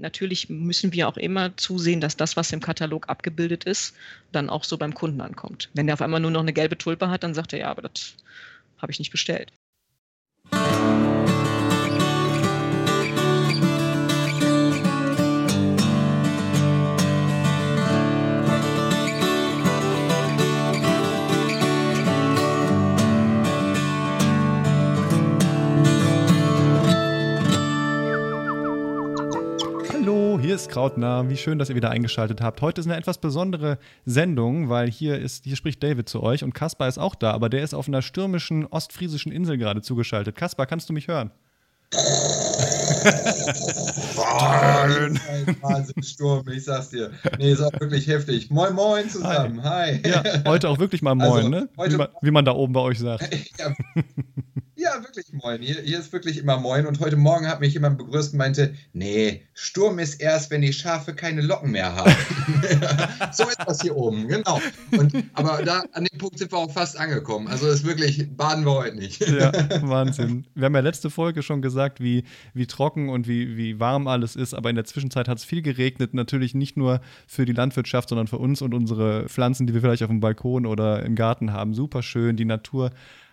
natürlich 0.00 0.48
müssen 0.48 0.92
wir 0.92 1.08
auch 1.08 1.16
immer 1.16 1.56
zusehen, 1.56 2.00
dass 2.00 2.16
das, 2.16 2.36
was 2.36 2.52
im 2.52 2.60
Katalog 2.60 3.08
abgebildet 3.08 3.64
ist, 3.64 3.94
dann 4.32 4.50
auch 4.50 4.64
so 4.64 4.78
beim 4.78 4.94
Kunden 4.94 5.20
ankommt. 5.20 5.70
Wenn 5.74 5.86
der 5.86 5.94
auf 5.94 6.02
einmal 6.02 6.20
nur 6.20 6.30
noch 6.30 6.40
eine 6.40 6.52
gelbe 6.52 6.78
Tulpe 6.78 7.10
hat, 7.10 7.22
dann 7.22 7.34
sagt 7.34 7.52
er, 7.52 7.60
ja, 7.60 7.70
aber 7.70 7.82
das 7.82 8.14
habe 8.78 8.92
ich 8.92 8.98
nicht 8.98 9.10
bestellt. 9.10 9.52
Hier 30.48 30.54
ist 30.54 30.70
Krautnah. 30.70 31.28
Wie 31.28 31.36
schön, 31.36 31.58
dass 31.58 31.68
ihr 31.68 31.74
wieder 31.76 31.90
eingeschaltet 31.90 32.40
habt. 32.40 32.62
Heute 32.62 32.80
ist 32.80 32.86
eine 32.86 32.96
etwas 32.96 33.18
besondere 33.18 33.76
Sendung, 34.06 34.70
weil 34.70 34.90
hier 34.90 35.18
ist, 35.18 35.44
hier 35.44 35.56
spricht 35.56 35.82
David 35.82 36.08
zu 36.08 36.22
euch 36.22 36.42
und 36.42 36.54
Kaspar 36.54 36.88
ist 36.88 36.96
auch 36.96 37.14
da, 37.14 37.32
aber 37.32 37.50
der 37.50 37.62
ist 37.62 37.74
auf 37.74 37.86
einer 37.86 38.00
stürmischen 38.00 38.64
ostfriesischen 38.64 39.30
Insel 39.30 39.58
gerade 39.58 39.82
zugeschaltet. 39.82 40.36
Kaspar, 40.36 40.64
kannst 40.64 40.88
du 40.88 40.94
mich 40.94 41.06
hören? 41.06 41.32
Wahnsinnssturm, 45.62 46.48
ich 46.48 46.64
sag's 46.64 46.90
dir. 46.90 47.10
Nee, 47.38 47.52
ist 47.52 47.60
auch 47.60 47.72
wirklich 47.80 48.06
heftig. 48.06 48.50
Moin, 48.50 48.74
moin 48.74 49.08
zusammen. 49.08 49.62
Hi. 49.62 50.00
Hi. 50.02 50.10
Ja, 50.10 50.22
heute 50.46 50.68
auch 50.68 50.78
wirklich 50.78 51.02
mal 51.02 51.14
moin, 51.14 51.30
also, 51.30 51.48
ne? 51.48 51.68
Wie 51.76 51.96
man, 51.96 52.08
wie 52.22 52.30
man, 52.30 52.44
da 52.44 52.52
oben 52.52 52.72
bei 52.72 52.80
euch 52.80 52.98
sagt. 52.98 53.28
ja, 53.58 53.74
ja, 54.78 55.02
wirklich 55.02 55.26
moin. 55.32 55.60
Hier, 55.60 55.82
hier, 55.82 55.98
ist 55.98 56.12
wirklich 56.12 56.38
immer 56.38 56.56
moin. 56.56 56.86
Und 56.86 57.00
heute 57.00 57.16
Morgen 57.16 57.48
hat 57.48 57.58
mich 57.58 57.74
jemand 57.74 57.98
begrüßt 57.98 58.32
und 58.32 58.38
meinte, 58.38 58.74
nee, 58.92 59.42
Sturm 59.52 59.98
ist 59.98 60.20
erst, 60.20 60.52
wenn 60.52 60.62
die 60.62 60.72
Schafe 60.72 61.14
keine 61.14 61.40
Locken 61.40 61.72
mehr 61.72 61.96
haben. 61.96 62.14
so 63.32 63.42
ist 63.48 63.58
das 63.66 63.82
hier 63.82 63.96
oben, 63.96 64.28
genau. 64.28 64.60
Und, 64.92 65.12
aber 65.34 65.64
da 65.64 65.82
an 65.92 66.04
dem 66.04 66.16
Punkt 66.18 66.38
sind 66.38 66.52
wir 66.52 66.58
auch 66.58 66.70
fast 66.70 66.96
angekommen. 66.96 67.48
Also 67.48 67.68
ist 67.68 67.84
wirklich, 67.84 68.28
baden 68.36 68.64
wir 68.64 68.72
heute 68.72 68.96
nicht. 68.96 69.20
ja, 69.20 69.52
Wahnsinn. 69.82 70.46
Wir 70.54 70.66
haben 70.66 70.74
ja 70.76 70.80
letzte 70.80 71.10
Folge 71.10 71.42
schon 71.42 71.60
gesagt, 71.60 72.00
wie, 72.00 72.22
wie 72.54 72.68
trocken 72.68 72.87
und 72.96 73.28
wie, 73.28 73.56
wie 73.56 73.78
warm 73.80 74.08
alles 74.08 74.36
ist. 74.36 74.54
Aber 74.54 74.70
in 74.70 74.76
der 74.76 74.84
Zwischenzeit 74.84 75.28
hat 75.28 75.38
es 75.38 75.44
viel 75.44 75.62
geregnet. 75.62 76.14
Natürlich 76.14 76.54
nicht 76.54 76.76
nur 76.76 77.00
für 77.26 77.44
die 77.44 77.52
Landwirtschaft, 77.52 78.08
sondern 78.08 78.26
für 78.26 78.38
uns 78.38 78.62
und 78.62 78.74
unsere 78.74 79.28
Pflanzen, 79.28 79.66
die 79.66 79.74
wir 79.74 79.80
vielleicht 79.80 80.02
auf 80.02 80.08
dem 80.08 80.20
Balkon 80.20 80.66
oder 80.66 81.04
im 81.04 81.14
Garten 81.14 81.52
haben. 81.52 81.74
Super 81.74 82.02
schön. 82.02 82.36
Die 82.36 82.44
Natur 82.44 82.90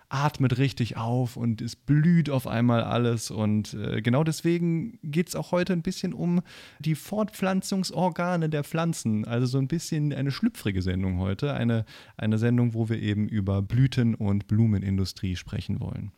atmet 0.09 0.57
richtig 0.57 0.97
auf 0.97 1.35
und 1.35 1.61
es 1.61 1.75
blüht 1.75 2.29
auf 2.29 2.47
einmal 2.47 2.83
alles. 2.83 3.31
Und 3.31 3.73
äh, 3.73 4.01
genau 4.01 4.23
deswegen 4.23 4.99
geht 5.03 5.29
es 5.29 5.35
auch 5.35 5.51
heute 5.51 5.73
ein 5.73 5.81
bisschen 5.81 6.13
um 6.13 6.41
die 6.79 6.95
Fortpflanzungsorgane 6.95 8.49
der 8.49 8.63
Pflanzen. 8.63 9.25
Also 9.25 9.47
so 9.47 9.57
ein 9.57 9.67
bisschen 9.67 10.13
eine 10.13 10.31
schlüpfrige 10.31 10.81
Sendung 10.81 11.19
heute. 11.19 11.53
Eine, 11.53 11.85
eine 12.17 12.37
Sendung, 12.37 12.73
wo 12.73 12.89
wir 12.89 12.99
eben 13.01 13.27
über 13.27 13.61
Blüten- 13.61 14.15
und 14.15 14.47
Blumenindustrie 14.47 15.35
sprechen 15.35 15.79
wollen. 15.79 16.11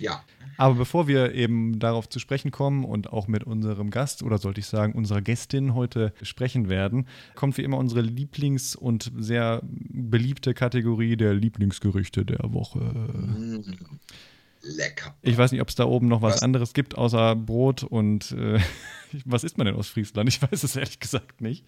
Ja. 0.00 0.24
Aber 0.56 0.74
bevor 0.74 1.08
wir 1.08 1.34
eben 1.34 1.78
darauf 1.78 2.08
zu 2.08 2.18
sprechen 2.18 2.50
kommen 2.50 2.84
und 2.84 3.10
auch 3.12 3.28
mit 3.28 3.44
unserem 3.44 3.90
Gast 3.90 4.22
oder 4.22 4.36
sollte 4.36 4.60
ich 4.60 4.66
sagen 4.66 4.92
unserer 4.92 5.22
Gästin 5.22 5.74
heute 5.74 6.12
sprechen 6.20 6.68
werden, 6.68 7.06
kommt 7.34 7.56
wie 7.56 7.62
immer 7.62 7.78
unsere 7.78 8.02
Lieblings- 8.02 8.76
und 8.76 9.10
sehr 9.16 9.62
beliebte 9.62 10.52
Kategorie 10.52 11.16
der 11.16 11.32
Lieblingsgerüchte 11.32 12.26
der 12.26 12.52
Woche. 12.52 12.78
Mm. 12.78 13.62
Lecker. 14.62 15.14
Ich 15.22 15.38
weiß 15.38 15.52
nicht, 15.52 15.62
ob 15.62 15.68
es 15.68 15.74
da 15.74 15.84
oben 15.84 16.08
noch 16.08 16.20
was, 16.20 16.34
was, 16.34 16.42
anderes 16.42 16.74
gibt, 16.74 16.98
außer 16.98 17.34
Brot 17.36 17.82
und 17.82 18.32
äh, 18.32 18.58
was 19.24 19.44
isst 19.44 19.58
man 19.58 19.66
denn 19.66 19.76
aus 19.76 19.88
Friesland? 19.88 20.28
Ich 20.28 20.40
weiß 20.40 20.62
es 20.62 20.76
ehrlich 20.76 21.00
gesagt 21.00 21.40
nicht. 21.40 21.64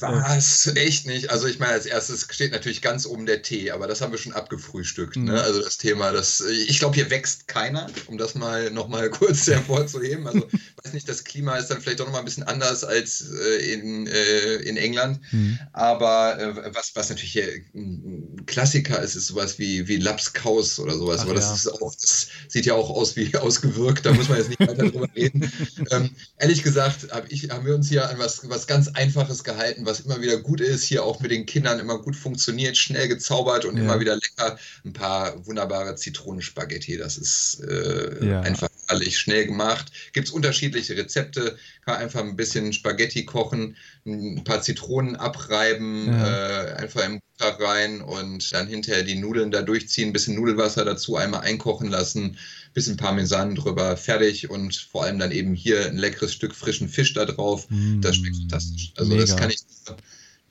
Was? 0.00 0.66
Echt 0.74 1.06
nicht? 1.06 1.30
Also 1.30 1.46
ich 1.46 1.58
meine, 1.58 1.72
als 1.72 1.86
erstes 1.86 2.26
steht 2.30 2.52
natürlich 2.52 2.82
ganz 2.82 3.06
oben 3.06 3.26
der 3.26 3.42
Tee, 3.42 3.70
aber 3.70 3.86
das 3.86 4.00
haben 4.00 4.12
wir 4.12 4.18
schon 4.18 4.32
abgefrühstückt. 4.32 5.16
Mhm. 5.16 5.24
Ne? 5.24 5.40
Also 5.40 5.62
das 5.62 5.78
Thema, 5.78 6.12
das, 6.12 6.40
ich 6.40 6.78
glaube, 6.78 6.94
hier 6.94 7.10
wächst 7.10 7.48
keiner, 7.48 7.86
um 8.06 8.18
das 8.18 8.34
mal 8.34 8.70
nochmal 8.70 9.10
kurz 9.24 9.46
hervorzuheben. 9.46 10.26
Also 10.26 10.46
ich 10.52 10.60
weiß 10.84 10.92
nicht, 10.92 11.08
das 11.08 11.24
Klima 11.24 11.56
ist 11.56 11.68
dann 11.68 11.80
vielleicht 11.80 12.00
doch 12.00 12.06
nochmal 12.06 12.22
ein 12.22 12.26
bisschen 12.26 12.44
anders 12.44 12.84
als 12.84 13.30
äh, 13.30 13.72
in, 13.72 14.06
äh, 14.06 14.54
in 14.56 14.76
England. 14.76 15.20
Mhm. 15.32 15.58
Aber 15.72 16.38
äh, 16.38 16.74
was, 16.74 16.92
was 16.94 17.08
natürlich 17.10 17.32
hier 17.32 17.48
ein 17.74 18.44
Klassiker 18.46 19.00
ist, 19.02 19.14
ist 19.14 19.28
sowas 19.28 19.58
wie, 19.58 19.88
wie 19.88 19.96
Lapskaus 19.96 20.78
oder 20.78 20.94
sowas. 20.94 21.20
Ach, 21.20 21.24
aber 21.24 21.34
das 21.34 21.46
ja. 21.46 21.54
ist 21.54 21.68
auch, 21.68 21.94
das 21.94 22.28
sieht 22.48 22.66
ja 22.66 22.74
auch 22.74 22.90
aus 22.90 23.16
wie 23.16 23.34
ausgewirkt, 23.36 24.06
da 24.06 24.12
muss 24.12 24.28
man 24.28 24.38
jetzt 24.38 24.48
nicht 24.48 24.60
weiter 24.60 24.90
drüber 24.90 25.08
reden. 25.14 25.50
Ähm, 25.90 26.10
ehrlich 26.38 26.62
gesagt, 26.62 26.83
gesagt, 26.84 27.12
hab 27.12 27.30
ich, 27.30 27.50
haben 27.50 27.66
wir 27.66 27.74
uns 27.74 27.88
hier 27.88 28.08
an 28.08 28.18
was, 28.18 28.48
was 28.48 28.66
ganz 28.66 28.88
Einfaches 28.88 29.44
gehalten, 29.44 29.86
was 29.86 30.00
immer 30.00 30.20
wieder 30.20 30.38
gut 30.38 30.60
ist, 30.60 30.84
hier 30.84 31.04
auch 31.04 31.20
mit 31.20 31.30
den 31.30 31.46
Kindern 31.46 31.78
immer 31.78 31.98
gut 31.98 32.16
funktioniert, 32.16 32.76
schnell 32.76 33.08
gezaubert 33.08 33.64
und 33.64 33.76
ja. 33.76 33.82
immer 33.82 34.00
wieder 34.00 34.14
lecker. 34.14 34.58
Ein 34.84 34.92
paar 34.92 35.46
wunderbare 35.46 35.94
Zitronenspaghetti, 35.94 36.96
das 36.96 37.18
ist 37.18 37.62
äh, 37.68 38.26
ja. 38.26 38.40
einfach 38.40 38.68
alles 38.86 39.14
schnell 39.14 39.46
gemacht. 39.46 39.92
Gibt 40.12 40.28
es 40.28 40.34
unterschiedliche 40.34 40.96
Rezepte, 40.96 41.56
kann 41.84 41.96
einfach 41.96 42.20
ein 42.20 42.36
bisschen 42.36 42.72
Spaghetti 42.72 43.24
kochen, 43.24 43.76
ein 44.06 44.44
paar 44.44 44.62
Zitronen 44.62 45.16
abreiben, 45.16 46.08
ja. 46.08 46.70
äh, 46.70 46.74
einfach 46.74 47.04
im 47.04 47.20
Butter 47.38 47.64
rein 47.64 48.00
und 48.00 48.52
dann 48.52 48.68
hinterher 48.68 49.02
die 49.02 49.16
Nudeln 49.16 49.50
da 49.50 49.62
durchziehen, 49.62 50.10
ein 50.10 50.12
bisschen 50.12 50.36
Nudelwasser 50.36 50.84
dazu, 50.84 51.16
einmal 51.16 51.40
einkochen 51.40 51.88
lassen 51.88 52.38
bisschen 52.74 52.96
Parmesan 52.96 53.54
drüber, 53.54 53.96
fertig 53.96 54.50
und 54.50 54.74
vor 54.74 55.04
allem 55.04 55.18
dann 55.18 55.30
eben 55.30 55.54
hier 55.54 55.86
ein 55.86 55.96
leckeres 55.96 56.32
Stück 56.32 56.54
frischen 56.54 56.88
Fisch 56.88 57.14
da 57.14 57.24
drauf. 57.24 57.66
Mm, 57.70 58.00
das 58.00 58.16
schmeckt 58.16 58.36
fantastisch. 58.36 58.92
Also 58.96 59.12
mega. 59.12 59.22
das 59.22 59.36
kann 59.36 59.50
ich 59.50 59.60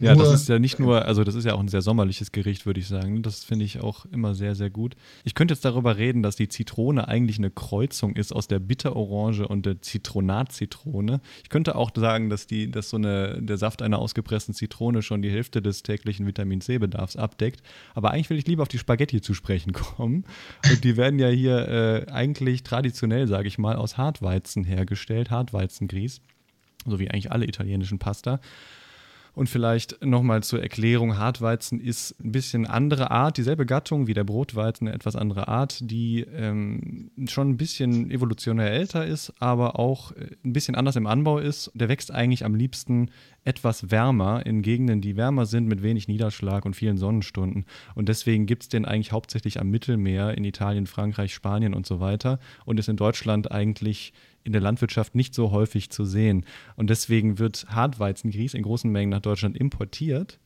ja, 0.03 0.15
das 0.15 0.33
ist 0.33 0.49
ja 0.49 0.59
nicht 0.59 0.79
nur, 0.79 1.05
also 1.05 1.23
das 1.23 1.35
ist 1.35 1.45
ja 1.45 1.53
auch 1.53 1.59
ein 1.59 1.67
sehr 1.67 1.81
sommerliches 1.81 2.31
Gericht, 2.31 2.65
würde 2.65 2.79
ich 2.79 2.87
sagen. 2.87 3.21
Das 3.21 3.43
finde 3.43 3.65
ich 3.65 3.81
auch 3.81 4.05
immer 4.05 4.35
sehr, 4.35 4.55
sehr 4.55 4.69
gut. 4.69 4.95
Ich 5.23 5.35
könnte 5.35 5.53
jetzt 5.53 5.65
darüber 5.65 5.97
reden, 5.97 6.23
dass 6.23 6.35
die 6.35 6.47
Zitrone 6.47 7.07
eigentlich 7.07 7.37
eine 7.37 7.49
Kreuzung 7.49 8.15
ist 8.15 8.33
aus 8.33 8.47
der 8.47 8.59
Bitterorange 8.59 9.47
und 9.47 9.65
der 9.65 9.81
Zitronatzitrone. 9.81 11.21
Ich 11.43 11.49
könnte 11.49 11.75
auch 11.75 11.91
sagen, 11.95 12.29
dass, 12.29 12.47
die, 12.47 12.69
dass 12.69 12.89
so 12.89 12.97
eine, 12.97 13.41
der 13.41 13.57
Saft 13.57 13.81
einer 13.81 13.99
ausgepressten 13.99 14.53
Zitrone 14.53 15.01
schon 15.01 15.21
die 15.21 15.31
Hälfte 15.31 15.61
des 15.61 15.83
täglichen 15.83 16.27
Vitamin 16.27 16.61
C-Bedarfs 16.61 17.15
abdeckt. 17.15 17.61
Aber 17.95 18.11
eigentlich 18.11 18.29
will 18.29 18.37
ich 18.37 18.47
lieber 18.47 18.63
auf 18.63 18.69
die 18.69 18.79
Spaghetti 18.79 19.21
zu 19.21 19.33
sprechen 19.33 19.73
kommen. 19.73 20.25
Und 20.69 20.83
die 20.83 20.97
werden 20.97 21.19
ja 21.19 21.29
hier 21.29 21.67
äh, 21.67 22.11
eigentlich 22.11 22.63
traditionell, 22.63 23.27
sage 23.27 23.47
ich 23.47 23.57
mal, 23.57 23.75
aus 23.75 23.97
Hartweizen 23.97 24.63
hergestellt, 24.63 25.31
Hartweizengrieß. 25.31 26.21
So 26.85 26.99
wie 26.99 27.09
eigentlich 27.09 27.31
alle 27.31 27.45
italienischen 27.45 27.99
Pasta. 27.99 28.39
Und 29.35 29.49
vielleicht 29.49 30.03
nochmal 30.05 30.43
zur 30.43 30.61
Erklärung, 30.61 31.17
Hartweizen 31.17 31.79
ist 31.79 32.15
ein 32.23 32.31
bisschen 32.31 32.67
andere 32.67 33.09
Art, 33.09 33.37
dieselbe 33.37 33.65
Gattung 33.65 34.05
wie 34.05 34.13
der 34.13 34.23
Brotweizen, 34.23 34.87
eine 34.87 34.95
etwas 34.95 35.15
andere 35.15 35.47
Art, 35.47 35.79
die 35.81 36.21
ähm, 36.21 37.09
schon 37.27 37.49
ein 37.49 37.57
bisschen 37.57 38.11
evolutionär 38.11 38.71
älter 38.71 39.05
ist, 39.05 39.33
aber 39.39 39.79
auch 39.79 40.11
äh, 40.11 40.27
ein 40.45 40.53
bisschen 40.53 40.75
anders 40.75 40.95
im 40.97 41.07
Anbau 41.07 41.39
ist. 41.39 41.71
Der 41.73 41.89
wächst 41.89 42.11
eigentlich 42.11 42.45
am 42.45 42.53
liebsten 42.53 43.09
etwas 43.43 43.89
wärmer 43.89 44.45
in 44.45 44.61
Gegenden, 44.61 45.01
die 45.01 45.17
wärmer 45.17 45.47
sind 45.47 45.67
mit 45.67 45.81
wenig 45.81 46.07
Niederschlag 46.07 46.63
und 46.63 46.75
vielen 46.75 46.97
Sonnenstunden. 46.97 47.65
Und 47.95 48.09
deswegen 48.09 48.45
gibt 48.45 48.63
es 48.63 48.69
den 48.69 48.85
eigentlich 48.85 49.11
hauptsächlich 49.11 49.59
am 49.59 49.69
Mittelmeer 49.69 50.37
in 50.37 50.45
Italien, 50.45 50.85
Frankreich, 50.85 51.33
Spanien 51.33 51.73
und 51.73 51.87
so 51.87 51.99
weiter 51.99 52.39
und 52.65 52.79
ist 52.79 52.87
in 52.87 52.97
Deutschland 52.97 53.51
eigentlich 53.51 54.13
in 54.43 54.51
der 54.53 54.61
Landwirtschaft 54.61 55.15
nicht 55.15 55.33
so 55.33 55.51
häufig 55.51 55.89
zu 55.89 56.05
sehen. 56.05 56.45
Und 56.75 56.89
deswegen 56.89 57.39
wird 57.39 57.65
Hartweizengrieß 57.69 58.53
in 58.53 58.63
großen 58.63 58.91
Mengen 58.91 59.09
nach 59.09 59.21
Deutschland 59.21 59.57
importiert 59.57 60.39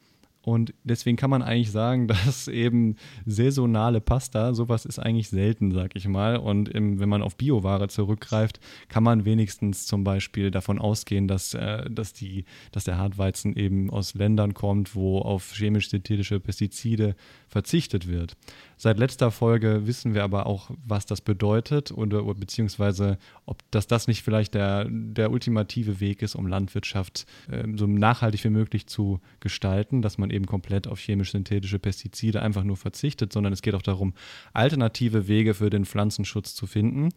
und 0.48 0.74
deswegen 0.86 1.18
kann 1.18 1.30
man 1.30 1.42
eigentlich 1.42 1.72
sagen, 1.72 2.08
dass 2.26 2.48
eben 2.48 2.96
saisonale 3.26 4.00
Pasta, 4.00 4.54
sowas 4.54 4.86
ist 4.86 4.98
eigentlich 4.98 5.28
selten, 5.28 5.74
sag 5.74 5.94
ich 5.98 6.08
mal. 6.08 6.38
Und 6.38 6.70
im, 6.70 7.02
wenn 7.02 7.10
man 7.10 7.22
auf 7.22 7.36
Bioware 7.36 7.90
zurückgreift, 7.90 8.62
kann 8.88 9.04
man 9.04 9.26
wenigstens 9.26 9.86
zum 9.86 10.06
Beispiel 10.06 10.50
davon 10.50 10.80
ausgehen, 10.80 11.28
dass, 11.28 11.54
äh, 11.54 11.90
dass, 11.92 12.14
die, 12.14 12.46
dass 12.72 12.86
der 12.86 12.98
Hartweizen 12.98 13.58
eben 13.58 13.90
aus 13.90 14.14
Ländern 14.14 14.54
kommt, 14.54 14.96
wo 14.96 15.20
auf 15.20 15.54
chemisch-synthetische 15.54 16.40
Pestizide 16.40 17.18
verzichtet 17.50 18.08
wird. 18.08 18.38
Seit 18.80 19.00
letzter 19.00 19.32
Folge 19.32 19.88
wissen 19.88 20.14
wir 20.14 20.24
aber 20.24 20.46
auch, 20.46 20.70
was 20.86 21.08
das 21.08 21.22
bedeutet 21.22 21.92
oder 21.92 22.24
beziehungsweise 22.36 23.18
ob 23.48 23.64
das, 23.72 23.88
das 23.88 24.08
nicht 24.08 24.22
vielleicht 24.22 24.54
der, 24.54 24.86
der 24.88 25.32
ultimative 25.32 26.00
Weg 26.00 26.22
ist, 26.22 26.36
um 26.36 26.46
Landwirtschaft 26.46 27.26
äh, 27.50 27.64
so 27.76 27.88
nachhaltig 27.88 28.44
wie 28.44 28.50
möglich 28.50 28.86
zu 28.86 29.20
gestalten, 29.40 30.04
dass 30.04 30.20
man 30.20 30.30
eben 30.30 30.46
komplett 30.46 30.88
auf 30.88 31.00
chemisch-synthetische 31.00 31.80
Pestizide 31.80 32.44
einfach 32.44 32.64
nur 32.64 32.78
verzichtet, 32.78 33.34
sondern 33.34 33.52
es 33.52 33.64
geht 33.64 33.74
auch 33.74 33.82
darum, 33.82 34.14
alternative 34.54 35.28
Wege 35.28 35.56
für 35.56 35.72
den 35.72 35.86
Pflanzenschutz 35.86 36.54
zu 36.54 36.68
finden. 36.68 37.10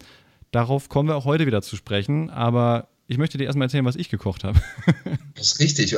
Darauf 0.49 0.89
kommen 0.89 1.09
wir 1.09 1.15
auch 1.15 1.25
heute 1.25 1.45
wieder 1.45 1.61
zu 1.61 1.75
sprechen, 1.75 2.31
aber 2.31 2.87
ich 3.11 3.17
möchte 3.17 3.37
dir 3.37 3.43
erstmal 3.43 3.65
erzählen, 3.65 3.83
was 3.83 3.97
ich 3.97 4.09
gekocht 4.09 4.45
habe. 4.45 4.59
Das 5.33 5.53
ist 5.53 5.59
richtig. 5.59 5.95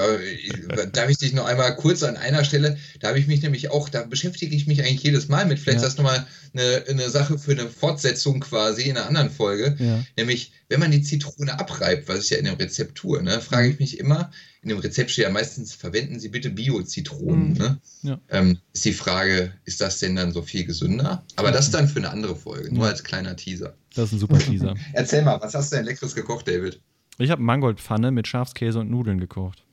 Darf 0.94 1.10
ich 1.10 1.18
dich 1.18 1.34
noch 1.34 1.46
einmal 1.46 1.76
kurz 1.76 2.02
an 2.04 2.16
einer 2.16 2.46
Stelle, 2.46 2.78
da 3.02 3.10
habe 3.10 3.20
ich 3.20 3.28
mich 3.28 3.42
nämlich 3.42 3.72
auch, 3.72 3.90
da 3.90 4.04
beschäftige 4.04 4.56
ich 4.56 4.68
mich 4.68 4.82
eigentlich 4.82 5.04
jedes 5.04 5.28
Mal 5.28 5.46
mit. 5.46 5.60
Vielleicht 5.60 5.82
ja. 5.82 5.88
ist 5.88 5.98
das 5.98 5.98
nochmal 5.98 6.26
eine, 6.54 6.86
eine 6.88 7.10
Sache 7.10 7.38
für 7.38 7.52
eine 7.52 7.68
Fortsetzung 7.68 8.40
quasi 8.40 8.84
in 8.84 8.96
einer 8.96 9.08
anderen 9.08 9.30
Folge. 9.30 9.76
Ja. 9.80 10.02
Nämlich, 10.16 10.54
wenn 10.70 10.80
man 10.80 10.92
die 10.92 11.02
Zitrone 11.02 11.60
abreibt, 11.60 12.08
was 12.08 12.20
ist 12.20 12.30
ja 12.30 12.38
in 12.38 12.46
der 12.46 12.58
Rezeptur, 12.58 13.22
ne, 13.22 13.42
frage 13.42 13.68
ich 13.70 13.80
mich 13.80 14.00
immer, 14.00 14.32
in 14.62 14.70
dem 14.70 14.78
Rezept 14.78 15.12
steht 15.12 15.24
ja 15.24 15.30
meistens, 15.30 15.74
verwenden 15.74 16.22
Sie 16.22 16.30
bitte 16.30 16.50
Bio-Zitronen. 16.50 17.50
Mhm. 17.50 17.58
Ne? 17.58 17.82
Ja. 18.04 18.22
Ähm, 18.30 18.60
ist 18.72 18.86
die 18.86 18.94
Frage, 18.94 19.52
ist 19.66 19.82
das 19.82 20.00
denn 20.00 20.16
dann 20.16 20.32
so 20.32 20.42
viel 20.42 20.64
gesünder? 20.64 21.26
Aber 21.36 21.52
das 21.52 21.66
ist 21.66 21.74
dann 21.74 21.90
für 21.90 22.00
eine 22.00 22.12
andere 22.12 22.38
Folge, 22.38 22.74
nur 22.74 22.88
als 22.88 23.04
kleiner 23.04 23.36
Teaser. 23.36 23.76
Das 23.94 24.06
ist 24.06 24.14
ein 24.14 24.20
super 24.20 24.40
Teaser. 24.40 24.76
Erzähl 24.94 25.22
mal, 25.22 25.42
was 25.42 25.54
hast 25.54 25.74
du 25.74 25.76
denn 25.76 25.86
leckeres 25.86 26.16
gekocht, 26.16 26.48
David? 26.48 26.80
Ich 27.18 27.30
habe 27.30 27.42
Mangoldpfanne 27.42 28.12
mit 28.12 28.28
Schafskäse 28.28 28.80
und 28.80 28.90
Nudeln 28.90 29.20
gekocht. 29.20 29.64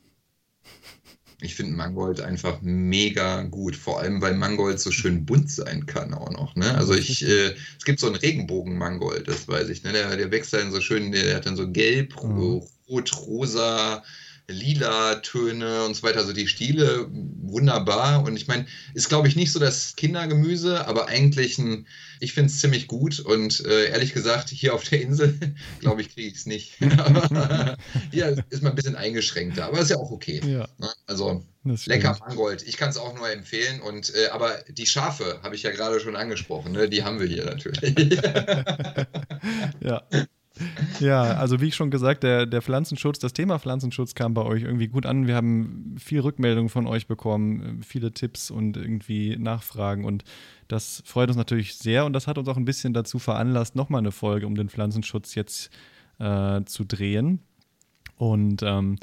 Ich 1.42 1.54
finde 1.54 1.72
Mangold 1.72 2.20
einfach 2.20 2.60
mega 2.60 3.42
gut, 3.44 3.75
vor 3.75 4.00
allem 4.00 4.20
weil 4.20 4.34
Mangold 4.34 4.78
so 4.78 4.90
schön 4.90 5.25
bunt 5.25 5.50
sein 5.50 5.87
kann 5.87 6.12
auch 6.12 6.31
noch. 6.31 6.54
Ne? 6.54 6.75
Also 6.75 6.94
ich, 6.94 7.26
äh, 7.26 7.54
es 7.78 7.84
gibt 7.87 7.98
so 7.98 8.08
einen 8.08 8.16
Regenbogen-Mangold, 8.16 9.26
das 9.26 9.48
weiß 9.48 9.70
ich. 9.70 9.82
Ne? 9.82 9.92
Der, 9.92 10.14
der 10.16 10.31
wächst 10.31 10.52
dann 10.52 10.70
so 10.70 10.82
schön, 10.82 11.12
der 11.12 11.37
hat 11.37 11.46
dann 11.46 11.56
so 11.56 11.70
gelb, 11.70 12.14
mhm. 12.22 12.60
rot, 12.88 13.16
rosa, 13.16 14.02
lila 14.50 15.17
Töne 15.17 15.85
und 15.85 15.94
so 15.94 16.02
weiter. 16.02 16.19
Also 16.19 16.32
die 16.32 16.49
Stiele 16.49 17.06
wunderbar. 17.11 18.25
Und 18.25 18.37
ich 18.37 18.47
meine, 18.47 18.67
ist 18.94 19.08
glaube 19.08 19.29
ich 19.29 19.37
nicht 19.37 19.52
so 19.52 19.58
das 19.58 19.97
Kindergemüse, 19.97 20.87
aber 20.87 21.08
eigentlich 21.08 21.58
ein, 21.58 21.87
ich 22.20 22.32
finde 22.32 22.50
es 22.50 22.61
ziemlich 22.61 22.87
gut. 22.87 23.20
Und 23.20 23.64
äh, 23.64 23.87
ehrlich 23.87 24.12
gesagt, 24.12 24.50
hier 24.50 24.75
auf 24.75 24.85
der 24.85 25.00
Insel, 25.00 25.38
glaube 25.81 26.02
ich, 26.02 26.14
kriege 26.14 26.29
ich 26.29 26.35
es 26.37 26.47
nicht. 26.47 26.79
hier 28.11 28.44
ist 28.50 28.62
man 28.62 28.73
ein 28.73 28.76
bisschen 28.76 28.97
eingeschränkter, 28.97 29.67
aber 29.67 29.81
ist 29.81 29.91
ja 29.91 29.97
auch 29.97 30.11
okay. 30.11 30.41
Ja. 30.44 30.69
Ne? 30.79 30.91
Also 31.06 31.44
lecker 31.64 32.17
Mangold. 32.20 32.62
Ich 32.67 32.76
kann 32.76 32.91
es 32.91 32.96
auch 32.96 33.14
nur 33.14 33.31
empfehlen. 33.31 33.81
Und 33.81 34.14
äh, 34.14 34.29
aber 34.29 34.64
die 34.69 34.87
Schafe 34.87 35.41
habe 35.43 35.55
ich 35.55 35.62
ja 35.62 35.70
gerade 35.70 36.00
schon 36.00 36.17
angesprochen. 36.17 36.73
Ne? 36.73 36.88
Die 36.88 37.05
haben 37.05 37.20
wir 37.20 37.26
hier 37.26 37.44
natürlich. 37.44 38.20
ja. 39.81 40.03
Ja, 41.00 41.22
also 41.22 41.60
wie 41.60 41.68
ich 41.68 41.74
schon 41.74 41.90
gesagt, 41.90 42.22
der, 42.22 42.46
der 42.46 42.62
Pflanzenschutz, 42.62 43.18
das 43.18 43.32
Thema 43.32 43.58
Pflanzenschutz 43.58 44.14
kam 44.14 44.34
bei 44.34 44.42
euch 44.42 44.62
irgendwie 44.62 44.88
gut 44.88 45.06
an. 45.06 45.26
Wir 45.26 45.36
haben 45.36 45.96
viel 45.98 46.20
Rückmeldung 46.20 46.68
von 46.68 46.86
euch 46.86 47.06
bekommen, 47.06 47.82
viele 47.82 48.12
Tipps 48.12 48.50
und 48.50 48.76
irgendwie 48.76 49.36
Nachfragen 49.36 50.04
und 50.04 50.24
das 50.68 51.02
freut 51.06 51.28
uns 51.28 51.36
natürlich 51.36 51.76
sehr 51.76 52.04
und 52.04 52.12
das 52.12 52.26
hat 52.26 52.38
uns 52.38 52.48
auch 52.48 52.56
ein 52.56 52.64
bisschen 52.64 52.92
dazu 52.92 53.18
veranlasst, 53.18 53.74
nochmal 53.76 54.00
eine 54.00 54.12
Folge 54.12 54.46
um 54.46 54.54
den 54.54 54.68
Pflanzenschutz 54.68 55.34
jetzt 55.34 55.70
äh, 56.18 56.62
zu 56.64 56.84
drehen. 56.84 57.40
Und 58.16 58.62
ähm, 58.62 58.96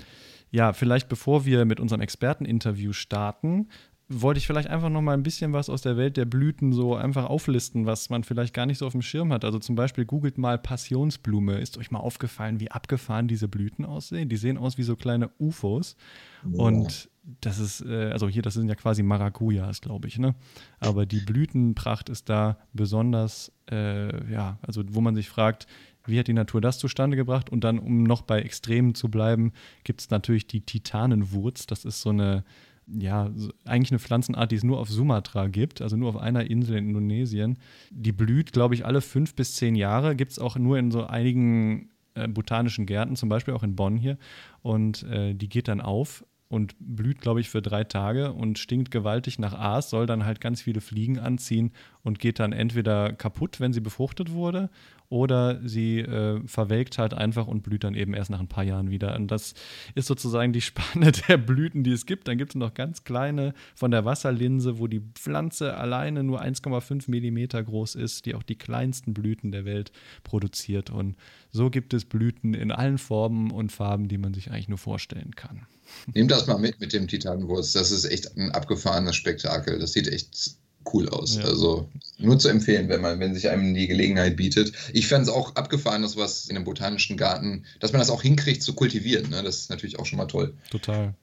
ja, 0.51 0.73
vielleicht 0.73 1.09
bevor 1.09 1.45
wir 1.45 1.65
mit 1.65 1.79
unserem 1.79 2.01
Experteninterview 2.01 2.93
starten, 2.93 3.67
wollte 4.09 4.37
ich 4.37 4.47
vielleicht 4.47 4.69
einfach 4.69 4.89
noch 4.89 5.01
mal 5.01 5.13
ein 5.13 5.23
bisschen 5.23 5.51
was 5.51 5.69
aus 5.69 5.81
der 5.81 5.97
Welt 5.97 6.15
der 6.15 6.25
Blüten 6.25 6.71
so 6.71 6.95
einfach 6.95 7.25
auflisten, 7.25 7.85
was 7.85 8.09
man 8.09 8.23
vielleicht 8.23 8.53
gar 8.53 8.65
nicht 8.65 8.77
so 8.77 8.87
auf 8.87 8.93
dem 8.93 9.01
Schirm 9.01 9.33
hat. 9.33 9.43
Also 9.43 9.59
zum 9.59 9.75
Beispiel 9.75 10.05
googelt 10.05 10.37
mal 10.37 10.57
Passionsblume. 10.57 11.59
Ist 11.59 11.77
euch 11.77 11.91
mal 11.91 11.99
aufgefallen, 11.99 12.61
wie 12.61 12.71
abgefahren 12.71 13.27
diese 13.27 13.49
Blüten 13.49 13.83
aussehen? 13.83 14.29
Die 14.29 14.37
sehen 14.37 14.57
aus 14.57 14.77
wie 14.77 14.83
so 14.83 14.95
kleine 14.95 15.29
UFOs. 15.39 15.97
Ja. 16.43 16.57
Und 16.57 17.09
das 17.41 17.59
ist, 17.59 17.81
äh, 17.81 18.11
also 18.11 18.29
hier, 18.29 18.41
das 18.41 18.53
sind 18.53 18.69
ja 18.69 18.75
quasi 18.75 19.03
Maracujas, 19.03 19.81
glaube 19.81 20.07
ich, 20.07 20.17
ne? 20.17 20.35
Aber 20.79 21.05
die 21.05 21.19
Blütenpracht 21.19 22.07
ist 22.07 22.29
da 22.29 22.57
besonders, 22.71 23.51
äh, 23.69 24.31
ja, 24.31 24.57
also 24.61 24.83
wo 24.87 25.01
man 25.01 25.15
sich 25.15 25.27
fragt, 25.27 25.67
wie 26.05 26.17
hat 26.17 26.27
die 26.27 26.33
Natur 26.33 26.61
das 26.61 26.79
zustande 26.79 27.17
gebracht? 27.17 27.49
Und 27.49 27.65
dann, 27.65 27.79
um 27.79 28.03
noch 28.03 28.21
bei 28.21 28.41
Extremen 28.41 28.95
zu 28.95 29.09
bleiben, 29.09 29.51
gibt 29.83 29.99
es 29.99 30.09
natürlich 30.09 30.47
die 30.47 30.61
Titanenwurz. 30.61 31.65
Das 31.65 31.83
ist 31.83 31.99
so 31.99 32.11
eine 32.11 32.45
ja, 32.87 33.29
eigentlich 33.65 33.91
eine 33.91 33.99
Pflanzenart, 33.99 34.51
die 34.51 34.55
es 34.55 34.63
nur 34.63 34.79
auf 34.79 34.89
Sumatra 34.89 35.47
gibt, 35.47 35.81
also 35.81 35.97
nur 35.97 36.09
auf 36.09 36.17
einer 36.17 36.49
Insel 36.49 36.77
in 36.77 36.87
Indonesien. 36.87 37.57
Die 37.91 38.11
blüht, 38.11 38.53
glaube 38.53 38.75
ich, 38.75 38.85
alle 38.85 39.01
fünf 39.01 39.35
bis 39.35 39.55
zehn 39.55 39.75
Jahre, 39.75 40.15
gibt 40.15 40.31
es 40.31 40.39
auch 40.39 40.55
nur 40.57 40.77
in 40.77 40.91
so 40.91 41.05
einigen 41.05 41.89
äh, 42.15 42.27
botanischen 42.27 42.85
Gärten, 42.85 43.15
zum 43.15 43.29
Beispiel 43.29 43.53
auch 43.53 43.63
in 43.63 43.75
Bonn 43.75 43.97
hier. 43.97 44.17
Und 44.61 45.03
äh, 45.03 45.33
die 45.33 45.49
geht 45.49 45.67
dann 45.67 45.81
auf 45.81 46.25
und 46.49 46.75
blüht, 46.79 47.19
glaube 47.19 47.41
ich, 47.41 47.49
für 47.49 47.61
drei 47.61 47.83
Tage 47.83 48.31
und 48.31 48.57
stinkt 48.57 48.89
gewaltig 48.89 49.37
nach 49.37 49.53
Aas, 49.53 49.89
soll 49.89 50.05
dann 50.05 50.25
halt 50.25 50.39
ganz 50.39 50.61
viele 50.61 50.81
Fliegen 50.81 51.19
anziehen 51.19 51.71
und 52.03 52.19
geht 52.19 52.39
dann 52.39 52.53
entweder 52.53 53.11
kaputt, 53.13 53.59
wenn 53.59 53.73
sie 53.73 53.81
befruchtet 53.81 54.31
wurde, 54.31 54.69
oder 55.09 55.61
sie 55.63 55.99
äh, 55.99 56.41
verwelkt 56.45 56.97
halt 56.97 57.13
einfach 57.13 57.47
und 57.47 57.63
blüht 57.63 57.83
dann 57.85 57.95
eben 57.95 58.13
erst 58.13 58.29
nach 58.29 58.41
ein 58.41 58.49
paar 58.49 58.63
Jahren 58.63 58.91
wieder. 58.91 59.15
Und 59.15 59.29
das 59.29 59.53
ist 59.95 60.07
sozusagen 60.07 60.51
die 60.51 60.61
Spanne 60.61 61.11
der 61.29 61.37
Blüten, 61.37 61.83
die 61.83 61.91
es 61.91 62.05
gibt. 62.05 62.27
Dann 62.27 62.37
gibt 62.37 62.51
es 62.51 62.55
noch 62.55 62.73
ganz 62.73 63.03
kleine 63.05 63.53
von 63.73 63.91
der 63.91 64.03
Wasserlinse, 64.03 64.79
wo 64.79 64.87
die 64.87 65.01
Pflanze 65.15 65.77
alleine 65.77 66.23
nur 66.23 66.41
1,5 66.41 67.09
Millimeter 67.09 67.63
groß 67.63 67.95
ist, 67.95 68.25
die 68.25 68.35
auch 68.35 68.43
die 68.43 68.57
kleinsten 68.57 69.13
Blüten 69.13 69.51
der 69.51 69.63
Welt 69.63 69.91
produziert. 70.23 70.89
Und 70.89 71.15
so 71.51 71.69
gibt 71.69 71.93
es 71.93 72.03
Blüten 72.03 72.53
in 72.53 72.71
allen 72.71 72.97
Formen 72.97 73.51
und 73.51 73.71
Farben, 73.71 74.09
die 74.09 74.17
man 74.17 74.33
sich 74.33 74.51
eigentlich 74.51 74.69
nur 74.69 74.77
vorstellen 74.77 75.35
kann. 75.35 75.67
Nimm 76.13 76.27
das 76.27 76.47
mal 76.47 76.57
mit 76.57 76.81
mit 76.81 76.91
dem 76.91 77.07
Titanwurz. 77.07 77.71
Das 77.71 77.91
ist 77.91 78.03
echt 78.03 78.35
ein 78.35 78.51
abgefahrenes 78.51 79.15
Spektakel. 79.15 79.79
Das 79.79 79.93
sieht 79.93 80.09
echt 80.09 80.57
cool 80.93 81.09
aus. 81.09 81.37
Ja. 81.37 81.43
Also 81.43 81.89
nur 82.17 82.39
zu 82.39 82.49
empfehlen, 82.49 82.89
wenn 82.89 83.01
man, 83.01 83.19
wenn 83.19 83.33
sich 83.33 83.49
einem 83.49 83.73
die 83.73 83.87
Gelegenheit 83.87 84.35
bietet. 84.35 84.73
Ich 84.93 85.07
fände 85.07 85.23
es 85.23 85.29
auch 85.29 85.55
abgefahren, 85.55 86.01
dass 86.01 86.17
was 86.17 86.45
in 86.45 86.55
einem 86.55 86.65
botanischen 86.65 87.17
Garten, 87.17 87.65
dass 87.79 87.91
man 87.91 87.99
das 87.99 88.09
auch 88.09 88.21
hinkriegt 88.21 88.63
zu 88.63 88.73
kultivieren. 88.73 89.29
Ne? 89.29 89.43
Das 89.43 89.57
ist 89.57 89.69
natürlich 89.69 89.99
auch 89.99 90.05
schon 90.05 90.17
mal 90.17 90.25
toll. 90.25 90.53
Total. 90.69 91.13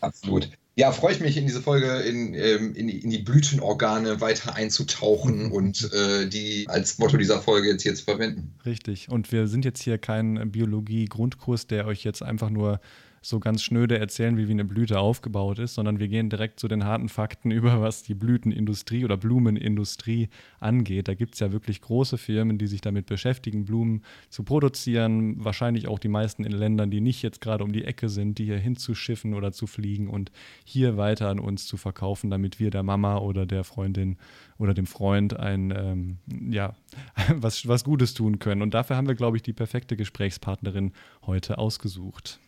Absolut. 0.00 0.50
Ja, 0.78 0.92
freue 0.92 1.14
ich 1.14 1.20
mich 1.20 1.38
in 1.38 1.46
diese 1.46 1.62
Folge 1.62 2.00
in, 2.00 2.34
ähm, 2.34 2.74
in, 2.74 2.90
in, 2.90 3.08
die 3.08 3.18
Blütenorgane 3.18 4.20
weiter 4.20 4.54
einzutauchen 4.54 5.50
und 5.50 5.90
äh, 5.92 6.28
die 6.28 6.66
als 6.68 6.98
Motto 6.98 7.16
dieser 7.16 7.40
Folge 7.40 7.68
jetzt 7.68 7.82
hier 7.82 7.94
zu 7.94 8.04
verwenden. 8.04 8.52
Richtig. 8.66 9.08
Und 9.08 9.32
wir 9.32 9.48
sind 9.48 9.64
jetzt 9.64 9.82
hier 9.82 9.96
kein 9.96 10.52
Biologie-Grundkurs, 10.52 11.66
der 11.66 11.86
euch 11.86 12.04
jetzt 12.04 12.22
einfach 12.22 12.50
nur 12.50 12.80
so 13.28 13.40
ganz 13.40 13.62
schnöde 13.62 13.98
erzählen, 13.98 14.36
wie, 14.36 14.48
wie 14.48 14.52
eine 14.52 14.64
Blüte 14.64 14.98
aufgebaut 14.98 15.58
ist, 15.58 15.74
sondern 15.74 15.98
wir 15.98 16.08
gehen 16.08 16.30
direkt 16.30 16.60
zu 16.60 16.68
den 16.68 16.84
harten 16.84 17.08
Fakten 17.08 17.50
über, 17.52 17.80
was 17.80 18.02
die 18.02 18.14
Blütenindustrie 18.14 19.04
oder 19.04 19.16
Blumenindustrie 19.16 20.28
angeht. 20.60 21.08
Da 21.08 21.14
gibt 21.14 21.34
es 21.34 21.40
ja 21.40 21.52
wirklich 21.52 21.80
große 21.80 22.18
Firmen, 22.18 22.58
die 22.58 22.66
sich 22.66 22.80
damit 22.80 23.06
beschäftigen, 23.06 23.64
Blumen 23.64 24.02
zu 24.28 24.44
produzieren. 24.44 25.44
Wahrscheinlich 25.44 25.88
auch 25.88 25.98
die 25.98 26.08
meisten 26.08 26.44
in 26.44 26.52
Ländern, 26.52 26.90
die 26.90 27.00
nicht 27.00 27.22
jetzt 27.22 27.40
gerade 27.40 27.64
um 27.64 27.72
die 27.72 27.84
Ecke 27.84 28.08
sind, 28.08 28.38
die 28.38 28.44
hier 28.44 28.58
hinzuschiffen 28.58 29.34
oder 29.34 29.52
zu 29.52 29.66
fliegen 29.66 30.08
und 30.08 30.30
hier 30.64 30.96
weiter 30.96 31.28
an 31.28 31.40
uns 31.40 31.66
zu 31.66 31.76
verkaufen, 31.76 32.30
damit 32.30 32.60
wir 32.60 32.70
der 32.70 32.82
Mama 32.82 33.18
oder 33.18 33.46
der 33.46 33.64
Freundin 33.64 34.16
oder 34.58 34.74
dem 34.74 34.86
Freund 34.86 35.38
ein, 35.38 35.72
ähm, 35.76 36.18
ja, 36.52 36.74
was, 37.34 37.66
was 37.68 37.84
Gutes 37.84 38.14
tun 38.14 38.38
können. 38.38 38.62
Und 38.62 38.74
dafür 38.74 38.96
haben 38.96 39.08
wir, 39.08 39.14
glaube 39.14 39.36
ich, 39.36 39.42
die 39.42 39.52
perfekte 39.52 39.96
Gesprächspartnerin 39.96 40.92
heute 41.26 41.58
ausgesucht. 41.58 42.40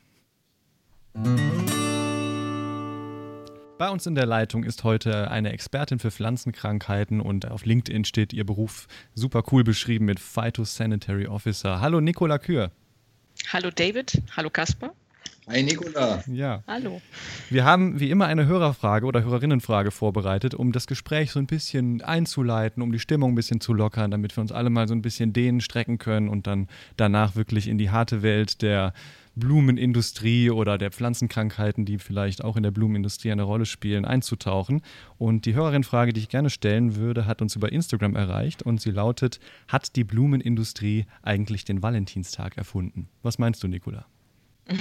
Bei 3.78 3.90
uns 3.90 4.06
in 4.06 4.14
der 4.14 4.26
Leitung 4.26 4.62
ist 4.62 4.84
heute 4.84 5.30
eine 5.30 5.52
Expertin 5.52 5.98
für 5.98 6.10
Pflanzenkrankheiten 6.10 7.20
und 7.20 7.50
auf 7.50 7.64
LinkedIn 7.64 8.04
steht 8.04 8.32
ihr 8.32 8.44
Beruf 8.44 8.87
super 9.14 9.42
cool 9.50 9.64
beschrieben 9.64 10.04
mit 10.04 10.20
Phytosanitary 10.20 11.26
Officer. 11.26 11.80
Hallo 11.80 12.00
Nicola 12.00 12.38
Kür. 12.38 12.70
Hallo 13.52 13.70
David, 13.70 14.22
hallo 14.37 14.50
Kasper. 14.50 14.92
Hi 15.48 15.62
Nicola. 15.62 16.22
Ja. 16.26 16.62
Hallo. 16.66 17.00
Wir 17.48 17.64
haben 17.64 17.98
wie 17.98 18.10
immer 18.10 18.26
eine 18.26 18.44
Hörerfrage 18.44 19.06
oder 19.06 19.25
Hörerinnenfrage 19.25 19.90
vorbereitet, 19.90 20.54
um 20.54 20.72
das 20.72 20.87
Gespräch 20.87 21.30
so 21.30 21.38
ein 21.38 21.46
bisschen 21.46 22.02
einzuleiten, 22.02 22.82
um 22.82 22.92
die 22.92 22.98
Stimmung 22.98 23.32
ein 23.32 23.34
bisschen 23.34 23.62
zu 23.62 23.72
lockern, 23.72 24.10
damit 24.10 24.37
wir 24.37 24.42
uns 24.42 24.52
alle 24.52 24.68
mal 24.68 24.87
so 24.87 24.94
ein 24.94 25.00
bisschen 25.00 25.32
dehnen, 25.32 25.62
strecken 25.62 25.96
können 25.96 26.28
und 26.28 26.46
dann 26.46 26.68
danach 26.98 27.34
wirklich 27.34 27.66
in 27.66 27.78
die 27.78 27.88
harte 27.88 28.22
Welt 28.22 28.60
der 28.60 28.92
Blumenindustrie 29.38 30.50
oder 30.50 30.78
der 30.78 30.90
Pflanzenkrankheiten, 30.90 31.85
die 31.85 31.99
vielleicht 31.99 32.45
auch 32.45 32.57
in 32.57 32.62
der 32.62 32.71
Blumenindustrie 32.71 33.33
eine 33.33 33.42
Rolle 33.42 33.66
spielen, 33.66 34.04
einzutauchen. 34.04 34.83
Und 35.18 35.47
die 35.47 35.54
Hörerin-Frage, 35.54 36.12
die 36.12 36.21
ich 36.21 36.28
gerne 36.28 36.50
stellen 36.50 36.97
würde, 36.97 37.26
hat 37.26 37.42
uns 37.42 37.57
über 37.57 37.73
Instagram 37.73 38.16
erreicht 38.16 38.62
und 38.62 38.80
sie 38.80 38.90
lautet: 38.90 39.40
Hat 39.68 39.97
die 39.97 40.04
Blumenindustrie 40.04 41.07
eigentlich 41.23 41.64
den 41.64 41.83
Valentinstag 41.83 42.57
erfunden? 42.57 43.09
Was 43.23 43.38
meinst 43.38 43.62
du, 43.62 43.68
Nicola? 43.68 44.07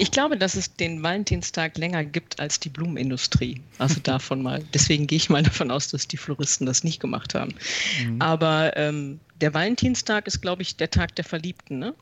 Ich 0.00 0.12
glaube, 0.12 0.36
dass 0.36 0.54
es 0.54 0.76
den 0.76 1.02
Valentinstag 1.02 1.76
länger 1.76 2.04
gibt 2.04 2.38
als 2.38 2.60
die 2.60 2.68
Blumenindustrie. 2.68 3.60
Also 3.78 3.98
davon 4.00 4.42
mal. 4.42 4.62
Deswegen 4.74 5.08
gehe 5.08 5.16
ich 5.16 5.28
mal 5.28 5.42
davon 5.42 5.72
aus, 5.72 5.88
dass 5.88 6.06
die 6.06 6.16
Floristen 6.16 6.66
das 6.66 6.84
nicht 6.84 7.00
gemacht 7.00 7.34
haben. 7.34 7.52
Mhm. 8.04 8.22
Aber 8.22 8.76
ähm, 8.76 9.18
der 9.40 9.52
Valentinstag 9.54 10.28
ist, 10.28 10.40
glaube 10.40 10.62
ich, 10.62 10.76
der 10.76 10.90
Tag 10.90 11.16
der 11.16 11.24
Verliebten, 11.24 11.80
ne? 11.80 11.94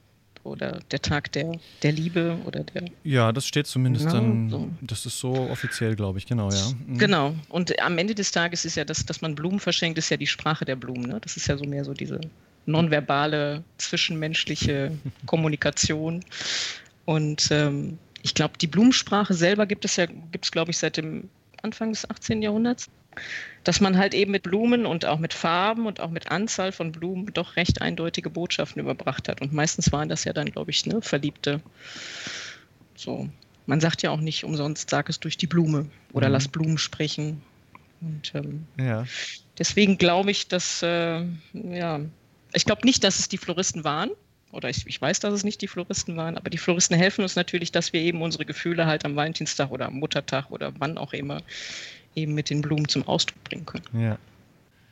Oder 0.46 0.80
der 0.90 1.00
Tag 1.00 1.32
der, 1.32 1.58
der 1.82 1.92
Liebe 1.92 2.38
oder 2.44 2.64
der. 2.64 2.84
Ja, 3.04 3.32
das 3.32 3.46
steht 3.46 3.66
zumindest 3.66 4.06
genau, 4.06 4.18
dann, 4.18 4.50
so. 4.50 4.70
das 4.80 5.06
ist 5.06 5.18
so 5.18 5.32
offiziell, 5.32 5.96
glaube 5.96 6.18
ich, 6.18 6.26
genau, 6.26 6.50
ja. 6.50 6.70
Mhm. 6.86 6.98
Genau. 6.98 7.34
Und 7.48 7.80
am 7.80 7.98
Ende 7.98 8.14
des 8.14 8.30
Tages 8.32 8.64
ist 8.64 8.76
ja 8.76 8.84
das, 8.84 9.04
dass 9.04 9.20
man 9.20 9.34
Blumen 9.34 9.60
verschenkt, 9.60 9.98
ist 9.98 10.10
ja 10.10 10.16
die 10.16 10.26
Sprache 10.26 10.64
der 10.64 10.76
Blumen. 10.76 11.08
Ne? 11.08 11.18
Das 11.20 11.36
ist 11.36 11.46
ja 11.48 11.56
so 11.56 11.64
mehr 11.64 11.84
so 11.84 11.92
diese 11.92 12.20
nonverbale, 12.66 13.64
zwischenmenschliche 13.78 14.92
Kommunikation. 15.26 16.24
Und 17.04 17.48
ähm, 17.50 17.98
ich 18.22 18.34
glaube, 18.34 18.54
die 18.60 18.66
Blumensprache 18.66 19.34
selber 19.34 19.66
gibt 19.66 19.84
es 19.84 19.96
ja, 19.96 20.06
gibt 20.06 20.44
es, 20.44 20.50
glaube 20.50 20.72
ich, 20.72 20.78
seit 20.78 20.96
dem 20.96 21.28
Anfang 21.62 21.92
des 21.92 22.08
18. 22.08 22.42
Jahrhunderts. 22.42 22.88
Dass 23.64 23.80
man 23.80 23.98
halt 23.98 24.14
eben 24.14 24.30
mit 24.30 24.44
Blumen 24.44 24.86
und 24.86 25.04
auch 25.04 25.18
mit 25.18 25.34
Farben 25.34 25.86
und 25.86 26.00
auch 26.00 26.10
mit 26.10 26.30
Anzahl 26.30 26.72
von 26.72 26.92
Blumen 26.92 27.32
doch 27.32 27.56
recht 27.56 27.82
eindeutige 27.82 28.30
Botschaften 28.30 28.80
überbracht 28.80 29.28
hat. 29.28 29.40
Und 29.40 29.52
meistens 29.52 29.90
waren 29.92 30.08
das 30.08 30.24
ja 30.24 30.32
dann, 30.32 30.50
glaube 30.50 30.70
ich, 30.70 30.86
ne, 30.86 31.02
Verliebte. 31.02 31.60
So. 32.94 33.28
Man 33.66 33.80
sagt 33.80 34.02
ja 34.02 34.10
auch 34.10 34.20
nicht 34.20 34.44
umsonst, 34.44 34.90
sag 34.90 35.08
es 35.08 35.18
durch 35.18 35.36
die 35.36 35.48
Blume 35.48 35.86
oder 36.12 36.28
mhm. 36.28 36.32
lass 36.34 36.48
Blumen 36.48 36.78
sprechen. 36.78 37.42
Und 38.00 38.32
ähm, 38.34 38.66
ja. 38.78 39.04
deswegen 39.58 39.98
glaube 39.98 40.30
ich, 40.30 40.46
dass, 40.46 40.82
äh, 40.82 41.24
ja, 41.52 42.00
ich 42.52 42.64
glaube 42.64 42.86
nicht, 42.86 43.02
dass 43.02 43.18
es 43.18 43.28
die 43.28 43.38
Floristen 43.38 43.84
waren. 43.84 44.10
Oder 44.52 44.70
ich, 44.70 44.86
ich, 44.86 45.00
weiß, 45.00 45.20
dass 45.20 45.34
es 45.34 45.44
nicht 45.44 45.60
die 45.60 45.68
Floristen 45.68 46.16
waren, 46.16 46.36
aber 46.36 46.50
die 46.50 46.58
Floristen 46.58 46.96
helfen 46.96 47.22
uns 47.22 47.36
natürlich, 47.36 47.72
dass 47.72 47.92
wir 47.92 48.00
eben 48.00 48.22
unsere 48.22 48.46
Gefühle 48.46 48.86
halt 48.86 49.04
am 49.04 49.16
Valentinstag 49.16 49.70
oder 49.70 49.86
am 49.86 49.94
Muttertag 49.94 50.50
oder 50.50 50.72
wann 50.78 50.96
auch 50.96 51.12
immer 51.12 51.42
eben 52.16 52.34
mit 52.34 52.50
den 52.50 52.62
Blumen 52.62 52.88
zum 52.88 53.06
Ausdruck 53.06 53.42
bringen 53.44 53.66
können. 53.66 53.84
Ja. 53.94 54.18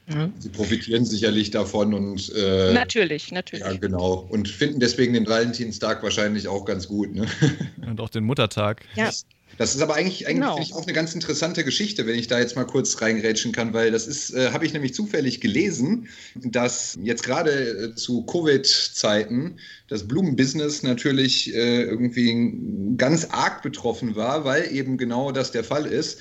Ja. 0.07 0.29
Sie 0.39 0.51
profitieren 0.51 1.07
sicherlich 1.07 1.51
davon 1.51 1.95
und 1.95 2.31
äh, 2.37 2.75
natürlich, 2.75 3.33
natürlich. 3.33 3.65
Ja, 3.65 3.75
genau. 3.75 4.27
Und 4.29 4.49
finden 4.49 4.79
deswegen 4.79 5.15
den 5.15 5.27
Valentinstag 5.27 6.03
wahrscheinlich 6.03 6.47
auch 6.47 6.67
ganz 6.67 6.89
gut. 6.89 7.15
Ne? 7.15 7.27
Und 7.89 8.01
auch 8.03 8.11
den 8.11 8.25
Muttertag. 8.25 8.83
Ja. 8.97 9.11
Das 9.57 9.75
ist 9.75 9.81
aber 9.81 9.95
eigentlich, 9.95 10.27
eigentlich 10.27 10.69
genau. 10.69 10.79
auch 10.79 10.83
eine 10.83 10.93
ganz 10.93 11.15
interessante 11.15 11.65
Geschichte, 11.65 12.07
wenn 12.07 12.19
ich 12.19 12.27
da 12.27 12.41
jetzt 12.41 12.57
mal 12.57 12.65
kurz 12.65 13.01
reingrätschen 13.01 13.53
kann, 13.53 13.73
weil 13.73 13.93
das 13.93 14.07
ist, 14.07 14.35
äh, 14.35 14.51
habe 14.51 14.67
ich 14.67 14.73
nämlich 14.73 14.95
zufällig 14.95 15.41
gelesen, 15.41 16.09
dass 16.35 16.99
jetzt 17.03 17.23
gerade 17.23 17.51
äh, 17.51 17.95
zu 17.95 18.25
Covid-Zeiten 18.27 19.59
das 19.89 20.09
Blumenbusiness 20.09 20.83
natürlich 20.83 21.55
äh, 21.55 21.83
irgendwie 21.83 22.97
ganz 22.97 23.27
arg 23.27 23.63
betroffen 23.63 24.17
war, 24.17 24.45
weil 24.45 24.75
eben 24.75 24.99
genau 24.99 25.31
das 25.31 25.53
der 25.53 25.63
Fall 25.63 25.87
ist 25.87 26.19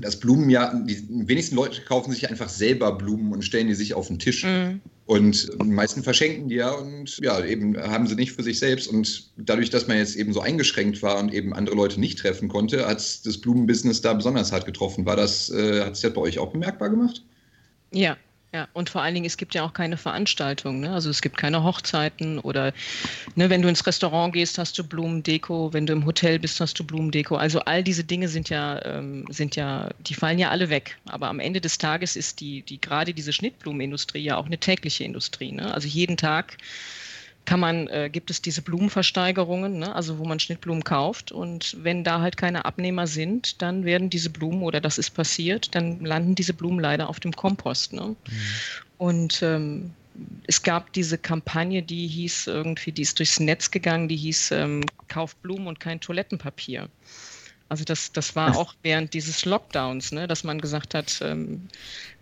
dass 0.00 0.20
Blumen 0.20 0.50
ja, 0.50 0.74
die 0.74 1.06
wenigsten 1.08 1.56
Leute 1.56 1.82
kaufen 1.82 2.12
sich 2.12 2.28
einfach 2.28 2.48
selber 2.48 2.92
Blumen 2.92 3.32
und 3.32 3.42
stellen 3.42 3.68
die 3.68 3.74
sich 3.74 3.94
auf 3.94 4.08
den 4.08 4.18
Tisch. 4.18 4.44
Mhm. 4.44 4.80
Und 5.06 5.48
die 5.62 5.68
meisten 5.68 6.02
verschenken 6.02 6.48
die 6.48 6.56
ja 6.56 6.72
und 6.72 7.18
ja, 7.22 7.42
eben 7.44 7.76
haben 7.80 8.06
sie 8.06 8.16
nicht 8.16 8.32
für 8.32 8.42
sich 8.42 8.58
selbst. 8.58 8.88
Und 8.88 9.30
dadurch, 9.36 9.70
dass 9.70 9.86
man 9.86 9.98
jetzt 9.98 10.16
eben 10.16 10.32
so 10.32 10.40
eingeschränkt 10.40 11.02
war 11.02 11.18
und 11.18 11.32
eben 11.32 11.54
andere 11.54 11.76
Leute 11.76 12.00
nicht 12.00 12.18
treffen 12.18 12.48
konnte, 12.48 12.86
hat 12.86 12.98
das 12.98 13.38
Blumenbusiness 13.38 14.00
da 14.00 14.12
besonders 14.14 14.52
hart 14.52 14.66
getroffen. 14.66 15.06
War 15.06 15.16
das, 15.16 15.48
äh, 15.50 15.82
hat 15.82 15.92
es 15.92 16.00
das 16.00 16.12
bei 16.12 16.20
euch 16.20 16.38
auch 16.38 16.50
bemerkbar 16.50 16.90
gemacht? 16.90 17.24
Ja, 17.92 18.16
ja, 18.52 18.68
und 18.72 18.88
vor 18.88 19.02
allen 19.02 19.14
Dingen, 19.14 19.26
es 19.26 19.36
gibt 19.36 19.54
ja 19.54 19.64
auch 19.64 19.72
keine 19.72 19.96
Veranstaltungen. 19.96 20.80
Ne? 20.80 20.92
Also 20.92 21.10
es 21.10 21.20
gibt 21.20 21.36
keine 21.36 21.62
Hochzeiten 21.62 22.38
oder 22.38 22.72
ne, 23.34 23.50
wenn 23.50 23.60
du 23.60 23.68
ins 23.68 23.86
Restaurant 23.86 24.32
gehst, 24.32 24.56
hast 24.56 24.78
du 24.78 24.84
Blumendeko, 24.84 25.72
wenn 25.72 25.84
du 25.84 25.92
im 25.92 26.06
Hotel 26.06 26.38
bist, 26.38 26.60
hast 26.60 26.78
du 26.78 26.84
Blumendeko. 26.84 27.36
Also 27.36 27.60
all 27.60 27.82
diese 27.82 28.04
Dinge 28.04 28.28
sind 28.28 28.48
ja, 28.48 28.82
ähm, 28.84 29.26
sind 29.28 29.56
ja, 29.56 29.90
die 30.00 30.14
fallen 30.14 30.38
ja 30.38 30.50
alle 30.50 30.70
weg. 30.70 30.96
Aber 31.06 31.28
am 31.28 31.40
Ende 31.40 31.60
des 31.60 31.76
Tages 31.76 32.16
ist 32.16 32.40
die, 32.40 32.62
die 32.62 32.80
gerade 32.80 33.12
diese 33.12 33.32
Schnittblumenindustrie 33.32 34.22
ja 34.22 34.36
auch 34.36 34.46
eine 34.46 34.58
tägliche 34.58 35.04
Industrie. 35.04 35.52
Ne? 35.52 35.74
Also 35.74 35.88
jeden 35.88 36.16
Tag 36.16 36.56
kann 37.46 37.60
man, 37.60 37.88
äh, 37.88 38.10
gibt 38.12 38.30
es 38.30 38.42
diese 38.42 38.60
Blumenversteigerungen, 38.60 39.78
ne? 39.78 39.94
also 39.94 40.18
wo 40.18 40.24
man 40.24 40.40
Schnittblumen 40.40 40.84
kauft. 40.84 41.32
Und 41.32 41.76
wenn 41.82 42.04
da 42.04 42.20
halt 42.20 42.36
keine 42.36 42.64
Abnehmer 42.64 43.06
sind, 43.06 43.62
dann 43.62 43.84
werden 43.84 44.10
diese 44.10 44.30
Blumen, 44.30 44.62
oder 44.62 44.80
das 44.80 44.98
ist 44.98 45.10
passiert, 45.10 45.74
dann 45.74 46.04
landen 46.04 46.34
diese 46.34 46.52
Blumen 46.52 46.80
leider 46.80 47.08
auf 47.08 47.20
dem 47.20 47.32
Kompost. 47.32 47.92
Ne? 47.92 48.08
Mhm. 48.08 48.16
Und 48.98 49.42
ähm, 49.42 49.92
es 50.46 50.62
gab 50.62 50.92
diese 50.92 51.18
Kampagne, 51.18 51.82
die 51.82 52.06
hieß 52.06 52.48
irgendwie, 52.48 52.92
die 52.92 53.02
ist 53.02 53.18
durchs 53.18 53.40
Netz 53.40 53.70
gegangen, 53.70 54.08
die 54.08 54.16
hieß 54.16 54.50
ähm, 54.52 54.84
Kauf 55.08 55.36
Blumen 55.36 55.66
und 55.66 55.80
kein 55.80 56.00
Toilettenpapier. 56.00 56.88
Also 57.68 57.84
das, 57.84 58.12
das 58.12 58.36
war 58.36 58.56
auch 58.56 58.74
während 58.82 59.12
dieses 59.12 59.44
Lockdowns, 59.44 60.12
ne, 60.12 60.28
dass 60.28 60.44
man 60.44 60.60
gesagt 60.60 60.94
hat, 60.94 61.18
ähm, 61.20 61.68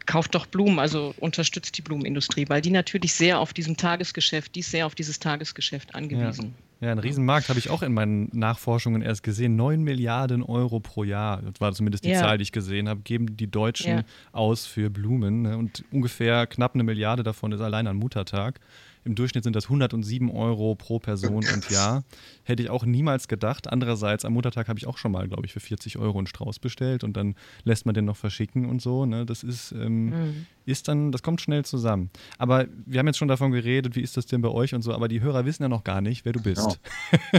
kauft 0.06 0.34
doch 0.34 0.46
Blumen, 0.46 0.78
also 0.78 1.14
unterstützt 1.18 1.76
die 1.76 1.82
Blumenindustrie, 1.82 2.46
weil 2.48 2.60
die 2.60 2.70
natürlich 2.70 3.14
sehr 3.14 3.38
auf 3.38 3.52
diesem 3.52 3.76
Tagesgeschäft, 3.76 4.54
die 4.54 4.60
ist 4.60 4.70
sehr 4.70 4.86
auf 4.86 4.94
dieses 4.94 5.18
Tagesgeschäft 5.18 5.94
angewiesen. 5.94 6.54
Ja, 6.80 6.86
ja 6.86 6.92
einen 6.92 7.00
Riesenmarkt 7.00 7.48
habe 7.48 7.58
ich 7.58 7.70
auch 7.70 7.82
in 7.82 7.94
meinen 7.94 8.28
Nachforschungen 8.32 9.02
erst 9.02 9.22
gesehen. 9.22 9.56
9 9.56 9.82
Milliarden 9.82 10.42
Euro 10.42 10.80
pro 10.80 11.04
Jahr, 11.04 11.42
das 11.42 11.60
war 11.60 11.72
zumindest 11.72 12.04
die 12.04 12.10
ja. 12.10 12.20
Zahl, 12.20 12.38
die 12.38 12.42
ich 12.42 12.52
gesehen 12.52 12.88
habe, 12.88 13.00
geben 13.02 13.36
die 13.36 13.50
Deutschen 13.50 13.98
ja. 13.98 14.04
aus 14.32 14.66
für 14.66 14.90
Blumen. 14.90 15.42
Ne? 15.42 15.56
Und 15.56 15.84
ungefähr 15.90 16.46
knapp 16.46 16.74
eine 16.74 16.84
Milliarde 16.84 17.22
davon 17.22 17.52
ist 17.52 17.60
allein 17.60 17.86
an 17.86 17.96
Muttertag. 17.96 18.60
Im 19.04 19.14
Durchschnitt 19.14 19.44
sind 19.44 19.54
das 19.54 19.64
107 19.64 20.30
Euro 20.30 20.74
pro 20.74 20.98
Person 20.98 21.36
und 21.54 21.70
Jahr. 21.70 22.04
Hätte 22.42 22.62
ich 22.62 22.70
auch 22.70 22.84
niemals 22.84 23.28
gedacht. 23.28 23.70
Andererseits, 23.70 24.24
am 24.24 24.32
Muttertag 24.32 24.68
habe 24.68 24.78
ich 24.78 24.86
auch 24.86 24.98
schon 24.98 25.12
mal, 25.12 25.28
glaube 25.28 25.46
ich, 25.46 25.52
für 25.52 25.60
40 25.60 25.98
Euro 25.98 26.18
einen 26.18 26.26
Strauß 26.26 26.58
bestellt 26.58 27.04
und 27.04 27.16
dann 27.16 27.34
lässt 27.64 27.86
man 27.86 27.94
den 27.94 28.04
noch 28.04 28.16
verschicken 28.16 28.66
und 28.66 28.80
so. 28.80 29.06
Ne? 29.06 29.26
Das 29.26 29.42
ist, 29.42 29.72
ähm, 29.72 30.06
mhm. 30.06 30.46
ist 30.64 30.88
dann, 30.88 31.12
das 31.12 31.22
kommt 31.22 31.40
schnell 31.40 31.64
zusammen. 31.64 32.10
Aber 32.38 32.66
wir 32.86 32.98
haben 32.98 33.06
jetzt 33.06 33.18
schon 33.18 33.28
davon 33.28 33.52
geredet, 33.52 33.96
wie 33.96 34.02
ist 34.02 34.16
das 34.16 34.26
denn 34.26 34.40
bei 34.40 34.48
euch 34.48 34.74
und 34.74 34.82
so, 34.82 34.92
aber 34.92 35.08
die 35.08 35.20
Hörer 35.20 35.44
wissen 35.44 35.62
ja 35.62 35.68
noch 35.68 35.84
gar 35.84 36.00
nicht, 36.00 36.24
wer 36.24 36.32
du 36.32 36.42
bist. 36.42 36.60
Oh. 36.62 37.38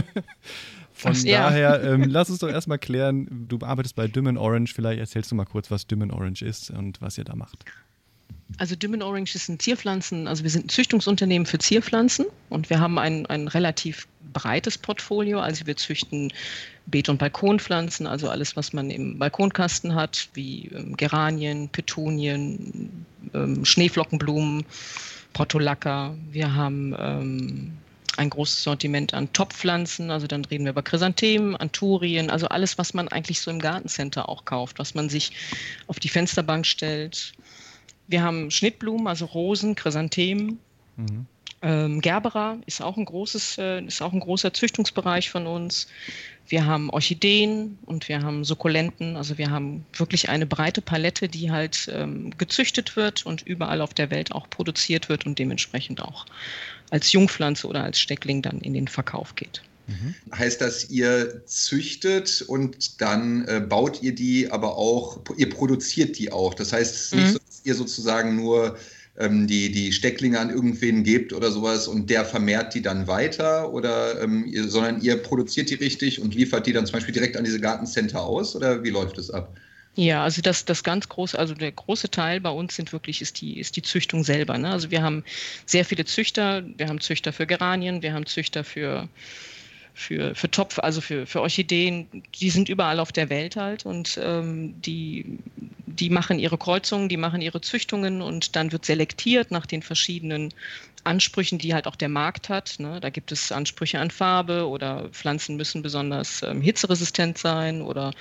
Von 0.96 1.12
Ach, 1.14 1.24
daher, 1.24 1.84
ja. 1.84 1.92
ähm, 1.92 2.04
lass 2.08 2.30
uns 2.30 2.38
doch 2.38 2.48
erstmal 2.48 2.78
klären, 2.78 3.46
du 3.48 3.58
arbeitest 3.60 3.96
bei 3.96 4.08
Dimmen 4.08 4.38
Orange, 4.38 4.72
vielleicht 4.72 4.98
erzählst 4.98 5.30
du 5.30 5.34
mal 5.34 5.44
kurz, 5.44 5.70
was 5.70 5.86
Dimmen 5.86 6.10
Orange 6.10 6.42
ist 6.42 6.70
und 6.70 7.02
was 7.02 7.18
ihr 7.18 7.24
da 7.24 7.36
macht. 7.36 7.66
Also 8.58 8.76
Dimmen 8.76 9.02
Orange 9.02 9.34
ist 9.34 9.48
ein 9.48 9.58
Zierpflanzen, 9.58 10.28
also 10.28 10.44
wir 10.44 10.50
sind 10.50 10.66
ein 10.66 10.68
Züchtungsunternehmen 10.68 11.46
für 11.46 11.58
Zierpflanzen 11.58 12.26
und 12.48 12.70
wir 12.70 12.78
haben 12.78 12.98
ein, 12.98 13.26
ein 13.26 13.48
relativ 13.48 14.06
breites 14.32 14.78
Portfolio. 14.78 15.40
Also 15.40 15.66
wir 15.66 15.76
züchten 15.76 16.32
Beet- 16.86 17.08
und 17.08 17.18
Balkonpflanzen, 17.18 18.06
also 18.06 18.28
alles, 18.30 18.56
was 18.56 18.72
man 18.72 18.90
im 18.90 19.18
Balkonkasten 19.18 19.94
hat, 19.94 20.28
wie 20.34 20.70
ähm, 20.74 20.96
Geranien, 20.96 21.68
Petunien, 21.68 23.04
ähm, 23.34 23.64
Schneeflockenblumen, 23.64 24.64
Portulaca. 25.32 26.14
Wir 26.30 26.54
haben 26.54 26.94
ähm, 26.98 27.72
ein 28.16 28.30
großes 28.30 28.62
Sortiment 28.62 29.12
an 29.12 29.32
Topfpflanzen, 29.32 30.10
also 30.10 30.26
dann 30.26 30.44
reden 30.44 30.64
wir 30.64 30.70
über 30.70 30.82
Chrysanthemen, 30.82 31.56
Anturien, 31.56 32.30
also 32.30 32.46
alles, 32.48 32.78
was 32.78 32.94
man 32.94 33.08
eigentlich 33.08 33.40
so 33.40 33.50
im 33.50 33.58
Gartencenter 33.58 34.28
auch 34.28 34.44
kauft, 34.44 34.78
was 34.78 34.94
man 34.94 35.08
sich 35.08 35.32
auf 35.86 35.98
die 35.98 36.08
Fensterbank 36.08 36.64
stellt 36.64 37.34
wir 38.08 38.22
haben 38.22 38.50
Schnittblumen, 38.50 39.06
also 39.06 39.24
Rosen, 39.26 39.74
Chrysanthemen. 39.74 40.58
Mhm. 40.96 41.26
Ähm, 41.62 42.00
Gerbera 42.00 42.58
ist 42.66 42.82
auch, 42.82 42.96
ein 42.96 43.04
großes, 43.04 43.58
äh, 43.58 43.82
ist 43.84 44.02
auch 44.02 44.12
ein 44.12 44.20
großer 44.20 44.52
Züchtungsbereich 44.52 45.30
von 45.30 45.46
uns. 45.46 45.88
Wir 46.48 46.66
haben 46.66 46.90
Orchideen 46.90 47.78
und 47.86 48.08
wir 48.08 48.22
haben 48.22 48.44
Sukkulenten. 48.44 49.16
Also 49.16 49.38
wir 49.38 49.50
haben 49.50 49.84
wirklich 49.92 50.28
eine 50.28 50.46
breite 50.46 50.82
Palette, 50.82 51.28
die 51.28 51.50
halt 51.50 51.90
ähm, 51.92 52.30
gezüchtet 52.38 52.94
wird 52.94 53.26
und 53.26 53.42
überall 53.42 53.80
auf 53.80 53.94
der 53.94 54.10
Welt 54.10 54.32
auch 54.32 54.48
produziert 54.48 55.08
wird 55.08 55.26
und 55.26 55.38
dementsprechend 55.38 56.02
auch 56.02 56.26
als 56.90 57.12
Jungpflanze 57.12 57.66
oder 57.66 57.82
als 57.82 57.98
Steckling 57.98 58.42
dann 58.42 58.60
in 58.60 58.74
den 58.74 58.86
Verkauf 58.86 59.34
geht. 59.34 59.62
Mhm. 59.86 60.14
Heißt 60.36 60.60
das, 60.60 60.90
ihr 60.90 61.42
züchtet 61.46 62.42
und 62.46 63.00
dann 63.00 63.46
äh, 63.46 63.60
baut 63.60 64.02
ihr 64.02 64.14
die, 64.14 64.50
aber 64.50 64.76
auch, 64.76 65.20
ihr 65.36 65.48
produziert 65.48 66.18
die 66.18 66.32
auch. 66.32 66.54
Das 66.54 66.72
heißt, 66.72 66.94
es 66.94 67.02
ist 67.06 67.14
mhm. 67.14 67.20
nicht 67.20 67.32
so, 67.32 67.38
dass 67.38 67.60
ihr 67.64 67.74
sozusagen 67.74 68.36
nur 68.36 68.76
ähm, 69.18 69.46
die, 69.46 69.70
die 69.70 69.92
Stecklinge 69.92 70.38
an 70.38 70.50
irgendwen 70.50 71.04
gebt 71.04 71.32
oder 71.32 71.50
sowas 71.50 71.88
und 71.88 72.10
der 72.10 72.24
vermehrt 72.24 72.74
die 72.74 72.82
dann 72.82 73.06
weiter 73.06 73.72
oder 73.72 74.20
ähm, 74.22 74.46
ihr, 74.46 74.68
sondern 74.68 75.00
ihr 75.00 75.16
produziert 75.16 75.70
die 75.70 75.74
richtig 75.74 76.20
und 76.20 76.34
liefert 76.34 76.66
die 76.66 76.72
dann 76.72 76.86
zum 76.86 76.94
Beispiel 76.94 77.14
direkt 77.14 77.36
an 77.36 77.44
diese 77.44 77.60
Gartencenter 77.60 78.22
aus 78.22 78.54
oder 78.56 78.82
wie 78.82 78.90
läuft 78.90 79.18
das 79.18 79.30
ab? 79.30 79.56
Ja, 79.94 80.22
also 80.22 80.42
das, 80.42 80.66
das 80.66 80.82
ganz 80.82 81.08
große, 81.08 81.38
also 81.38 81.54
der 81.54 81.72
große 81.72 82.10
Teil 82.10 82.40
bei 82.42 82.50
uns 82.50 82.76
sind 82.76 82.92
wirklich, 82.92 83.22
ist 83.22 83.40
die, 83.40 83.58
ist 83.58 83.76
die 83.76 83.82
Züchtung 83.82 84.24
selber. 84.24 84.58
Ne? 84.58 84.68
Also 84.68 84.90
wir 84.90 85.02
haben 85.02 85.24
sehr 85.64 85.86
viele 85.86 86.04
Züchter, 86.04 86.62
wir 86.76 86.88
haben 86.88 87.00
Züchter 87.00 87.32
für 87.32 87.46
Geranien, 87.46 88.02
wir 88.02 88.12
haben 88.12 88.26
Züchter 88.26 88.62
für 88.62 89.08
für, 89.96 90.34
für 90.34 90.50
Topf, 90.50 90.78
also 90.78 91.00
für, 91.00 91.26
für 91.26 91.40
Orchideen, 91.40 92.06
die 92.34 92.50
sind 92.50 92.68
überall 92.68 93.00
auf 93.00 93.12
der 93.12 93.30
Welt 93.30 93.56
halt 93.56 93.86
und 93.86 94.20
ähm, 94.22 94.74
die, 94.82 95.38
die 95.86 96.10
machen 96.10 96.38
ihre 96.38 96.58
Kreuzungen, 96.58 97.08
die 97.08 97.16
machen 97.16 97.40
ihre 97.40 97.62
Züchtungen 97.62 98.20
und 98.20 98.56
dann 98.56 98.72
wird 98.72 98.84
selektiert 98.84 99.50
nach 99.50 99.64
den 99.64 99.82
verschiedenen 99.82 100.52
Ansprüchen, 101.04 101.58
die 101.58 101.72
halt 101.72 101.86
auch 101.86 101.96
der 101.96 102.10
Markt 102.10 102.50
hat. 102.50 102.74
Ne? 102.78 103.00
Da 103.00 103.08
gibt 103.08 103.32
es 103.32 103.50
Ansprüche 103.50 103.98
an 103.98 104.10
Farbe 104.10 104.68
oder 104.68 105.08
Pflanzen 105.12 105.56
müssen 105.56 105.80
besonders 105.80 106.42
ähm, 106.42 106.60
hitzeresistent 106.60 107.38
sein 107.38 107.80
oder 107.80 108.12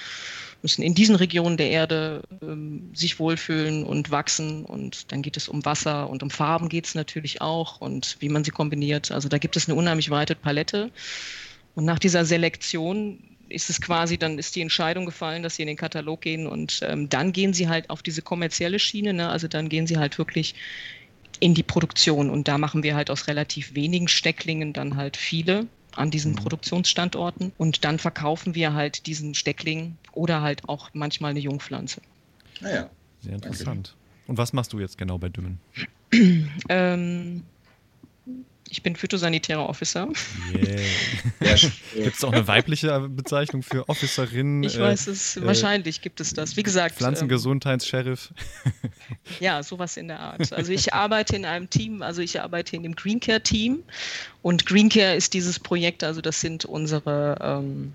müssen 0.61 0.81
in 0.81 0.95
diesen 0.95 1.15
Regionen 1.15 1.57
der 1.57 1.71
Erde 1.71 2.23
ähm, 2.41 2.89
sich 2.93 3.19
wohlfühlen 3.19 3.83
und 3.83 4.11
wachsen. 4.11 4.63
Und 4.63 5.11
dann 5.11 5.21
geht 5.21 5.35
es 5.35 5.49
um 5.49 5.65
Wasser 5.65 6.09
und 6.09 6.23
um 6.23 6.29
Farben 6.29 6.69
geht 6.69 6.85
es 6.85 6.95
natürlich 6.95 7.41
auch 7.41 7.81
und 7.81 8.15
wie 8.21 8.29
man 8.29 8.45
sie 8.45 8.51
kombiniert. 8.51 9.11
Also 9.11 9.27
da 9.27 9.39
gibt 9.39 9.57
es 9.57 9.67
eine 9.67 9.75
unheimlich 9.75 10.09
breite 10.09 10.35
Palette. 10.35 10.89
Und 11.75 11.85
nach 11.85 11.99
dieser 11.99 12.25
Selektion 12.25 13.19
ist 13.49 13.69
es 13.69 13.79
quasi, 13.79 14.17
dann 14.17 14.39
ist 14.39 14.55
die 14.55 14.61
Entscheidung 14.61 15.05
gefallen, 15.05 15.43
dass 15.43 15.55
sie 15.55 15.61
in 15.61 15.67
den 15.67 15.77
Katalog 15.77 16.21
gehen 16.21 16.47
und 16.47 16.79
ähm, 16.83 17.09
dann 17.09 17.31
gehen 17.31 17.53
sie 17.53 17.67
halt 17.67 17.89
auf 17.89 18.01
diese 18.01 18.21
kommerzielle 18.21 18.79
Schiene. 18.79 19.13
Ne? 19.13 19.29
Also 19.29 19.47
dann 19.47 19.69
gehen 19.69 19.85
sie 19.85 19.97
halt 19.97 20.17
wirklich 20.17 20.55
in 21.39 21.53
die 21.53 21.63
Produktion. 21.63 22.29
Und 22.29 22.47
da 22.47 22.57
machen 22.57 22.83
wir 22.83 22.95
halt 22.95 23.09
aus 23.09 23.27
relativ 23.27 23.75
wenigen 23.75 24.07
Stecklingen 24.07 24.73
dann 24.73 24.95
halt 24.95 25.17
viele 25.17 25.67
an 25.95 26.11
diesen 26.11 26.31
mhm. 26.31 26.37
Produktionsstandorten. 26.37 27.51
Und 27.57 27.85
dann 27.85 27.99
verkaufen 27.99 28.55
wir 28.55 28.73
halt 28.73 29.05
diesen 29.05 29.33
Steckling 29.33 29.97
oder 30.13 30.41
halt 30.41 30.67
auch 30.67 30.89
manchmal 30.93 31.31
eine 31.31 31.39
Jungpflanze. 31.39 32.01
Naja. 32.61 32.83
Ah 32.83 32.89
Sehr 33.21 33.33
interessant. 33.33 33.95
Und 34.27 34.37
was 34.37 34.53
machst 34.53 34.73
du 34.73 34.79
jetzt 34.79 34.97
genau 34.97 35.17
bei 35.17 35.29
Dümmen? 35.29 35.59
ähm, 36.69 37.43
ich 38.69 38.81
bin 38.81 38.95
phytosanitärer 38.95 39.67
Officer. 39.67 40.07
Yeah. 40.53 41.55
gibt 41.95 42.17
es 42.17 42.23
auch 42.23 42.33
eine 42.33 42.47
weibliche 42.47 43.07
Bezeichnung 43.09 43.61
für 43.61 43.87
Officerin? 43.87 44.63
Ich 44.63 44.79
weiß 44.79 45.07
es, 45.07 45.37
äh, 45.37 45.45
wahrscheinlich 45.45 46.01
gibt 46.01 46.19
es 46.19 46.33
das. 46.33 46.57
Wie 46.57 46.63
gesagt. 46.63 46.95
Pflanzengesundheitsheriff. 46.95 48.33
Ähm, 48.65 48.71
ja, 49.39 49.61
sowas 49.61 49.97
in 49.97 50.07
der 50.07 50.19
Art. 50.19 50.51
Also 50.51 50.71
ich 50.71 50.93
arbeite 50.93 51.35
in 51.35 51.45
einem 51.45 51.69
Team, 51.69 52.01
also 52.01 52.21
ich 52.21 52.41
arbeite 52.41 52.75
in 52.75 52.83
dem 52.83 52.95
Green 52.95 53.19
Care 53.19 53.41
Team 53.41 53.83
und 54.41 54.65
Green 54.65 54.89
Care 54.89 55.15
ist 55.15 55.33
dieses 55.33 55.59
Projekt, 55.59 56.03
also 56.03 56.21
das 56.21 56.41
sind 56.41 56.65
unsere 56.65 57.37
ähm, 57.41 57.93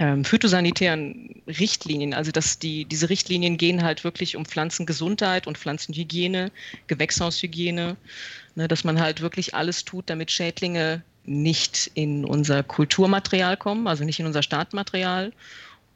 ähm, 0.00 0.24
phytosanitären 0.24 1.42
Richtlinien. 1.46 2.14
Also 2.14 2.32
dass 2.32 2.58
die, 2.58 2.86
diese 2.86 3.10
Richtlinien 3.10 3.58
gehen 3.58 3.82
halt 3.82 4.02
wirklich 4.02 4.34
um 4.34 4.46
Pflanzengesundheit 4.46 5.46
und 5.46 5.58
Pflanzenhygiene, 5.58 6.50
Gewächshaushygiene, 6.86 7.96
ne, 8.56 8.68
dass 8.68 8.84
man 8.84 9.00
halt 9.00 9.20
wirklich 9.20 9.54
alles 9.54 9.84
tut, 9.84 10.08
damit 10.08 10.30
Schädlinge 10.30 11.02
nicht 11.24 11.90
in 11.94 12.24
unser 12.24 12.62
Kulturmaterial 12.62 13.56
kommen, 13.56 13.86
also 13.86 14.04
nicht 14.04 14.20
in 14.20 14.26
unser 14.26 14.42
Startmaterial 14.42 15.32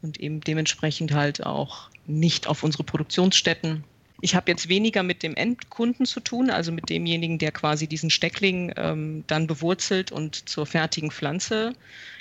und 0.03 0.21
eben 0.21 0.41
dementsprechend 0.41 1.13
halt 1.13 1.45
auch 1.45 1.89
nicht 2.07 2.47
auf 2.47 2.63
unsere 2.63 2.85
Produktionsstätten. 2.85 3.85
Ich 4.21 4.35
habe 4.35 4.51
jetzt 4.51 4.69
weniger 4.69 5.03
mit 5.03 5.23
dem 5.23 5.35
Endkunden 5.35 6.07
zu 6.07 6.21
tun, 6.21 6.51
also 6.51 6.73
mit 6.73 6.89
demjenigen, 6.89 7.39
der 7.39 7.53
quasi 7.53 7.87
diesen 7.87 8.11
Steckling 8.11 8.73
ähm, 8.77 9.25
dann 9.27 9.47
bewurzelt 9.47 10.13
und 10.13 10.49
zur 10.49 10.67
fertigen 10.67 11.11
Pflanze 11.11 11.75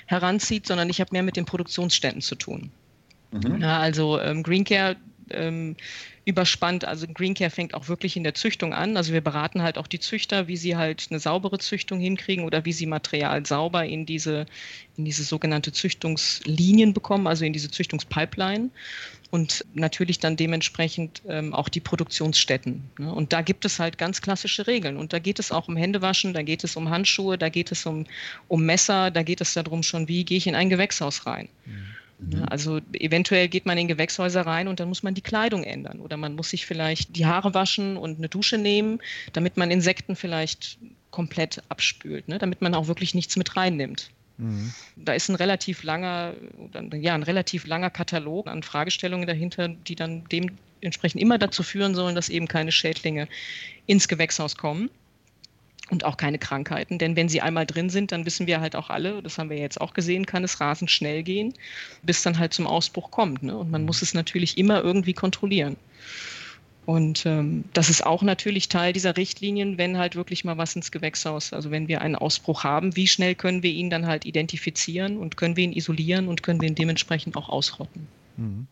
heranzieht, 0.06 0.66
sondern 0.66 0.90
ich 0.90 1.00
habe 1.00 1.10
mehr 1.12 1.22
mit 1.22 1.36
den 1.36 1.46
Produktionsstätten 1.46 2.20
zu 2.20 2.34
tun. 2.34 2.70
Mhm. 3.30 3.60
Ja, 3.60 3.78
also 3.78 4.20
ähm, 4.20 4.42
Green 4.42 4.64
Care 4.64 4.96
ähm, 5.30 5.76
überspannt. 6.24 6.84
Also 6.84 7.06
Green 7.06 7.34
Care 7.34 7.50
fängt 7.50 7.74
auch 7.74 7.88
wirklich 7.88 8.16
in 8.16 8.24
der 8.24 8.34
Züchtung 8.34 8.72
an. 8.72 8.96
Also 8.96 9.12
wir 9.12 9.20
beraten 9.20 9.62
halt 9.62 9.78
auch 9.78 9.86
die 9.86 10.00
Züchter, 10.00 10.48
wie 10.48 10.56
sie 10.56 10.76
halt 10.76 11.06
eine 11.10 11.20
saubere 11.20 11.58
Züchtung 11.58 12.00
hinkriegen 12.00 12.44
oder 12.44 12.64
wie 12.64 12.72
sie 12.72 12.86
Material 12.86 13.44
sauber 13.44 13.84
in 13.84 14.06
diese, 14.06 14.46
in 14.96 15.04
diese 15.04 15.24
sogenannte 15.24 15.72
Züchtungslinien 15.72 16.94
bekommen, 16.94 17.26
also 17.26 17.44
in 17.44 17.52
diese 17.52 17.70
Züchtungspipeline. 17.70 18.70
Und 19.30 19.64
natürlich 19.74 20.20
dann 20.20 20.36
dementsprechend 20.36 21.20
ähm, 21.28 21.54
auch 21.54 21.68
die 21.68 21.80
Produktionsstätten. 21.80 22.84
Ne? 22.98 23.12
Und 23.12 23.32
da 23.32 23.42
gibt 23.42 23.64
es 23.64 23.80
halt 23.80 23.98
ganz 23.98 24.22
klassische 24.22 24.68
Regeln. 24.68 24.96
Und 24.96 25.12
da 25.12 25.18
geht 25.18 25.40
es 25.40 25.50
auch 25.50 25.66
um 25.66 25.76
Händewaschen, 25.76 26.32
da 26.32 26.42
geht 26.42 26.62
es 26.62 26.76
um 26.76 26.88
Handschuhe, 26.88 27.36
da 27.36 27.48
geht 27.48 27.72
es 27.72 27.84
um, 27.84 28.06
um 28.46 28.64
Messer, 28.64 29.10
da 29.10 29.24
geht 29.24 29.40
es 29.40 29.54
darum 29.54 29.82
schon, 29.82 30.06
wie 30.06 30.24
gehe 30.24 30.38
ich 30.38 30.46
in 30.46 30.54
ein 30.54 30.70
Gewächshaus 30.70 31.26
rein. 31.26 31.48
Mhm. 31.66 31.96
Mhm. 32.26 32.44
Also 32.48 32.80
eventuell 32.92 33.48
geht 33.48 33.66
man 33.66 33.78
in 33.78 33.88
Gewächshäuser 33.88 34.42
rein 34.42 34.68
und 34.68 34.80
dann 34.80 34.88
muss 34.88 35.02
man 35.02 35.14
die 35.14 35.20
Kleidung 35.20 35.64
ändern 35.64 36.00
oder 36.00 36.16
man 36.16 36.34
muss 36.34 36.50
sich 36.50 36.66
vielleicht 36.66 37.16
die 37.16 37.26
Haare 37.26 37.54
waschen 37.54 37.96
und 37.96 38.18
eine 38.18 38.28
Dusche 38.28 38.58
nehmen, 38.58 39.00
damit 39.32 39.56
man 39.56 39.70
Insekten 39.70 40.16
vielleicht 40.16 40.78
komplett 41.10 41.62
abspült, 41.68 42.28
ne? 42.28 42.38
damit 42.38 42.60
man 42.60 42.74
auch 42.74 42.88
wirklich 42.88 43.14
nichts 43.14 43.36
mit 43.36 43.56
reinnimmt. 43.56 44.10
Mhm. 44.36 44.72
Da 44.96 45.12
ist 45.12 45.28
ein 45.28 45.36
relativ 45.36 45.82
langer, 45.82 46.34
ja, 46.94 47.14
ein 47.14 47.22
relativ 47.22 47.66
langer 47.66 47.90
Katalog 47.90 48.48
an 48.48 48.62
Fragestellungen 48.62 49.26
dahinter, 49.26 49.68
die 49.68 49.94
dann 49.94 50.24
dementsprechend 50.32 51.20
immer 51.20 51.38
dazu 51.38 51.62
führen 51.62 51.94
sollen, 51.94 52.14
dass 52.14 52.28
eben 52.28 52.48
keine 52.48 52.72
Schädlinge 52.72 53.28
ins 53.86 54.08
Gewächshaus 54.08 54.56
kommen 54.56 54.90
und 55.90 56.04
auch 56.04 56.16
keine 56.16 56.38
Krankheiten. 56.38 56.98
Denn 56.98 57.16
wenn 57.16 57.28
sie 57.28 57.40
einmal 57.40 57.66
drin 57.66 57.90
sind, 57.90 58.12
dann 58.12 58.24
wissen 58.24 58.46
wir 58.46 58.60
halt 58.60 58.74
auch 58.74 58.90
alle, 58.90 59.22
das 59.22 59.38
haben 59.38 59.50
wir 59.50 59.58
jetzt 59.58 59.80
auch 59.80 59.94
gesehen, 59.94 60.26
kann 60.26 60.44
es 60.44 60.60
rasend 60.60 60.90
schnell 60.90 61.22
gehen, 61.22 61.54
bis 62.02 62.22
dann 62.22 62.38
halt 62.38 62.54
zum 62.54 62.66
Ausbruch 62.66 63.10
kommt. 63.10 63.42
Ne? 63.42 63.56
Und 63.56 63.70
man 63.70 63.82
mhm. 63.82 63.86
muss 63.86 64.02
es 64.02 64.14
natürlich 64.14 64.56
immer 64.56 64.82
irgendwie 64.82 65.14
kontrollieren. 65.14 65.76
Und 66.86 67.24
ähm, 67.24 67.64
das 67.72 67.88
ist 67.88 68.04
auch 68.04 68.22
natürlich 68.22 68.68
Teil 68.68 68.92
dieser 68.92 69.16
Richtlinien, 69.16 69.78
wenn 69.78 69.96
halt 69.96 70.16
wirklich 70.16 70.44
mal 70.44 70.58
was 70.58 70.76
ins 70.76 70.92
Gewächshaus, 70.92 71.54
also 71.54 71.70
wenn 71.70 71.88
wir 71.88 72.02
einen 72.02 72.14
Ausbruch 72.14 72.62
haben, 72.62 72.94
wie 72.94 73.06
schnell 73.06 73.34
können 73.34 73.62
wir 73.62 73.70
ihn 73.70 73.88
dann 73.88 74.06
halt 74.06 74.26
identifizieren 74.26 75.16
und 75.16 75.38
können 75.38 75.56
wir 75.56 75.64
ihn 75.64 75.72
isolieren 75.72 76.28
und 76.28 76.42
können 76.42 76.60
wir 76.60 76.68
ihn 76.68 76.74
dementsprechend 76.74 77.36
auch 77.36 77.48
ausrotten. 77.48 78.06
Mhm. 78.36 78.66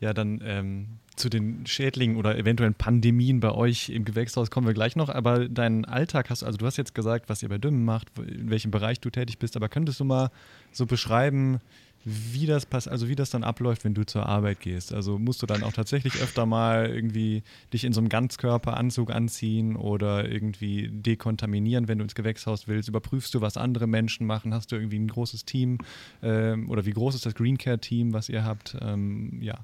Ja, 0.00 0.12
dann 0.12 0.42
ähm, 0.44 0.86
zu 1.16 1.30
den 1.30 1.66
Schädlingen 1.66 2.16
oder 2.16 2.36
eventuellen 2.36 2.74
Pandemien 2.74 3.40
bei 3.40 3.50
euch 3.50 3.88
im 3.88 4.04
Gewächshaus 4.04 4.50
kommen 4.50 4.66
wir 4.66 4.74
gleich 4.74 4.96
noch. 4.96 5.08
Aber 5.08 5.48
deinen 5.48 5.84
Alltag 5.86 6.28
hast 6.30 6.42
also 6.44 6.58
du 6.58 6.66
hast 6.66 6.76
jetzt 6.76 6.94
gesagt, 6.94 7.28
was 7.28 7.42
ihr 7.42 7.48
bei 7.48 7.58
Dümmen 7.58 7.84
macht, 7.84 8.08
in 8.18 8.50
welchem 8.50 8.70
Bereich 8.70 9.00
du 9.00 9.10
tätig 9.10 9.38
bist. 9.38 9.56
Aber 9.56 9.68
könntest 9.68 9.98
du 10.00 10.04
mal 10.04 10.30
so 10.72 10.84
beschreiben, 10.84 11.60
wie 12.08 12.46
das 12.46 12.66
passt, 12.66 12.88
also 12.88 13.08
wie 13.08 13.16
das 13.16 13.30
dann 13.30 13.42
abläuft, 13.42 13.82
wenn 13.82 13.94
du 13.94 14.06
zur 14.06 14.26
Arbeit 14.26 14.60
gehst? 14.60 14.94
Also 14.94 15.18
musst 15.18 15.42
du 15.42 15.46
dann 15.46 15.64
auch 15.64 15.72
tatsächlich 15.72 16.22
öfter 16.22 16.46
mal 16.46 16.88
irgendwie 16.88 17.42
dich 17.72 17.82
in 17.82 17.92
so 17.92 18.00
einem 18.00 18.08
Ganzkörperanzug 18.08 19.10
anziehen 19.10 19.74
oder 19.74 20.30
irgendwie 20.30 20.88
dekontaminieren, 20.88 21.88
wenn 21.88 21.98
du 21.98 22.04
ins 22.04 22.14
Gewächshaus 22.14 22.68
willst? 22.68 22.88
Überprüfst 22.88 23.34
du, 23.34 23.40
was 23.40 23.56
andere 23.56 23.88
Menschen 23.88 24.24
machen? 24.24 24.54
Hast 24.54 24.70
du 24.70 24.76
irgendwie 24.76 25.00
ein 25.00 25.08
großes 25.08 25.46
Team? 25.46 25.78
Ähm, 26.22 26.70
oder 26.70 26.86
wie 26.86 26.92
groß 26.92 27.16
ist 27.16 27.26
das 27.26 27.34
Green 27.34 27.58
Care 27.58 27.80
Team, 27.80 28.12
was 28.12 28.28
ihr 28.28 28.44
habt? 28.44 28.76
Ähm, 28.80 29.42
ja, 29.42 29.58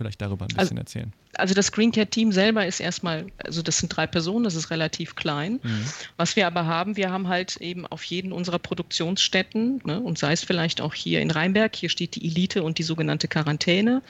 vielleicht 0.00 0.22
darüber 0.22 0.46
ein 0.46 0.48
bisschen 0.48 0.60
also, 0.60 0.74
erzählen? 0.76 1.12
Also 1.34 1.52
das 1.52 1.72
Green 1.72 1.92
Care 1.92 2.06
Team 2.06 2.32
selber 2.32 2.66
ist 2.66 2.80
erstmal, 2.80 3.26
also 3.44 3.60
das 3.60 3.76
sind 3.76 3.94
drei 3.94 4.06
Personen, 4.06 4.44
das 4.44 4.54
ist 4.54 4.70
relativ 4.70 5.14
klein. 5.14 5.60
Mhm. 5.62 5.84
Was 6.16 6.36
wir 6.36 6.46
aber 6.46 6.64
haben, 6.64 6.96
wir 6.96 7.10
haben 7.10 7.28
halt 7.28 7.58
eben 7.58 7.86
auf 7.86 8.02
jeden 8.04 8.32
unserer 8.32 8.58
Produktionsstätten, 8.58 9.82
ne, 9.84 10.00
und 10.00 10.16
sei 10.16 10.32
es 10.32 10.42
vielleicht 10.42 10.80
auch 10.80 10.94
hier 10.94 11.20
in 11.20 11.30
Rheinberg, 11.30 11.76
hier 11.76 11.90
steht 11.90 12.14
die 12.14 12.26
Elite 12.26 12.62
und 12.62 12.78
die 12.78 12.82
sogenannte 12.82 13.28
Quarantäne, 13.28 14.00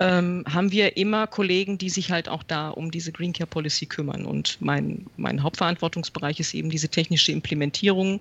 ähm, 0.00 0.44
haben 0.50 0.72
wir 0.72 0.96
immer 0.96 1.26
Kollegen, 1.26 1.76
die 1.76 1.90
sich 1.90 2.10
halt 2.10 2.30
auch 2.30 2.42
da 2.42 2.70
um 2.70 2.90
diese 2.90 3.12
Green 3.12 3.34
Care 3.34 3.46
Policy 3.46 3.84
kümmern. 3.84 4.24
Und 4.24 4.56
mein, 4.60 5.06
mein 5.18 5.42
Hauptverantwortungsbereich 5.42 6.40
ist 6.40 6.54
eben 6.54 6.70
diese 6.70 6.88
technische 6.88 7.32
Implementierung 7.32 8.20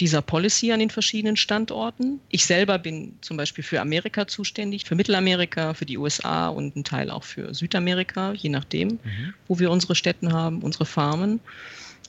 dieser 0.00 0.20
Policy 0.20 0.72
an 0.72 0.80
den 0.80 0.90
verschiedenen 0.90 1.36
Standorten. 1.36 2.20
Ich 2.28 2.44
selber 2.44 2.78
bin 2.78 3.14
zum 3.22 3.36
Beispiel 3.36 3.64
für 3.64 3.80
Amerika 3.80 4.26
zuständig, 4.26 4.84
für 4.84 4.94
Mittelamerika, 4.94 5.74
für 5.74 5.86
die 5.86 5.96
USA 5.96 6.48
und 6.48 6.74
einen 6.74 6.84
Teil 6.84 7.10
auch 7.10 7.24
für 7.24 7.54
Südamerika, 7.54 8.32
je 8.32 8.50
nachdem, 8.50 8.88
mhm. 8.88 9.34
wo 9.48 9.58
wir 9.58 9.70
unsere 9.70 9.94
Städten 9.94 10.32
haben, 10.32 10.60
unsere 10.62 10.84
Farmen. 10.84 11.40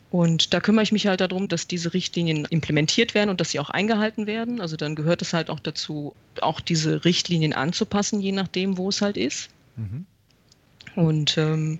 Und 0.09 0.53
da 0.53 0.59
kümmere 0.61 0.83
ich 0.83 0.91
mich 0.91 1.07
halt 1.07 1.19
darum, 1.19 1.47
dass 1.47 1.67
diese 1.67 1.93
Richtlinien 1.93 2.45
implementiert 2.45 3.13
werden 3.13 3.29
und 3.29 3.41
dass 3.41 3.51
sie 3.51 3.59
auch 3.59 3.69
eingehalten 3.69 4.25
werden. 4.25 4.61
Also 4.61 4.77
dann 4.77 4.95
gehört 4.95 5.21
es 5.21 5.33
halt 5.33 5.49
auch 5.49 5.59
dazu, 5.59 6.15
auch 6.41 6.61
diese 6.61 7.03
Richtlinien 7.03 7.53
anzupassen, 7.53 8.21
je 8.21 8.31
nachdem, 8.31 8.77
wo 8.77 8.89
es 8.89 9.01
halt 9.01 9.17
ist. 9.17 9.49
Mhm. 9.75 10.05
Und 10.95 11.37
ähm, 11.37 11.79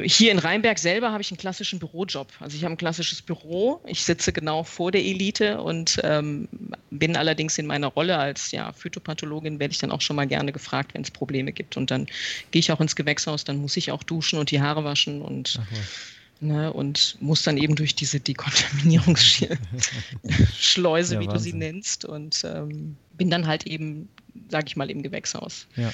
hier 0.00 0.32
in 0.32 0.38
Rheinberg 0.38 0.78
selber 0.78 1.12
habe 1.12 1.20
ich 1.20 1.30
einen 1.30 1.38
klassischen 1.38 1.78
Bürojob. 1.78 2.28
Also 2.40 2.56
ich 2.56 2.64
habe 2.64 2.74
ein 2.74 2.78
klassisches 2.78 3.20
Büro. 3.20 3.82
Ich 3.86 4.02
sitze 4.02 4.32
genau 4.32 4.64
vor 4.64 4.90
der 4.90 5.04
Elite 5.04 5.60
und 5.60 6.00
ähm, 6.02 6.48
bin 6.90 7.16
allerdings 7.16 7.58
in 7.58 7.66
meiner 7.66 7.88
Rolle 7.88 8.16
als 8.16 8.52
ja, 8.52 8.72
Phytopathologin, 8.72 9.58
werde 9.58 9.72
ich 9.72 9.78
dann 9.78 9.92
auch 9.92 10.00
schon 10.00 10.16
mal 10.16 10.26
gerne 10.26 10.52
gefragt, 10.52 10.94
wenn 10.94 11.02
es 11.02 11.10
Probleme 11.10 11.52
gibt. 11.52 11.76
Und 11.76 11.90
dann 11.90 12.06
gehe 12.52 12.60
ich 12.60 12.72
auch 12.72 12.80
ins 12.80 12.96
Gewächshaus, 12.96 13.44
dann 13.44 13.58
muss 13.58 13.76
ich 13.76 13.92
auch 13.92 14.02
duschen 14.02 14.38
und 14.38 14.50
die 14.50 14.62
Haare 14.62 14.82
waschen 14.82 15.20
und, 15.20 15.60
ne, 16.40 16.72
und 16.72 17.18
muss 17.20 17.42
dann 17.42 17.58
eben 17.58 17.74
durch 17.74 17.94
diese 17.94 18.18
Dekontaminierungsschleuse, 18.18 19.54
ja, 21.14 21.20
wie 21.20 21.26
du 21.26 21.38
sie 21.38 21.52
nennst, 21.52 22.06
und 22.06 22.42
ähm, 22.44 22.96
bin 23.12 23.28
dann 23.28 23.46
halt 23.46 23.66
eben, 23.66 24.08
sage 24.48 24.68
ich 24.68 24.76
mal, 24.76 24.90
im 24.90 25.02
Gewächshaus. 25.02 25.66
Ja. 25.76 25.92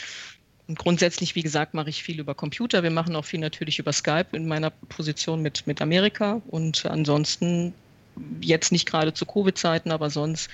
Und 0.68 0.78
grundsätzlich, 0.78 1.34
wie 1.34 1.42
gesagt, 1.42 1.72
mache 1.72 1.88
ich 1.88 2.02
viel 2.02 2.20
über 2.20 2.34
Computer. 2.34 2.82
Wir 2.82 2.90
machen 2.90 3.16
auch 3.16 3.24
viel 3.24 3.40
natürlich 3.40 3.78
über 3.78 3.92
Skype 3.92 4.26
in 4.32 4.46
meiner 4.46 4.68
Position 4.70 5.40
mit, 5.40 5.66
mit 5.66 5.80
Amerika. 5.80 6.42
Und 6.48 6.84
ansonsten, 6.84 7.72
jetzt 8.42 8.70
nicht 8.70 8.86
gerade 8.86 9.14
zu 9.14 9.24
Covid-Zeiten, 9.24 9.90
aber 9.90 10.10
sonst 10.10 10.50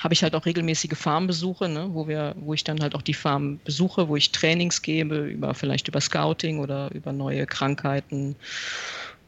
habe 0.00 0.14
ich 0.14 0.22
halt 0.22 0.34
auch 0.34 0.46
regelmäßige 0.46 0.96
Farmbesuche, 0.96 1.68
ne, 1.68 1.88
wo 1.92 2.08
wir, 2.08 2.34
wo 2.38 2.54
ich 2.54 2.64
dann 2.64 2.80
halt 2.80 2.94
auch 2.94 3.02
die 3.02 3.12
Farm 3.12 3.60
besuche, 3.64 4.08
wo 4.08 4.16
ich 4.16 4.32
Trainings 4.32 4.80
gebe, 4.80 5.26
über 5.26 5.52
vielleicht 5.52 5.88
über 5.88 6.00
Scouting 6.00 6.58
oder 6.58 6.90
über 6.94 7.12
neue 7.12 7.46
Krankheiten. 7.46 8.36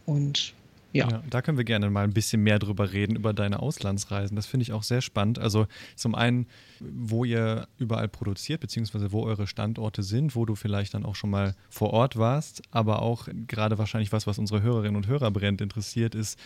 Und 0.06 0.54
ja. 0.92 1.08
ja. 1.10 1.22
Da 1.28 1.42
können 1.42 1.56
wir 1.58 1.64
gerne 1.64 1.90
mal 1.90 2.04
ein 2.04 2.12
bisschen 2.12 2.42
mehr 2.42 2.58
drüber 2.58 2.92
reden, 2.92 3.16
über 3.16 3.32
deine 3.32 3.60
Auslandsreisen. 3.60 4.36
Das 4.36 4.46
finde 4.46 4.62
ich 4.62 4.72
auch 4.72 4.82
sehr 4.82 5.00
spannend. 5.00 5.38
Also 5.38 5.66
zum 5.96 6.14
einen, 6.14 6.46
wo 6.80 7.24
ihr 7.24 7.66
überall 7.78 8.08
produziert, 8.08 8.60
beziehungsweise 8.60 9.12
wo 9.12 9.24
eure 9.24 9.46
Standorte 9.46 10.02
sind, 10.02 10.36
wo 10.36 10.44
du 10.44 10.54
vielleicht 10.54 10.94
dann 10.94 11.04
auch 11.04 11.14
schon 11.14 11.30
mal 11.30 11.54
vor 11.70 11.90
Ort 11.90 12.16
warst, 12.16 12.62
aber 12.70 13.02
auch 13.02 13.28
gerade 13.46 13.78
wahrscheinlich 13.78 14.12
was, 14.12 14.26
was 14.26 14.38
unsere 14.38 14.62
Hörerinnen 14.62 14.96
und 14.96 15.06
Hörer 15.06 15.30
brennt 15.30 15.60
interessiert, 15.60 16.14
ist, 16.14 16.38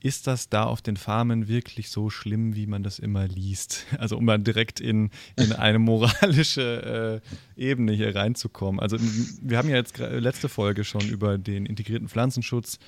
ist 0.00 0.26
das 0.26 0.48
da 0.48 0.64
auf 0.64 0.80
den 0.80 0.96
Farmen 0.96 1.48
wirklich 1.48 1.90
so 1.90 2.08
schlimm, 2.08 2.54
wie 2.54 2.66
man 2.66 2.82
das 2.82 2.98
immer 2.98 3.26
liest? 3.26 3.86
Also 3.98 4.16
um 4.16 4.24
mal 4.24 4.38
direkt 4.38 4.80
in, 4.80 5.10
in 5.36 5.52
eine 5.52 5.78
moralische 5.78 7.22
äh, 7.56 7.60
Ebene 7.60 7.92
hier 7.92 8.14
reinzukommen. 8.14 8.80
Also 8.80 8.96
wir 9.42 9.58
haben 9.58 9.68
ja 9.68 9.76
jetzt 9.76 9.98
letzte 9.98 10.48
Folge 10.48 10.84
schon 10.84 11.08
über 11.08 11.36
den 11.36 11.66
integrierten 11.66 12.08
Pflanzenschutz 12.08 12.78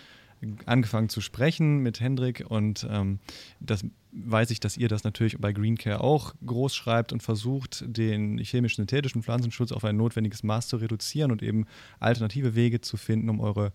angefangen 0.66 1.09
zu 1.09 1.20
sprechen 1.20 1.79
mit 1.79 2.00
Hendrik 2.00 2.44
und 2.48 2.87
ähm, 2.90 3.18
das 3.61 3.85
weiß 4.12 4.50
ich, 4.50 4.61
dass 4.61 4.76
ihr 4.76 4.88
das 4.88 5.05
natürlich 5.05 5.38
bei 5.38 5.53
Greencare 5.53 6.00
auch 6.00 6.35
groß 6.44 6.74
schreibt 6.74 7.12
und 7.12 7.22
versucht, 7.22 7.85
den 7.87 8.38
chemisch-synthetischen 8.38 9.22
Pflanzenschutz 9.22 9.72
auf 9.72 9.85
ein 9.85 9.96
notwendiges 9.96 10.42
Maß 10.42 10.68
zu 10.68 10.79
reduzieren 10.79 11.31
und 11.31 11.42
eben 11.42 11.66
alternative 12.00 12.55
Wege 12.55 12.81
zu 12.81 12.96
finden, 12.96 13.29
um 13.29 13.40
eure 13.40 13.72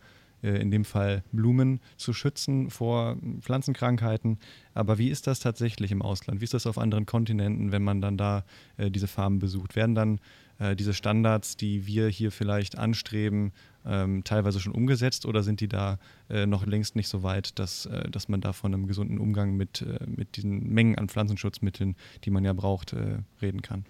in 0.50 0.72
dem 0.72 0.86
Fall 0.86 1.24
Blumen 1.32 1.80
zu 1.98 2.14
schützen 2.14 2.70
vor 2.70 3.18
Pflanzenkrankheiten. 3.42 4.40
Aber 4.74 4.98
wie 4.98 5.10
ist 5.10 5.28
das 5.28 5.40
tatsächlich 5.40 5.92
im 5.92 6.02
Ausland? 6.02 6.42
Wie 6.42 6.46
ist 6.46 6.54
das 6.54 6.68
auf 6.68 6.78
anderen 6.78 7.06
Kontinenten, 7.06 7.72
wenn 7.72 7.84
man 7.84 8.02
dann 8.02 8.18
da 8.18 8.44
äh, 8.78 8.92
diese 8.92 9.08
Farmen 9.08 9.40
besucht? 9.40 9.76
Werden 9.76 9.96
dann 9.96 10.20
äh, 10.60 10.76
diese 10.76 10.94
Standards, 10.94 11.58
die 11.58 11.86
wir 11.86 12.08
hier 12.08 12.32
vielleicht 12.32 12.78
anstreben, 12.78 13.52
ähm, 13.86 14.24
teilweise 14.24 14.60
schon 14.60 14.74
umgesetzt 14.74 15.26
oder 15.26 15.44
sind 15.44 15.62
die 15.62 15.68
da 15.68 16.00
äh, 16.30 16.46
noch 16.46 16.66
längst 16.66 16.96
nicht 16.96 17.08
so 17.08 17.24
weit, 17.24 17.60
dass, 17.60 17.86
äh, 17.86 18.10
dass 18.10 18.30
man 18.30 18.42
da 18.42 18.54
von 18.54 18.74
einem 18.74 18.88
gesunden 18.88 19.20
Umgang 19.20 19.56
mit, 19.56 19.82
äh, 19.82 20.06
mit 20.08 20.38
diesen 20.38 20.70
Mengen 20.74 20.98
an 20.98 21.10
Pflanzenschutzmitteln, 21.10 21.96
die 22.24 22.32
man 22.32 22.44
ja 22.44 22.54
braucht, 22.54 22.94
äh, 22.94 23.20
reden 23.42 23.62
kann? 23.62 23.86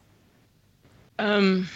Ähm, 1.18 1.68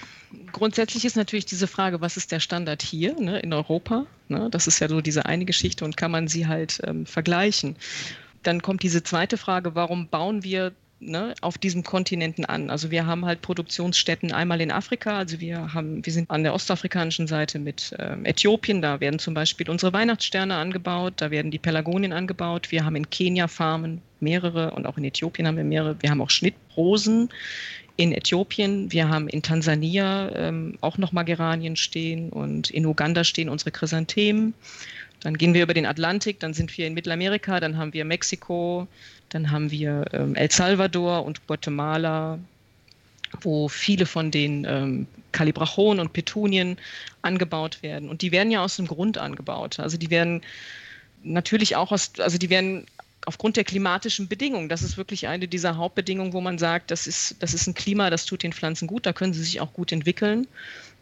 grundsätzlich 0.51 1.05
ist 1.05 1.15
natürlich 1.15 1.45
diese 1.45 1.67
Frage, 1.67 2.01
was 2.01 2.17
ist 2.17 2.31
der 2.31 2.39
Standard 2.39 2.81
hier 2.81 3.19
ne, 3.19 3.39
in 3.39 3.53
Europa? 3.53 4.05
Ne? 4.27 4.49
Das 4.51 4.67
ist 4.67 4.79
ja 4.79 4.87
so 4.87 5.01
diese 5.01 5.25
eine 5.25 5.45
Geschichte 5.45 5.85
und 5.85 5.97
kann 5.97 6.11
man 6.11 6.27
sie 6.27 6.47
halt 6.47 6.79
ähm, 6.85 7.05
vergleichen. 7.05 7.75
Dann 8.43 8.61
kommt 8.61 8.83
diese 8.83 9.03
zweite 9.03 9.37
Frage, 9.37 9.75
warum 9.75 10.07
bauen 10.07 10.43
wir 10.43 10.73
ne, 10.99 11.33
auf 11.41 11.57
diesen 11.57 11.83
Kontinenten 11.83 12.45
an. 12.45 12.69
Also 12.69 12.91
wir 12.91 13.05
haben 13.05 13.25
halt 13.25 13.41
Produktionsstätten 13.41 14.31
einmal 14.31 14.61
in 14.61 14.71
Afrika, 14.71 15.17
also 15.17 15.39
wir 15.39 15.73
haben, 15.73 16.05
wir 16.05 16.13
sind 16.13 16.29
an 16.29 16.43
der 16.43 16.53
ostafrikanischen 16.53 17.27
Seite 17.27 17.59
mit 17.59 17.93
äh, 17.97 18.17
Äthiopien, 18.23 18.81
da 18.81 18.99
werden 18.99 19.19
zum 19.19 19.33
Beispiel 19.33 19.69
unsere 19.69 19.93
Weihnachtssterne 19.93 20.55
angebaut, 20.55 21.13
da 21.17 21.31
werden 21.31 21.51
die 21.51 21.59
Pelargonien 21.59 22.13
angebaut. 22.13 22.71
Wir 22.71 22.85
haben 22.85 22.95
in 22.95 23.09
Kenia 23.09 23.47
Farmen 23.47 24.01
mehrere 24.19 24.71
und 24.71 24.85
auch 24.85 24.97
in 24.97 25.05
Äthiopien 25.05 25.47
haben 25.47 25.57
wir 25.57 25.63
mehrere. 25.63 25.95
Wir 26.01 26.09
haben 26.09 26.21
auch 26.21 26.29
Schnittrosen 26.29 27.29
in 27.99 28.13
Äthiopien, 28.13 28.93
wir 28.93 29.09
haben 29.09 29.27
in 29.27 29.41
Tansania 29.41 30.31
ähm, 30.33 30.77
auch 30.79 30.97
nochmal 30.97 31.25
Geranien 31.25 31.75
stehen 31.75 32.29
und 32.29 32.69
in 32.69 32.85
Uganda 32.85 33.25
stehen 33.25 33.49
unsere 33.49 33.71
Chrysanthemen. 33.71 34.53
Dann 35.19 35.37
gehen 35.37 35.53
wir 35.53 35.63
über 35.63 35.73
den 35.73 35.85
Atlantik, 35.85 36.39
dann 36.39 36.53
sind 36.53 36.77
wir 36.77 36.87
in 36.87 36.93
Mittelamerika, 36.93 37.59
dann 37.59 37.75
haben 37.75 37.91
wir 37.91 38.05
Mexiko, 38.05 38.87
dann 39.27 39.51
haben 39.51 39.69
wir 39.69 40.05
ähm, 40.13 40.33
El 40.35 40.49
Salvador 40.49 41.25
und 41.25 41.45
Guatemala, 41.45 42.39
wo 43.41 43.67
viele 43.67 44.05
von 44.05 44.31
den 44.31 44.63
ähm, 44.63 45.05
Kalibrachon 45.33 45.99
und 45.99 46.13
Petunien 46.13 46.77
angebaut 47.21 47.83
werden. 47.83 48.07
Und 48.07 48.21
die 48.21 48.31
werden 48.31 48.49
ja 48.49 48.63
aus 48.63 48.77
dem 48.77 48.87
Grund 48.87 49.17
angebaut. 49.17 49.77
Also 49.77 49.97
die 49.97 50.09
werden 50.09 50.41
natürlich 51.21 51.75
auch 51.75 51.91
aus, 51.91 52.13
also 52.19 52.37
die 52.37 52.49
werden 52.49 52.85
aufgrund 53.29 53.57
der 53.57 53.63
klimatischen 53.63 54.27
Bedingungen. 54.27 54.69
Das 54.69 54.81
ist 54.81 54.97
wirklich 54.97 55.27
eine 55.27 55.47
dieser 55.47 55.77
Hauptbedingungen, 55.77 56.33
wo 56.33 56.41
man 56.41 56.57
sagt, 56.57 56.89
das 56.89 57.05
ist, 57.05 57.35
das 57.37 57.53
ist 57.53 57.67
ein 57.67 57.75
Klima, 57.75 58.09
das 58.09 58.25
tut 58.25 58.41
den 58.41 58.53
Pflanzen 58.53 58.87
gut, 58.87 59.05
da 59.05 59.13
können 59.13 59.33
sie 59.33 59.43
sich 59.43 59.61
auch 59.61 59.71
gut 59.71 59.91
entwickeln. 59.91 60.47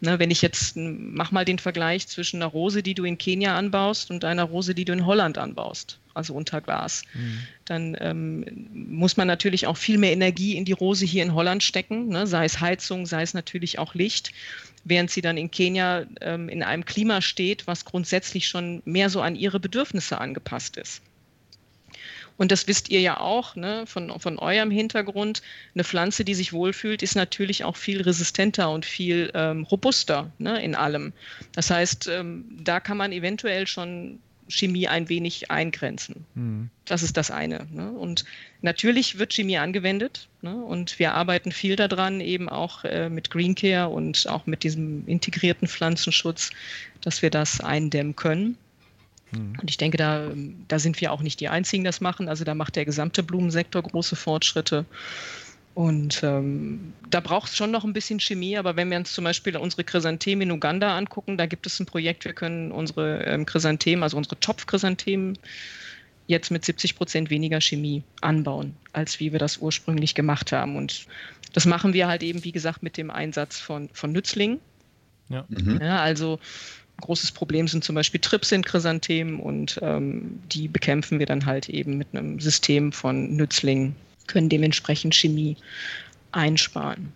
Ne, 0.02 0.18
wenn 0.18 0.30
ich 0.30 0.42
jetzt, 0.42 0.76
mach 0.76 1.30
mal 1.30 1.46
den 1.46 1.58
Vergleich 1.58 2.06
zwischen 2.06 2.36
einer 2.36 2.50
Rose, 2.50 2.82
die 2.82 2.92
du 2.92 3.04
in 3.04 3.16
Kenia 3.16 3.56
anbaust 3.56 4.10
und 4.10 4.26
einer 4.26 4.44
Rose, 4.44 4.74
die 4.74 4.84
du 4.84 4.92
in 4.92 5.06
Holland 5.06 5.38
anbaust, 5.38 6.00
also 6.12 6.34
unter 6.34 6.60
Glas, 6.60 7.02
mhm. 7.14 7.38
dann 7.64 7.96
ähm, 7.98 8.68
muss 8.74 9.16
man 9.16 9.26
natürlich 9.26 9.66
auch 9.66 9.78
viel 9.78 9.96
mehr 9.96 10.12
Energie 10.12 10.54
in 10.54 10.66
die 10.66 10.72
Rose 10.72 11.06
hier 11.06 11.22
in 11.22 11.32
Holland 11.32 11.62
stecken, 11.62 12.08
ne, 12.10 12.26
sei 12.26 12.44
es 12.44 12.60
Heizung, 12.60 13.06
sei 13.06 13.22
es 13.22 13.32
natürlich 13.32 13.78
auch 13.78 13.94
Licht 13.94 14.32
während 14.84 15.10
sie 15.10 15.20
dann 15.20 15.36
in 15.36 15.50
Kenia 15.50 16.06
ähm, 16.22 16.48
in 16.48 16.62
einem 16.62 16.84
Klima 16.84 17.20
steht, 17.20 17.66
was 17.66 17.84
grundsätzlich 17.84 18.48
schon 18.48 18.80
mehr 18.86 19.10
so 19.10 19.20
an 19.20 19.34
ihre 19.36 19.60
Bedürfnisse 19.60 20.18
angepasst 20.18 20.78
ist. 20.78 21.02
Und 22.38 22.52
das 22.52 22.66
wisst 22.66 22.88
ihr 22.88 23.00
ja 23.00 23.20
auch 23.20 23.56
ne, 23.56 23.84
von, 23.86 24.18
von 24.18 24.38
eurem 24.38 24.70
Hintergrund. 24.70 25.42
Eine 25.74 25.84
Pflanze, 25.84 26.24
die 26.24 26.34
sich 26.34 26.52
wohlfühlt, 26.52 27.02
ist 27.02 27.16
natürlich 27.16 27.64
auch 27.64 27.76
viel 27.76 28.00
resistenter 28.00 28.70
und 28.70 28.86
viel 28.86 29.30
ähm, 29.34 29.64
robuster 29.64 30.32
ne, 30.38 30.62
in 30.62 30.74
allem. 30.74 31.12
Das 31.52 31.70
heißt, 31.70 32.08
ähm, 32.08 32.44
da 32.62 32.80
kann 32.80 32.96
man 32.96 33.12
eventuell 33.12 33.66
schon 33.66 34.20
Chemie 34.48 34.88
ein 34.88 35.08
wenig 35.08 35.50
eingrenzen. 35.50 36.24
Mhm. 36.34 36.70
Das 36.84 37.02
ist 37.02 37.16
das 37.16 37.30
eine. 37.30 37.66
Ne? 37.72 37.90
Und 37.90 38.24
natürlich 38.62 39.18
wird 39.18 39.34
Chemie 39.34 39.58
angewendet 39.58 40.28
ne? 40.40 40.54
und 40.54 40.98
wir 40.98 41.14
arbeiten 41.14 41.52
viel 41.52 41.76
daran, 41.76 42.20
eben 42.20 42.48
auch 42.48 42.84
äh, 42.84 43.08
mit 43.08 43.30
Green 43.30 43.54
Care 43.54 43.88
und 43.88 44.26
auch 44.28 44.46
mit 44.46 44.64
diesem 44.64 45.06
integrierten 45.06 45.68
Pflanzenschutz, 45.68 46.50
dass 47.02 47.22
wir 47.22 47.30
das 47.30 47.60
eindämmen 47.60 48.16
können. 48.16 48.56
Mhm. 49.32 49.58
Und 49.60 49.70
ich 49.70 49.76
denke, 49.76 49.96
da, 49.96 50.30
da 50.68 50.78
sind 50.78 51.00
wir 51.00 51.12
auch 51.12 51.22
nicht 51.22 51.40
die 51.40 51.48
Einzigen, 51.48 51.84
die 51.84 51.88
das 51.88 52.00
machen. 52.00 52.28
Also 52.28 52.44
da 52.44 52.54
macht 52.54 52.76
der 52.76 52.84
gesamte 52.84 53.22
Blumensektor 53.22 53.82
große 53.82 54.16
Fortschritte. 54.16 54.84
Und 55.74 56.24
ähm, 56.24 56.92
da 57.08 57.20
braucht 57.20 57.50
es 57.50 57.56
schon 57.56 57.70
noch 57.70 57.84
ein 57.84 57.92
bisschen 57.92 58.18
Chemie, 58.18 58.56
aber 58.58 58.74
wenn 58.74 58.90
wir 58.90 58.96
uns 58.96 59.12
zum 59.12 59.22
Beispiel 59.22 59.56
unsere 59.56 59.84
Chrysanthemen 59.84 60.48
in 60.48 60.50
Uganda 60.50 60.96
angucken, 60.96 61.36
da 61.36 61.46
gibt 61.46 61.66
es 61.66 61.78
ein 61.78 61.86
Projekt, 61.86 62.24
wir 62.24 62.32
können 62.32 62.72
unsere 62.72 63.22
ähm, 63.24 63.46
Chrysanthemen, 63.46 64.02
also 64.02 64.16
unsere 64.16 64.40
Topfchrysanthemen, 64.40 65.38
jetzt 66.26 66.50
mit 66.50 66.64
70 66.64 66.96
Prozent 66.96 67.30
weniger 67.30 67.60
Chemie 67.60 68.02
anbauen, 68.20 68.74
als 68.92 69.20
wie 69.20 69.30
wir 69.30 69.38
das 69.38 69.58
ursprünglich 69.58 70.16
gemacht 70.16 70.50
haben. 70.50 70.74
Und 70.74 71.06
das 71.52 71.64
machen 71.64 71.92
wir 71.92 72.08
halt 72.08 72.24
eben, 72.24 72.42
wie 72.42 72.52
gesagt, 72.52 72.82
mit 72.82 72.96
dem 72.96 73.10
Einsatz 73.10 73.60
von, 73.60 73.88
von 73.92 74.10
Nützlingen. 74.10 74.58
Ja. 75.28 75.44
Mhm. 75.48 75.78
ja 75.80 76.00
also 76.00 76.40
großes 77.00 77.32
Problem 77.32 77.68
sind 77.68 77.84
zum 77.84 77.94
Beispiel 77.94 78.20
Trips 78.20 78.52
in 78.52 78.62
Chrysanthemen 78.62 79.40
und 79.40 79.78
ähm, 79.82 80.40
die 80.52 80.68
bekämpfen 80.68 81.18
wir 81.18 81.26
dann 81.26 81.46
halt 81.46 81.68
eben 81.68 81.98
mit 81.98 82.08
einem 82.12 82.40
System 82.40 82.92
von 82.92 83.36
Nützlingen, 83.36 83.94
können 84.26 84.48
dementsprechend 84.48 85.14
Chemie 85.14 85.56
einsparen. 86.32 87.12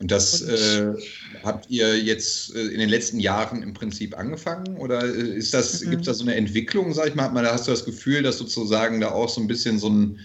Und 0.00 0.12
das 0.12 0.42
äh, 0.42 0.94
habt 1.42 1.68
ihr 1.70 1.98
jetzt 1.98 2.54
äh, 2.54 2.66
in 2.66 2.78
den 2.78 2.88
letzten 2.88 3.18
Jahren 3.18 3.62
im 3.62 3.74
Prinzip 3.74 4.16
angefangen? 4.16 4.76
Oder 4.76 5.04
äh, 5.04 5.36
ist 5.36 5.52
das, 5.52 5.82
mhm. 5.82 5.90
gibt 5.90 6.02
es 6.02 6.06
da 6.06 6.14
so 6.14 6.22
eine 6.22 6.36
Entwicklung, 6.36 6.94
sag 6.94 7.08
ich 7.08 7.14
mal? 7.16 7.28
Hat 7.30 7.52
hast 7.52 7.66
du 7.66 7.72
das 7.72 7.84
Gefühl, 7.84 8.22
dass 8.22 8.38
sozusagen 8.38 9.00
da 9.00 9.10
auch 9.10 9.28
so 9.28 9.40
ein 9.40 9.48
bisschen 9.48 9.78
so 9.78 9.88
ein 9.88 10.20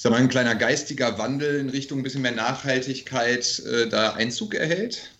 ich 0.00 0.02
sag 0.02 0.12
mal, 0.12 0.16
ein 0.16 0.30
kleiner 0.30 0.54
geistiger 0.54 1.18
Wandel 1.18 1.60
in 1.60 1.68
Richtung 1.68 1.98
ein 1.98 2.02
bisschen 2.02 2.22
mehr 2.22 2.32
Nachhaltigkeit 2.32 3.62
äh, 3.70 3.86
da 3.86 4.14
Einzug 4.14 4.54
erhält? 4.54 5.10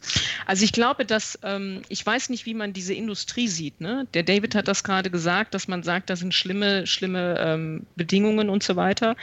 Also 0.47 0.65
ich 0.65 0.73
glaube, 0.73 1.05
dass 1.05 1.39
ähm, 1.43 1.83
ich 1.91 2.07
weiß 2.07 2.31
nicht, 2.31 2.47
wie 2.47 2.55
man 2.55 2.73
diese 2.73 2.95
Industrie 2.95 3.47
sieht. 3.47 3.83
Ne? 3.83 4.07
Der 4.15 4.23
David 4.23 4.55
hat 4.55 4.69
das 4.69 4.83
gerade 4.83 5.11
gesagt, 5.11 5.53
dass 5.53 5.69
man 5.69 5.83
sagt, 5.83 6.09
das 6.09 6.21
sind 6.21 6.33
schlimme, 6.33 6.87
schlimme 6.87 7.37
ähm, 7.39 7.85
Bedingungen 7.97 8.49
und 8.49 8.63
so 8.63 8.75
weiter. 8.75 9.17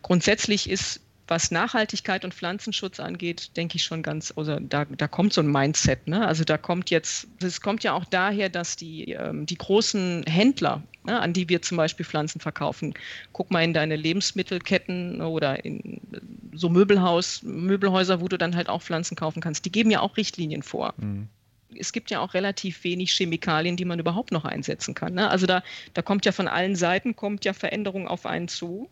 Grundsätzlich 0.00 0.70
ist 0.70 1.00
was 1.32 1.50
Nachhaltigkeit 1.50 2.26
und 2.26 2.34
Pflanzenschutz 2.34 3.00
angeht, 3.00 3.56
denke 3.56 3.76
ich 3.76 3.84
schon 3.84 4.02
ganz, 4.02 4.34
also 4.36 4.60
da, 4.60 4.84
da 4.84 5.08
kommt 5.08 5.32
so 5.32 5.40
ein 5.40 5.46
Mindset. 5.46 6.06
Ne? 6.06 6.26
Also 6.26 6.44
da 6.44 6.58
kommt 6.58 6.90
jetzt, 6.90 7.26
es 7.42 7.62
kommt 7.62 7.84
ja 7.84 7.94
auch 7.94 8.04
daher, 8.04 8.50
dass 8.50 8.76
die, 8.76 9.12
ähm, 9.12 9.46
die 9.46 9.56
großen 9.56 10.24
Händler, 10.28 10.82
ne, 11.04 11.18
an 11.18 11.32
die 11.32 11.48
wir 11.48 11.62
zum 11.62 11.78
Beispiel 11.78 12.04
Pflanzen 12.04 12.38
verkaufen, 12.38 12.92
guck 13.32 13.50
mal 13.50 13.64
in 13.64 13.72
deine 13.72 13.96
Lebensmittelketten 13.96 15.22
oder 15.22 15.64
in 15.64 16.02
so 16.52 16.68
Möbelhaus, 16.68 17.42
Möbelhäuser, 17.42 18.20
wo 18.20 18.28
du 18.28 18.36
dann 18.36 18.54
halt 18.54 18.68
auch 18.68 18.82
Pflanzen 18.82 19.16
kaufen 19.16 19.40
kannst, 19.40 19.64
die 19.64 19.72
geben 19.72 19.90
ja 19.90 20.00
auch 20.00 20.18
Richtlinien 20.18 20.62
vor. 20.62 20.92
Mhm 20.98 21.28
es 21.78 21.94
gibt 21.94 22.10
ja 22.10 22.20
auch 22.20 22.34
relativ 22.34 22.84
wenig 22.84 23.12
Chemikalien, 23.12 23.78
die 23.78 23.86
man 23.86 23.98
überhaupt 23.98 24.30
noch 24.30 24.44
einsetzen 24.44 24.94
kann. 24.94 25.14
Ne? 25.14 25.30
Also 25.30 25.46
da, 25.46 25.62
da 25.94 26.02
kommt 26.02 26.26
ja 26.26 26.32
von 26.32 26.46
allen 26.46 26.76
Seiten 26.76 27.16
kommt 27.16 27.46
ja 27.46 27.54
Veränderung 27.54 28.08
auf 28.08 28.26
einen 28.26 28.48
zu. 28.48 28.90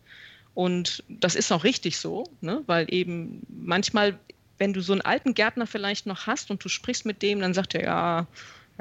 Und 0.61 1.03
das 1.09 1.37
ist 1.37 1.51
auch 1.53 1.64
richtig 1.64 1.96
so, 1.96 2.25
ne? 2.42 2.62
weil 2.66 2.85
eben 2.92 3.40
manchmal, 3.49 4.18
wenn 4.59 4.75
du 4.75 4.83
so 4.83 4.92
einen 4.92 5.01
alten 5.01 5.33
Gärtner 5.33 5.66
vielleicht 5.66 6.05
noch 6.05 6.27
hast 6.27 6.51
und 6.51 6.62
du 6.62 6.68
sprichst 6.68 7.07
mit 7.07 7.23
dem, 7.23 7.40
dann 7.40 7.55
sagt 7.55 7.75
er, 7.75 7.83
ja, 7.83 8.27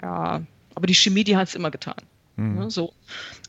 ja, 0.02 0.42
aber 0.76 0.88
die 0.88 0.94
Chemie, 0.94 1.24
die 1.24 1.38
hat 1.38 1.48
es 1.48 1.56
immer 1.56 1.72
getan. 1.72 2.02
Mhm. 2.36 2.56
Ne? 2.56 2.70
So. 2.70 2.92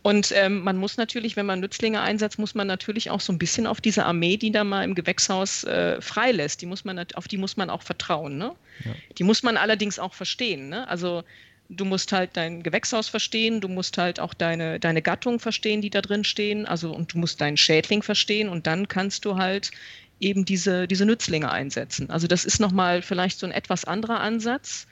Und 0.03 0.31
ähm, 0.37 0.63
man 0.63 0.77
muss 0.77 0.97
natürlich, 0.97 1.35
wenn 1.35 1.45
man 1.45 1.59
Nützlinge 1.59 2.03
einsetzt, 2.03 2.39
muss 2.39 2.55
man 2.55 2.69
natürlich 2.69 3.11
auch 3.11 3.21
so 3.21 3.33
ein 3.33 3.39
bisschen 3.41 3.67
auf 3.67 3.81
diese 3.81 4.07
Armee, 4.07 4.37
die 4.37 4.53
da 4.53 4.63
mal 4.63 4.85
im 4.85 4.95
Gewächshaus 4.95 5.65
äh, 5.65 6.01
freilässt, 6.01 6.63
die 6.63 6.67
muss 6.67 6.85
man, 6.85 7.05
auf 7.17 7.27
die 7.27 7.37
muss 7.37 7.57
man 7.57 7.69
auch 7.69 7.83
vertrauen. 7.83 8.39
Ne? 8.39 8.53
Ja. 8.85 8.93
Die 9.19 9.25
muss 9.25 9.43
man 9.43 9.57
allerdings 9.57 9.99
auch 9.99 10.15
verstehen. 10.15 10.69
Ne? 10.69 10.87
Also 10.87 11.25
du 11.71 11.85
musst 11.85 12.13
halt 12.13 12.31
dein 12.35 12.63
Gewächshaus 12.63 13.09
verstehen, 13.09 13.61
du 13.61 13.69
musst 13.69 13.97
halt 13.97 14.21
auch 14.21 14.35
deine, 14.35 14.81
deine 14.81 15.03
Gattung 15.03 15.39
verstehen, 15.39 15.81
die 15.81 15.91
da 15.91 16.03
drin 16.03 16.25
stehen, 16.25 16.67
also 16.67 16.93
und 16.93 17.15
du 17.15 17.19
musst 17.19 17.41
deinen 17.41 17.57
Schädling 17.57 18.03
verstehen 18.03 18.49
und 18.49 18.67
dann 18.67 18.89
kannst 18.89 19.25
du 19.25 19.37
halt 19.37 19.71
eben 20.19 20.45
diese, 20.45 20.87
diese 20.87 21.07
Nützlinge 21.07 21.51
einsetzen. 21.51 22.11
Also 22.11 22.27
das 22.27 22.45
ist 22.45 22.61
nochmal 22.61 23.03
vielleicht 23.03 23.39
so 23.39 23.47
ein 23.47 23.53
etwas 23.53 23.85
anderer 23.85 24.21
Ansatz, 24.21 24.87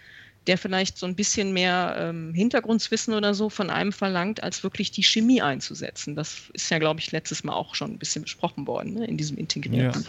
der 0.46 0.56
vielleicht 0.56 0.96
so 0.96 1.04
ein 1.04 1.14
bisschen 1.14 1.52
mehr 1.52 1.96
ähm, 1.98 2.32
Hintergrundwissen 2.32 3.12
oder 3.12 3.34
so 3.34 3.50
von 3.50 3.68
einem 3.68 3.92
verlangt, 3.92 4.42
als 4.42 4.62
wirklich 4.62 4.90
die 4.90 5.02
Chemie 5.02 5.42
einzusetzen. 5.42 6.14
Das 6.14 6.44
ist 6.54 6.70
ja, 6.70 6.78
glaube 6.78 7.00
ich, 7.00 7.12
letztes 7.12 7.44
Mal 7.44 7.52
auch 7.52 7.74
schon 7.74 7.92
ein 7.92 7.98
bisschen 7.98 8.22
besprochen 8.22 8.66
worden 8.66 8.94
ne, 8.94 9.06
in 9.06 9.18
diesem 9.18 9.36
integrierten 9.36 10.06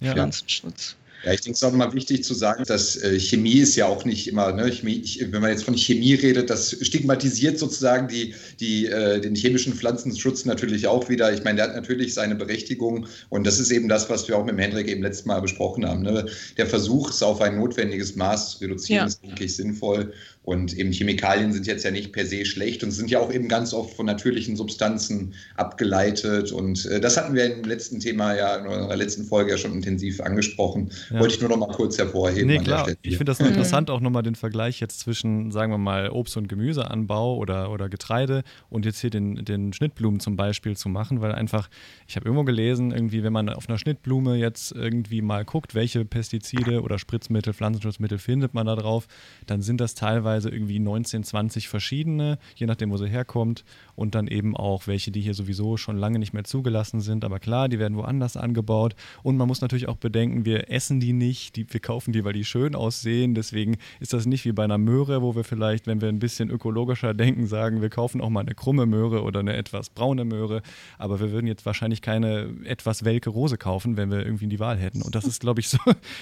ja. 0.00 0.12
Pflanzenschutz. 0.12 0.96
Ja. 0.98 1.07
Ja, 1.24 1.32
ich 1.32 1.40
denke, 1.40 1.54
es 1.54 1.62
ist 1.62 1.64
auch 1.64 1.72
mal 1.72 1.92
wichtig 1.94 2.22
zu 2.22 2.32
sagen, 2.32 2.64
dass 2.64 2.96
äh, 2.96 3.18
Chemie 3.18 3.58
ist 3.58 3.74
ja 3.74 3.86
auch 3.86 4.04
nicht 4.04 4.28
immer, 4.28 4.52
ne, 4.52 4.70
Chemie, 4.70 5.00
ich, 5.02 5.20
wenn 5.32 5.40
man 5.40 5.50
jetzt 5.50 5.64
von 5.64 5.76
Chemie 5.76 6.14
redet, 6.14 6.48
das 6.48 6.76
stigmatisiert 6.80 7.58
sozusagen 7.58 8.06
die, 8.06 8.34
die, 8.60 8.86
äh, 8.86 9.20
den 9.20 9.34
chemischen 9.34 9.74
Pflanzenschutz 9.74 10.44
natürlich 10.44 10.86
auch 10.86 11.08
wieder. 11.08 11.32
Ich 11.32 11.42
meine, 11.42 11.56
der 11.56 11.68
hat 11.68 11.74
natürlich 11.74 12.14
seine 12.14 12.36
Berechtigung 12.36 13.06
und 13.30 13.46
das 13.46 13.58
ist 13.58 13.70
eben 13.72 13.88
das, 13.88 14.08
was 14.08 14.28
wir 14.28 14.36
auch 14.36 14.44
mit 14.44 14.54
dem 14.54 14.58
Hendrik 14.58 14.88
eben 14.88 15.02
letztes 15.02 15.26
Mal 15.26 15.40
besprochen 15.40 15.84
haben. 15.84 16.02
Ne? 16.02 16.26
Der 16.56 16.66
Versuch, 16.66 17.10
es 17.10 17.22
auf 17.22 17.40
ein 17.40 17.56
notwendiges 17.56 18.14
Maß 18.14 18.52
zu 18.52 18.58
reduzieren, 18.60 18.98
ja. 19.00 19.06
ist, 19.06 19.22
denke 19.22 19.44
ich, 19.44 19.56
sinnvoll. 19.56 20.12
Und 20.48 20.72
eben 20.78 20.92
Chemikalien 20.92 21.52
sind 21.52 21.66
jetzt 21.66 21.84
ja 21.84 21.90
nicht 21.90 22.10
per 22.10 22.24
se 22.24 22.46
schlecht 22.46 22.82
und 22.82 22.90
sind 22.90 23.10
ja 23.10 23.20
auch 23.20 23.30
eben 23.30 23.48
ganz 23.48 23.74
oft 23.74 23.94
von 23.94 24.06
natürlichen 24.06 24.56
Substanzen 24.56 25.34
abgeleitet. 25.56 26.52
Und 26.52 26.86
äh, 26.86 27.00
das 27.00 27.18
hatten 27.18 27.34
wir 27.34 27.54
im 27.54 27.64
letzten 27.64 28.00
Thema 28.00 28.34
ja, 28.34 28.56
in 28.56 28.66
unserer 28.66 28.96
letzten 28.96 29.24
Folge 29.24 29.50
ja 29.50 29.58
schon 29.58 29.74
intensiv 29.74 30.22
angesprochen. 30.22 30.90
Ja. 31.10 31.20
Wollte 31.20 31.34
ich 31.34 31.40
nur 31.42 31.50
noch 31.50 31.58
mal 31.58 31.68
kurz 31.68 31.98
hervorheben. 31.98 32.46
Nee, 32.46 32.60
klar. 32.60 32.88
Ich 33.02 33.18
finde 33.18 33.26
das 33.26 33.40
mhm. 33.40 33.48
interessant, 33.48 33.90
auch 33.90 34.00
nochmal 34.00 34.22
den 34.22 34.36
Vergleich 34.36 34.80
jetzt 34.80 35.00
zwischen, 35.00 35.50
sagen 35.50 35.70
wir 35.70 35.76
mal, 35.76 36.08
Obst- 36.08 36.38
und 36.38 36.48
Gemüseanbau 36.48 37.36
oder, 37.36 37.70
oder 37.70 37.90
Getreide 37.90 38.42
und 38.70 38.86
jetzt 38.86 39.02
hier 39.02 39.10
den, 39.10 39.44
den 39.44 39.74
Schnittblumen 39.74 40.18
zum 40.18 40.36
Beispiel 40.36 40.78
zu 40.78 40.88
machen, 40.88 41.20
weil 41.20 41.32
einfach, 41.32 41.68
ich 42.06 42.16
habe 42.16 42.24
irgendwo 42.24 42.44
gelesen, 42.44 42.90
irgendwie, 42.90 43.22
wenn 43.22 43.34
man 43.34 43.50
auf 43.50 43.68
einer 43.68 43.76
Schnittblume 43.76 44.36
jetzt 44.36 44.72
irgendwie 44.72 45.20
mal 45.20 45.44
guckt, 45.44 45.74
welche 45.74 46.06
Pestizide 46.06 46.80
oder 46.80 46.98
Spritzmittel, 46.98 47.52
Pflanzenschutzmittel 47.52 48.16
findet 48.16 48.54
man 48.54 48.66
da 48.66 48.76
drauf, 48.76 49.08
dann 49.46 49.60
sind 49.60 49.78
das 49.78 49.94
teilweise 49.94 50.37
teilweise 50.38 50.50
irgendwie 50.50 50.78
19, 50.78 51.24
20 51.24 51.68
verschiedene, 51.68 52.38
je 52.54 52.66
nachdem, 52.66 52.90
wo 52.90 52.96
sie 52.96 53.08
herkommt. 53.08 53.64
Und 53.94 54.14
dann 54.14 54.28
eben 54.28 54.56
auch 54.56 54.86
welche, 54.86 55.10
die 55.10 55.20
hier 55.20 55.34
sowieso 55.34 55.76
schon 55.76 55.96
lange 55.96 56.20
nicht 56.20 56.32
mehr 56.32 56.44
zugelassen 56.44 57.00
sind. 57.00 57.24
Aber 57.24 57.40
klar, 57.40 57.68
die 57.68 57.78
werden 57.80 57.96
woanders 57.96 58.36
angebaut. 58.36 58.94
Und 59.24 59.36
man 59.36 59.48
muss 59.48 59.60
natürlich 59.60 59.88
auch 59.88 59.96
bedenken, 59.96 60.44
wir 60.44 60.70
essen 60.70 61.00
die 61.00 61.12
nicht, 61.12 61.56
die, 61.56 61.66
wir 61.72 61.80
kaufen 61.80 62.12
die, 62.12 62.24
weil 62.24 62.32
die 62.32 62.44
schön 62.44 62.76
aussehen. 62.76 63.34
Deswegen 63.34 63.76
ist 63.98 64.12
das 64.12 64.26
nicht 64.26 64.44
wie 64.44 64.52
bei 64.52 64.64
einer 64.64 64.78
Möhre, 64.78 65.20
wo 65.22 65.34
wir 65.34 65.42
vielleicht, 65.42 65.86
wenn 65.88 66.00
wir 66.00 66.08
ein 66.08 66.20
bisschen 66.20 66.50
ökologischer 66.50 67.12
denken, 67.14 67.46
sagen, 67.46 67.82
wir 67.82 67.90
kaufen 67.90 68.20
auch 68.20 68.30
mal 68.30 68.40
eine 68.40 68.54
krumme 68.54 68.86
Möhre 68.86 69.22
oder 69.22 69.40
eine 69.40 69.56
etwas 69.56 69.90
braune 69.90 70.24
Möhre. 70.24 70.62
Aber 70.96 71.18
wir 71.18 71.32
würden 71.32 71.48
jetzt 71.48 71.66
wahrscheinlich 71.66 72.00
keine 72.00 72.54
etwas 72.64 73.04
welke 73.04 73.30
Rose 73.30 73.58
kaufen, 73.58 73.96
wenn 73.96 74.10
wir 74.10 74.24
irgendwie 74.24 74.46
die 74.46 74.60
Wahl 74.60 74.78
hätten. 74.78 75.02
Und 75.02 75.16
das 75.16 75.24
ist, 75.24 75.40
glaube 75.40 75.60
ich, 75.60 75.68
so, 75.68 75.78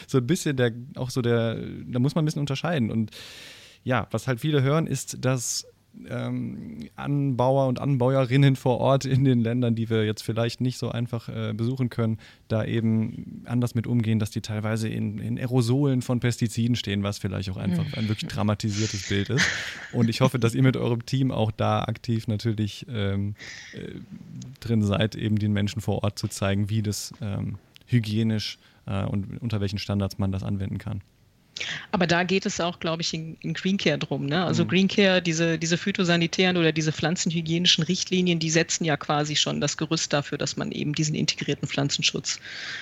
so 0.07 0.19
ein 0.19 0.27
bisschen 0.27 0.57
der, 0.57 0.73
auch 0.95 1.11
so 1.11 1.21
der, 1.21 1.57
da 1.87 1.99
muss 1.99 2.15
man 2.15 2.25
ein 2.25 2.27
bisschen 2.27 2.41
unterscheiden. 2.41 2.91
Und 2.91 3.11
ja, 3.87 4.09
was 4.11 4.27
halt 4.27 4.41
viele 4.41 4.63
hören, 4.63 4.89
ist, 4.89 5.25
dass 5.25 5.65
ähm, 6.09 6.89
Anbauer 6.97 7.69
und 7.69 7.81
Anbauerinnen 7.81 8.57
vor 8.57 8.79
Ort 8.79 9.05
in 9.05 9.25
den 9.25 9.39
Ländern, 9.39 9.77
die 9.77 9.89
wir 9.89 10.05
jetzt 10.05 10.23
vielleicht 10.23 10.61
nicht 10.61 10.77
so 10.77 10.91
einfach 10.91 11.29
äh, 11.29 11.55
besuchen 11.55 11.89
können, 11.89 12.19
da 12.49 12.65
eben 12.65 13.45
anders 13.47 13.77
mit 13.77 13.87
umgehen, 13.87 14.19
dass 14.19 14.33
die 14.33 14.41
teilweise 14.41 14.89
in, 14.89 15.19
in 15.19 15.39
Aerosolen 15.39 16.03
von 16.03 16.19
Pestiziden 16.19 16.75
stehen, 16.75 17.05
was 17.05 17.19
vielleicht 17.19 17.49
auch 17.49 17.57
einfach 17.57 17.93
ein 17.93 18.09
wirklich 18.09 18.29
dramatisiertes 18.29 19.09
Bild 19.09 19.31
ist. 19.31 19.47
Und 19.93 20.11
ich 20.11 20.21
hoffe, 20.21 20.41
dass 20.41 20.57
ihr 20.57 20.65
mit 20.65 20.77
eurem 20.77 21.07
Team 21.07 21.31
auch 21.31 21.53
da 21.53 21.85
aktiv 21.85 22.27
natürlich 22.27 22.87
ähm, 22.91 23.37
äh, 23.73 24.01
drin 24.59 24.83
seid, 24.83 25.15
eben 25.15 25.39
den 25.39 25.53
Menschen 25.53 25.81
vor 25.81 26.03
Ort 26.03 26.19
zu 26.19 26.27
zeigen, 26.27 26.69
wie 26.71 26.83
das 26.83 27.15
ähm, 27.21 27.59
hygienisch 27.87 28.59
äh, 28.87 29.05
und 29.05 29.41
unter 29.41 29.61
welchen 29.61 29.79
Standards 29.79 30.19
man 30.19 30.33
das 30.33 30.43
anwenden 30.43 30.79
kann. 30.79 31.03
Aber 31.91 32.07
da 32.07 32.23
geht 32.25 32.47
es 32.47 32.61
auch, 32.61 32.81
glaube 32.81 33.03
ich, 33.03 33.15
in, 33.15 33.37
in 33.41 33.55
Green 33.55 33.79
Care 33.79 33.99
drum. 33.99 34.27
Ne? 34.27 34.45
Also 34.45 34.65
mhm. 34.65 34.69
Green 34.69 34.89
Care, 34.89 35.23
diese, 35.23 35.59
diese 35.59 35.79
phytosanitären 35.79 36.57
oder 36.57 36.73
diese 36.73 36.93
pflanzenhygienischen 36.93 37.85
Richtlinien, 37.85 38.39
die 38.39 38.51
setzen 38.51 38.85
ja 38.85 38.97
quasi 38.97 39.37
schon 39.37 39.61
das 39.61 39.77
Gerüst 39.77 40.13
dafür, 40.13 40.39
dass 40.39 40.57
man 40.57 40.73
eben 40.73 40.95
diesen 40.95 41.15
integrierten 41.15 41.69
Pflanzenschutz 41.69 42.41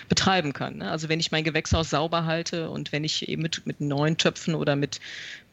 betreiben 0.08 0.52
kann. 0.52 0.78
Ne? 0.78 0.90
Also 0.90 1.08
wenn 1.08 1.20
ich 1.20 1.30
mein 1.30 1.44
Gewächshaus 1.44 1.90
sauber 1.90 2.24
halte 2.24 2.70
und 2.70 2.92
wenn 2.92 3.04
ich 3.04 3.28
eben 3.28 3.42
mit, 3.42 3.66
mit 3.66 3.80
neuen 3.80 4.16
Töpfen 4.16 4.54
oder 4.54 4.76
mit, 4.76 5.00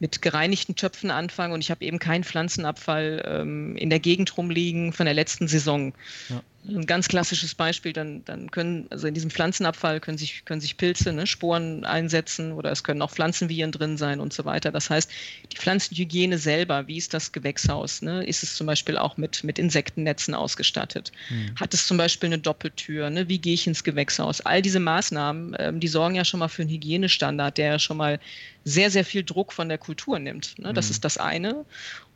mit 0.00 0.22
gereinigten 0.22 0.74
Töpfen 0.74 1.10
anfange 1.10 1.54
und 1.54 1.60
ich 1.60 1.70
habe 1.70 1.84
eben 1.84 1.98
keinen 1.98 2.24
Pflanzenabfall 2.24 3.22
ähm, 3.26 3.76
in 3.76 3.90
der 3.90 4.00
Gegend 4.00 4.36
rumliegen 4.36 4.92
von 4.92 5.06
der 5.06 5.14
letzten 5.14 5.48
Saison, 5.48 5.92
ja 6.28 6.42
ein 6.68 6.86
ganz 6.86 7.08
klassisches 7.08 7.54
Beispiel, 7.54 7.92
dann, 7.92 8.24
dann 8.24 8.50
können, 8.50 8.86
also 8.90 9.08
in 9.08 9.14
diesem 9.14 9.30
Pflanzenabfall 9.30 9.98
können 9.98 10.16
sich, 10.16 10.44
können 10.44 10.60
sich 10.60 10.76
Pilze, 10.76 11.12
ne, 11.12 11.26
Sporen 11.26 11.84
einsetzen 11.84 12.52
oder 12.52 12.70
es 12.70 12.84
können 12.84 13.02
auch 13.02 13.10
Pflanzenviren 13.10 13.72
drin 13.72 13.96
sein 13.96 14.20
und 14.20 14.32
so 14.32 14.44
weiter. 14.44 14.70
Das 14.70 14.88
heißt, 14.88 15.10
die 15.52 15.56
Pflanzenhygiene 15.56 16.38
selber, 16.38 16.86
wie 16.86 16.98
ist 16.98 17.14
das 17.14 17.32
Gewächshaus? 17.32 18.02
Ne? 18.02 18.24
Ist 18.24 18.44
es 18.44 18.54
zum 18.54 18.68
Beispiel 18.68 18.96
auch 18.96 19.16
mit, 19.16 19.42
mit 19.42 19.58
Insektennetzen 19.58 20.34
ausgestattet? 20.34 21.10
Mhm. 21.30 21.54
Hat 21.58 21.74
es 21.74 21.86
zum 21.86 21.96
Beispiel 21.96 22.28
eine 22.28 22.38
Doppeltür? 22.38 23.10
Ne? 23.10 23.28
Wie 23.28 23.38
gehe 23.38 23.54
ich 23.54 23.66
ins 23.66 23.82
Gewächshaus? 23.82 24.40
All 24.42 24.62
diese 24.62 24.80
Maßnahmen, 24.80 25.56
ähm, 25.58 25.80
die 25.80 25.88
sorgen 25.88 26.14
ja 26.14 26.24
schon 26.24 26.38
mal 26.38 26.48
für 26.48 26.62
einen 26.62 26.70
Hygienestandard, 26.70 27.58
der 27.58 27.66
ja 27.72 27.78
schon 27.80 27.96
mal 27.96 28.20
sehr, 28.64 28.90
sehr 28.90 29.04
viel 29.04 29.24
Druck 29.24 29.52
von 29.52 29.68
der 29.68 29.78
Kultur 29.78 30.18
nimmt. 30.18 30.58
Ne? 30.58 30.72
Das 30.72 30.86
mhm. 30.86 30.90
ist 30.92 31.04
das 31.04 31.18
eine. 31.18 31.64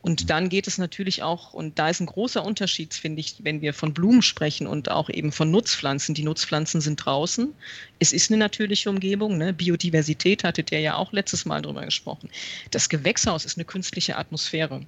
Und 0.01 0.29
dann 0.29 0.49
geht 0.49 0.67
es 0.67 0.77
natürlich 0.77 1.23
auch, 1.23 1.53
und 1.53 1.79
da 1.79 1.89
ist 1.89 1.99
ein 1.99 2.05
großer 2.05 2.43
Unterschied, 2.43 2.93
finde 2.93 3.19
ich, 3.19 3.35
wenn 3.39 3.61
wir 3.61 3.73
von 3.73 3.93
Blumen 3.93 4.21
sprechen 4.21 4.67
und 4.67 4.89
auch 4.89 5.09
eben 5.09 5.31
von 5.31 5.51
Nutzpflanzen. 5.51 6.15
Die 6.15 6.23
Nutzpflanzen 6.23 6.79
sind 6.79 6.97
draußen. 6.97 7.53
Es 7.99 8.13
ist 8.13 8.31
eine 8.31 8.37
natürliche 8.37 8.89
Umgebung. 8.89 9.37
Ne? 9.37 9.53
Biodiversität 9.53 10.43
hattet 10.43 10.71
ihr 10.71 10.79
ja 10.79 10.95
auch 10.95 11.11
letztes 11.11 11.45
Mal 11.45 11.61
drüber 11.61 11.83
gesprochen. 11.83 12.29
Das 12.71 12.89
Gewächshaus 12.89 13.43
ist 13.43 13.57
eine 13.57 13.65
künstliche 13.65 14.17
Atmosphäre. 14.17 14.81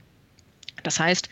Das 0.84 1.00
heißt, 1.00 1.28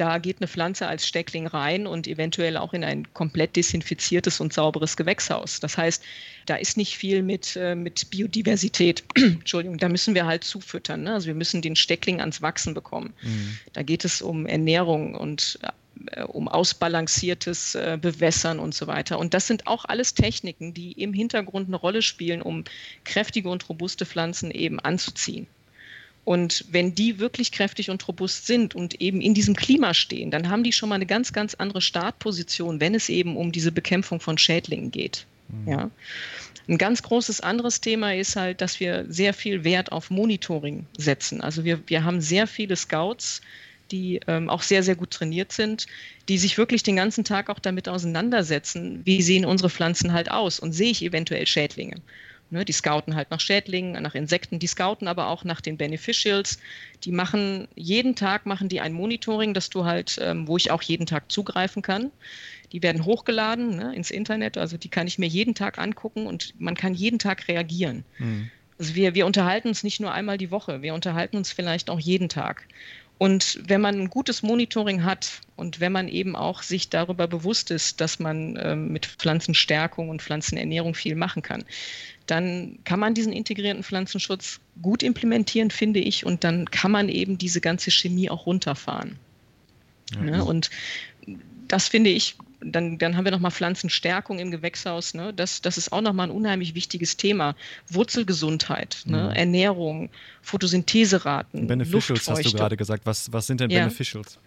da 0.00 0.16
geht 0.16 0.38
eine 0.40 0.48
Pflanze 0.48 0.86
als 0.86 1.06
Steckling 1.06 1.46
rein 1.46 1.86
und 1.86 2.06
eventuell 2.06 2.56
auch 2.56 2.72
in 2.72 2.84
ein 2.84 3.12
komplett 3.12 3.54
desinfiziertes 3.54 4.40
und 4.40 4.52
sauberes 4.52 4.96
Gewächshaus. 4.96 5.60
Das 5.60 5.76
heißt, 5.76 6.02
da 6.46 6.56
ist 6.56 6.78
nicht 6.78 6.96
viel 6.96 7.22
mit, 7.22 7.54
äh, 7.56 7.74
mit 7.74 8.08
Biodiversität. 8.08 9.04
Entschuldigung, 9.14 9.76
da 9.76 9.90
müssen 9.90 10.14
wir 10.14 10.24
halt 10.24 10.42
zufüttern. 10.42 11.02
Ne? 11.02 11.12
Also 11.12 11.26
wir 11.26 11.34
müssen 11.34 11.60
den 11.60 11.76
Steckling 11.76 12.20
ans 12.20 12.40
Wachsen 12.40 12.72
bekommen. 12.72 13.12
Mhm. 13.20 13.58
Da 13.74 13.82
geht 13.82 14.06
es 14.06 14.22
um 14.22 14.46
Ernährung 14.46 15.14
und 15.14 15.58
äh, 16.06 16.22
um 16.22 16.48
ausbalanciertes 16.48 17.74
äh, 17.74 17.98
Bewässern 18.00 18.58
und 18.58 18.74
so 18.74 18.86
weiter. 18.86 19.18
Und 19.18 19.34
das 19.34 19.46
sind 19.46 19.66
auch 19.66 19.84
alles 19.84 20.14
Techniken, 20.14 20.72
die 20.72 20.92
im 20.92 21.12
Hintergrund 21.12 21.68
eine 21.68 21.76
Rolle 21.76 22.00
spielen, 22.00 22.40
um 22.40 22.64
kräftige 23.04 23.50
und 23.50 23.68
robuste 23.68 24.06
Pflanzen 24.06 24.50
eben 24.50 24.80
anzuziehen. 24.80 25.46
Und 26.30 26.64
wenn 26.70 26.94
die 26.94 27.18
wirklich 27.18 27.50
kräftig 27.50 27.90
und 27.90 28.06
robust 28.06 28.46
sind 28.46 28.76
und 28.76 29.00
eben 29.00 29.20
in 29.20 29.34
diesem 29.34 29.56
Klima 29.56 29.94
stehen, 29.94 30.30
dann 30.30 30.48
haben 30.48 30.62
die 30.62 30.72
schon 30.72 30.88
mal 30.88 30.94
eine 30.94 31.06
ganz, 31.06 31.32
ganz 31.32 31.56
andere 31.56 31.80
Startposition, 31.80 32.78
wenn 32.78 32.94
es 32.94 33.08
eben 33.08 33.36
um 33.36 33.50
diese 33.50 33.72
Bekämpfung 33.72 34.20
von 34.20 34.38
Schädlingen 34.38 34.92
geht. 34.92 35.26
Mhm. 35.48 35.68
Ja. 35.68 35.90
Ein 36.68 36.78
ganz 36.78 37.02
großes 37.02 37.40
anderes 37.40 37.80
Thema 37.80 38.14
ist 38.14 38.36
halt, 38.36 38.60
dass 38.60 38.78
wir 38.78 39.06
sehr 39.08 39.34
viel 39.34 39.64
Wert 39.64 39.90
auf 39.90 40.08
Monitoring 40.08 40.86
setzen. 40.96 41.40
Also 41.40 41.64
wir, 41.64 41.82
wir 41.88 42.04
haben 42.04 42.20
sehr 42.20 42.46
viele 42.46 42.76
Scouts, 42.76 43.40
die 43.90 44.20
ähm, 44.28 44.48
auch 44.48 44.62
sehr, 44.62 44.84
sehr 44.84 44.94
gut 44.94 45.10
trainiert 45.10 45.50
sind, 45.50 45.88
die 46.28 46.38
sich 46.38 46.56
wirklich 46.58 46.84
den 46.84 46.94
ganzen 46.94 47.24
Tag 47.24 47.50
auch 47.50 47.58
damit 47.58 47.88
auseinandersetzen, 47.88 49.00
wie 49.04 49.20
sehen 49.20 49.44
unsere 49.44 49.68
Pflanzen 49.68 50.12
halt 50.12 50.30
aus 50.30 50.60
und 50.60 50.74
sehe 50.74 50.92
ich 50.92 51.02
eventuell 51.02 51.48
Schädlinge. 51.48 51.96
Ne, 52.52 52.64
die 52.64 52.72
scouten 52.72 53.14
halt 53.14 53.30
nach 53.30 53.38
Schädlingen, 53.38 54.02
nach 54.02 54.16
Insekten, 54.16 54.58
die 54.58 54.66
scouten 54.66 55.06
aber 55.06 55.28
auch 55.28 55.44
nach 55.44 55.60
den 55.60 55.76
Beneficials. 55.76 56.58
Die 57.04 57.12
machen 57.12 57.68
jeden 57.76 58.16
Tag 58.16 58.44
machen 58.44 58.68
die 58.68 58.80
ein 58.80 58.92
Monitoring, 58.92 59.54
dass 59.54 59.70
du 59.70 59.84
halt, 59.84 60.18
ähm, 60.20 60.48
wo 60.48 60.56
ich 60.56 60.72
auch 60.72 60.82
jeden 60.82 61.06
Tag 61.06 61.30
zugreifen 61.30 61.80
kann. 61.80 62.10
Die 62.72 62.82
werden 62.82 63.04
hochgeladen 63.04 63.76
ne, 63.76 63.94
ins 63.94 64.10
Internet, 64.10 64.58
also 64.58 64.76
die 64.76 64.88
kann 64.88 65.06
ich 65.06 65.16
mir 65.16 65.28
jeden 65.28 65.54
Tag 65.54 65.78
angucken 65.78 66.26
und 66.26 66.54
man 66.58 66.74
kann 66.74 66.92
jeden 66.92 67.20
Tag 67.20 67.46
reagieren. 67.46 68.04
Mhm. 68.18 68.50
Also 68.78 68.96
wir, 68.96 69.14
wir 69.14 69.26
unterhalten 69.26 69.68
uns 69.68 69.84
nicht 69.84 70.00
nur 70.00 70.12
einmal 70.12 70.38
die 70.38 70.50
Woche, 70.50 70.82
wir 70.82 70.94
unterhalten 70.94 71.36
uns 71.36 71.52
vielleicht 71.52 71.88
auch 71.88 72.00
jeden 72.00 72.28
Tag. 72.28 72.66
Und 73.18 73.60
wenn 73.66 73.82
man 73.82 74.00
ein 74.00 74.08
gutes 74.08 74.42
Monitoring 74.42 75.04
hat 75.04 75.42
und 75.54 75.78
wenn 75.78 75.92
man 75.92 76.08
eben 76.08 76.34
auch 76.34 76.62
sich 76.62 76.88
darüber 76.88 77.28
bewusst 77.28 77.70
ist, 77.70 78.00
dass 78.00 78.18
man 78.18 78.58
ähm, 78.58 78.88
mit 78.88 79.04
Pflanzenstärkung 79.04 80.08
und 80.08 80.22
Pflanzenernährung 80.22 80.94
viel 80.94 81.16
machen 81.16 81.42
kann, 81.42 81.64
dann 82.30 82.78
kann 82.84 83.00
man 83.00 83.14
diesen 83.14 83.32
integrierten 83.32 83.82
Pflanzenschutz 83.82 84.60
gut 84.82 85.02
implementieren, 85.02 85.70
finde 85.70 86.00
ich, 86.00 86.24
und 86.24 86.44
dann 86.44 86.70
kann 86.70 86.90
man 86.90 87.08
eben 87.08 87.38
diese 87.38 87.60
ganze 87.60 87.90
Chemie 87.90 88.30
auch 88.30 88.46
runterfahren. 88.46 89.16
Ja. 90.14 90.20
Ne? 90.20 90.44
Und 90.44 90.70
das 91.68 91.88
finde 91.88 92.10
ich 92.10 92.36
dann, 92.62 92.98
dann 92.98 93.16
haben 93.16 93.24
wir 93.24 93.32
nochmal 93.32 93.50
Pflanzenstärkung 93.50 94.38
im 94.38 94.50
Gewächshaus. 94.50 95.14
Ne? 95.14 95.32
Das, 95.34 95.62
das 95.62 95.78
ist 95.78 95.92
auch 95.92 96.00
nochmal 96.00 96.28
ein 96.28 96.30
unheimlich 96.30 96.74
wichtiges 96.74 97.16
Thema. 97.16 97.56
Wurzelgesundheit, 97.88 99.02
ne? 99.06 99.30
Mhm. 99.30 99.36
Ernährung, 99.36 100.10
Photosyntheseraten. 100.42 101.66
Beneficials 101.66 102.28
hast 102.28 102.44
du 102.44 102.52
gerade 102.52 102.76
gesagt. 102.76 103.06
Was, 103.06 103.32
was 103.32 103.46
sind 103.46 103.60
denn 103.60 103.70
ja. 103.70 103.80
Beneficials? 103.80 104.38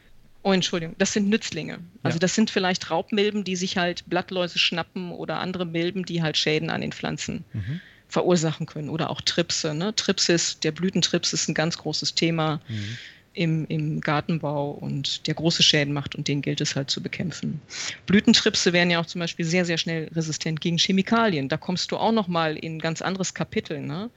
Oh, 0.44 0.52
Entschuldigung, 0.52 0.96
das 0.98 1.14
sind 1.14 1.30
Nützlinge. 1.30 1.80
Also 2.04 2.18
ja. 2.18 2.20
das 2.20 2.36
sind 2.36 2.50
vielleicht 2.50 2.92
Raubmilben, 2.92 3.44
die 3.44 3.56
sich 3.56 3.78
halt 3.78 4.04
Blattläuse 4.08 4.60
schnappen 4.60 5.12
oder 5.12 5.40
andere 5.40 5.66
Milben, 5.66 6.06
die 6.06 6.22
halt 6.22 6.38
Schäden 6.38 6.70
an 6.70 6.82
den 6.82 6.92
Pflanzen 6.92 7.46
mhm. 7.54 7.80
verursachen 8.10 8.66
können 8.66 8.90
oder 8.90 9.10
auch 9.10 9.22
Tripse. 9.22 9.74
Ne? 9.74 9.96
Tripsis, 9.96 10.60
der 10.60 10.72
Blütentrips 10.72 11.32
ist 11.34 11.48
ein 11.48 11.54
ganz 11.54 11.78
großes 11.78 12.16
Thema. 12.16 12.60
Mhm 12.68 12.98
im, 13.34 13.66
im 13.68 14.02
Gartenbau 14.02 14.72
und 14.72 15.28
der 15.28 15.34
große 15.34 15.64
Schäden 15.64 15.94
macht 15.94 16.16
und 16.16 16.28
den 16.28 16.42
gilt 16.42 16.62
es 16.62 16.76
halt 16.76 16.90
zu 16.90 17.02
bekämpfen. 17.02 17.62
Blütentripse 18.06 18.74
werden 18.74 18.92
ja 18.92 19.00
auch 19.00 19.06
zum 19.06 19.20
Beispiel 19.20 19.46
sehr, 19.46 19.66
sehr 19.66 19.78
schnell 19.78 20.08
resistent 20.16 20.62
gegen 20.62 20.78
Chemikalien. 20.78 21.50
Da 21.50 21.58
kommst 21.58 21.92
du 21.92 21.98
auch 21.98 22.12
nochmal 22.12 22.56
in 22.56 22.76
ein 22.76 22.80
ganz 22.80 23.02
anderes 23.02 23.34
Kapitel. 23.34 23.82
Ne? 23.82 24.10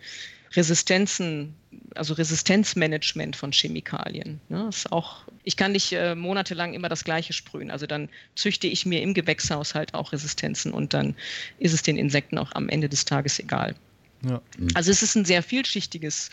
Resistenzen, 0.54 1.54
also 1.94 2.14
Resistenzmanagement 2.14 3.36
von 3.36 3.52
Chemikalien. 3.52 4.40
Ne? 4.48 4.66
Ist 4.68 4.92
auch, 4.92 5.24
ich 5.44 5.56
kann 5.56 5.72
nicht 5.72 5.92
äh, 5.92 6.14
monatelang 6.14 6.74
immer 6.74 6.88
das 6.88 7.04
Gleiche 7.04 7.32
sprühen. 7.32 7.70
Also 7.70 7.86
dann 7.86 8.08
züchte 8.34 8.66
ich 8.66 8.86
mir 8.86 9.02
im 9.02 9.14
Gewächshaushalt 9.14 9.94
auch 9.94 10.12
Resistenzen 10.12 10.72
und 10.72 10.94
dann 10.94 11.14
ist 11.58 11.72
es 11.72 11.82
den 11.82 11.96
Insekten 11.96 12.38
auch 12.38 12.52
am 12.52 12.68
Ende 12.68 12.88
des 12.88 13.04
Tages 13.04 13.38
egal. 13.38 13.74
Ja. 14.26 14.40
Also 14.74 14.90
es 14.90 15.02
ist 15.02 15.14
ein 15.14 15.24
sehr 15.24 15.42
vielschichtiges 15.42 16.30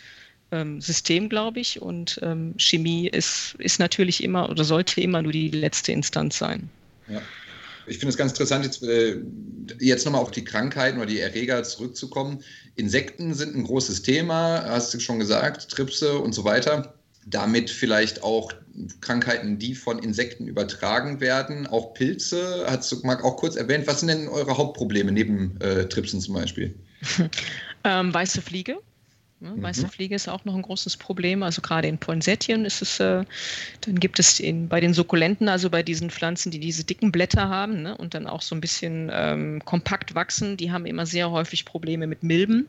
ähm, 0.52 0.80
System, 0.80 1.30
glaube 1.30 1.60
ich. 1.60 1.82
Und 1.82 2.20
ähm, 2.22 2.54
Chemie 2.58 3.08
ist, 3.08 3.56
ist 3.60 3.80
natürlich 3.80 4.24
immer 4.24 4.50
oder 4.50 4.64
sollte 4.64 5.02
immer 5.02 5.22
nur 5.22 5.32
die 5.32 5.50
letzte 5.50 5.92
Instanz 5.92 6.38
sein. 6.38 6.70
Ja. 7.08 7.22
Ich 7.88 7.98
finde 7.98 8.12
es 8.12 8.18
ganz 8.18 8.32
interessant, 8.32 8.66
jetzt, 8.66 8.84
äh, 8.84 9.22
jetzt 9.80 10.06
nochmal 10.06 10.22
auf 10.22 10.32
die 10.32 10.44
Krankheiten 10.44 10.98
oder 10.98 11.08
die 11.08 11.20
Erreger 11.20 11.64
zurückzukommen. 11.64 12.44
Insekten 12.76 13.34
sind 13.34 13.56
ein 13.56 13.64
großes 13.64 14.02
Thema, 14.02 14.64
hast 14.68 14.94
du 14.94 15.00
schon 15.00 15.20
gesagt, 15.20 15.70
Tripse 15.70 16.18
und 16.18 16.34
so 16.34 16.44
weiter. 16.44 16.96
Damit 17.26 17.70
vielleicht 17.70 18.24
auch 18.24 18.52
Krankheiten, 19.00 19.58
die 19.58 19.76
von 19.76 20.00
Insekten 20.00 20.48
übertragen 20.48 21.22
werden, 21.22 21.68
auch 21.68 21.94
Pilze. 21.94 22.66
Hast 22.68 22.92
du 22.92 23.00
mal 23.04 23.22
auch 23.22 23.38
kurz 23.38 23.56
erwähnt, 23.56 23.88
was 23.88 24.02
sind 24.02 24.10
denn 24.10 24.28
eure 24.28 24.58
Hauptprobleme 24.58 25.12
neben 25.12 25.60
äh, 25.62 25.88
Tripsen 25.88 26.20
zum 26.20 26.34
Beispiel? 26.34 26.74
ähm, 27.84 28.14
weiße 28.14 28.42
Fliege 28.42 28.80
Ne? 29.44 29.56
Mhm. 29.56 29.90
Fliege 29.90 30.16
ist 30.16 30.30
auch 30.30 30.46
noch 30.46 30.56
ein 30.56 30.62
großes 30.62 30.96
Problem. 30.98 31.44
Also 31.44 31.62
gerade 31.62 31.88
in 31.88 31.98
Poinsettien 31.98 32.64
ist 32.64 32.82
es, 32.82 33.00
äh, 33.00 33.24
dann 33.82 34.00
gibt 34.00 34.18
es 34.20 34.40
in, 34.40 34.70
bei 34.70 34.80
den 34.80 34.94
Sukkulenten, 34.94 35.50
also 35.50 35.70
bei 35.70 35.84
diesen 35.84 36.10
Pflanzen, 36.10 36.50
die 36.50 36.60
diese 36.60 36.86
dicken 36.86 37.12
Blätter 37.12 37.50
haben 37.50 37.84
ne, 37.84 37.98
und 37.98 38.14
dann 38.14 38.26
auch 38.26 38.42
so 38.42 38.56
ein 38.56 38.62
bisschen 38.62 39.12
ähm, 39.14 39.62
kompakt 39.66 40.16
wachsen, 40.16 40.56
die 40.56 40.72
haben 40.72 40.86
immer 40.86 41.06
sehr 41.06 41.30
häufig 41.30 41.66
Probleme 41.66 42.08
mit 42.08 42.24
Milben. 42.24 42.68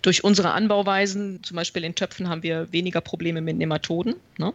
Durch 0.00 0.24
unsere 0.24 0.52
Anbauweisen, 0.52 1.42
zum 1.42 1.56
Beispiel 1.56 1.84
in 1.84 1.94
Töpfen, 1.94 2.28
haben 2.28 2.42
wir 2.42 2.72
weniger 2.72 3.00
Probleme 3.00 3.40
mit 3.40 3.58
Nematoden. 3.58 4.14
Ne? 4.38 4.54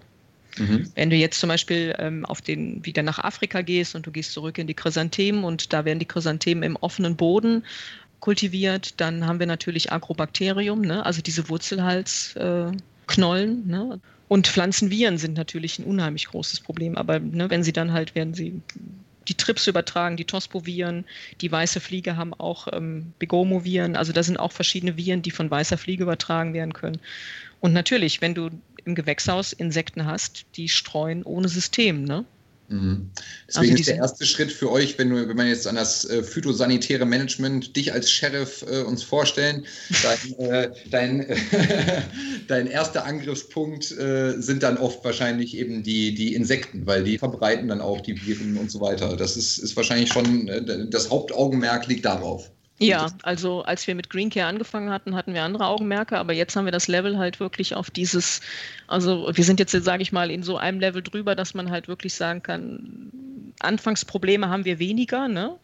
Mhm. 0.58 0.92
Wenn 0.96 1.10
du 1.10 1.16
jetzt 1.16 1.40
zum 1.40 1.50
Beispiel 1.50 1.96
ähm, 2.00 2.26
auf 2.26 2.42
den, 2.42 2.86
wieder 2.86 3.04
nach 3.04 3.20
Afrika 3.20 3.62
gehst 3.62 3.96
und 3.96 4.06
du 4.06 4.12
gehst 4.12 4.32
zurück 4.32 4.58
in 4.58 4.68
die 4.68 4.74
Chrysanthemen 4.74 5.44
und 5.44 5.74
da 5.74 5.86
werden 5.86 6.00
die 6.00 6.08
Chrysanthemen 6.08 6.64
im 6.64 6.76
offenen 6.78 7.16
Boden 7.16 7.64
kultiviert. 8.24 9.02
Dann 9.02 9.28
haben 9.28 9.40
wir 9.40 9.48
natürlich 9.48 9.92
Agrobakterium, 9.92 10.80
ne? 10.80 11.06
also 11.06 11.22
diese 11.22 11.50
Wurzelhalsknollen. 11.50 12.80
Äh, 13.18 13.72
ne? 13.72 14.00
Und 14.30 14.48
Pflanzenviren 14.48 15.18
sind 15.18 15.36
natürlich 15.36 15.78
ein 15.78 15.84
unheimlich 15.84 16.28
großes 16.28 16.62
Problem. 16.62 16.96
Aber 16.96 17.20
ne, 17.20 17.50
wenn 17.50 17.64
sie 17.64 17.74
dann 17.74 17.92
halt, 17.92 18.16
werden 18.16 18.34
sie 18.34 18.62
die 19.28 19.34
Trips 19.34 19.68
übertragen, 19.68 20.16
die 20.16 20.24
Tospoviren, 20.24 21.04
die 21.42 21.52
weiße 21.52 21.82
Fliege 21.82 22.16
haben 22.16 22.34
auch 22.34 22.70
ähm, 22.72 23.12
Begomoviren. 23.20 23.98
Also 23.98 24.14
da 24.14 24.24
sind 24.24 24.38
auch 24.38 24.54
verschiedene 24.54 24.96
Viren, 24.96 25.22
die 25.22 25.32
von 25.32 25.52
weißer 25.52 25.78
Fliege 25.78 26.04
übertragen 26.04 26.54
werden 26.54 26.72
können. 26.72 27.00
Und 27.60 27.74
natürlich, 27.74 28.22
wenn 28.22 28.36
du 28.36 28.52
im 28.86 28.96
Gewächshaus 28.96 29.52
Insekten 29.52 30.06
hast, 30.06 30.46
die 30.56 30.70
streuen 30.70 31.24
ohne 31.24 31.50
System. 31.50 32.06
Ne? 32.06 32.24
Mhm. 32.74 33.12
Deswegen 33.48 33.72
also 33.74 33.82
ist 33.82 33.88
der 33.88 33.96
erste 33.98 34.26
Schritt 34.26 34.52
für 34.52 34.72
euch, 34.72 34.98
wenn, 34.98 35.12
du, 35.12 35.28
wenn 35.28 35.38
man 35.38 35.48
jetzt 35.48 35.68
an 35.68 35.76
das 35.76 36.06
äh, 36.06 36.24
phytosanitäre 36.24 37.06
Management 37.06 37.76
dich 37.76 37.94
als 37.94 38.10
Sheriff 38.10 38.66
äh, 38.68 38.82
uns 38.82 39.04
vorstellen, 39.04 39.66
dein, 40.02 40.40
äh, 40.50 40.72
dein, 40.90 41.38
dein 42.48 42.66
erster 42.66 43.06
Angriffspunkt 43.06 43.92
äh, 43.92 44.42
sind 44.42 44.64
dann 44.64 44.78
oft 44.78 45.06
wahrscheinlich 45.06 45.56
eben 45.56 45.84
die, 45.84 46.16
die 46.16 46.34
Insekten, 46.34 46.88
weil 46.88 47.04
die 47.04 47.20
verbreiten 47.20 47.68
dann 47.68 47.80
auch 47.80 48.02
die 48.02 48.20
Viren 48.20 48.58
und 48.58 48.72
so 48.72 48.82
weiter. 48.82 49.16
Das 49.18 49.38
ist, 49.38 49.60
ist 49.60 49.76
wahrscheinlich 49.76 50.12
schon, 50.12 50.48
äh, 50.48 50.88
das 50.90 51.12
Hauptaugenmerk 51.12 51.86
liegt 51.86 52.06
darauf. 52.06 52.50
Ja, 52.80 53.08
also 53.22 53.64
als 53.64 53.86
wir 53.88 53.96
mit 53.96 54.10
Green 54.10 54.30
Care 54.30 54.48
angefangen 54.48 54.90
hatten, 54.90 55.16
hatten 55.16 55.34
wir 55.34 55.44
andere 55.44 55.68
Augenmerke, 55.68 56.18
aber 56.18 56.34
jetzt 56.34 56.56
haben 56.56 56.66
wir 56.66 56.72
das 56.72 56.88
Level 56.88 57.18
halt 57.18 57.40
wirklich 57.40 57.76
auf 57.76 57.92
dieses, 57.92 58.42
also 58.88 59.30
wir 59.32 59.44
sind 59.44 59.60
jetzt, 59.60 59.72
sage 59.72 60.02
ich 60.02 60.12
mal, 60.12 60.32
in 60.32 60.44
so 60.44 60.58
einem 60.58 60.80
Level 60.80 61.02
drüber, 61.04 61.36
dass 61.36 61.54
man 61.54 61.70
halt 61.70 61.88
wirklich 61.88 62.16
sagen 62.16 62.42
kann, 62.42 63.12
Anfangsprobleme 63.60 64.50
haben 64.50 64.66
wir 64.66 64.80
weniger, 64.80 65.28
ne? 65.28 65.56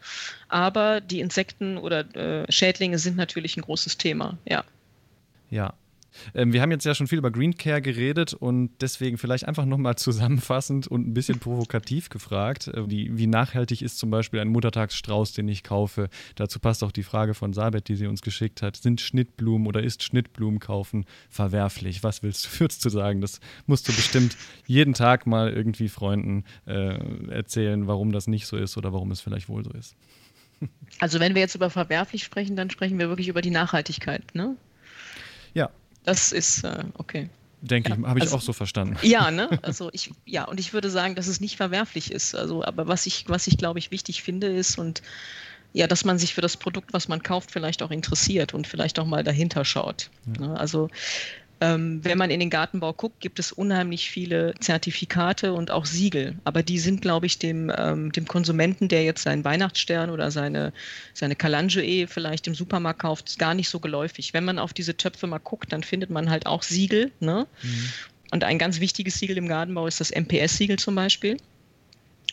aber 0.48 1.00
die 1.00 1.20
Insekten 1.20 1.78
oder 1.78 2.04
äh, 2.14 2.50
Schädlinge 2.50 2.98
sind 2.98 3.16
natürlich 3.16 3.56
ein 3.56 3.62
großes 3.62 3.98
Thema, 3.98 4.38
ja. 4.48 4.64
Ja, 5.50 5.74
ähm, 6.34 6.52
wir 6.52 6.62
haben 6.62 6.70
jetzt 6.70 6.84
ja 6.84 6.94
schon 6.94 7.06
viel 7.06 7.18
über 7.18 7.30
Green 7.30 7.56
Care 7.56 7.82
geredet 7.82 8.34
und 8.34 8.70
deswegen 8.80 9.18
vielleicht 9.18 9.46
einfach 9.46 9.64
nochmal 9.64 9.96
zusammenfassend 9.96 10.86
und 10.86 11.06
ein 11.06 11.14
bisschen 11.14 11.38
provokativ 11.38 12.08
gefragt, 12.08 12.68
äh, 12.68 12.86
die, 12.86 13.16
wie 13.16 13.26
nachhaltig 13.26 13.82
ist 13.82 13.98
zum 13.98 14.10
Beispiel 14.10 14.40
ein 14.40 14.48
Muttertagsstrauß, 14.48 15.32
den 15.32 15.48
ich 15.48 15.62
kaufe. 15.62 16.08
Dazu 16.34 16.58
passt 16.58 16.84
auch 16.84 16.92
die 16.92 17.02
Frage 17.02 17.34
von 17.34 17.52
Sabet, 17.52 17.88
die 17.88 17.96
sie 17.96 18.06
uns 18.06 18.22
geschickt 18.22 18.62
hat. 18.62 18.76
Sind 18.76 19.00
Schnittblumen 19.00 19.66
oder 19.66 19.82
ist 19.82 20.02
Schnittblumen 20.02 20.60
kaufen 20.60 21.04
verwerflich? 21.28 22.02
Was 22.02 22.22
willst 22.22 22.60
du, 22.60 22.68
du 22.82 22.88
sagen? 22.88 23.20
Das 23.20 23.40
musst 23.66 23.88
du 23.88 23.92
bestimmt 23.92 24.36
jeden 24.66 24.94
Tag 24.94 25.26
mal 25.26 25.50
irgendwie 25.52 25.88
Freunden 25.88 26.44
äh, 26.66 27.30
erzählen, 27.30 27.86
warum 27.86 28.12
das 28.12 28.26
nicht 28.26 28.46
so 28.46 28.56
ist 28.56 28.76
oder 28.76 28.92
warum 28.92 29.10
es 29.10 29.20
vielleicht 29.20 29.48
wohl 29.48 29.64
so 29.64 29.70
ist. 29.70 29.96
Also 30.98 31.20
wenn 31.20 31.34
wir 31.34 31.40
jetzt 31.40 31.54
über 31.54 31.70
verwerflich 31.70 32.24
sprechen, 32.24 32.56
dann 32.56 32.70
sprechen 32.70 32.98
wir 32.98 33.08
wirklich 33.08 33.28
über 33.28 33.40
die 33.40 33.50
Nachhaltigkeit, 33.50 34.34
ne? 34.34 34.56
Das 36.04 36.32
ist 36.32 36.64
äh, 36.64 36.84
okay. 36.94 37.28
Denke 37.62 37.90
ja, 37.90 37.96
ich, 37.98 38.04
habe 38.06 38.18
ich 38.18 38.24
also, 38.24 38.36
auch 38.36 38.42
so 38.42 38.52
verstanden. 38.52 38.96
Ja, 39.02 39.30
ne? 39.30 39.48
Also 39.62 39.90
ich, 39.92 40.10
ja, 40.24 40.44
und 40.44 40.58
ich 40.58 40.72
würde 40.72 40.90
sagen, 40.90 41.14
dass 41.14 41.26
es 41.26 41.40
nicht 41.40 41.56
verwerflich 41.56 42.10
ist. 42.10 42.34
Also, 42.34 42.64
aber 42.64 42.88
was 42.88 43.06
ich, 43.06 43.28
was 43.28 43.46
ich 43.46 43.58
glaube 43.58 43.78
ich 43.78 43.90
wichtig 43.90 44.22
finde, 44.22 44.48
ist 44.48 44.78
und 44.78 45.02
ja, 45.72 45.86
dass 45.86 46.04
man 46.04 46.18
sich 46.18 46.34
für 46.34 46.40
das 46.40 46.56
Produkt, 46.56 46.92
was 46.92 47.06
man 47.06 47.22
kauft, 47.22 47.52
vielleicht 47.52 47.82
auch 47.82 47.92
interessiert 47.92 48.54
und 48.54 48.66
vielleicht 48.66 48.98
auch 48.98 49.06
mal 49.06 49.22
dahinter 49.22 49.64
schaut. 49.64 50.10
Ja. 50.38 50.48
Ne? 50.48 50.58
Also 50.58 50.88
ähm, 51.60 52.02
wenn 52.02 52.16
man 52.16 52.30
in 52.30 52.40
den 52.40 52.48
Gartenbau 52.48 52.92
guckt, 52.94 53.20
gibt 53.20 53.38
es 53.38 53.52
unheimlich 53.52 54.10
viele 54.10 54.54
Zertifikate 54.60 55.52
und 55.52 55.70
auch 55.70 55.84
Siegel. 55.84 56.36
Aber 56.44 56.62
die 56.62 56.78
sind, 56.78 57.02
glaube 57.02 57.26
ich, 57.26 57.38
dem, 57.38 57.70
ähm, 57.76 58.12
dem 58.12 58.26
Konsumenten, 58.26 58.88
der 58.88 59.04
jetzt 59.04 59.22
seinen 59.22 59.44
Weihnachtsstern 59.44 60.10
oder 60.10 60.30
seine, 60.30 60.72
seine 61.12 61.36
Kalange 61.36 62.06
vielleicht 62.08 62.46
im 62.46 62.54
Supermarkt 62.54 63.00
kauft, 63.00 63.38
gar 63.38 63.54
nicht 63.54 63.68
so 63.68 63.78
geläufig. 63.78 64.32
Wenn 64.32 64.44
man 64.44 64.58
auf 64.58 64.72
diese 64.72 64.96
Töpfe 64.96 65.26
mal 65.26 65.38
guckt, 65.38 65.72
dann 65.72 65.82
findet 65.82 66.08
man 66.08 66.30
halt 66.30 66.46
auch 66.46 66.62
Siegel. 66.62 67.12
Ne? 67.20 67.46
Mhm. 67.62 67.92
Und 68.32 68.44
ein 68.44 68.58
ganz 68.58 68.80
wichtiges 68.80 69.18
Siegel 69.18 69.36
im 69.36 69.48
Gartenbau 69.48 69.86
ist 69.86 70.00
das 70.00 70.10
MPS-Siegel 70.10 70.78
zum 70.78 70.94
Beispiel. 70.94 71.36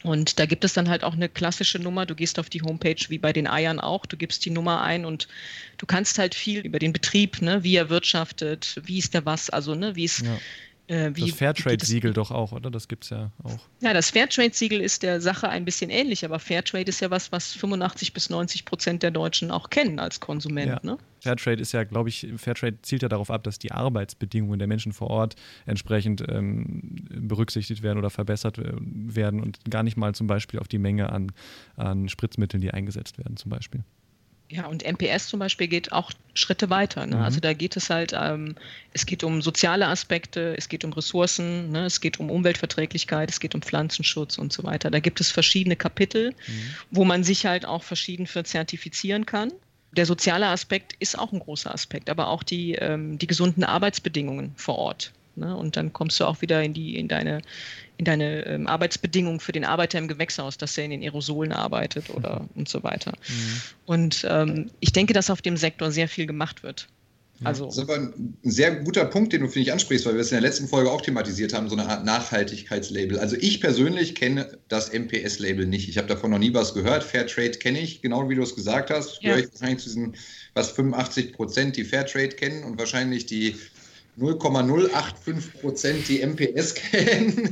Und 0.04 0.40
da 0.40 0.46
gibt 0.46 0.64
es 0.64 0.74
dann 0.74 0.90
halt 0.90 1.04
auch 1.04 1.14
eine 1.14 1.30
klassische 1.30 1.80
Nummer. 1.80 2.06
Du 2.06 2.16
gehst 2.16 2.40
auf 2.40 2.50
die 2.50 2.62
Homepage 2.62 3.04
wie 3.10 3.18
bei 3.18 3.34
den 3.34 3.48
Eiern 3.48 3.80
auch, 3.80 4.06
du 4.06 4.16
gibst 4.16 4.46
die 4.46 4.50
Nummer 4.52 4.82
ein 4.82 5.06
und 5.06 5.28
du 5.78 5.86
kannst 5.86 6.20
halt 6.20 6.36
viel 6.36 6.62
über 6.62 6.80
den 6.80 6.94
Betrieb, 6.94 7.42
ne, 7.42 7.64
wie 7.64 7.76
er 7.76 7.90
wirtschaftet, 7.90 8.80
wie 8.84 9.00
ist 9.00 9.14
der 9.14 9.26
was, 9.26 9.50
also 9.50 9.76
ne, 9.76 9.96
wie 9.96 10.06
ist 10.06 10.22
ja. 10.22 10.38
Äh, 10.88 11.12
wie, 11.16 11.30
das 11.30 11.38
Fairtrade-Siegel 11.38 12.14
doch 12.14 12.32
auch, 12.32 12.54
oder? 12.54 12.72
Das 12.72 12.88
gibt 12.88 13.04
es 13.04 13.10
ja 13.10 13.32
auch. 13.44 13.60
Ja, 13.82 13.94
das 13.94 14.10
Fairtrade-Siegel 14.12 14.80
ist 14.80 15.04
der 15.04 15.20
Sache 15.20 15.50
ein 15.50 15.66
bisschen 15.66 15.90
ähnlich, 15.90 16.24
aber 16.24 16.40
Fairtrade 16.40 16.88
ist 16.88 17.02
ja 17.02 17.12
was, 17.12 17.32
was 17.34 17.54
85 17.54 18.14
bis 18.14 18.30
90 18.30 18.64
Prozent 18.64 19.04
der 19.04 19.12
Deutschen 19.12 19.52
auch 19.52 19.70
kennen 19.70 20.00
als 20.00 20.22
Konsument. 20.22 20.68
Ja. 20.68 20.80
Ne? 20.84 20.98
Fairtrade 21.20 21.62
ist 21.62 21.74
ja, 21.74 21.84
glaube 21.84 22.08
ich, 22.08 22.28
Fairtrade 22.38 22.82
zielt 22.84 23.02
ja 23.02 23.10
darauf 23.10 23.30
ab, 23.30 23.44
dass 23.44 23.60
die 23.60 23.74
Arbeitsbedingungen 23.74 24.60
der 24.60 24.68
Menschen 24.70 24.94
vor 24.94 25.10
Ort 25.10 25.36
entsprechend 25.66 26.24
ähm, 26.30 27.06
berücksichtigt 27.10 27.84
werden 27.84 27.98
oder 27.98 28.10
verbessert 28.10 28.58
werden 28.58 29.42
und 29.44 29.60
gar 29.70 29.84
nicht 29.84 29.98
mal 29.98 30.16
zum 30.16 30.28
Beispiel 30.28 30.60
auf 30.60 30.70
die 30.70 30.80
Menge 30.80 31.12
an, 31.12 31.34
an 31.76 32.08
Spritzmitteln, 32.08 32.62
die 32.62 32.72
eingesetzt 32.72 33.18
werden, 33.18 33.36
zum 33.36 33.50
Beispiel. 33.50 33.84
Ja, 34.50 34.66
und 34.68 34.84
MPS 34.86 35.28
zum 35.28 35.40
Beispiel 35.40 35.68
geht 35.68 35.92
auch 35.92 36.12
Schritte 36.34 36.70
weiter. 36.70 37.06
Ne? 37.06 37.18
Mhm. 37.18 37.22
Also 37.22 37.40
da 37.40 37.54
geht 37.54 37.76
es 37.76 37.90
halt, 37.90 38.14
ähm, 38.16 38.56
es 38.94 39.06
geht 39.06 39.24
um 39.24 39.42
soziale 39.42 39.88
Aspekte, 39.88 40.56
es 40.58 40.70
geht 40.70 40.86
um 40.86 40.94
Ressourcen, 40.94 41.72
ne? 41.72 41.86
es 41.86 42.00
geht 42.00 42.20
um 42.20 42.32
Umweltverträglichkeit, 42.32 43.30
es 43.30 43.42
geht 43.42 43.56
um 43.56 43.62
Pflanzenschutz 43.62 44.38
und 44.38 44.54
so 44.54 44.64
weiter. 44.64 44.90
Da 44.90 45.00
gibt 45.00 45.20
es 45.20 45.32
verschiedene 45.32 45.76
Kapitel, 45.76 46.32
mhm. 46.32 46.76
wo 46.92 47.04
man 47.04 47.24
sich 47.24 47.46
halt 47.46 47.66
auch 47.66 47.84
verschieden 47.84 48.26
für 48.26 48.44
zertifizieren 48.46 49.26
kann. 49.26 49.52
Der 49.92 50.06
soziale 50.06 50.48
Aspekt 50.48 50.94
ist 51.00 51.18
auch 51.18 51.34
ein 51.34 51.40
großer 51.40 51.74
Aspekt, 51.74 52.10
aber 52.10 52.28
auch 52.28 52.44
die, 52.44 52.76
ähm, 52.76 53.18
die 53.18 53.28
gesunden 53.28 53.64
Arbeitsbedingungen 53.64 54.54
vor 54.56 54.78
Ort. 54.78 55.12
Ne? 55.38 55.56
Und 55.56 55.78
dann 55.78 55.94
kommst 55.94 56.20
du 56.20 56.26
auch 56.26 56.42
wieder 56.42 56.64
in, 56.64 56.74
die, 56.74 56.98
in 56.98 57.08
deine, 57.08 57.42
in 57.98 58.06
deine 58.06 58.46
ähm, 58.46 58.68
Arbeitsbedingungen 58.68 59.40
für 59.40 59.52
den 59.52 59.66
Arbeiter 59.66 59.98
im 60.00 60.08
Gewächshaus, 60.08 60.58
dass 60.58 60.78
er 60.78 60.86
in 60.86 60.92
den 60.92 61.02
Aerosolen 61.02 61.52
arbeitet 61.52 62.10
oder 62.10 62.42
mhm. 62.42 62.50
und 62.56 62.70
so 62.70 62.84
weiter. 62.84 63.12
Mhm. 63.12 63.62
Und 63.86 64.28
ähm, 64.30 64.72
ich 64.80 64.92
denke, 64.92 65.14
dass 65.14 65.30
auf 65.30 65.42
dem 65.42 65.58
Sektor 65.58 65.92
sehr 65.92 66.08
viel 66.08 66.26
gemacht 66.26 66.64
wird. 66.64 66.88
Also. 67.44 67.66
Das 67.66 67.78
ist 67.78 67.84
aber 67.84 67.96
ein 67.96 68.38
sehr 68.44 68.78
guter 68.78 69.06
Punkt, 69.06 69.32
den 69.32 69.42
du, 69.42 69.48
finde 69.48 69.62
ich, 69.62 69.72
ansprichst, 69.72 70.06
weil 70.06 70.16
wir 70.16 70.22
es 70.22 70.32
in 70.32 70.36
der 70.36 70.42
letzten 70.42 70.68
Folge 70.68 70.92
auch 70.92 71.02
thematisiert 71.02 71.54
haben, 71.54 71.70
so 71.70 71.76
eine 71.76 71.88
Art 71.88 72.04
Nachhaltigkeitslabel. 72.04 73.20
Also 73.20 73.36
ich 73.40 73.62
persönlich 73.62 74.16
kenne 74.16 74.58
das 74.70 74.92
MPS-Label 74.92 75.68
nicht. 75.68 75.88
Ich 75.88 75.98
habe 75.98 76.08
davon 76.08 76.32
noch 76.32 76.40
nie 76.40 76.54
was 76.54 76.74
gehört. 76.74 77.04
Fairtrade 77.04 77.60
kenne 77.60 77.80
ich, 77.80 78.02
genau 78.02 78.28
wie 78.30 78.36
du 78.36 78.42
es 78.42 78.56
gesagt 78.56 78.90
hast. 78.90 79.22
Ja. 79.22 79.36
Gehöre 79.36 79.46
ich 79.46 79.52
wahrscheinlich 79.54 79.84
zu 79.84 79.90
diesen, 79.90 80.16
was 80.56 80.72
85 80.72 81.34
Prozent, 81.34 81.78
die 81.78 81.84
Fairtrade 81.84 82.30
kennen 82.30 82.64
und 82.64 82.80
wahrscheinlich 82.80 83.28
die 83.28 83.56
0,085 84.18 85.62
Prozent, 85.62 86.08
die 86.08 86.26
MPS 86.26 86.74
kennen. 86.92 87.50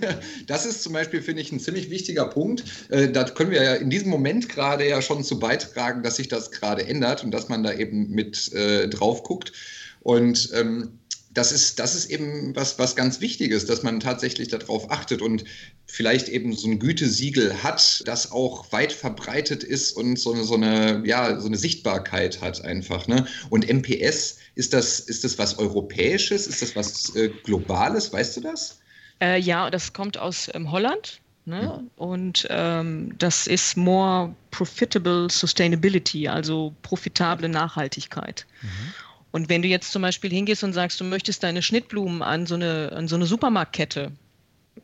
Das 0.47 0.65
ist 0.65 0.81
zum 0.81 0.93
Beispiel, 0.93 1.21
finde 1.21 1.41
ich, 1.41 1.51
ein 1.51 1.59
ziemlich 1.59 1.89
wichtiger 1.89 2.25
Punkt. 2.25 2.63
Äh, 2.89 3.09
da 3.09 3.23
können 3.23 3.51
wir 3.51 3.63
ja 3.63 3.75
in 3.75 3.89
diesem 3.89 4.09
Moment 4.09 4.49
gerade 4.49 4.87
ja 4.87 5.01
schon 5.01 5.23
zu 5.23 5.39
beitragen, 5.39 6.01
dass 6.03 6.15
sich 6.15 6.27
das 6.27 6.51
gerade 6.51 6.85
ändert 6.85 7.23
und 7.23 7.31
dass 7.31 7.49
man 7.49 7.63
da 7.63 7.73
eben 7.73 8.09
mit 8.09 8.51
äh, 8.53 8.87
drauf 8.87 9.23
guckt. 9.23 9.53
Und 10.01 10.49
ähm, 10.53 10.99
das 11.35 11.51
ist, 11.51 11.79
das 11.79 11.93
ist 11.93 12.09
eben 12.09 12.55
was, 12.55 12.79
was 12.79 12.95
ganz 12.95 13.21
Wichtiges, 13.21 13.65
dass 13.65 13.83
man 13.83 13.99
tatsächlich 13.99 14.47
darauf 14.47 14.89
achtet 14.89 15.21
und 15.21 15.43
vielleicht 15.85 16.29
eben 16.29 16.53
so 16.53 16.67
ein 16.67 16.79
Gütesiegel 16.79 17.61
hat, 17.61 18.01
das 18.05 18.31
auch 18.31 18.71
weit 18.71 18.93
verbreitet 18.93 19.63
ist 19.63 19.91
und 19.91 20.17
so 20.17 20.33
eine, 20.33 20.43
so 20.45 20.55
eine, 20.55 21.03
ja, 21.05 21.39
so 21.39 21.47
eine 21.47 21.57
Sichtbarkeit 21.57 22.41
hat 22.41 22.63
einfach. 22.63 23.07
Ne? 23.07 23.27
Und 23.49 23.67
MPS, 23.71 24.37
ist 24.55 24.73
das, 24.73 25.01
ist 25.01 25.25
das 25.25 25.37
was 25.37 25.59
Europäisches? 25.59 26.47
Ist 26.47 26.61
das 26.61 26.75
was 26.75 27.13
äh, 27.15 27.29
Globales? 27.43 28.11
Weißt 28.11 28.37
du 28.37 28.41
das? 28.41 28.79
Äh, 29.21 29.39
ja, 29.39 29.69
das 29.69 29.91
kommt 29.91 30.17
aus 30.17 30.49
ähm, 30.53 30.71
Holland. 30.71 31.19
Ne? 31.43 31.61
Ja. 31.61 31.83
Und 31.97 32.47
ähm, 32.49 33.13
das 33.19 33.45
ist 33.45 33.77
more 33.77 34.33
profitable 34.51 35.29
sustainability, 35.29 36.27
also 36.27 36.73
profitable 36.81 37.49
Nachhaltigkeit. 37.49 38.47
Mhm. 38.61 38.93
Und 39.35 39.49
wenn 39.49 39.61
du 39.61 39.67
jetzt 39.67 39.91
zum 39.91 40.01
Beispiel 40.01 40.31
hingehst 40.31 40.63
und 40.63 40.71
sagst, 40.71 41.01
du 41.01 41.03
möchtest 41.03 41.43
deine 41.43 41.61
Schnittblumen 41.61 42.21
an 42.21 42.45
so 42.45 42.55
eine, 42.55 42.93
an 42.93 43.09
so 43.09 43.17
eine 43.17 43.25
Supermarktkette 43.25 44.13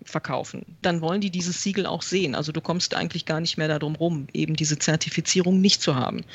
verkaufen, 0.04 0.66
dann 0.82 1.00
wollen 1.00 1.22
die 1.22 1.30
dieses 1.30 1.64
Siegel 1.64 1.86
auch 1.86 2.02
sehen. 2.02 2.36
Also 2.36 2.52
du 2.52 2.60
kommst 2.60 2.94
eigentlich 2.94 3.26
gar 3.26 3.40
nicht 3.40 3.56
mehr 3.58 3.70
darum 3.70 3.96
rum, 3.96 4.28
eben 4.34 4.58
diese 4.58 4.78
Zertifizierung 4.78 5.62
nicht 5.62 5.82
zu 5.82 5.96
haben. 5.96 6.26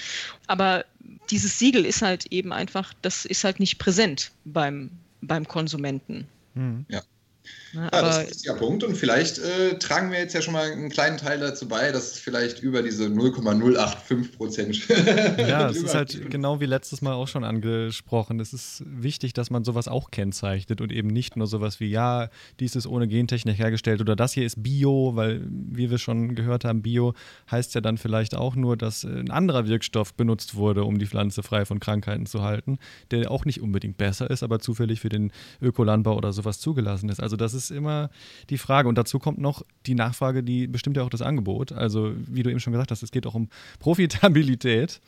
Aber 0.46 0.86
dieses 1.28 1.58
Siegel 1.58 1.84
ist 1.84 2.00
halt 2.00 2.24
eben 2.32 2.54
einfach, 2.54 2.94
das 3.02 3.26
ist 3.26 3.44
halt 3.44 3.60
nicht 3.60 3.76
präsent 3.76 4.30
beim, 4.46 4.92
beim 5.20 5.46
Konsumenten. 5.46 6.26
Mhm. 6.54 6.86
Ja. 6.88 7.02
Ja, 7.76 7.90
das 7.90 8.24
ist 8.24 8.48
ein 8.48 8.56
Punkt 8.56 8.82
und 8.84 8.96
vielleicht 8.96 9.38
äh, 9.38 9.78
tragen 9.78 10.10
wir 10.10 10.18
jetzt 10.18 10.34
ja 10.34 10.40
schon 10.40 10.54
mal 10.54 10.70
einen 10.70 10.88
kleinen 10.88 11.18
Teil 11.18 11.38
dazu 11.38 11.68
bei, 11.68 11.92
dass 11.92 12.12
es 12.12 12.18
vielleicht 12.18 12.60
über 12.60 12.82
diese 12.82 13.10
0,085 13.10 14.36
Prozent. 14.36 14.88
ja, 15.38 15.68
es 15.68 15.82
ist 15.82 15.94
halt 15.94 16.30
genau 16.30 16.60
wie 16.60 16.66
letztes 16.66 17.02
Mal 17.02 17.12
auch 17.12 17.28
schon 17.28 17.44
angesprochen. 17.44 18.40
Es 18.40 18.52
ist 18.52 18.82
wichtig, 18.86 19.34
dass 19.34 19.50
man 19.50 19.64
sowas 19.64 19.88
auch 19.88 20.10
kennzeichnet 20.10 20.80
und 20.80 20.90
eben 20.90 21.08
nicht 21.08 21.36
nur 21.36 21.46
sowas 21.46 21.78
wie, 21.78 21.88
ja, 21.88 22.30
dies 22.60 22.76
ist 22.76 22.86
ohne 22.86 23.08
Gentechnik 23.08 23.58
hergestellt 23.58 24.00
oder 24.00 24.16
das 24.16 24.32
hier 24.32 24.46
ist 24.46 24.62
Bio, 24.62 25.12
weil, 25.14 25.46
wie 25.50 25.90
wir 25.90 25.98
schon 25.98 26.34
gehört 26.34 26.64
haben, 26.64 26.82
Bio 26.82 27.14
heißt 27.50 27.74
ja 27.74 27.80
dann 27.80 27.98
vielleicht 27.98 28.34
auch 28.34 28.56
nur, 28.56 28.76
dass 28.76 29.04
ein 29.04 29.30
anderer 29.30 29.66
Wirkstoff 29.68 30.14
benutzt 30.14 30.54
wurde, 30.54 30.84
um 30.84 30.98
die 30.98 31.06
Pflanze 31.06 31.42
frei 31.42 31.66
von 31.66 31.80
Krankheiten 31.80 32.26
zu 32.26 32.42
halten, 32.42 32.78
der 33.10 33.30
auch 33.30 33.44
nicht 33.44 33.60
unbedingt 33.60 33.98
besser 33.98 34.30
ist, 34.30 34.42
aber 34.42 34.60
zufällig 34.60 35.00
für 35.00 35.08
den 35.08 35.30
Ökolandbau 35.60 36.16
oder 36.16 36.32
sowas 36.32 36.58
zugelassen 36.58 37.08
ist. 37.08 37.20
Also 37.20 37.36
das 37.36 37.54
ist 37.54 37.65
immer 37.70 38.10
die 38.50 38.58
Frage. 38.58 38.88
Und 38.88 38.96
dazu 38.96 39.18
kommt 39.18 39.38
noch 39.38 39.62
die 39.86 39.94
Nachfrage, 39.94 40.42
die 40.42 40.66
bestimmt 40.66 40.96
ja 40.96 41.02
auch 41.02 41.10
das 41.10 41.22
Angebot. 41.22 41.72
Also, 41.72 42.12
wie 42.16 42.42
du 42.42 42.50
eben 42.50 42.60
schon 42.60 42.72
gesagt 42.72 42.90
hast, 42.90 43.02
es 43.02 43.10
geht 43.10 43.26
auch 43.26 43.34
um 43.34 43.48
Profitabilität. 43.78 45.00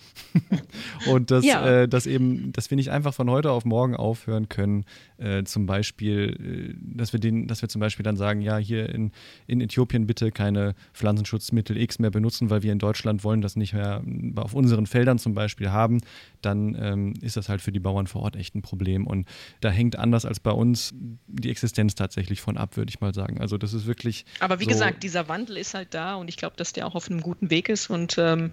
und 1.11 1.31
dass, 1.31 1.45
ja. 1.45 1.83
äh, 1.83 1.89
dass 1.89 2.07
eben, 2.07 2.53
dass 2.53 2.71
wir 2.71 2.77
nicht 2.77 2.91
einfach 2.91 3.15
von 3.15 3.31
heute 3.31 3.51
auf 3.51 3.65
morgen 3.65 3.95
aufhören 3.95 4.49
können, 4.49 4.85
äh, 5.19 5.45
zum 5.45 5.67
Beispiel, 5.67 6.75
äh, 6.75 6.97
dass 6.97 7.13
wir 7.13 7.21
den, 7.21 7.47
dass 7.47 7.63
wir 7.63 7.69
zum 7.69 7.81
Beispiel 7.81 8.05
dann 8.05 8.17
sagen, 8.17 8.41
ja, 8.41 8.57
hier 8.57 8.89
in, 8.89 9.13
in 9.47 9.61
Äthiopien 9.61 10.07
bitte 10.07 10.31
keine 10.31 10.75
Pflanzenschutzmittel 10.93 11.77
X 11.77 11.99
mehr 11.99 12.11
benutzen, 12.11 12.51
weil 12.51 12.63
wir 12.63 12.73
in 12.73 12.79
Deutschland 12.79 13.25
wollen 13.25 13.41
das 13.41 13.57
nicht 13.57 13.75
mehr 13.75 14.03
auf 14.37 14.55
unseren 14.55 14.87
Feldern 14.87 15.19
zum 15.19 15.35
Beispiel 15.35 15.71
haben, 15.71 16.01
dann 16.43 16.77
ähm, 16.81 17.15
ist 17.21 17.37
das 17.37 17.49
halt 17.49 17.61
für 17.61 17.73
die 17.73 17.81
Bauern 17.81 18.07
vor 18.07 18.23
Ort 18.23 18.37
echt 18.37 18.55
ein 18.55 18.63
Problem. 18.63 19.07
Und 19.07 19.27
da 19.61 19.71
hängt 19.71 19.99
anders 19.99 20.25
als 20.25 20.41
bei 20.41 20.51
uns 20.51 20.95
die 21.27 21.51
Existenz 21.51 21.95
tatsächlich 21.95 22.41
von 22.49 22.57
ab, 22.57 22.79
würde 22.79 22.89
ich 22.89 23.03
mal 23.03 23.13
sagen. 23.13 23.43
Also 23.43 23.59
das 23.59 23.75
ist 23.75 23.87
wirklich. 23.87 24.25
Aber 24.41 24.59
wie 24.59 24.65
so 24.65 24.71
gesagt, 24.71 25.03
dieser 25.03 25.29
Wandel 25.29 25.59
ist 25.59 25.75
halt 25.75 25.93
da 25.93 26.15
und 26.15 26.29
ich 26.29 26.39
glaube, 26.39 26.57
dass 26.57 26.73
der 26.73 26.87
auch 26.87 26.95
auf 26.95 27.11
einem 27.11 27.21
guten 27.21 27.51
Weg 27.51 27.69
ist 27.69 27.91
und 27.91 28.17
ähm, 28.17 28.53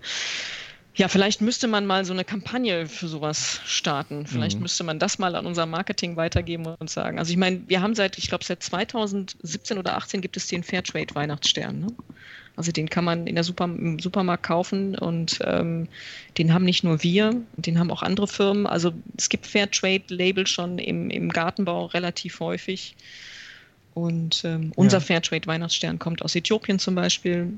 ja, 0.96 1.08
vielleicht 1.08 1.40
müsste 1.42 1.70
man 1.70 1.86
mal 1.86 2.04
so 2.04 2.12
eine 2.12 2.26
Kampagne 2.26 2.88
für 2.88 3.08
sowas 3.08 3.62
starten. 3.66 4.28
Vielleicht 4.28 4.58
mhm. 4.58 4.64
müsste 4.64 4.84
man 4.84 5.00
das 5.00 5.18
mal 5.18 5.36
an 5.36 5.46
unser 5.46 5.66
Marketing 5.66 6.18
weitergeben 6.18 6.66
und 6.66 6.90
sagen. 6.90 7.20
Also 7.20 7.32
ich 7.32 7.38
meine, 7.38 7.62
wir 7.68 7.82
haben 7.82 7.96
seit, 7.96 8.18
ich 8.18 8.28
glaube, 8.28 8.44
seit 8.44 8.64
2017 8.64 9.78
oder 9.78 9.96
18 9.96 10.20
gibt 10.20 10.36
es 10.36 10.48
den 10.48 10.64
Fairtrade 10.64 11.16
Weihnachtsstern. 11.16 11.80
Ne? 11.80 11.88
Also 12.58 12.72
den 12.72 12.90
kann 12.90 13.04
man 13.04 13.28
in 13.28 13.36
der 13.36 13.44
Super, 13.46 13.66
im 13.66 14.00
Supermarkt 14.00 14.44
kaufen 14.44 14.98
und 14.98 15.40
ähm, 15.44 15.88
den 16.38 16.54
haben 16.54 16.64
nicht 16.66 16.84
nur 16.84 17.02
wir, 17.04 17.42
den 17.58 17.80
haben 17.80 17.92
auch 17.92 18.02
andere 18.02 18.28
Firmen. 18.28 18.66
Also 18.66 18.94
es 19.18 19.30
gibt 19.30 19.48
Fairtrade-Label 19.48 20.48
schon 20.48 20.80
im, 20.80 21.10
im 21.10 21.30
Gartenbau 21.30 21.86
relativ 21.88 22.40
häufig. 22.42 22.96
Und 23.96 24.44
ähm, 24.44 24.74
unser 24.76 24.98
ja. 24.98 25.04
Fairtrade 25.04 25.48
Weihnachtsstern 25.48 25.98
kommt 25.98 26.22
aus 26.22 26.36
Äthiopien 26.36 26.80
zum 26.80 26.94
Beispiel. 26.96 27.54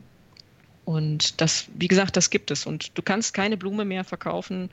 Und 0.85 1.41
das, 1.41 1.65
wie 1.73 1.89
gesagt, 1.89 2.15
das 2.15 2.29
gibt 2.29 2.51
es. 2.51 2.65
Und 2.65 2.97
du 2.97 3.01
kannst 3.01 3.33
keine 3.33 3.57
Blume 3.57 3.83
mehr 3.83 4.05
verkaufen, 4.05 4.69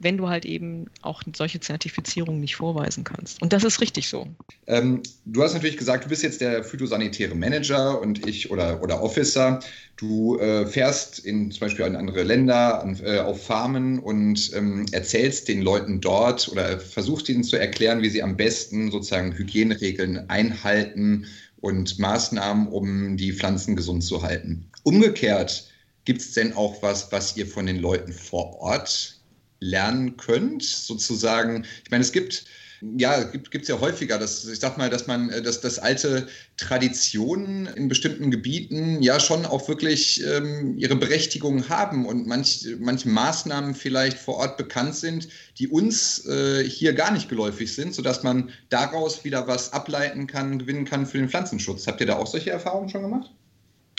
wenn 0.00 0.16
du 0.16 0.28
halt 0.28 0.44
eben 0.44 0.86
auch 1.02 1.22
solche 1.36 1.60
Zertifizierungen 1.60 2.40
nicht 2.40 2.56
vorweisen 2.56 3.04
kannst. 3.04 3.40
Und 3.42 3.52
das 3.52 3.64
ist 3.64 3.80
richtig 3.80 4.08
so. 4.08 4.26
Ähm, 4.66 5.02
du 5.26 5.42
hast 5.42 5.52
natürlich 5.52 5.76
gesagt, 5.76 6.06
du 6.06 6.08
bist 6.08 6.22
jetzt 6.22 6.40
der 6.40 6.64
phytosanitäre 6.64 7.34
Manager 7.34 8.00
und 8.00 8.26
ich 8.26 8.50
oder, 8.50 8.82
oder 8.82 9.02
Officer. 9.02 9.60
Du 9.96 10.38
äh, 10.38 10.66
fährst 10.66 11.18
in, 11.18 11.50
zum 11.50 11.60
Beispiel 11.60 11.84
in 11.84 11.96
andere 11.96 12.22
Länder, 12.22 12.82
an, 12.82 12.98
äh, 13.04 13.18
auf 13.18 13.44
Farmen 13.44 13.98
und 13.98 14.50
ähm, 14.54 14.86
erzählst 14.92 15.48
den 15.48 15.60
Leuten 15.60 16.00
dort 16.00 16.48
oder 16.48 16.80
versuchst 16.80 17.28
ihnen 17.28 17.44
zu 17.44 17.56
erklären, 17.56 18.00
wie 18.00 18.08
sie 18.08 18.22
am 18.22 18.36
besten 18.36 18.90
sozusagen 18.90 19.36
Hygieneregeln 19.36 20.30
einhalten 20.30 21.26
und 21.60 21.98
Maßnahmen, 21.98 22.68
um 22.68 23.18
die 23.18 23.32
Pflanzen 23.32 23.76
gesund 23.76 24.02
zu 24.02 24.22
halten. 24.22 24.64
Umgekehrt, 24.82 25.66
gibt 26.06 26.22
es 26.22 26.32
denn 26.32 26.54
auch 26.54 26.82
was, 26.82 27.12
was 27.12 27.36
ihr 27.36 27.46
von 27.46 27.66
den 27.66 27.78
Leuten 27.78 28.12
vor 28.12 28.58
Ort 28.60 29.19
lernen 29.60 30.16
könnt, 30.16 30.64
sozusagen. 30.64 31.64
Ich 31.84 31.90
meine, 31.90 32.02
es 32.02 32.12
gibt 32.12 32.44
ja, 32.80 33.24
gibt 33.24 33.54
es 33.54 33.68
ja 33.68 33.78
häufiger, 33.80 34.18
dass 34.18 34.46
ich 34.46 34.58
sag 34.58 34.78
mal, 34.78 34.88
dass 34.88 35.06
man, 35.06 35.30
äh, 35.30 35.42
dass, 35.42 35.60
dass 35.60 35.78
alte 35.78 36.26
Traditionen 36.56 37.66
in 37.66 37.88
bestimmten 37.88 38.30
Gebieten 38.30 39.02
ja 39.02 39.20
schon 39.20 39.44
auch 39.44 39.68
wirklich 39.68 40.24
ähm, 40.24 40.78
ihre 40.78 40.96
Berechtigung 40.96 41.68
haben 41.68 42.06
und 42.06 42.26
manch, 42.26 42.66
manche 42.78 43.08
Maßnahmen 43.08 43.74
vielleicht 43.74 44.18
vor 44.18 44.36
Ort 44.36 44.56
bekannt 44.56 44.94
sind, 44.94 45.28
die 45.58 45.68
uns 45.68 46.24
äh, 46.26 46.64
hier 46.64 46.94
gar 46.94 47.12
nicht 47.12 47.28
geläufig 47.28 47.74
sind, 47.74 47.94
sodass 47.94 48.22
man 48.22 48.50
daraus 48.70 49.24
wieder 49.24 49.46
was 49.46 49.72
ableiten 49.72 50.26
kann, 50.26 50.58
gewinnen 50.58 50.84
kann 50.84 51.06
für 51.06 51.18
den 51.18 51.28
Pflanzenschutz. 51.28 51.86
Habt 51.86 52.00
ihr 52.00 52.06
da 52.06 52.16
auch 52.16 52.26
solche 52.26 52.50
Erfahrungen 52.50 52.88
schon 52.88 53.02
gemacht? 53.02 53.30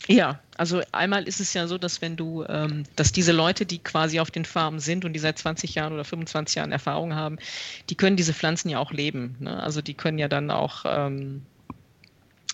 Ja, 0.08 0.40
also 0.56 0.82
einmal 0.90 1.28
ist 1.28 1.40
es 1.40 1.54
ja 1.54 1.66
so, 1.66 1.78
dass 1.78 2.02
wenn 2.02 2.16
du, 2.16 2.44
ähm, 2.48 2.84
dass 2.96 3.12
diese 3.12 3.32
Leute, 3.32 3.66
die 3.66 3.78
quasi 3.78 4.20
auf 4.20 4.30
den 4.30 4.44
Farmen 4.44 4.80
sind 4.80 5.04
und 5.04 5.12
die 5.12 5.20
seit 5.20 5.38
20 5.38 5.74
Jahren 5.74 5.92
oder 5.92 6.04
25 6.04 6.56
Jahren 6.56 6.72
Erfahrung 6.72 7.14
haben, 7.14 7.38
die 7.88 7.94
können 7.94 8.16
diese 8.16 8.34
Pflanzen 8.34 8.68
ja 8.68 8.78
auch 8.78 8.92
leben. 8.92 9.36
Ne? 9.38 9.62
Also 9.62 9.80
die 9.80 9.94
können 9.94 10.18
ja 10.18 10.28
dann 10.28 10.50
auch 10.50 10.84
ähm, 10.86 11.42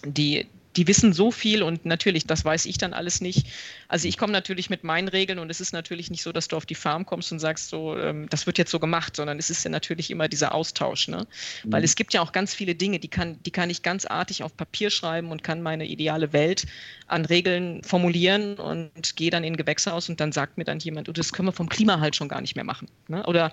die, 0.05 0.47
die 0.79 0.87
wissen 0.87 1.13
so 1.13 1.33
viel 1.33 1.65
und 1.65 1.85
natürlich, 1.85 2.25
das 2.25 2.45
weiß 2.45 2.65
ich 2.67 2.79
dann 2.79 2.93
alles 2.93 3.21
nicht. 3.21 3.49
Also 3.89 4.07
ich 4.07 4.17
komme 4.17 4.33
natürlich 4.33 4.71
mit 4.71 4.85
meinen 4.85 5.09
Regeln 5.09 5.41
und 5.41 5.51
es 5.51 5.61
ist 5.61 5.73
natürlich 5.73 6.09
nicht 6.09 6.23
so, 6.23 6.31
dass 6.31 6.47
du 6.47 6.57
auf 6.57 6.67
die 6.67 6.77
Farm 6.77 7.05
kommst 7.05 7.33
und 7.33 7.41
sagst 7.41 7.69
so, 7.69 7.99
ähm, 7.99 8.29
das 8.31 8.47
wird 8.47 8.59
jetzt 8.59 8.71
so 8.71 8.79
gemacht, 8.79 9.17
sondern 9.17 9.41
es 9.41 9.51
ist 9.51 9.65
ja 9.65 9.71
natürlich 9.71 10.09
immer 10.09 10.29
dieser 10.29 10.55
Austausch, 10.55 11.09
ne? 11.09 11.27
Mhm. 11.65 11.73
Weil 11.73 11.83
es 11.83 11.97
gibt 11.97 12.15
ja 12.15 12.21
auch 12.21 12.31
ganz 12.31 12.55
viele 12.55 12.77
Dinge, 12.77 13.01
die 13.01 13.09
kann, 13.09 13.43
die 13.43 13.51
kann 13.51 13.71
ich 13.71 13.83
ganz 13.83 14.07
artig 14.07 14.45
auf 14.45 14.57
Papier 14.57 14.91
schreiben 14.91 15.33
und 15.33 15.43
kann 15.43 15.63
meine 15.63 15.85
ideale 15.85 16.33
Welt 16.33 16.65
an 17.09 17.25
Regeln 17.25 17.83
formulieren 17.83 18.55
und 18.55 19.17
gehe 19.17 19.31
dann 19.31 19.43
in 19.43 19.55
ein 19.55 19.57
Gewächshaus 19.57 20.09
und 20.09 20.21
dann 20.21 20.31
sagt 20.31 20.59
mir 20.59 20.65
dann 20.65 20.79
jemand, 20.79 21.09
oh, 21.09 21.13
das 21.13 21.33
können 21.33 21.49
wir 21.49 21.53
vom 21.53 21.69
Klima 21.69 21.99
halt 21.99 22.15
schon 22.15 22.29
gar 22.29 22.41
nicht 22.41 22.55
mehr 22.55 22.65
machen. 22.65 22.87
Ne? 23.09 23.27
Oder 23.27 23.51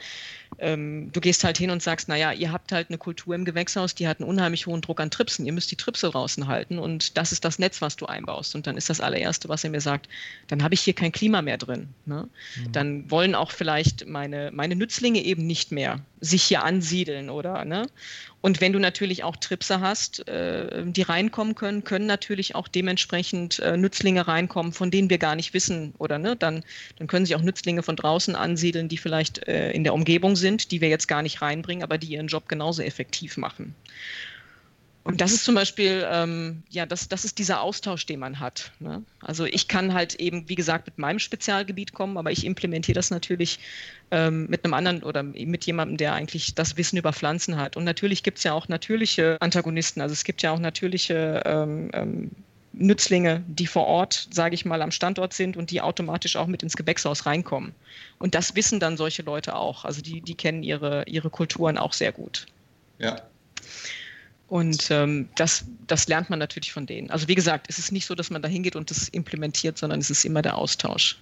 ähm, 0.57 1.11
du 1.11 1.21
gehst 1.21 1.43
halt 1.43 1.57
hin 1.57 1.69
und 1.69 1.83
sagst, 1.83 2.07
naja, 2.07 2.31
ihr 2.31 2.51
habt 2.51 2.71
halt 2.71 2.89
eine 2.89 2.97
Kultur 2.97 3.35
im 3.35 3.45
Gewächshaus, 3.45 3.93
die 3.93 4.07
hat 4.07 4.19
einen 4.19 4.29
unheimlich 4.29 4.65
hohen 4.65 4.81
Druck 4.81 4.99
an 4.99 5.11
Tripsen, 5.11 5.45
ihr 5.45 5.53
müsst 5.53 5.71
die 5.71 5.75
Tripse 5.75 6.09
draußen 6.09 6.47
halten 6.47 6.79
und 6.79 6.95
und 6.95 7.17
das 7.17 7.33
ist 7.33 7.43
das 7.43 7.59
Netz, 7.59 7.81
was 7.81 7.97
du 7.97 8.05
einbaust. 8.05 8.55
Und 8.55 8.67
dann 8.67 8.77
ist 8.77 8.89
das 8.89 9.01
allererste, 9.01 9.49
was 9.49 9.65
er 9.65 9.69
mir 9.69 9.81
sagt, 9.81 10.07
dann 10.47 10.63
habe 10.63 10.73
ich 10.73 10.81
hier 10.81 10.93
kein 10.93 11.11
Klima 11.11 11.41
mehr 11.41 11.57
drin. 11.57 11.89
Ne? 12.05 12.29
Mhm. 12.55 12.71
Dann 12.71 13.11
wollen 13.11 13.35
auch 13.35 13.51
vielleicht 13.51 14.07
meine, 14.07 14.51
meine 14.53 14.75
Nützlinge 14.75 15.21
eben 15.21 15.45
nicht 15.45 15.73
mehr 15.73 15.99
sich 16.25 16.43
hier 16.43 16.63
ansiedeln 16.63 17.29
oder 17.29 17.65
ne? 17.65 17.87
Und 18.41 18.61
wenn 18.61 18.73
du 18.73 18.79
natürlich 18.79 19.23
auch 19.23 19.35
Tripse 19.37 19.79
hast, 19.79 20.27
äh, 20.27 20.83
die 20.85 21.01
reinkommen 21.01 21.55
können, 21.55 21.83
können 21.83 22.05
natürlich 22.05 22.53
auch 22.53 22.67
dementsprechend 22.67 23.59
äh, 23.59 23.75
Nützlinge 23.75 24.27
reinkommen, 24.27 24.71
von 24.71 24.91
denen 24.91 25.09
wir 25.09 25.17
gar 25.17 25.35
nicht 25.35 25.53
wissen, 25.53 25.93
oder 25.97 26.19
ne? 26.19 26.35
Dann, 26.35 26.63
dann 26.97 27.07
können 27.07 27.25
sich 27.25 27.35
auch 27.35 27.41
Nützlinge 27.41 27.81
von 27.81 27.95
draußen 27.95 28.35
ansiedeln, 28.35 28.87
die 28.87 28.97
vielleicht 28.97 29.47
äh, 29.47 29.71
in 29.71 29.83
der 29.83 29.93
Umgebung 29.93 30.35
sind, 30.35 30.71
die 30.71 30.81
wir 30.81 30.89
jetzt 30.89 31.07
gar 31.07 31.21
nicht 31.21 31.41
reinbringen, 31.41 31.83
aber 31.83 31.97
die 31.97 32.07
ihren 32.07 32.27
Job 32.27 32.47
genauso 32.47 32.81
effektiv 32.81 33.37
machen. 33.37 33.75
Und 35.05 35.21
das 35.21 35.31
ist 35.33 35.45
zum 35.45 35.53
Beispiel, 35.53 36.03
ähm, 36.11 36.63
ja, 36.71 36.87
das, 36.87 37.07
das 37.07 37.25
ist 37.25 37.37
dieser 37.37 37.61
Austausch, 37.61 38.07
den 38.07 38.19
man 38.19 38.39
hat. 38.39 38.71
Ne? 38.79 39.03
Also 39.21 39.45
ich 39.45 39.67
kann 39.67 39.93
halt 39.93 40.15
eben, 40.15 40.49
wie 40.49 40.55
gesagt, 40.55 40.87
mit 40.87 40.97
meinem 40.97 41.19
Spezialgebiet 41.19 41.93
kommen, 41.93 42.17
aber 42.17 42.31
ich 42.31 42.43
implementiere 42.43 42.95
das 42.95 43.11
natürlich 43.11 43.59
ähm, 44.09 44.47
mit 44.49 44.65
einem 44.65 44.73
anderen 44.73 45.03
oder 45.03 45.21
mit 45.21 45.63
jemandem, 45.67 45.97
der 45.97 46.13
eigentlich 46.13 46.55
das 46.55 46.75
Wissen 46.77 46.97
über 46.97 47.13
Pflanzen 47.13 47.55
hat. 47.55 47.77
Und 47.77 47.83
natürlich 47.83 48.23
gibt 48.23 48.39
es 48.39 48.45
ja 48.45 48.53
auch 48.53 48.67
natürliche 48.67 49.37
Antagonisten. 49.41 50.01
Also 50.01 50.13
es 50.13 50.23
gibt 50.23 50.41
ja 50.41 50.49
auch 50.49 50.57
natürliche 50.57 51.43
ähm, 51.45 51.91
ähm, 51.93 52.31
Nützlinge, 52.73 53.43
die 53.47 53.67
vor 53.67 53.85
Ort, 53.85 54.27
sage 54.31 54.55
ich 54.55 54.65
mal, 54.65 54.81
am 54.81 54.89
Standort 54.89 55.33
sind 55.33 55.55
und 55.55 55.69
die 55.69 55.81
automatisch 55.81 56.35
auch 56.35 56.47
mit 56.47 56.63
ins 56.63 56.75
Gewächshaus 56.75 57.27
reinkommen. 57.27 57.75
Und 58.17 58.33
das 58.33 58.55
wissen 58.55 58.79
dann 58.79 58.97
solche 58.97 59.21
Leute 59.21 59.55
auch. 59.55 59.85
Also 59.85 60.01
die, 60.01 60.21
die 60.21 60.33
kennen 60.33 60.63
ihre, 60.63 61.03
ihre 61.05 61.29
Kulturen 61.29 61.77
auch 61.77 61.93
sehr 61.93 62.11
gut. 62.11 62.47
Ja, 62.97 63.21
und 64.47 64.91
ähm, 64.91 65.29
das, 65.35 65.65
das 65.87 66.07
lernt 66.07 66.29
man 66.29 66.39
natürlich 66.39 66.71
von 66.71 66.85
denen. 66.85 67.09
Also 67.09 67.27
wie 67.27 67.35
gesagt, 67.35 67.67
es 67.69 67.79
ist 67.79 67.91
nicht 67.91 68.05
so, 68.05 68.13
dass 68.15 68.29
man 68.29 68.41
da 68.41 68.47
hingeht 68.47 68.75
und 68.75 68.91
das 68.91 69.09
implementiert, 69.09 69.77
sondern 69.77 69.99
es 69.99 70.09
ist 70.09 70.23
immer 70.23 70.41
der 70.41 70.57
Austausch. 70.57 71.17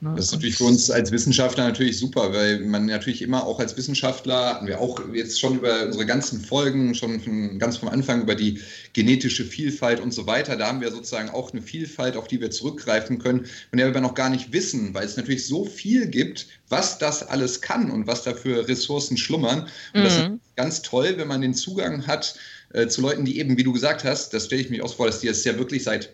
Ne? 0.00 0.12
Das 0.14 0.26
ist 0.26 0.32
natürlich 0.32 0.56
für 0.56 0.64
uns 0.64 0.90
als 0.90 1.10
Wissenschaftler 1.10 1.64
natürlich 1.64 1.98
super, 1.98 2.32
weil 2.32 2.60
man 2.60 2.86
natürlich 2.86 3.20
immer 3.20 3.44
auch 3.44 3.58
als 3.58 3.76
Wissenschaftler, 3.76 4.54
hatten 4.54 4.66
wir 4.68 4.80
auch 4.80 5.00
jetzt 5.12 5.40
schon 5.40 5.56
über 5.56 5.86
unsere 5.86 6.06
ganzen 6.06 6.40
Folgen, 6.40 6.94
schon 6.94 7.18
von, 7.18 7.58
ganz 7.58 7.78
vom 7.78 7.88
Anfang 7.88 8.22
über 8.22 8.36
die 8.36 8.60
genetische 8.92 9.44
Vielfalt 9.44 9.98
und 9.98 10.14
so 10.14 10.26
weiter, 10.26 10.56
da 10.56 10.68
haben 10.68 10.80
wir 10.80 10.92
sozusagen 10.92 11.30
auch 11.30 11.52
eine 11.52 11.62
Vielfalt, 11.62 12.16
auf 12.16 12.28
die 12.28 12.40
wir 12.40 12.52
zurückgreifen 12.52 13.18
können, 13.18 13.46
von 13.70 13.78
der 13.78 13.92
wir 13.92 14.00
noch 14.00 14.14
gar 14.14 14.30
nicht 14.30 14.52
wissen, 14.52 14.94
weil 14.94 15.04
es 15.04 15.16
natürlich 15.16 15.46
so 15.46 15.64
viel 15.64 16.06
gibt, 16.06 16.46
was 16.68 16.98
das 16.98 17.26
alles 17.26 17.60
kann 17.60 17.90
und 17.90 18.06
was 18.06 18.22
da 18.22 18.34
für 18.34 18.68
Ressourcen 18.68 19.16
schlummern. 19.16 19.68
Und 19.94 20.00
mhm. 20.00 20.04
das 20.04 20.16
ist 20.16 20.30
ganz 20.54 20.82
toll, 20.82 21.14
wenn 21.16 21.26
man 21.26 21.40
den 21.40 21.54
Zugang 21.54 22.06
hat 22.06 22.36
äh, 22.72 22.86
zu 22.86 23.00
Leuten, 23.00 23.24
die 23.24 23.40
eben, 23.40 23.56
wie 23.56 23.64
du 23.64 23.72
gesagt 23.72 24.04
hast, 24.04 24.32
das 24.32 24.46
stelle 24.46 24.62
ich 24.62 24.70
mir 24.70 24.84
auch 24.84 24.94
vor, 24.94 25.06
dass 25.06 25.20
die 25.20 25.26
das 25.26 25.42
ja 25.44 25.58
wirklich 25.58 25.82
seit 25.82 26.10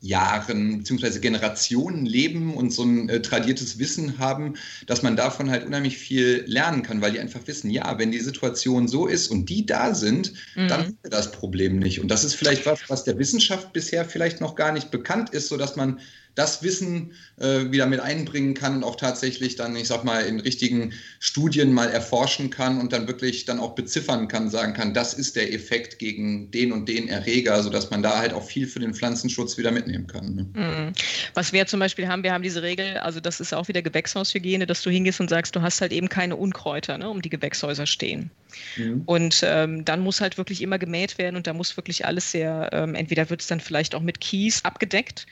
Jahren 0.00 0.78
bzw. 0.78 1.18
Generationen 1.20 2.06
leben 2.06 2.54
und 2.54 2.72
so 2.72 2.84
ein 2.84 3.08
äh, 3.08 3.22
tradiertes 3.22 3.78
Wissen 3.78 4.18
haben, 4.18 4.54
dass 4.86 5.02
man 5.02 5.16
davon 5.16 5.50
halt 5.50 5.66
unheimlich 5.66 5.96
viel 5.96 6.44
lernen 6.46 6.82
kann, 6.82 7.00
weil 7.00 7.12
die 7.12 7.20
einfach 7.20 7.40
wissen, 7.46 7.70
ja, 7.70 7.98
wenn 7.98 8.12
die 8.12 8.20
Situation 8.20 8.88
so 8.88 9.06
ist 9.06 9.28
und 9.28 9.48
die 9.48 9.64
da 9.66 9.94
sind, 9.94 10.32
mhm. 10.54 10.68
dann 10.68 10.84
haben 10.84 10.98
wir 11.02 11.10
das 11.10 11.32
Problem 11.32 11.78
nicht. 11.78 12.00
Und 12.00 12.08
das 12.10 12.24
ist 12.24 12.34
vielleicht 12.34 12.66
was, 12.66 12.80
was 12.88 13.04
der 13.04 13.18
Wissenschaft 13.18 13.72
bisher 13.72 14.04
vielleicht 14.04 14.40
noch 14.40 14.54
gar 14.54 14.72
nicht 14.72 14.90
bekannt 14.90 15.30
ist, 15.30 15.48
sodass 15.48 15.76
man 15.76 16.00
das 16.36 16.62
Wissen 16.62 17.14
äh, 17.40 17.70
wieder 17.72 17.86
mit 17.86 17.98
einbringen 17.98 18.54
kann 18.54 18.76
und 18.76 18.84
auch 18.84 18.96
tatsächlich 18.96 19.56
dann, 19.56 19.74
ich 19.74 19.88
sag 19.88 20.04
mal, 20.04 20.20
in 20.20 20.38
richtigen 20.38 20.92
Studien 21.18 21.72
mal 21.72 21.90
erforschen 21.90 22.50
kann 22.50 22.78
und 22.78 22.92
dann 22.92 23.08
wirklich 23.08 23.46
dann 23.46 23.58
auch 23.58 23.74
beziffern 23.74 24.28
kann, 24.28 24.50
sagen 24.50 24.74
kann, 24.74 24.94
das 24.94 25.14
ist 25.14 25.34
der 25.34 25.52
Effekt 25.52 25.98
gegen 25.98 26.50
den 26.50 26.72
und 26.72 26.88
den 26.88 27.08
Erreger, 27.08 27.62
sodass 27.62 27.90
man 27.90 28.02
da 28.02 28.18
halt 28.18 28.34
auch 28.34 28.44
viel 28.44 28.66
für 28.66 28.80
den 28.80 28.94
Pflanzenschutz 28.94 29.56
wieder 29.56 29.72
mitnehmen 29.72 30.06
kann. 30.06 30.34
Ne? 30.34 30.46
Mhm. 30.54 30.92
Was 31.32 31.54
wir 31.54 31.66
zum 31.66 31.80
Beispiel 31.80 32.06
haben, 32.06 32.22
wir 32.22 32.34
haben 32.34 32.42
diese 32.42 32.62
Regel, 32.62 32.98
also 32.98 33.18
das 33.18 33.40
ist 33.40 33.54
auch 33.54 33.68
wieder 33.68 33.80
Gewächshaushygiene, 33.80 34.66
dass 34.66 34.82
du 34.82 34.90
hingehst 34.90 35.20
und 35.20 35.30
sagst, 35.30 35.56
du 35.56 35.62
hast 35.62 35.80
halt 35.80 35.92
eben 35.92 36.10
keine 36.10 36.36
Unkräuter, 36.36 36.98
ne, 36.98 37.08
um 37.08 37.22
die 37.22 37.30
Gewächshäuser 37.30 37.86
stehen. 37.86 38.30
Mhm. 38.76 39.02
Und 39.06 39.40
ähm, 39.42 39.86
dann 39.86 40.00
muss 40.00 40.20
halt 40.20 40.36
wirklich 40.36 40.60
immer 40.60 40.78
gemäht 40.78 41.16
werden 41.16 41.36
und 41.36 41.46
da 41.46 41.54
muss 41.54 41.78
wirklich 41.78 42.04
alles 42.04 42.30
sehr, 42.30 42.68
ähm, 42.72 42.94
entweder 42.94 43.30
wird 43.30 43.40
es 43.40 43.46
dann 43.46 43.60
vielleicht 43.60 43.94
auch 43.94 44.02
mit 44.02 44.20
Kies 44.20 44.62
abgedeckt 44.64 45.26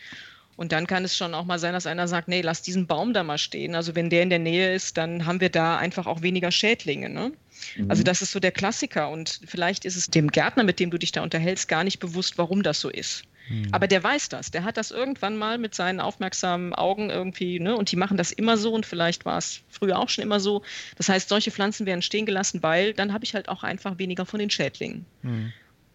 und 0.56 0.72
dann 0.72 0.86
kann 0.86 1.04
es 1.04 1.16
schon 1.16 1.34
auch 1.34 1.44
mal 1.44 1.58
sein, 1.58 1.72
dass 1.72 1.86
einer 1.86 2.06
sagt, 2.06 2.28
nee, 2.28 2.40
lass 2.40 2.62
diesen 2.62 2.86
Baum 2.86 3.12
da 3.12 3.24
mal 3.24 3.38
stehen. 3.38 3.74
Also 3.74 3.94
wenn 3.94 4.10
der 4.10 4.22
in 4.22 4.30
der 4.30 4.38
Nähe 4.38 4.74
ist, 4.74 4.96
dann 4.96 5.26
haben 5.26 5.40
wir 5.40 5.50
da 5.50 5.76
einfach 5.76 6.06
auch 6.06 6.22
weniger 6.22 6.50
Schädlinge. 6.50 7.08
Ne? 7.08 7.32
Mhm. 7.76 7.90
Also 7.90 8.02
das 8.02 8.22
ist 8.22 8.32
so 8.32 8.40
der 8.40 8.52
Klassiker. 8.52 9.10
Und 9.10 9.40
vielleicht 9.46 9.84
ist 9.84 9.96
es 9.96 10.08
dem 10.08 10.30
Gärtner, 10.30 10.62
mit 10.62 10.78
dem 10.78 10.90
du 10.90 10.98
dich 10.98 11.12
da 11.12 11.22
unterhältst, 11.22 11.68
gar 11.68 11.82
nicht 11.82 11.98
bewusst, 11.98 12.38
warum 12.38 12.62
das 12.62 12.80
so 12.80 12.88
ist. 12.88 13.24
Mhm. 13.48 13.68
Aber 13.72 13.88
der 13.88 14.02
weiß 14.02 14.28
das. 14.28 14.50
Der 14.50 14.64
hat 14.64 14.76
das 14.76 14.90
irgendwann 14.90 15.36
mal 15.36 15.58
mit 15.58 15.74
seinen 15.74 16.00
aufmerksamen 16.00 16.72
Augen 16.74 17.10
irgendwie, 17.10 17.58
ne? 17.58 17.76
Und 17.76 17.90
die 17.90 17.96
machen 17.96 18.16
das 18.16 18.32
immer 18.32 18.56
so 18.56 18.72
und 18.72 18.86
vielleicht 18.86 19.24
war 19.24 19.38
es 19.38 19.60
früher 19.68 19.98
auch 19.98 20.08
schon 20.08 20.22
immer 20.22 20.40
so. 20.40 20.62
Das 20.96 21.08
heißt, 21.08 21.28
solche 21.28 21.50
Pflanzen 21.50 21.84
werden 21.84 22.02
stehen 22.02 22.26
gelassen, 22.26 22.62
weil 22.62 22.94
dann 22.94 23.12
habe 23.12 23.24
ich 23.24 23.34
halt 23.34 23.48
auch 23.48 23.62
einfach 23.62 23.98
weniger 23.98 24.24
von 24.24 24.38
den 24.38 24.50
Schädlingen. 24.50 25.04
Mhm. 25.22 25.52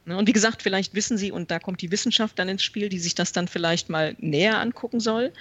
Ne, 0.10 0.18
und 0.18 0.28
wie 0.28 0.34
gesagt, 0.34 0.64
vielleicht 0.64 0.96
wissen 0.96 1.20
Sie, 1.20 1.32
und 1.32 1.52
da 1.52 1.60
kommt 1.60 1.82
die 1.84 1.92
Wissenschaft 1.92 2.40
dann 2.40 2.50
ins 2.50 2.64
Spiel, 2.64 2.90
die 2.90 2.98
sich 2.98 3.14
das 3.14 3.32
dann 3.32 3.48
vielleicht 3.48 3.90
mal 3.90 4.16
näher 4.18 4.60
angucken 4.60 5.00
soll. 5.00 5.32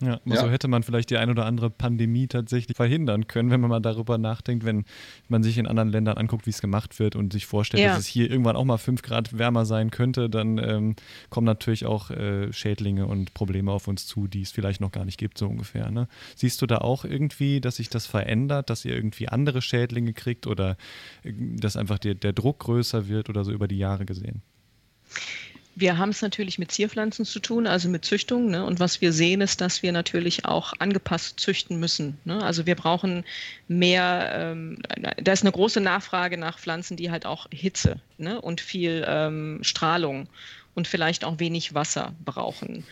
Ja, 0.00 0.20
ja. 0.24 0.36
so 0.40 0.48
hätte 0.48 0.68
man 0.68 0.84
vielleicht 0.84 1.10
die 1.10 1.16
ein 1.16 1.28
oder 1.28 1.44
andere 1.44 1.70
Pandemie 1.70 2.28
tatsächlich 2.28 2.76
verhindern 2.76 3.26
können, 3.26 3.50
wenn 3.50 3.60
man 3.60 3.70
mal 3.70 3.80
darüber 3.80 4.16
nachdenkt, 4.16 4.64
wenn 4.64 4.84
man 5.28 5.42
sich 5.42 5.58
in 5.58 5.66
anderen 5.66 5.88
Ländern 5.88 6.16
anguckt, 6.16 6.46
wie 6.46 6.50
es 6.50 6.60
gemacht 6.60 6.98
wird 7.00 7.16
und 7.16 7.32
sich 7.32 7.46
vorstellt, 7.46 7.82
ja. 7.82 7.90
dass 7.90 8.00
es 8.00 8.06
hier 8.06 8.30
irgendwann 8.30 8.54
auch 8.54 8.64
mal 8.64 8.78
fünf 8.78 9.02
Grad 9.02 9.36
wärmer 9.38 9.64
sein 9.64 9.90
könnte, 9.90 10.30
dann 10.30 10.58
ähm, 10.58 10.96
kommen 11.30 11.46
natürlich 11.46 11.84
auch 11.84 12.10
äh, 12.10 12.52
Schädlinge 12.52 13.06
und 13.06 13.34
Probleme 13.34 13.72
auf 13.72 13.88
uns 13.88 14.06
zu, 14.06 14.28
die 14.28 14.42
es 14.42 14.52
vielleicht 14.52 14.80
noch 14.80 14.92
gar 14.92 15.04
nicht 15.04 15.18
gibt, 15.18 15.36
so 15.36 15.48
ungefähr. 15.48 15.90
Ne? 15.90 16.06
Siehst 16.36 16.62
du 16.62 16.66
da 16.66 16.78
auch 16.78 17.04
irgendwie, 17.04 17.60
dass 17.60 17.76
sich 17.76 17.90
das 17.90 18.06
verändert, 18.06 18.70
dass 18.70 18.84
ihr 18.84 18.94
irgendwie 18.94 19.28
andere 19.28 19.62
Schädlinge 19.62 20.12
kriegt 20.12 20.46
oder 20.46 20.76
äh, 21.24 21.32
dass 21.56 21.76
einfach 21.76 21.98
der, 21.98 22.14
der 22.14 22.32
Druck 22.32 22.60
größer 22.60 23.08
wird 23.08 23.28
oder 23.28 23.44
so 23.44 23.50
über 23.50 23.66
die 23.66 23.78
Jahre 23.78 24.06
gesehen? 24.06 24.42
Wir 25.80 25.96
haben 25.96 26.08
es 26.08 26.22
natürlich 26.22 26.58
mit 26.58 26.72
Zierpflanzen 26.72 27.24
zu 27.24 27.38
tun, 27.38 27.68
also 27.68 27.88
mit 27.88 28.04
Züchtung. 28.04 28.50
Ne? 28.50 28.64
Und 28.64 28.80
was 28.80 29.00
wir 29.00 29.12
sehen, 29.12 29.40
ist, 29.40 29.60
dass 29.60 29.80
wir 29.80 29.92
natürlich 29.92 30.44
auch 30.44 30.72
angepasst 30.80 31.38
züchten 31.38 31.78
müssen. 31.78 32.18
Ne? 32.24 32.42
Also 32.42 32.66
wir 32.66 32.74
brauchen 32.74 33.24
mehr, 33.68 34.32
ähm, 34.34 34.82
da 35.22 35.32
ist 35.32 35.42
eine 35.42 35.52
große 35.52 35.80
Nachfrage 35.80 36.36
nach 36.36 36.58
Pflanzen, 36.58 36.96
die 36.96 37.12
halt 37.12 37.26
auch 37.26 37.46
Hitze 37.52 38.00
ne? 38.16 38.40
und 38.40 38.60
viel 38.60 39.04
ähm, 39.06 39.60
Strahlung 39.62 40.28
und 40.74 40.88
vielleicht 40.88 41.24
auch 41.24 41.38
wenig 41.38 41.74
Wasser 41.74 42.12
brauchen. 42.24 42.82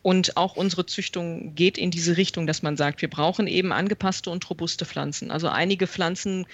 Und 0.00 0.38
auch 0.38 0.56
unsere 0.56 0.86
Züchtung 0.86 1.54
geht 1.54 1.76
in 1.76 1.90
diese 1.90 2.16
Richtung, 2.16 2.46
dass 2.46 2.62
man 2.62 2.78
sagt, 2.78 3.02
wir 3.02 3.10
brauchen 3.10 3.48
eben 3.48 3.70
angepasste 3.70 4.30
und 4.30 4.48
robuste 4.48 4.86
Pflanzen. 4.86 5.30
Also 5.30 5.48
einige 5.48 5.86
Pflanzen, 5.86 6.46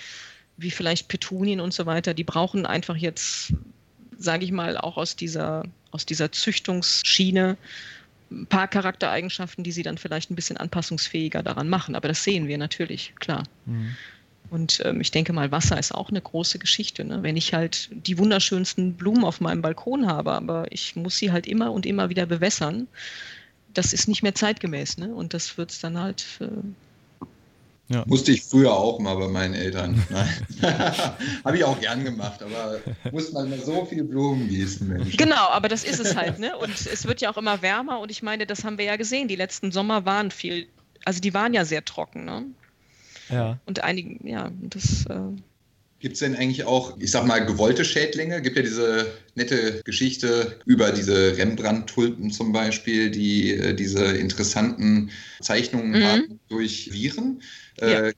wie 0.56 0.72
vielleicht 0.72 1.06
Petunien 1.06 1.60
und 1.60 1.72
so 1.72 1.86
weiter, 1.86 2.12
die 2.12 2.24
brauchen 2.24 2.66
einfach 2.66 2.96
jetzt 2.96 3.52
sage 4.18 4.44
ich 4.44 4.52
mal, 4.52 4.76
auch 4.76 4.96
aus 4.96 5.16
dieser, 5.16 5.64
aus 5.90 6.06
dieser 6.06 6.32
Züchtungsschiene 6.32 7.56
ein 8.30 8.46
paar 8.46 8.68
Charaktereigenschaften, 8.68 9.62
die 9.62 9.72
sie 9.72 9.82
dann 9.82 9.98
vielleicht 9.98 10.30
ein 10.30 10.34
bisschen 10.34 10.56
anpassungsfähiger 10.56 11.42
daran 11.42 11.68
machen. 11.68 11.94
Aber 11.94 12.08
das 12.08 12.24
sehen 12.24 12.48
wir 12.48 12.58
natürlich, 12.58 13.14
klar. 13.20 13.44
Mhm. 13.66 13.96
Und 14.50 14.80
ähm, 14.84 15.00
ich 15.00 15.10
denke 15.10 15.32
mal, 15.32 15.50
Wasser 15.50 15.78
ist 15.78 15.92
auch 15.92 16.08
eine 16.08 16.20
große 16.20 16.58
Geschichte. 16.58 17.04
Ne? 17.04 17.22
Wenn 17.22 17.36
ich 17.36 17.52
halt 17.52 17.88
die 17.92 18.18
wunderschönsten 18.18 18.94
Blumen 18.94 19.24
auf 19.24 19.40
meinem 19.40 19.62
Balkon 19.62 20.06
habe, 20.06 20.32
aber 20.32 20.66
ich 20.70 20.96
muss 20.96 21.16
sie 21.16 21.32
halt 21.32 21.46
immer 21.46 21.72
und 21.72 21.86
immer 21.86 22.08
wieder 22.10 22.26
bewässern, 22.26 22.86
das 23.74 23.92
ist 23.92 24.08
nicht 24.08 24.22
mehr 24.22 24.34
zeitgemäß. 24.34 24.98
Ne? 24.98 25.14
Und 25.14 25.34
das 25.34 25.58
wird 25.58 25.72
es 25.72 25.80
dann 25.80 25.98
halt 25.98 26.24
äh, 26.40 26.46
ja. 27.88 28.04
Musste 28.06 28.32
ich 28.32 28.42
früher 28.42 28.72
auch 28.72 28.98
mal 28.98 29.14
bei 29.16 29.28
meinen 29.28 29.54
Eltern. 29.54 30.02
Habe 31.44 31.56
ich 31.56 31.64
auch 31.64 31.80
gern 31.80 32.04
gemacht, 32.04 32.42
aber 32.42 32.80
muss 33.12 33.32
man 33.32 33.48
mal 33.48 33.60
so 33.60 33.84
viel 33.84 34.02
Blumen 34.02 34.48
gießen, 34.48 34.88
Mensch. 34.88 35.16
Genau, 35.16 35.48
aber 35.50 35.68
das 35.68 35.84
ist 35.84 36.00
es 36.00 36.16
halt, 36.16 36.38
ne? 36.38 36.56
Und 36.56 36.70
es 36.70 37.06
wird 37.06 37.20
ja 37.20 37.30
auch 37.30 37.36
immer 37.36 37.62
wärmer 37.62 38.00
und 38.00 38.10
ich 38.10 38.22
meine, 38.22 38.46
das 38.46 38.64
haben 38.64 38.78
wir 38.78 38.84
ja 38.84 38.96
gesehen. 38.96 39.28
Die 39.28 39.36
letzten 39.36 39.70
Sommer 39.70 40.04
waren 40.04 40.30
viel, 40.30 40.66
also 41.04 41.20
die 41.20 41.32
waren 41.32 41.54
ja 41.54 41.64
sehr 41.64 41.84
trocken, 41.84 42.24
ne? 42.24 42.46
Ja. 43.28 43.58
Und 43.66 43.84
einige, 43.84 44.28
ja, 44.28 44.50
das. 44.60 45.06
Äh 45.06 45.40
Gibt 45.98 46.14
es 46.14 46.20
denn 46.20 46.36
eigentlich 46.36 46.64
auch, 46.64 46.98
ich 47.00 47.10
sag 47.10 47.26
mal, 47.26 47.44
gewollte 47.44 47.84
Schädlinge? 47.84 48.42
Gibt 48.42 48.56
ja 48.56 48.62
diese 48.62 49.06
nette 49.34 49.80
Geschichte 49.84 50.58
über 50.66 50.92
diese 50.92 51.36
Rembrandt-Tulpen 51.38 52.30
zum 52.30 52.52
Beispiel, 52.52 53.10
die 53.10 53.52
äh, 53.52 53.74
diese 53.74 54.04
interessanten 54.04 55.10
Zeichnungen 55.40 55.92
mhm. 55.92 56.04
haben 56.04 56.40
durch 56.48 56.92
Viren. 56.92 57.42
Äh, 57.78 58.12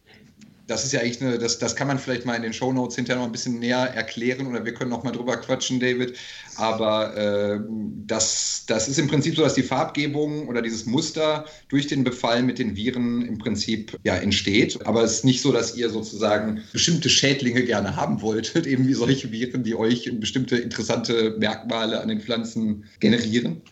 das 0.68 0.84
ist 0.84 0.92
ja 0.92 1.00
eigentlich 1.00 1.20
eine, 1.22 1.38
das, 1.38 1.58
das 1.58 1.74
kann 1.74 1.88
man 1.88 1.98
vielleicht 1.98 2.26
mal 2.26 2.34
in 2.34 2.42
den 2.42 2.52
Show 2.52 2.72
Notes 2.72 2.94
hinterher 2.94 3.20
noch 3.20 3.26
ein 3.26 3.32
bisschen 3.32 3.58
näher 3.58 3.78
erklären 3.94 4.46
oder 4.46 4.64
wir 4.66 4.74
können 4.74 4.90
noch 4.90 5.02
mal 5.02 5.12
drüber 5.12 5.38
quatschen, 5.38 5.80
David. 5.80 6.16
Aber 6.56 7.16
äh, 7.16 7.58
das, 8.06 8.64
das 8.66 8.86
ist 8.86 8.98
im 8.98 9.08
Prinzip 9.08 9.34
so, 9.34 9.42
dass 9.42 9.54
die 9.54 9.62
Farbgebung 9.62 10.46
oder 10.46 10.60
dieses 10.60 10.84
Muster 10.84 11.46
durch 11.68 11.86
den 11.86 12.04
Befall 12.04 12.42
mit 12.42 12.58
den 12.58 12.76
Viren 12.76 13.22
im 13.26 13.38
Prinzip 13.38 13.98
ja 14.04 14.16
entsteht. 14.16 14.86
Aber 14.86 15.02
es 15.02 15.12
ist 15.12 15.24
nicht 15.24 15.40
so, 15.40 15.52
dass 15.52 15.74
ihr 15.74 15.88
sozusagen 15.88 16.62
bestimmte 16.72 17.08
Schädlinge 17.08 17.64
gerne 17.64 17.96
haben 17.96 18.20
wolltet, 18.20 18.66
eben 18.66 18.86
wie 18.86 18.94
solche 18.94 19.32
Viren, 19.32 19.64
die 19.64 19.74
euch 19.74 20.10
bestimmte 20.20 20.58
interessante 20.58 21.34
Merkmale 21.38 22.00
an 22.00 22.08
den 22.08 22.20
Pflanzen 22.20 22.84
generieren. 23.00 23.62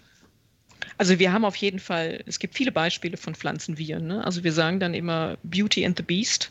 Also 0.98 1.18
wir 1.18 1.32
haben 1.32 1.44
auf 1.44 1.56
jeden 1.56 1.78
Fall, 1.78 2.22
es 2.26 2.38
gibt 2.38 2.54
viele 2.54 2.72
Beispiele 2.72 3.16
von 3.16 3.34
Pflanzenviren. 3.34 4.06
Ne? 4.06 4.24
Also 4.24 4.44
wir 4.44 4.52
sagen 4.52 4.80
dann 4.80 4.94
immer 4.94 5.36
Beauty 5.42 5.84
and 5.84 5.96
the 5.96 6.02
Beast. 6.02 6.50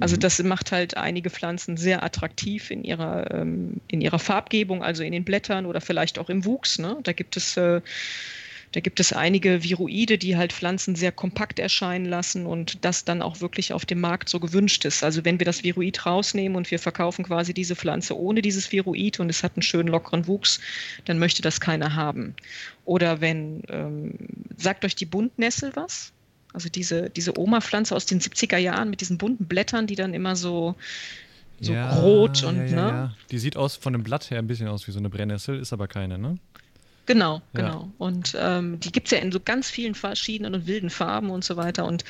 Also 0.00 0.16
mhm. 0.16 0.20
das 0.20 0.42
macht 0.42 0.72
halt 0.72 0.96
einige 0.96 1.30
Pflanzen 1.30 1.76
sehr 1.76 2.02
attraktiv 2.02 2.70
in 2.70 2.82
ihrer, 2.82 3.30
ähm, 3.32 3.80
in 3.88 4.00
ihrer 4.00 4.18
Farbgebung, 4.18 4.82
also 4.82 5.04
in 5.04 5.12
den 5.12 5.24
Blättern 5.24 5.66
oder 5.66 5.80
vielleicht 5.80 6.18
auch 6.18 6.28
im 6.28 6.44
Wuchs. 6.44 6.78
Ne? 6.78 6.96
Da 7.04 7.12
gibt 7.12 7.36
es 7.36 7.56
äh, 7.56 7.80
da 8.74 8.80
gibt 8.80 8.98
es 8.98 9.12
einige 9.12 9.62
Viroide, 9.62 10.18
die 10.18 10.36
halt 10.36 10.52
Pflanzen 10.52 10.96
sehr 10.96 11.12
kompakt 11.12 11.60
erscheinen 11.60 12.06
lassen 12.06 12.44
und 12.44 12.84
das 12.84 13.04
dann 13.04 13.22
auch 13.22 13.40
wirklich 13.40 13.72
auf 13.72 13.86
dem 13.86 14.00
Markt 14.00 14.28
so 14.28 14.40
gewünscht 14.40 14.84
ist. 14.84 15.04
Also 15.04 15.24
wenn 15.24 15.38
wir 15.38 15.46
das 15.46 15.62
Viroid 15.62 16.04
rausnehmen 16.04 16.56
und 16.56 16.68
wir 16.72 16.80
verkaufen 16.80 17.24
quasi 17.24 17.54
diese 17.54 17.76
Pflanze 17.76 18.18
ohne 18.18 18.42
dieses 18.42 18.72
Viroid 18.72 19.20
und 19.20 19.30
es 19.30 19.44
hat 19.44 19.52
einen 19.54 19.62
schönen 19.62 19.88
lockeren 19.88 20.26
Wuchs, 20.26 20.58
dann 21.04 21.20
möchte 21.20 21.40
das 21.40 21.60
keiner 21.60 21.94
haben. 21.94 22.34
Oder 22.84 23.20
wenn, 23.20 23.62
ähm, 23.68 24.14
sagt 24.56 24.84
euch 24.84 24.96
die 24.96 25.06
Buntnessel 25.06 25.70
was? 25.76 26.12
Also 26.52 26.68
diese, 26.68 27.10
diese 27.10 27.38
Oma-Pflanze 27.38 27.94
aus 27.94 28.06
den 28.06 28.20
70er 28.20 28.58
Jahren 28.58 28.90
mit 28.90 29.00
diesen 29.00 29.18
bunten 29.18 29.44
Blättern, 29.44 29.86
die 29.86 29.94
dann 29.94 30.14
immer 30.14 30.34
so, 30.34 30.74
so 31.60 31.74
ja, 31.74 31.94
rot 32.00 32.42
und, 32.42 32.56
ja, 32.56 32.64
ja, 32.64 32.92
ne? 32.92 33.14
Die 33.30 33.38
sieht 33.38 33.56
aus 33.56 33.76
von 33.76 33.92
dem 33.92 34.02
Blatt 34.02 34.30
her 34.32 34.40
ein 34.40 34.48
bisschen 34.48 34.66
aus 34.66 34.88
wie 34.88 34.90
so 34.90 34.98
eine 34.98 35.10
Brennnessel, 35.10 35.60
ist 35.60 35.72
aber 35.72 35.86
keine, 35.86 36.18
ne? 36.18 36.38
Genau, 37.06 37.42
genau. 37.52 37.80
Ja. 37.80 37.88
Und 37.98 38.36
ähm, 38.38 38.80
die 38.80 38.90
gibt 38.90 39.08
es 39.08 39.10
ja 39.10 39.18
in 39.18 39.30
so 39.30 39.40
ganz 39.40 39.70
vielen 39.70 39.94
verschiedenen 39.94 40.54
und 40.54 40.66
wilden 40.66 40.90
Farben 40.90 41.30
und 41.30 41.44
so 41.44 41.56
weiter. 41.56 41.84
Und 41.84 42.04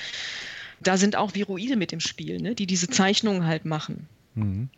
da 0.80 0.96
sind 0.96 1.16
auch 1.16 1.34
Viroide 1.34 1.76
mit 1.76 1.92
im 1.92 2.00
Spiel, 2.00 2.40
ne, 2.40 2.54
die 2.54 2.66
diese 2.66 2.88
Zeichnungen 2.88 3.46
halt 3.46 3.64
machen. 3.64 4.06
Mhm. 4.34 4.68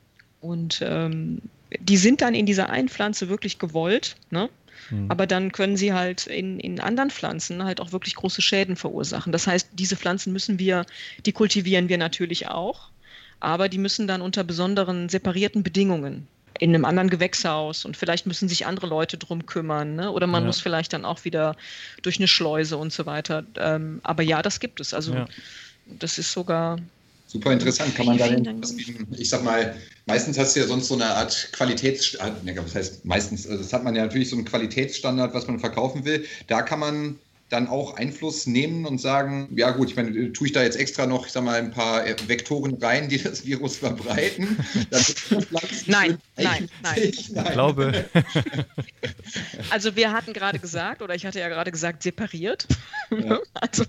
Und 0.41 0.81
ähm, 0.83 1.43
die 1.81 1.97
sind 1.97 2.23
dann 2.23 2.35
in 2.35 2.47
dieser 2.47 2.71
einen 2.71 2.89
Pflanze 2.89 3.29
wirklich 3.29 3.59
gewollt, 3.59 4.17
ne? 4.31 4.49
Mhm. 4.91 5.11
Aber 5.11 5.27
dann 5.27 5.53
können 5.53 5.77
sie 5.77 5.93
halt 5.93 6.27
in, 6.27 6.61
in 6.61 6.81
anderen 6.81 7.11
Pflanzen 7.11 7.64
halt 7.64 7.81
auch 7.81 7.93
wirklich 7.93 8.14
große 8.14 8.43
Schäden 8.43 8.77
verursachen. 8.77 9.33
Das 9.33 9.47
heißt, 9.47 9.71
diese 9.73 9.97
Pflanzen 9.97 10.33
müssen 10.33 10.59
wir, 10.59 10.85
die 11.25 11.33
kultivieren 11.33 11.89
wir 11.89 11.99
natürlich 11.99 12.49
auch, 12.49 12.91
aber 13.41 13.69
die 13.69 13.79
müssen 13.79 14.07
dann 14.07 14.23
unter 14.23 14.45
besonderen 14.45 15.09
separierten 15.09 15.62
Bedingungen 15.62 16.29
in 16.59 16.74
einem 16.74 16.84
anderen 16.84 17.11
Gewächshaus 17.11 17.84
und 17.84 17.96
vielleicht 17.96 18.26
müssen 18.26 18.48
sich 18.48 18.66
andere 18.66 18.86
Leute 18.86 19.16
drum 19.16 19.46
kümmern 19.46 19.96
ne? 19.96 20.11
oder 20.11 20.26
man 20.26 20.42
ja. 20.42 20.46
muss 20.46 20.61
vielleicht 20.61 20.92
dann 20.92 21.04
auch 21.04 21.24
wieder 21.24 21.57
durch 22.02 22.18
eine 22.18 22.28
Schleuse 22.28 22.76
und 22.76 22.92
so 22.92 23.07
weiter. 23.07 23.44
Ähm, 23.57 24.00
aber 24.02 24.22
ja, 24.22 24.42
das 24.42 24.61
gibt 24.61 24.80
es. 24.80 24.94
Also 24.94 25.14
ja. 25.14 25.26
das 25.86 26.18
ist 26.18 26.32
sogar. 26.32 26.78
Super 27.26 27.52
interessant. 27.52 27.94
Kann 27.94 28.07
man 28.07 28.18
da 28.18 28.28
denn, 28.28 28.62
ich 29.18 29.28
sag 29.28 29.42
mal, 29.42 29.76
meistens 30.07 30.38
hast 30.38 30.54
du 30.54 30.61
ja 30.61 30.66
sonst 30.66 30.88
so 30.88 30.94
eine 30.94 31.07
Art 31.07 31.48
Qualitätsstandard, 31.52 32.44
ne, 32.44 32.57
was 32.57 32.74
heißt 32.74 33.04
meistens, 33.04 33.46
also 33.46 33.62
das 33.62 33.72
hat 33.72 33.82
man 33.82 33.96
ja 33.96 34.02
natürlich 34.02 34.30
so 34.30 34.36
einen 34.36 34.44
Qualitätsstandard, 34.44 35.34
was 35.34 35.46
man 35.48 35.59
verkaufen 35.59 36.04
will. 36.04 36.24
Da 36.46 36.62
kann 36.62 36.78
man 36.78 37.18
dann 37.49 37.68
auch 37.68 37.97
Einfluss 37.97 38.47
nehmen 38.47 38.86
und 38.86 39.01
sagen, 39.01 39.49
ja 39.55 39.70
gut, 39.70 39.90
ich 39.90 39.97
meine, 39.97 40.32
tue 40.32 40.49
ich 40.49 40.53
da 40.53 40.64
jetzt 40.64 40.76
extra 40.76 41.07
noch, 41.07 41.26
ich 41.26 41.32
sag 41.32 41.44
mal, 41.44 41.59
ein 41.59 41.70
paar 41.70 42.05
Vektoren 42.26 42.74
rein, 42.82 43.09
die 43.09 43.22
das 43.22 43.47
Virus 43.47 43.76
verbreiten? 43.78 44.59
nein, 45.86 46.18
nein, 46.36 46.68
nein, 46.82 46.99
Ich 47.03 47.32
glaube. 47.32 48.05
also 49.70 49.94
wir 49.94 50.12
hatten 50.12 50.32
gerade 50.32 50.59
gesagt, 50.59 51.03
oder 51.03 51.14
ich 51.14 51.24
hatte 51.24 51.38
ja 51.38 51.49
gerade 51.49 51.70
gesagt, 51.70 52.03
separiert. 52.03 52.66
Ja. 53.11 53.38
Also 53.55 53.84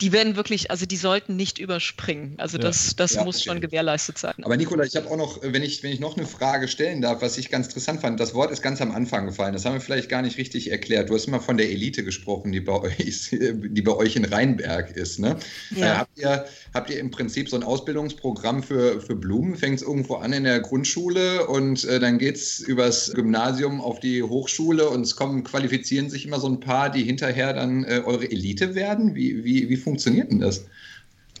die 0.00 0.12
werden 0.12 0.36
wirklich, 0.36 0.70
also 0.70 0.86
die 0.86 0.96
sollten 0.96 1.34
nicht 1.34 1.58
überspringen. 1.58 2.34
Also 2.38 2.58
das, 2.58 2.94
das 2.94 3.14
ja, 3.14 3.24
muss 3.24 3.42
schon 3.42 3.60
gewährleistet 3.60 4.18
sein. 4.18 4.34
Aber 4.42 4.56
Nikola, 4.56 4.84
ich 4.84 4.94
habe 4.94 5.10
auch 5.10 5.16
noch, 5.16 5.40
wenn 5.42 5.64
ich, 5.64 5.82
wenn 5.82 5.90
ich 5.90 5.98
noch 5.98 6.16
eine 6.16 6.26
Frage 6.26 6.68
stellen 6.68 7.02
darf, 7.02 7.22
was 7.22 7.38
ich 7.38 7.50
ganz 7.50 7.66
interessant 7.66 8.02
fand, 8.02 8.20
das 8.20 8.34
Wort 8.34 8.52
ist 8.52 8.62
ganz 8.62 8.80
am 8.80 8.92
Anfang 8.92 9.26
gefallen, 9.26 9.52
das 9.52 9.64
haben 9.64 9.74
wir 9.74 9.80
vielleicht 9.80 10.08
gar 10.08 10.22
nicht 10.22 10.38
richtig 10.38 10.70
erklärt. 10.70 11.10
Du 11.10 11.14
hast 11.14 11.26
immer 11.26 11.40
von 11.40 11.56
der 11.56 11.70
Elite 11.70 12.04
gesprochen, 12.04 12.52
die 12.52 12.67
bei 12.68 12.80
euch, 12.82 13.30
die 13.32 13.82
bei 13.82 13.92
euch 13.92 14.14
in 14.16 14.24
Rheinberg 14.24 14.96
ist. 14.96 15.18
Ne? 15.18 15.36
Ja. 15.74 15.86
Äh, 15.86 15.96
habt, 15.96 16.18
ihr, 16.18 16.44
habt 16.74 16.90
ihr 16.90 17.00
im 17.00 17.10
Prinzip 17.10 17.48
so 17.48 17.56
ein 17.56 17.62
Ausbildungsprogramm 17.62 18.62
für, 18.62 19.00
für 19.00 19.16
Blumen? 19.16 19.56
Fängt 19.56 19.80
es 19.80 19.82
irgendwo 19.82 20.16
an 20.16 20.32
in 20.32 20.44
der 20.44 20.60
Grundschule 20.60 21.46
und 21.46 21.84
äh, 21.84 21.98
dann 21.98 22.18
geht 22.18 22.36
es 22.36 22.60
übers 22.60 23.12
Gymnasium 23.14 23.80
auf 23.80 24.00
die 24.00 24.22
Hochschule 24.22 24.88
und 24.88 25.00
es 25.00 25.16
kommen, 25.16 25.44
qualifizieren 25.44 26.10
sich 26.10 26.26
immer 26.26 26.38
so 26.38 26.48
ein 26.48 26.60
paar, 26.60 26.90
die 26.90 27.02
hinterher 27.02 27.54
dann 27.54 27.84
äh, 27.84 28.02
eure 28.04 28.30
Elite 28.30 28.74
werden? 28.74 29.14
Wie, 29.14 29.44
wie, 29.44 29.68
wie 29.68 29.76
funktioniert 29.76 30.30
denn 30.30 30.40
das? 30.40 30.66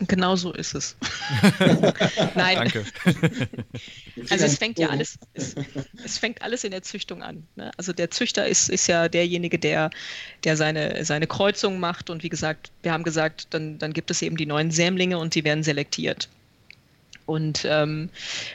Genau 0.06 0.36
so 0.36 0.52
ist 0.52 0.74
es. 0.74 0.96
Nein. 2.34 2.56
Danke. 2.56 2.84
also 4.30 4.44
es 4.44 4.58
fängt 4.58 4.78
ja 4.78 4.88
alles, 4.88 5.18
es, 5.34 5.54
es, 6.04 6.18
fängt 6.18 6.42
alles 6.42 6.64
in 6.64 6.70
der 6.70 6.82
Züchtung 6.82 7.22
an. 7.22 7.46
Ne? 7.56 7.70
Also 7.76 7.92
der 7.92 8.10
Züchter 8.10 8.46
ist, 8.46 8.68
ist 8.68 8.86
ja 8.86 9.08
derjenige, 9.08 9.58
der, 9.58 9.90
der 10.44 10.56
seine, 10.56 11.04
seine 11.04 11.26
Kreuzung 11.26 11.80
macht. 11.80 12.10
Und 12.10 12.22
wie 12.22 12.28
gesagt, 12.28 12.70
wir 12.82 12.92
haben 12.92 13.02
gesagt, 13.02 13.48
dann, 13.50 13.78
dann 13.78 13.92
gibt 13.92 14.10
es 14.10 14.22
eben 14.22 14.36
die 14.36 14.46
neuen 14.46 14.70
Sämlinge 14.70 15.18
und 15.18 15.34
die 15.34 15.44
werden 15.44 15.64
selektiert. 15.64 16.28
Und 17.28 17.66
ähm, 17.68 18.08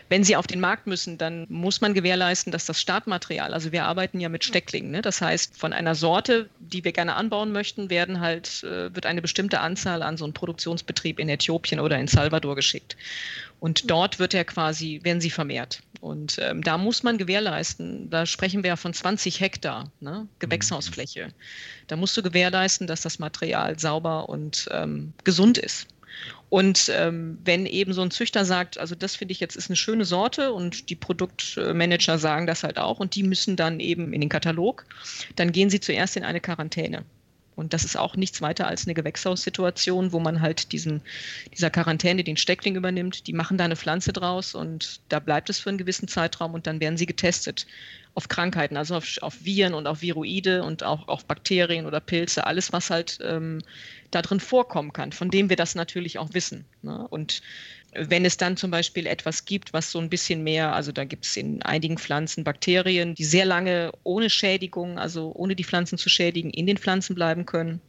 wenn 0.10 0.24
sie 0.24 0.36
auf 0.36 0.48
den 0.48 0.60
Markt 0.60 0.88
müssen, 0.88 1.20
dann 1.20 1.46
muss 1.48 1.80
man 1.80 1.94
gewährleisten, 1.94 2.52
dass 2.52 2.66
das 2.66 2.82
Startmaterial, 2.82 3.54
also 3.54 3.72
wir 3.72 3.86
arbeiten 3.86 4.20
ja 4.20 4.30
mit 4.30 4.44
Stecklingen, 4.44 4.90
ne? 4.90 5.04
das 5.04 5.22
heißt, 5.22 5.56
von 5.56 5.74
einer 5.74 5.94
Sorte, 5.94 6.50
die 6.58 6.84
wir 6.84 6.92
gerne 6.92 7.14
anbauen 7.14 7.52
möchten, 7.52 7.92
werden 7.92 8.20
halt, 8.20 8.64
äh, 8.64 8.94
wird 8.96 9.06
eine 9.06 9.22
bestimmte 9.22 9.60
Anzahl 9.60 10.02
an 10.02 10.18
so 10.18 10.24
einen 10.24 10.34
Produktionsbetrieb 10.34 11.20
in 11.20 11.30
Äthiopien 11.30 11.80
oder 11.80 12.00
in 12.00 12.08
Salvador 12.08 12.56
geschickt. 12.56 12.98
Und 13.60 13.92
dort 13.92 14.18
wird 14.18 14.34
er 14.34 14.44
quasi, 14.44 15.02
werden 15.04 15.22
sie 15.22 15.30
vermehrt. 15.30 15.84
Und 16.02 16.40
ähm, 16.42 16.64
da 16.64 16.80
muss 16.80 17.04
man 17.04 17.20
gewährleisten, 17.20 18.10
da 18.10 18.26
sprechen 18.26 18.64
wir 18.64 18.70
ja 18.70 18.76
von 18.76 18.96
20 18.96 19.40
Hektar 19.40 19.92
ne? 20.00 20.28
Gewächshausfläche. 20.40 21.30
Da 21.86 21.96
musst 21.96 22.18
du 22.18 22.24
gewährleisten, 22.24 22.88
dass 22.88 23.02
das 23.02 23.20
Material 23.20 23.78
sauber 23.78 24.30
und 24.30 24.68
ähm, 24.72 25.14
gesund 25.24 25.60
ist. 25.60 25.88
Und 26.50 26.92
ähm, 26.94 27.40
wenn 27.44 27.66
eben 27.66 27.94
so 27.94 28.02
ein 28.02 28.12
Züchter 28.12 28.46
sagt, 28.46 28.78
also 28.78 28.94
das 28.96 29.16
finde 29.16 29.32
ich 29.32 29.40
jetzt 29.40 29.56
ist 29.56 29.70
eine 29.70 29.76
schöne 29.76 30.06
Sorte 30.06 30.54
und 30.54 30.90
die 30.90 30.96
Produktmanager 30.96 32.20
sagen 32.20 32.46
das 32.46 32.64
halt 32.64 32.78
auch 32.78 33.00
und 33.00 33.16
die 33.16 33.24
müssen 33.24 33.56
dann 33.56 33.80
eben 33.80 34.14
in 34.14 34.22
den 34.22 34.30
Katalog, 34.30 34.86
dann 35.36 35.52
gehen 35.52 35.70
sie 35.70 35.80
zuerst 35.80 36.16
in 36.16 36.24
eine 36.24 36.42
Quarantäne. 36.42 37.04
Und 37.56 37.74
das 37.74 37.84
ist 37.84 37.98
auch 37.98 38.16
nichts 38.16 38.42
weiter 38.42 38.68
als 38.68 38.86
eine 38.86 38.94
Gewächshaussituation, 38.94 40.12
wo 40.12 40.20
man 40.20 40.42
halt 40.42 40.72
diesen, 40.72 41.02
dieser 41.56 41.70
Quarantäne 41.70 42.24
den 42.24 42.38
Steckling 42.38 42.76
übernimmt. 42.76 43.28
Die 43.28 43.34
machen 43.34 43.58
da 43.58 43.66
eine 43.66 43.76
Pflanze 43.76 44.12
draus 44.12 44.56
und 44.56 45.02
da 45.10 45.20
bleibt 45.20 45.50
es 45.50 45.60
für 45.60 45.70
einen 45.70 45.78
gewissen 45.78 46.08
Zeitraum 46.08 46.54
und 46.54 46.68
dann 46.68 46.80
werden 46.80 46.98
sie 46.98 47.06
getestet 47.06 47.68
auf 48.16 48.28
Krankheiten, 48.28 48.78
also 48.78 48.96
auf, 48.96 49.18
auf 49.22 49.44
Viren 49.44 49.74
und 49.74 49.88
auf 49.88 50.02
Viroide 50.02 50.64
und 50.64 50.84
auch 50.84 51.08
auf 51.08 51.26
Bakterien 51.26 51.86
oder 51.86 52.00
Pilze, 52.00 52.46
alles, 52.46 52.72
was 52.72 52.90
halt 52.90 53.20
ähm, 53.24 53.62
da 54.12 54.22
drin 54.22 54.40
vorkommen 54.40 54.94
kann, 54.94 55.12
von 55.12 55.30
dem 55.30 55.50
wir 55.50 55.56
das 55.56 55.74
natürlich 55.76 56.20
auch 56.20 56.34
wissen. 56.34 56.66
Ne? 56.84 57.08
Und 57.10 57.42
wenn 57.96 58.26
es 58.26 58.38
dann 58.38 58.58
zum 58.58 58.72
Beispiel 58.72 59.08
etwas 59.08 59.46
gibt, 59.46 59.74
was 59.74 59.92
so 59.92 60.00
ein 60.00 60.10
bisschen 60.10 60.44
mehr, 60.44 60.74
also 60.74 60.92
da 60.92 61.04
gibt 61.06 61.26
es 61.26 61.38
in 61.38 61.62
einigen 61.64 61.98
Pflanzen 61.98 62.44
Bakterien, 62.44 63.16
die 63.16 63.26
sehr 63.26 63.46
lange 63.46 63.92
ohne 64.04 64.30
Schädigung, 64.30 65.00
also 65.00 65.32
ohne 65.36 65.56
die 65.56 65.64
Pflanzen 65.64 65.98
zu 65.98 66.10
schädigen, 66.10 66.50
in 66.52 66.68
den 66.68 66.78
Pflanzen 66.78 67.16
bleiben 67.16 67.46
können, 67.46 67.82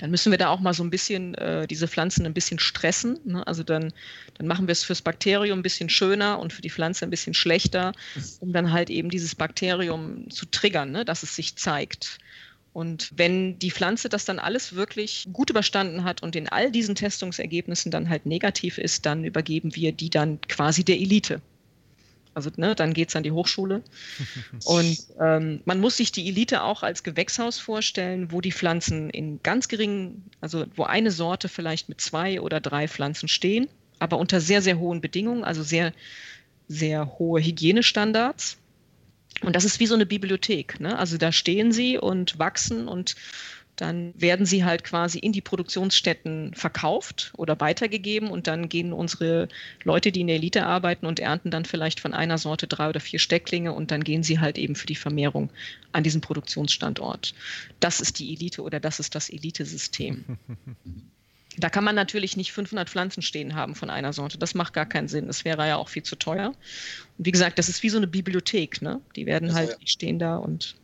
dann 0.00 0.10
müssen 0.10 0.30
wir 0.30 0.38
da 0.38 0.48
auch 0.48 0.60
mal 0.60 0.72
so 0.72 0.82
ein 0.82 0.88
bisschen 0.88 1.34
äh, 1.34 1.66
diese 1.66 1.86
Pflanzen 1.86 2.24
ein 2.24 2.32
bisschen 2.32 2.58
stressen. 2.58 3.18
Ne? 3.24 3.46
Also 3.46 3.62
dann, 3.62 3.92
dann 4.38 4.46
machen 4.46 4.66
wir 4.66 4.72
es 4.72 4.82
fürs 4.82 5.02
Bakterium 5.02 5.58
ein 5.58 5.62
bisschen 5.62 5.90
schöner 5.90 6.38
und 6.38 6.54
für 6.54 6.62
die 6.62 6.70
Pflanze 6.70 7.04
ein 7.04 7.10
bisschen 7.10 7.34
schlechter, 7.34 7.92
um 8.40 8.52
dann 8.54 8.72
halt 8.72 8.88
eben 8.88 9.10
dieses 9.10 9.34
Bakterium 9.34 10.30
zu 10.30 10.46
triggern, 10.46 10.90
ne? 10.90 11.04
dass 11.04 11.22
es 11.22 11.36
sich 11.36 11.56
zeigt. 11.56 12.18
Und 12.72 13.10
wenn 13.14 13.58
die 13.58 13.70
Pflanze 13.70 14.08
das 14.08 14.24
dann 14.24 14.38
alles 14.38 14.74
wirklich 14.74 15.28
gut 15.32 15.50
überstanden 15.50 16.04
hat 16.04 16.22
und 16.22 16.34
in 16.34 16.48
all 16.48 16.70
diesen 16.70 16.94
Testungsergebnissen 16.94 17.90
dann 17.90 18.08
halt 18.08 18.24
negativ 18.24 18.78
ist, 18.78 19.04
dann 19.04 19.24
übergeben 19.24 19.74
wir 19.74 19.92
die 19.92 20.08
dann 20.08 20.40
quasi 20.48 20.82
der 20.82 20.96
Elite. 20.96 21.42
Also 22.34 22.50
ne, 22.56 22.74
dann 22.74 22.94
geht 22.94 23.08
es 23.08 23.16
an 23.16 23.22
die 23.22 23.32
Hochschule. 23.32 23.82
Und 24.64 24.98
ähm, 25.20 25.60
man 25.64 25.80
muss 25.80 25.96
sich 25.96 26.12
die 26.12 26.28
Elite 26.28 26.62
auch 26.62 26.82
als 26.82 27.02
Gewächshaus 27.02 27.58
vorstellen, 27.58 28.32
wo 28.32 28.40
die 28.40 28.52
Pflanzen 28.52 29.10
in 29.10 29.42
ganz 29.42 29.68
geringen, 29.68 30.24
also 30.40 30.64
wo 30.76 30.84
eine 30.84 31.10
Sorte 31.10 31.48
vielleicht 31.48 31.88
mit 31.88 32.00
zwei 32.00 32.40
oder 32.40 32.60
drei 32.60 32.88
Pflanzen 32.88 33.28
stehen, 33.28 33.68
aber 33.98 34.18
unter 34.18 34.40
sehr, 34.40 34.62
sehr 34.62 34.78
hohen 34.78 35.00
Bedingungen, 35.00 35.44
also 35.44 35.62
sehr, 35.62 35.92
sehr 36.68 37.18
hohe 37.18 37.40
Hygienestandards. 37.42 38.56
Und 39.42 39.56
das 39.56 39.64
ist 39.64 39.80
wie 39.80 39.86
so 39.86 39.94
eine 39.94 40.06
Bibliothek. 40.06 40.80
Ne? 40.80 40.98
Also 40.98 41.16
da 41.16 41.32
stehen 41.32 41.72
sie 41.72 41.98
und 41.98 42.38
wachsen 42.38 42.88
und 42.88 43.14
dann 43.80 44.12
werden 44.14 44.44
sie 44.44 44.64
halt 44.64 44.84
quasi 44.84 45.18
in 45.18 45.32
die 45.32 45.40
Produktionsstätten 45.40 46.52
verkauft 46.54 47.32
oder 47.36 47.58
weitergegeben 47.60 48.30
und 48.30 48.46
dann 48.46 48.68
gehen 48.68 48.92
unsere 48.92 49.48
Leute, 49.84 50.12
die 50.12 50.20
in 50.20 50.26
der 50.26 50.36
Elite 50.36 50.66
arbeiten 50.66 51.06
und 51.06 51.18
ernten 51.18 51.50
dann 51.50 51.64
vielleicht 51.64 52.00
von 52.00 52.12
einer 52.12 52.36
Sorte 52.36 52.66
drei 52.66 52.90
oder 52.90 53.00
vier 53.00 53.18
Stecklinge 53.18 53.72
und 53.72 53.90
dann 53.90 54.04
gehen 54.04 54.22
sie 54.22 54.38
halt 54.38 54.58
eben 54.58 54.74
für 54.74 54.86
die 54.86 54.96
Vermehrung 54.96 55.50
an 55.92 56.02
diesen 56.02 56.20
Produktionsstandort. 56.20 57.34
Das 57.80 58.00
ist 58.00 58.18
die 58.18 58.34
Elite 58.34 58.62
oder 58.62 58.80
das 58.80 59.00
ist 59.00 59.14
das 59.14 59.30
Elitesystem. 59.30 60.24
Da 61.60 61.70
kann 61.70 61.84
man 61.84 61.94
natürlich 61.94 62.36
nicht 62.36 62.52
500 62.52 62.88
Pflanzen 62.88 63.22
stehen 63.22 63.54
haben 63.54 63.74
von 63.74 63.90
einer 63.90 64.12
Sorte. 64.12 64.38
Das 64.38 64.54
macht 64.54 64.72
gar 64.72 64.86
keinen 64.86 65.08
Sinn. 65.08 65.26
Das 65.26 65.44
wäre 65.44 65.66
ja 65.66 65.76
auch 65.76 65.88
viel 65.88 66.02
zu 66.02 66.16
teuer. 66.16 66.48
Und 67.18 67.26
wie 67.26 67.30
gesagt, 67.30 67.58
das 67.58 67.68
ist 67.68 67.82
wie 67.82 67.90
so 67.90 67.98
eine 67.98 68.06
Bibliothek. 68.06 68.82
Ne? 68.82 69.00
Die 69.16 69.26
werden 69.26 69.48
das 69.48 69.56
halt, 69.56 69.78
die 69.80 69.86
stehen 69.86 70.18
da 70.18 70.36
und. 70.36 70.76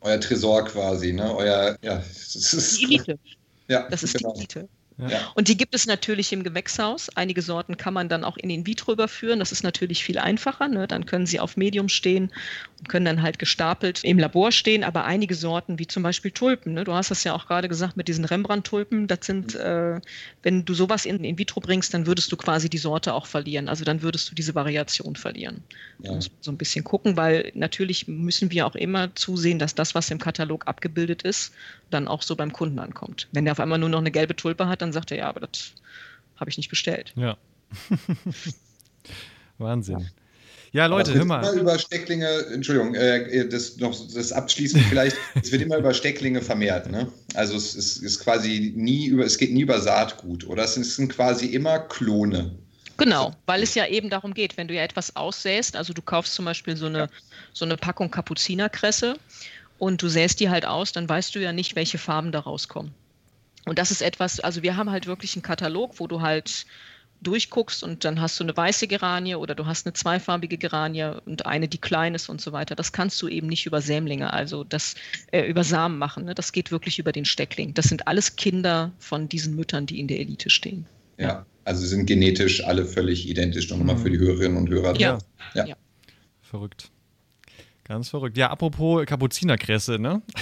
Euer 0.00 0.20
Tresor 0.20 0.64
quasi, 0.64 1.12
ne? 1.12 1.34
Euer, 1.36 1.76
ja, 1.82 1.96
das 1.96 2.34
ist. 2.34 2.80
Die 2.80 2.84
Elite. 2.84 3.18
Ja, 3.68 3.88
das 3.88 4.02
ist 4.02 4.18
genau. 4.18 4.32
die 4.32 4.40
Elite. 4.40 4.68
Ja. 4.98 5.32
Und 5.34 5.48
die 5.48 5.56
gibt 5.56 5.74
es 5.74 5.86
natürlich 5.86 6.32
im 6.32 6.42
Gewächshaus. 6.42 7.08
Einige 7.16 7.42
Sorten 7.42 7.76
kann 7.76 7.94
man 7.94 8.08
dann 8.08 8.24
auch 8.24 8.36
in 8.36 8.50
in 8.50 8.66
vitro 8.66 8.92
überführen. 8.92 9.38
Das 9.38 9.52
ist 9.52 9.62
natürlich 9.62 10.04
viel 10.04 10.18
einfacher. 10.18 10.68
Ne? 10.68 10.86
Dann 10.86 11.06
können 11.06 11.26
sie 11.26 11.40
auf 11.40 11.56
Medium 11.56 11.88
stehen 11.88 12.32
und 12.78 12.88
können 12.88 13.06
dann 13.06 13.22
halt 13.22 13.38
gestapelt 13.38 14.04
im 14.04 14.18
Labor 14.18 14.52
stehen. 14.52 14.84
Aber 14.84 15.04
einige 15.04 15.34
Sorten, 15.34 15.78
wie 15.78 15.86
zum 15.86 16.02
Beispiel 16.02 16.30
Tulpen, 16.30 16.74
ne? 16.74 16.84
du 16.84 16.92
hast 16.92 17.10
das 17.10 17.24
ja 17.24 17.34
auch 17.34 17.46
gerade 17.46 17.68
gesagt 17.68 17.96
mit 17.96 18.08
diesen 18.08 18.24
Rembrandt-Tulpen, 18.24 19.06
das 19.06 19.20
sind, 19.22 19.54
mhm. 19.54 19.60
äh, 19.60 20.00
wenn 20.42 20.64
du 20.64 20.74
sowas 20.74 21.06
in 21.06 21.24
in 21.24 21.38
vitro 21.38 21.60
bringst, 21.60 21.94
dann 21.94 22.06
würdest 22.06 22.30
du 22.32 22.36
quasi 22.36 22.68
die 22.68 22.78
Sorte 22.78 23.14
auch 23.14 23.26
verlieren. 23.26 23.68
Also 23.68 23.84
dann 23.84 24.02
würdest 24.02 24.30
du 24.30 24.34
diese 24.34 24.54
Variation 24.54 25.16
verlieren. 25.16 25.62
Ja. 25.98 26.10
Da 26.10 26.16
muss 26.16 26.28
man 26.28 26.38
so 26.40 26.50
ein 26.52 26.58
bisschen 26.58 26.84
gucken, 26.84 27.16
weil 27.16 27.50
natürlich 27.54 28.08
müssen 28.08 28.50
wir 28.50 28.66
auch 28.66 28.74
immer 28.74 29.14
zusehen, 29.14 29.58
dass 29.58 29.74
das, 29.74 29.94
was 29.94 30.10
im 30.10 30.18
Katalog 30.18 30.66
abgebildet 30.66 31.22
ist, 31.22 31.52
dann 31.90 32.08
auch 32.08 32.22
so 32.22 32.36
beim 32.36 32.52
Kunden 32.52 32.78
ankommt. 32.78 33.28
Wenn 33.32 33.44
der 33.44 33.52
auf 33.52 33.60
einmal 33.60 33.78
nur 33.78 33.88
noch 33.88 33.98
eine 33.98 34.10
gelbe 34.10 34.34
Tulpe 34.34 34.66
hat, 34.68 34.81
dann 34.82 34.92
sagt 34.92 35.10
er, 35.10 35.18
ja, 35.18 35.28
aber 35.28 35.40
das 35.40 35.72
habe 36.36 36.50
ich 36.50 36.56
nicht 36.56 36.68
bestellt. 36.68 37.12
Ja. 37.16 37.36
Wahnsinn. 39.58 40.10
Ja, 40.72 40.86
Leute, 40.86 41.12
hör 41.12 41.26
mal. 41.26 41.44
Immer 41.44 41.60
über 41.60 41.78
Stecklinge, 41.78 42.46
Entschuldigung, 42.52 42.94
äh, 42.94 43.46
das 43.46 43.76
noch 43.76 43.94
das 44.14 44.32
abschließend 44.32 44.82
vielleicht, 44.84 45.16
es 45.42 45.52
wird 45.52 45.60
immer 45.60 45.76
über 45.76 45.92
Stecklinge 45.92 46.40
vermehrt, 46.40 46.90
ne? 46.90 47.12
Also 47.34 47.56
es 47.56 47.74
ist, 47.74 47.98
ist, 47.98 48.20
quasi 48.20 48.72
nie 48.74 49.06
über, 49.06 49.24
es 49.24 49.36
geht 49.36 49.52
nie 49.52 49.60
über 49.60 49.80
Saatgut, 49.80 50.46
oder? 50.46 50.64
Es 50.64 50.74
sind 50.74 51.12
quasi 51.12 51.46
immer 51.46 51.78
Klone. 51.78 52.56
Genau, 52.96 53.32
weil 53.44 53.62
es 53.62 53.74
ja 53.74 53.86
eben 53.86 54.08
darum 54.08 54.32
geht, 54.32 54.56
wenn 54.56 54.68
du 54.68 54.74
ja 54.74 54.82
etwas 54.82 55.14
aussäst, 55.14 55.76
also 55.76 55.92
du 55.92 56.00
kaufst 56.00 56.34
zum 56.34 56.46
Beispiel 56.46 56.76
so 56.76 56.86
eine, 56.86 56.98
ja. 56.98 57.08
so 57.52 57.66
eine 57.66 57.76
Packung 57.76 58.10
Kapuzinerkresse 58.10 59.16
und 59.78 60.00
du 60.00 60.08
säst 60.08 60.40
die 60.40 60.48
halt 60.48 60.64
aus, 60.64 60.92
dann 60.92 61.06
weißt 61.06 61.34
du 61.34 61.40
ja 61.40 61.52
nicht, 61.52 61.76
welche 61.76 61.98
Farben 61.98 62.32
da 62.32 62.40
rauskommen. 62.40 62.94
Und 63.64 63.78
das 63.78 63.90
ist 63.90 64.02
etwas, 64.02 64.40
also 64.40 64.62
wir 64.62 64.76
haben 64.76 64.90
halt 64.90 65.06
wirklich 65.06 65.34
einen 65.36 65.42
Katalog, 65.42 66.00
wo 66.00 66.06
du 66.06 66.20
halt 66.20 66.66
durchguckst 67.22 67.84
und 67.84 68.04
dann 68.04 68.20
hast 68.20 68.38
du 68.40 68.44
eine 68.44 68.56
weiße 68.56 68.88
Geranie 68.88 69.36
oder 69.36 69.54
du 69.54 69.66
hast 69.66 69.86
eine 69.86 69.92
zweifarbige 69.92 70.58
Geranie 70.58 71.12
und 71.24 71.46
eine, 71.46 71.68
die 71.68 71.78
klein 71.78 72.14
ist 72.14 72.28
und 72.28 72.40
so 72.40 72.52
weiter. 72.52 72.74
Das 72.74 72.92
kannst 72.92 73.22
du 73.22 73.28
eben 73.28 73.46
nicht 73.46 73.64
über 73.66 73.80
Sämlinge, 73.80 74.32
also 74.32 74.64
das 74.64 74.96
äh, 75.30 75.42
über 75.42 75.62
Samen 75.62 75.98
machen. 75.98 76.24
Ne? 76.24 76.34
Das 76.34 76.52
geht 76.52 76.72
wirklich 76.72 76.98
über 76.98 77.12
den 77.12 77.24
Steckling. 77.24 77.74
Das 77.74 77.86
sind 77.86 78.08
alles 78.08 78.36
Kinder 78.36 78.92
von 78.98 79.28
diesen 79.28 79.54
Müttern, 79.54 79.86
die 79.86 80.00
in 80.00 80.08
der 80.08 80.18
Elite 80.18 80.50
stehen. 80.50 80.86
Ja, 81.18 81.46
also 81.64 81.86
sind 81.86 82.06
genetisch 82.06 82.64
alle 82.64 82.84
völlig 82.84 83.28
identisch. 83.28 83.70
Nochmal 83.70 83.96
mhm. 83.96 84.00
für 84.00 84.10
die 84.10 84.18
Hörerinnen 84.18 84.56
und 84.56 84.68
Hörer. 84.68 84.98
Ja. 84.98 85.18
ja. 85.54 85.66
ja. 85.66 85.76
Verrückt. 86.40 86.90
Ganz 87.84 88.08
verrückt. 88.10 88.36
Ja, 88.36 88.50
apropos 88.50 89.04
Kapuzinerkresse, 89.06 89.98
ne? 89.98 90.22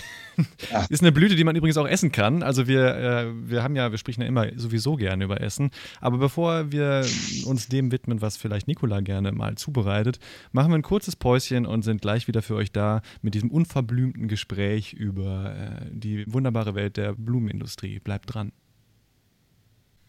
Ja. 0.71 0.87
Ist 0.89 1.03
eine 1.03 1.13
Blüte, 1.13 1.37
die 1.37 1.45
man 1.45 1.55
übrigens 1.55 1.77
auch 1.77 1.87
essen 1.87 2.13
kann. 2.13 2.43
Also 2.43 2.67
wir, 2.67 2.97
äh, 2.97 3.27
wir 3.51 3.63
haben 3.63 3.77
ja, 3.77 3.91
wir 3.91 3.99
sprechen 3.99 4.23
ja 4.23 4.27
immer 4.27 4.47
sowieso 4.57 4.97
gerne 4.97 5.25
über 5.25 5.39
Essen. 5.43 5.71
Aber 6.01 6.17
bevor 6.17 6.73
wir 6.73 7.05
uns 7.45 7.69
dem 7.69 7.93
widmen, 7.93 8.23
was 8.23 8.39
vielleicht 8.39 8.67
Nikola 8.67 9.01
gerne 9.01 9.33
mal 9.33 9.57
zubereitet, 9.57 10.19
machen 10.53 10.71
wir 10.71 10.79
ein 10.79 10.83
kurzes 10.83 11.15
Päuschen 11.15 11.67
und 11.67 11.83
sind 11.83 12.01
gleich 12.01 12.27
wieder 12.27 12.41
für 12.41 12.55
euch 12.55 12.73
da 12.73 13.03
mit 13.21 13.35
diesem 13.35 13.51
unverblümten 13.51 14.29
Gespräch 14.29 14.95
über 14.95 15.55
äh, 15.55 15.87
die 15.91 16.25
wunderbare 16.33 16.75
Welt 16.75 16.97
der 16.97 17.13
Blumenindustrie. 17.13 17.99
Bleibt 17.99 18.33
dran. 18.33 18.53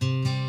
ein 0.01 0.40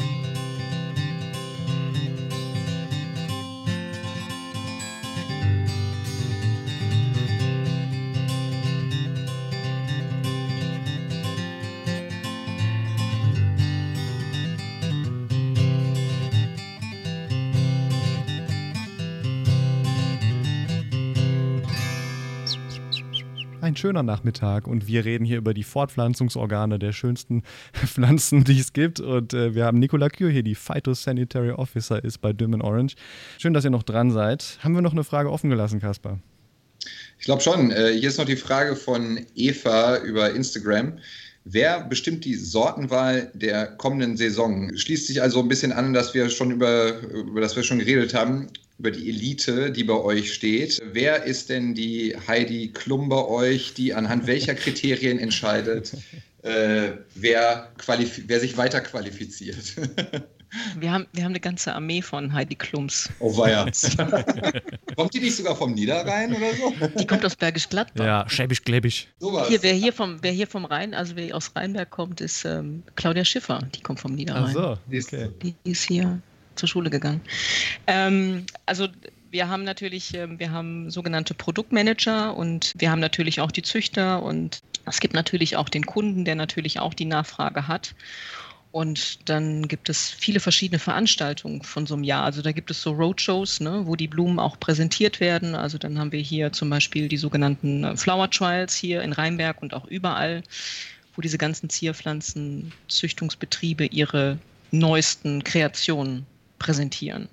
schöner 23.82 24.04
Nachmittag 24.04 24.68
und 24.68 24.86
wir 24.86 25.04
reden 25.04 25.24
hier 25.24 25.38
über 25.38 25.54
die 25.54 25.64
Fortpflanzungsorgane 25.64 26.78
der 26.78 26.92
schönsten 26.92 27.42
Pflanzen, 27.72 28.44
die 28.44 28.60
es 28.60 28.72
gibt. 28.72 29.00
Und 29.00 29.34
äh, 29.34 29.56
wir 29.56 29.64
haben 29.64 29.80
Nicola 29.80 30.08
Kür 30.08 30.30
hier, 30.30 30.44
die 30.44 30.54
Phytosanitary 30.54 31.50
Officer 31.50 32.02
ist 32.04 32.18
bei 32.18 32.32
Dim 32.32 32.60
Orange. 32.60 32.94
Schön, 33.38 33.52
dass 33.52 33.64
ihr 33.64 33.70
noch 33.70 33.82
dran 33.82 34.12
seid. 34.12 34.58
Haben 34.60 34.76
wir 34.76 34.82
noch 34.82 34.92
eine 34.92 35.02
Frage 35.02 35.32
offen 35.32 35.50
gelassen, 35.50 35.80
Kaspar? 35.80 36.20
Ich 37.18 37.24
glaube 37.24 37.42
schon. 37.42 37.72
Äh, 37.72 37.94
hier 37.98 38.08
ist 38.08 38.18
noch 38.18 38.24
die 38.24 38.36
Frage 38.36 38.76
von 38.76 39.18
Eva 39.34 39.96
über 39.96 40.30
Instagram. 40.30 40.98
Wer 41.44 41.80
bestimmt 41.80 42.24
die 42.24 42.36
Sortenwahl 42.36 43.32
der 43.34 43.66
kommenden 43.66 44.16
Saison? 44.16 44.70
Schließt 44.76 45.08
sich 45.08 45.20
also 45.20 45.40
ein 45.40 45.48
bisschen 45.48 45.72
an, 45.72 45.92
dass 45.92 46.14
wir 46.14 46.30
schon 46.30 46.52
über, 46.52 47.00
über 47.00 47.40
das 47.40 47.56
wir 47.56 47.64
schon 47.64 47.80
geredet 47.80 48.14
haben 48.14 48.46
über 48.82 48.90
die 48.90 49.08
Elite, 49.10 49.70
die 49.70 49.84
bei 49.84 49.94
euch 49.94 50.34
steht. 50.34 50.82
Wer 50.92 51.22
ist 51.22 51.50
denn 51.50 51.72
die 51.72 52.16
Heidi 52.26 52.72
Klum 52.74 53.08
bei 53.08 53.24
euch, 53.24 53.74
die 53.74 53.94
anhand 53.94 54.26
welcher 54.26 54.56
Kriterien 54.56 55.20
entscheidet, 55.20 55.92
äh, 56.42 56.90
wer, 57.14 57.70
wer 58.26 58.40
sich 58.40 58.56
weiter 58.56 58.80
qualifiziert? 58.80 59.56
Wir 60.78 60.92
haben, 60.92 61.06
wir 61.12 61.24
haben 61.24 61.32
eine 61.32 61.40
ganze 61.40 61.74
Armee 61.74 62.02
von 62.02 62.34
Heidi 62.34 62.56
Klums. 62.56 63.08
Oh 63.20 63.34
weia. 63.38 63.64
kommt 64.96 65.14
die 65.14 65.20
nicht 65.20 65.34
sogar 65.34 65.56
vom 65.56 65.72
Niederrhein 65.72 66.30
oder 66.34 66.52
so? 66.54 66.88
Die 66.88 67.06
kommt 67.06 67.24
aus 67.24 67.36
Bergisch 67.36 67.70
Gladbach. 67.70 68.04
Ja, 68.04 68.28
schäbisch 68.28 68.62
gläbisch. 68.62 69.08
Hier, 69.48 69.62
wer 69.62 69.72
hier 69.72 69.94
vom, 69.94 70.18
wer 70.20 70.30
hier 70.30 70.46
vom 70.46 70.66
Rhein, 70.66 70.92
also 70.92 71.16
wer 71.16 71.34
aus 71.34 71.56
Rheinberg 71.56 71.88
kommt, 71.88 72.20
ist 72.20 72.44
ähm, 72.44 72.82
Claudia 72.96 73.24
Schiffer. 73.24 73.66
Die 73.74 73.80
kommt 73.80 74.00
vom 74.00 74.14
Niederrhein. 74.14 74.54
Ach 74.54 74.76
so, 74.90 74.94
okay. 74.94 75.30
Die 75.42 75.54
ist 75.64 75.84
hier 75.84 76.20
zur 76.56 76.68
Schule 76.68 76.90
gegangen. 76.90 77.20
Ähm, 77.86 78.46
also 78.66 78.88
wir 79.30 79.48
haben 79.48 79.64
natürlich, 79.64 80.14
ähm, 80.14 80.38
wir 80.38 80.52
haben 80.52 80.90
sogenannte 80.90 81.34
Produktmanager 81.34 82.36
und 82.36 82.72
wir 82.76 82.90
haben 82.90 83.00
natürlich 83.00 83.40
auch 83.40 83.50
die 83.50 83.62
Züchter 83.62 84.22
und 84.22 84.60
es 84.84 85.00
gibt 85.00 85.14
natürlich 85.14 85.56
auch 85.56 85.68
den 85.68 85.86
Kunden, 85.86 86.24
der 86.24 86.34
natürlich 86.34 86.80
auch 86.80 86.94
die 86.94 87.06
Nachfrage 87.06 87.68
hat. 87.68 87.94
Und 88.72 89.28
dann 89.28 89.68
gibt 89.68 89.88
es 89.90 90.10
viele 90.10 90.40
verschiedene 90.40 90.78
Veranstaltungen 90.78 91.62
von 91.62 91.86
so 91.86 91.94
einem 91.94 92.04
Jahr. 92.04 92.24
Also 92.24 92.40
da 92.40 92.52
gibt 92.52 92.70
es 92.70 92.80
so 92.80 92.92
Roadshows, 92.92 93.60
ne, 93.60 93.82
wo 93.84 93.96
die 93.96 94.08
Blumen 94.08 94.38
auch 94.38 94.58
präsentiert 94.58 95.20
werden. 95.20 95.54
Also 95.54 95.76
dann 95.76 95.98
haben 95.98 96.10
wir 96.10 96.20
hier 96.20 96.52
zum 96.52 96.70
Beispiel 96.70 97.08
die 97.08 97.18
sogenannten 97.18 97.84
äh, 97.84 97.94
Flower 97.98 98.30
Trials 98.30 98.74
hier 98.74 99.02
in 99.02 99.12
Rheinberg 99.12 99.60
und 99.60 99.74
auch 99.74 99.84
überall, 99.86 100.42
wo 101.14 101.20
diese 101.20 101.36
ganzen 101.36 101.68
Zierpflanzenzüchtungsbetriebe 101.68 103.84
ihre 103.86 104.38
neuesten 104.70 105.44
Kreationen 105.44 106.24
präsentieren. 106.62 107.28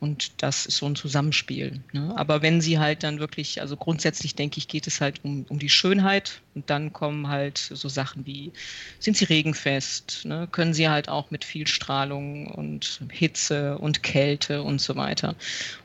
Und 0.00 0.42
das 0.44 0.66
ist 0.66 0.76
so 0.76 0.86
ein 0.86 0.94
Zusammenspiel. 0.94 1.80
Ne? 1.92 2.14
Aber 2.16 2.40
wenn 2.40 2.60
sie 2.60 2.78
halt 2.78 3.02
dann 3.02 3.18
wirklich, 3.18 3.60
also 3.60 3.76
grundsätzlich 3.76 4.36
denke 4.36 4.58
ich, 4.58 4.68
geht 4.68 4.86
es 4.86 5.00
halt 5.00 5.24
um, 5.24 5.44
um 5.48 5.58
die 5.58 5.68
Schönheit 5.68 6.40
und 6.54 6.70
dann 6.70 6.92
kommen 6.92 7.26
halt 7.26 7.58
so 7.58 7.88
Sachen 7.88 8.24
wie, 8.24 8.52
sind 9.00 9.16
sie 9.16 9.24
regenfest, 9.24 10.24
ne? 10.24 10.48
können 10.52 10.72
sie 10.72 10.88
halt 10.88 11.08
auch 11.08 11.32
mit 11.32 11.44
viel 11.44 11.66
Strahlung 11.66 12.46
und 12.46 13.00
Hitze 13.10 13.78
und 13.78 14.04
Kälte 14.04 14.62
und 14.62 14.80
so 14.80 14.94
weiter. 14.94 15.34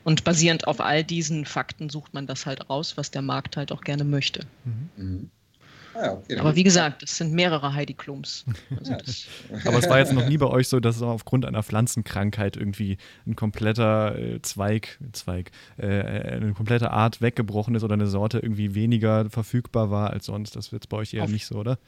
Und 0.04 0.22
basierend 0.22 0.68
auf 0.68 0.80
all 0.80 1.02
diesen 1.02 1.44
Fakten 1.44 1.90
sucht 1.90 2.14
man 2.14 2.28
das 2.28 2.46
halt 2.46 2.70
raus, 2.70 2.96
was 2.96 3.10
der 3.10 3.22
Markt 3.22 3.56
halt 3.56 3.72
auch 3.72 3.80
gerne 3.80 4.04
möchte. 4.04 4.46
Mhm. 4.96 5.30
Ah, 5.94 6.12
okay, 6.12 6.38
Aber 6.38 6.56
wie 6.56 6.62
gesagt, 6.62 7.02
es 7.02 7.16
sind 7.16 7.32
mehrere 7.32 7.74
Heidi 7.74 7.94
Klums. 7.94 8.44
Also 8.78 8.94
Aber 9.64 9.78
es 9.78 9.88
war 9.88 9.98
jetzt 9.98 10.12
noch 10.12 10.28
nie 10.28 10.36
bei 10.36 10.46
euch 10.46 10.68
so, 10.68 10.80
dass 10.80 11.00
aufgrund 11.00 11.44
einer 11.44 11.62
Pflanzenkrankheit 11.62 12.56
irgendwie 12.56 12.98
ein 13.26 13.36
kompletter 13.36 14.18
äh, 14.18 14.42
Zweig, 14.42 14.98
Zweig, 15.12 15.50
äh, 15.76 15.86
eine 15.86 16.52
komplette 16.52 16.90
Art 16.90 17.20
weggebrochen 17.20 17.74
ist 17.74 17.82
oder 17.82 17.94
eine 17.94 18.06
Sorte 18.06 18.38
irgendwie 18.38 18.74
weniger 18.74 19.30
verfügbar 19.30 19.90
war 19.90 20.10
als 20.10 20.26
sonst. 20.26 20.56
Das 20.56 20.72
wird 20.72 20.88
bei 20.88 20.98
euch 20.98 21.14
eher 21.14 21.24
Auf 21.24 21.30
nicht 21.30 21.46
so, 21.46 21.56
oder? 21.56 21.78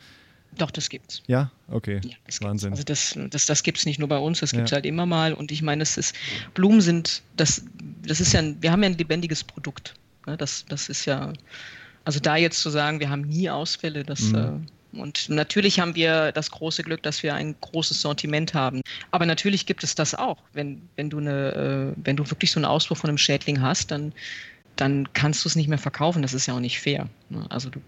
Doch, 0.58 0.70
das 0.70 0.88
gibt's. 0.88 1.22
Ja, 1.26 1.50
okay. 1.68 2.00
Ja, 2.04 2.16
das 2.24 2.40
Wahnsinn. 2.42 2.70
Also 2.70 2.84
das, 2.84 3.18
das, 3.30 3.46
das 3.46 3.62
gibt 3.62 3.78
es 3.78 3.86
nicht 3.86 3.98
nur 3.98 4.08
bei 4.08 4.18
uns, 4.18 4.40
das 4.40 4.52
gibt 4.52 4.64
es 4.64 4.70
ja. 4.70 4.76
halt 4.76 4.86
immer 4.86 5.04
mal. 5.04 5.34
Und 5.34 5.52
ich 5.52 5.62
meine, 5.62 5.82
es 5.82 5.96
ist, 5.98 6.14
Blumen 6.54 6.80
sind, 6.80 7.22
das, 7.36 7.64
das 8.06 8.20
ist 8.20 8.32
ja, 8.32 8.40
ein, 8.40 8.56
wir 8.62 8.72
haben 8.72 8.82
ja 8.82 8.88
ein 8.88 8.96
lebendiges 8.96 9.44
Produkt. 9.44 9.94
Ne? 10.26 10.36
Das, 10.36 10.64
das 10.66 10.88
ist 10.88 11.04
ja, 11.04 11.32
also 12.06 12.20
da 12.20 12.36
jetzt 12.36 12.60
zu 12.60 12.70
sagen, 12.70 13.00
wir 13.00 13.10
haben 13.10 13.22
nie 13.22 13.50
Ausfälle, 13.50 14.04
das, 14.04 14.20
mhm. 14.20 14.68
äh, 14.92 15.00
Und 15.00 15.28
natürlich 15.28 15.80
haben 15.80 15.96
wir 15.96 16.30
das 16.30 16.52
große 16.52 16.84
Glück, 16.84 17.02
dass 17.02 17.24
wir 17.24 17.34
ein 17.34 17.56
großes 17.60 18.00
Sortiment 18.00 18.54
haben. 18.54 18.80
Aber 19.10 19.26
natürlich 19.26 19.66
gibt 19.66 19.82
es 19.82 19.96
das 19.96 20.14
auch. 20.14 20.38
Wenn, 20.52 20.80
wenn, 20.94 21.10
du, 21.10 21.18
eine, 21.18 21.94
äh, 21.96 22.00
wenn 22.04 22.16
du 22.16 22.30
wirklich 22.30 22.52
so 22.52 22.60
einen 22.60 22.64
Ausbruch 22.64 22.96
von 22.96 23.10
einem 23.10 23.18
Schädling 23.18 23.60
hast, 23.60 23.90
dann, 23.90 24.12
dann 24.76 25.12
kannst 25.14 25.44
du 25.44 25.48
es 25.48 25.56
nicht 25.56 25.66
mehr 25.66 25.78
verkaufen. 25.78 26.22
Das 26.22 26.32
ist 26.32 26.46
ja 26.46 26.54
auch 26.54 26.60
nicht 26.60 26.80
fair. 26.80 27.08
Ne? 27.28 27.44
Also 27.50 27.70
du, 27.70 27.80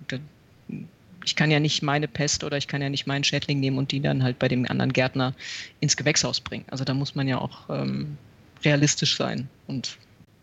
ich 1.25 1.37
kann 1.37 1.53
ja 1.53 1.61
nicht 1.61 1.85
meine 1.85 2.09
Pest 2.09 2.43
oder 2.43 2.57
ich 2.57 2.67
kann 2.67 2.83
ja 2.83 2.89
nicht 2.89 3.07
meinen 3.07 3.23
Schädling 3.23 3.61
nehmen 3.61 3.79
und 3.79 3.93
die 3.93 4.01
dann 4.01 4.25
halt 4.25 4.41
bei 4.41 4.49
dem 4.49 4.69
anderen 4.69 4.93
Gärtner 4.93 5.33
ins 5.79 5.97
Gewächshaus 5.97 6.41
bringen. 6.41 6.65
Also 6.73 6.83
da 6.83 6.93
muss 6.93 7.15
man 7.15 7.29
ja 7.29 7.39
auch 7.39 7.71
ähm, 7.71 8.19
realistisch 8.65 9.17
sein. 9.17 9.49
Und 9.69 9.97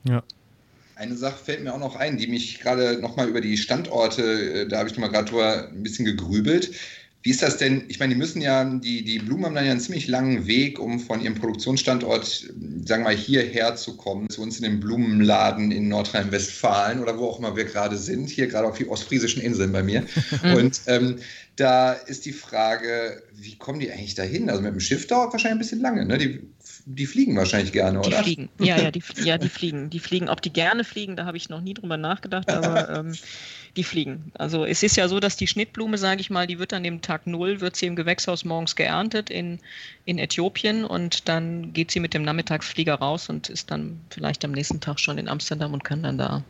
ja. 0.05 0.23
Eine 0.95 1.17
Sache 1.17 1.43
fällt 1.43 1.63
mir 1.63 1.73
auch 1.73 1.79
noch 1.79 1.95
ein, 1.97 2.17
die 2.17 2.27
mich 2.27 2.59
gerade 2.59 2.99
nochmal 2.99 3.27
über 3.27 3.41
die 3.41 3.57
Standorte, 3.57 4.23
äh, 4.61 4.67
da 4.67 4.79
habe 4.79 4.89
ich 4.89 4.95
nochmal 4.95 5.11
gerade 5.11 5.29
drüber 5.29 5.69
ein 5.69 5.83
bisschen 5.83 6.05
gegrübelt. 6.05 6.71
Wie 7.25 7.31
ist 7.31 7.41
das 7.41 7.57
denn? 7.57 7.85
Ich 7.87 7.99
meine, 7.99 8.13
die 8.13 8.19
müssen 8.19 8.39
ja, 8.39 8.63
die, 8.63 9.03
die 9.03 9.17
Blumen 9.17 9.45
haben 9.45 9.55
dann 9.55 9.65
ja 9.65 9.71
einen 9.71 9.79
ziemlich 9.79 10.07
langen 10.07 10.45
Weg, 10.45 10.79
um 10.79 10.99
von 10.99 11.21
ihrem 11.21 11.33
Produktionsstandort, 11.33 12.23
sagen 12.85 13.03
wir 13.03 13.09
mal, 13.09 13.15
hierher 13.15 13.75
zu 13.75 13.97
kommen, 13.97 14.29
zu 14.29 14.43
uns 14.43 14.57
in 14.57 14.63
den 14.63 14.79
Blumenladen 14.79 15.71
in 15.71 15.89
Nordrhein-Westfalen 15.89 16.99
oder 16.99 17.17
wo 17.17 17.25
auch 17.25 17.39
immer 17.39 17.55
wir 17.55 17.65
gerade 17.65 17.97
sind, 17.97 18.29
hier 18.29 18.45
gerade 18.45 18.67
auf 18.67 18.77
die 18.77 18.87
ostfriesischen 18.87 19.41
Inseln 19.41 19.71
bei 19.71 19.81
mir. 19.81 20.03
Und 20.55 20.81
ähm, 20.85 21.15
da 21.55 21.93
ist 21.93 22.27
die 22.27 22.31
Frage, 22.31 23.23
wie 23.33 23.55
kommen 23.55 23.79
die 23.79 23.91
eigentlich 23.91 24.13
dahin? 24.13 24.47
Also 24.47 24.61
mit 24.61 24.73
dem 24.73 24.79
Schiff 24.79 25.07
dauert 25.07 25.33
wahrscheinlich 25.33 25.55
ein 25.55 25.59
bisschen 25.59 25.81
lange, 25.81 26.05
ne? 26.05 26.19
Die 26.19 26.41
die 26.85 27.07
fliegen 27.07 27.35
wahrscheinlich 27.35 27.71
gerne, 27.71 27.99
die 28.01 28.07
oder? 28.07 28.17
Die 28.17 28.23
fliegen, 28.23 28.49
ja, 28.59 28.77
ja, 28.77 28.91
die, 28.91 29.01
ja, 29.23 29.37
die 29.37 29.49
fliegen. 29.49 29.89
Die 29.89 29.99
fliegen. 29.99 30.29
Ob 30.29 30.41
die 30.41 30.53
gerne 30.53 30.83
fliegen, 30.83 31.15
da 31.15 31.25
habe 31.25 31.35
ich 31.35 31.49
noch 31.49 31.61
nie 31.61 31.73
drüber 31.73 31.97
nachgedacht, 31.97 32.49
aber 32.51 32.89
ähm, 32.99 33.15
die 33.75 33.83
fliegen. 33.83 34.31
Also 34.35 34.65
es 34.65 34.83
ist 34.83 34.95
ja 34.95 35.07
so, 35.07 35.19
dass 35.19 35.35
die 35.35 35.47
Schnittblume, 35.47 35.97
sage 35.97 36.21
ich 36.21 36.29
mal, 36.29 36.45
die 36.45 36.59
wird 36.59 36.73
an 36.73 36.83
dem 36.83 37.01
Tag 37.01 37.25
null, 37.25 37.59
wird 37.59 37.75
sie 37.75 37.87
im 37.87 37.95
Gewächshaus 37.95 38.45
morgens 38.45 38.75
geerntet 38.75 39.31
in, 39.31 39.59
in 40.05 40.19
Äthiopien 40.19 40.85
und 40.85 41.27
dann 41.27 41.73
geht 41.73 41.89
sie 41.89 41.99
mit 41.99 42.13
dem 42.13 42.21
Nachmittagsflieger 42.21 42.95
raus 42.95 43.29
und 43.29 43.49
ist 43.49 43.71
dann 43.71 43.99
vielleicht 44.11 44.45
am 44.45 44.51
nächsten 44.51 44.79
Tag 44.79 44.99
schon 44.99 45.17
in 45.17 45.27
Amsterdam 45.27 45.73
und 45.73 45.83
kann 45.83 46.03
dann 46.03 46.19
da 46.19 46.43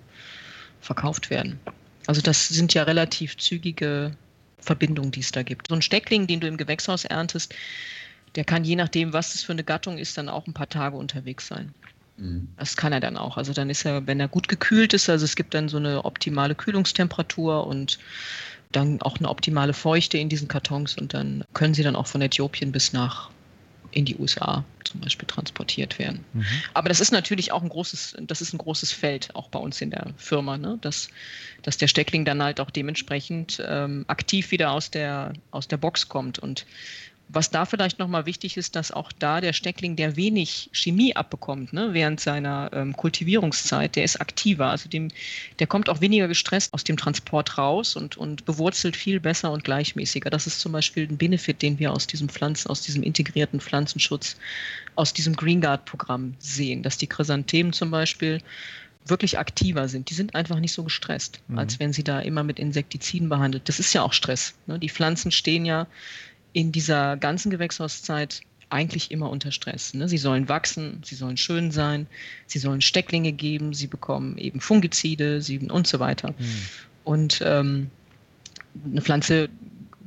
verkauft 0.82 1.30
werden. 1.30 1.60
Also 2.08 2.22
das 2.22 2.50
sind 2.50 2.74
ja 2.74 2.84
relativ 2.84 3.38
zügige 3.38 4.16
Verbindungen, 4.60 5.12
die 5.12 5.22
es 5.22 5.32
da 5.32 5.44
gibt. 5.44 5.70
So 5.70 5.76
ein 5.76 5.82
Steckling, 5.82 6.28
den 6.28 6.42
du 6.42 6.48
im 6.48 6.58
Gewächshaus 6.58 7.06
erntest, 7.06 7.56
der 8.36 8.44
kann 8.44 8.64
je 8.64 8.76
nachdem, 8.76 9.14
was 9.14 9.34
das 9.34 9.44
für 9.44 9.54
eine 9.54 9.64
Gattung 9.64 9.98
ist, 9.98 10.18
dann 10.18 10.30
auch 10.30 10.48
ein 10.48 10.54
paar 10.54 10.70
Tage 10.70 10.98
unterwegs 10.98 11.48
sein. 11.48 11.74
Mhm. 12.18 12.48
Das 12.58 12.78
kann 12.78 12.94
er 12.94 13.00
dann 13.00 13.18
auch. 13.18 13.38
Also 13.38 13.54
dann 13.54 13.70
ist 13.70 13.86
er, 13.86 14.08
wenn 14.08 14.20
er 14.20 14.28
gut 14.28 14.48
gekühlt 14.48 14.94
ist, 14.94 15.10
also 15.10 15.26
es 15.26 15.36
gibt 15.36 15.54
dann 15.54 15.70
so 15.70 15.78
eine 15.78 16.06
optimale 16.06 16.56
Kühlungstemperatur 16.56 17.68
und 17.68 18.00
dann 18.72 19.02
auch 19.02 19.18
eine 19.18 19.30
optimale 19.30 19.74
Feuchte 19.74 20.18
in 20.18 20.30
diesen 20.30 20.48
Kartons 20.48 20.98
und 20.98 21.14
dann 21.14 21.44
können 21.54 21.74
sie 21.74 21.84
dann 21.84 21.96
auch 21.96 22.08
von 22.08 22.22
Äthiopien 22.22 22.72
bis 22.72 22.94
nach 22.94 23.30
in 23.92 24.04
die 24.04 24.18
USA 24.18 24.64
zum 24.84 25.00
Beispiel 25.00 25.28
transportiert 25.28 25.98
werden. 25.98 26.26
Mhm. 26.34 26.46
Aber 26.74 26.90
das 26.90 27.00
ist 27.00 27.12
natürlich 27.12 27.54
auch 27.54 27.64
ein 27.64 27.70
großes, 27.70 28.18
das 28.22 28.42
ist 28.42 28.54
ein 28.54 28.58
großes 28.58 28.92
Feld, 28.92 29.34
auch 29.34 29.48
bei 29.50 29.60
uns 29.60 29.80
in 29.82 29.90
der 29.90 30.14
Firma, 30.18 30.58
ne? 30.58 30.78
dass, 30.82 31.10
dass 31.64 31.78
der 31.78 31.88
Steckling 31.88 32.26
dann 32.26 32.44
halt 32.44 32.60
auch 32.60 32.70
dementsprechend 32.70 33.64
ähm, 33.66 34.04
aktiv 34.08 34.52
wieder 34.52 34.72
aus 34.72 34.92
der, 34.92 35.34
aus 35.52 35.70
der 35.70 35.78
Box 35.78 36.10
kommt. 36.10 36.40
Und 36.40 36.66
was 37.28 37.50
da 37.50 37.66
vielleicht 37.66 38.00
nochmal 38.00 38.26
wichtig 38.26 38.56
ist, 38.56 38.76
dass 38.76 38.92
auch 38.92 39.12
da 39.12 39.42
der 39.42 39.54
Steckling, 39.54 39.96
der 39.96 40.16
wenig 40.16 40.70
Chemie 40.72 41.16
abbekommt, 41.16 41.74
ne, 41.74 41.90
während 41.92 42.20
seiner 42.20 42.70
ähm, 42.74 42.96
Kultivierungszeit, 42.96 43.96
der 43.96 44.04
ist 44.04 44.22
aktiver. 44.22 44.68
Also 44.68 44.90
dem, 44.90 45.10
der 45.60 45.68
kommt 45.68 45.90
auch 45.90 46.02
weniger 46.02 46.28
gestresst 46.28 46.74
aus 46.74 46.84
dem 46.84 46.98
Transport 46.98 47.58
raus 47.58 47.96
und, 47.96 48.16
und 48.16 48.46
bewurzelt 48.46 48.96
viel 48.96 49.20
besser 49.20 49.52
und 49.52 49.64
gleichmäßiger. 49.64 50.30
Das 50.30 50.46
ist 50.46 50.60
zum 50.60 50.72
Beispiel 50.72 51.08
ein 51.08 51.18
Benefit, 51.18 51.62
den 51.62 51.80
wir 51.80 51.92
aus 51.92 52.06
diesem 52.06 52.30
Pflanzen, 52.30 52.70
aus 52.70 52.82
diesem 52.82 53.02
integrierten 53.02 53.60
Pflanzenschutz, 53.60 54.38
aus 54.96 55.14
diesem 55.14 55.36
Green 55.36 55.62
Guard 55.62 55.86
Programm 55.86 56.36
sehen, 56.40 56.84
dass 56.84 56.98
die 56.98 57.08
Chrysanthemen 57.08 57.74
zum 57.74 57.90
Beispiel 57.90 58.42
wirklich 59.08 59.38
aktiver 59.38 59.88
sind. 59.88 60.10
Die 60.10 60.16
sind 60.16 60.36
einfach 60.36 60.60
nicht 60.60 60.74
so 60.74 60.84
gestresst, 60.84 61.40
mhm. 61.48 61.60
als 61.60 61.80
wenn 61.80 61.94
sie 61.94 62.04
da 62.04 62.20
immer 62.20 62.44
mit 62.44 62.60
Insektiziden 62.60 63.30
behandelt. 63.30 63.68
Das 63.68 63.80
ist 63.80 63.94
ja 63.94 64.04
auch 64.04 64.14
Stress. 64.14 64.54
Ne? 64.68 64.80
Die 64.80 64.90
Pflanzen 64.90 65.32
stehen 65.32 65.66
ja 65.66 65.88
in 66.56 66.72
dieser 66.72 67.18
ganzen 67.18 67.52
Gewächshauszeit 67.52 68.40
eigentlich 68.70 69.12
immer 69.12 69.30
unter 69.30 69.52
Stress. 69.52 69.94
Ne? 69.94 70.08
Sie 70.08 70.18
sollen 70.18 70.48
wachsen, 70.48 71.02
sie 71.04 71.16
sollen 71.16 71.36
schön 71.36 71.70
sein, 71.70 72.08
sie 72.48 72.60
sollen 72.60 72.80
Stecklinge 72.80 73.34
geben, 73.34 73.74
sie 73.74 73.88
bekommen 73.88 74.38
eben 74.38 74.62
Fungizide 74.62 75.42
sie, 75.42 75.60
und 75.60 75.86
so 75.86 76.00
weiter. 76.00 76.30
Mhm. 76.30 76.66
Und 77.04 77.44
ähm, 77.46 77.92
eine 78.90 79.02
Pflanze 79.02 79.50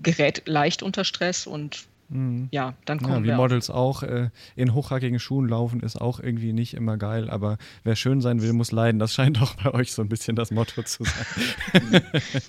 gerät 0.02 0.42
leicht 0.46 0.82
unter 0.82 1.04
Stress 1.04 1.46
und 1.46 1.84
mhm. 2.08 2.48
ja, 2.50 2.72
dann 2.86 3.02
kommen 3.02 3.26
ja, 3.26 3.34
wie 3.34 3.36
Models 3.36 3.68
auch 3.68 4.02
äh, 4.02 4.30
in 4.56 4.72
hochhackigen 4.72 5.18
Schuhen 5.18 5.50
laufen, 5.50 5.80
ist 5.80 6.00
auch 6.00 6.18
irgendwie 6.18 6.54
nicht 6.54 6.72
immer 6.72 6.96
geil, 6.96 7.28
aber 7.28 7.58
wer 7.84 7.94
schön 7.94 8.22
sein 8.22 8.40
will, 8.40 8.54
muss 8.54 8.72
leiden. 8.72 8.98
Das 8.98 9.12
scheint 9.12 9.42
auch 9.42 9.54
bei 9.56 9.74
euch 9.74 9.92
so 9.92 10.00
ein 10.00 10.08
bisschen 10.08 10.34
das 10.34 10.50
Motto 10.50 10.82
zu 10.82 11.04
sein. 11.04 12.02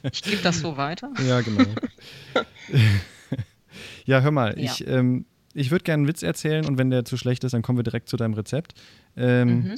ich 0.09 0.23
gebe 0.23 0.41
das 0.41 0.59
so 0.59 0.77
weiter. 0.77 1.11
Ja, 1.27 1.41
genau. 1.41 1.65
Ja, 4.05 4.21
hör 4.21 4.31
mal, 4.31 4.57
ja. 4.57 4.71
ich, 4.71 4.87
ähm, 4.87 5.25
ich 5.53 5.71
würde 5.71 5.83
gerne 5.83 6.01
einen 6.01 6.07
Witz 6.07 6.23
erzählen 6.23 6.65
und 6.65 6.77
wenn 6.77 6.89
der 6.89 7.05
zu 7.05 7.17
schlecht 7.17 7.43
ist, 7.43 7.53
dann 7.53 7.61
kommen 7.61 7.77
wir 7.77 7.83
direkt 7.83 8.09
zu 8.09 8.17
deinem 8.17 8.33
Rezept. 8.33 8.73
Ähm, 9.17 9.63
mhm. 9.63 9.75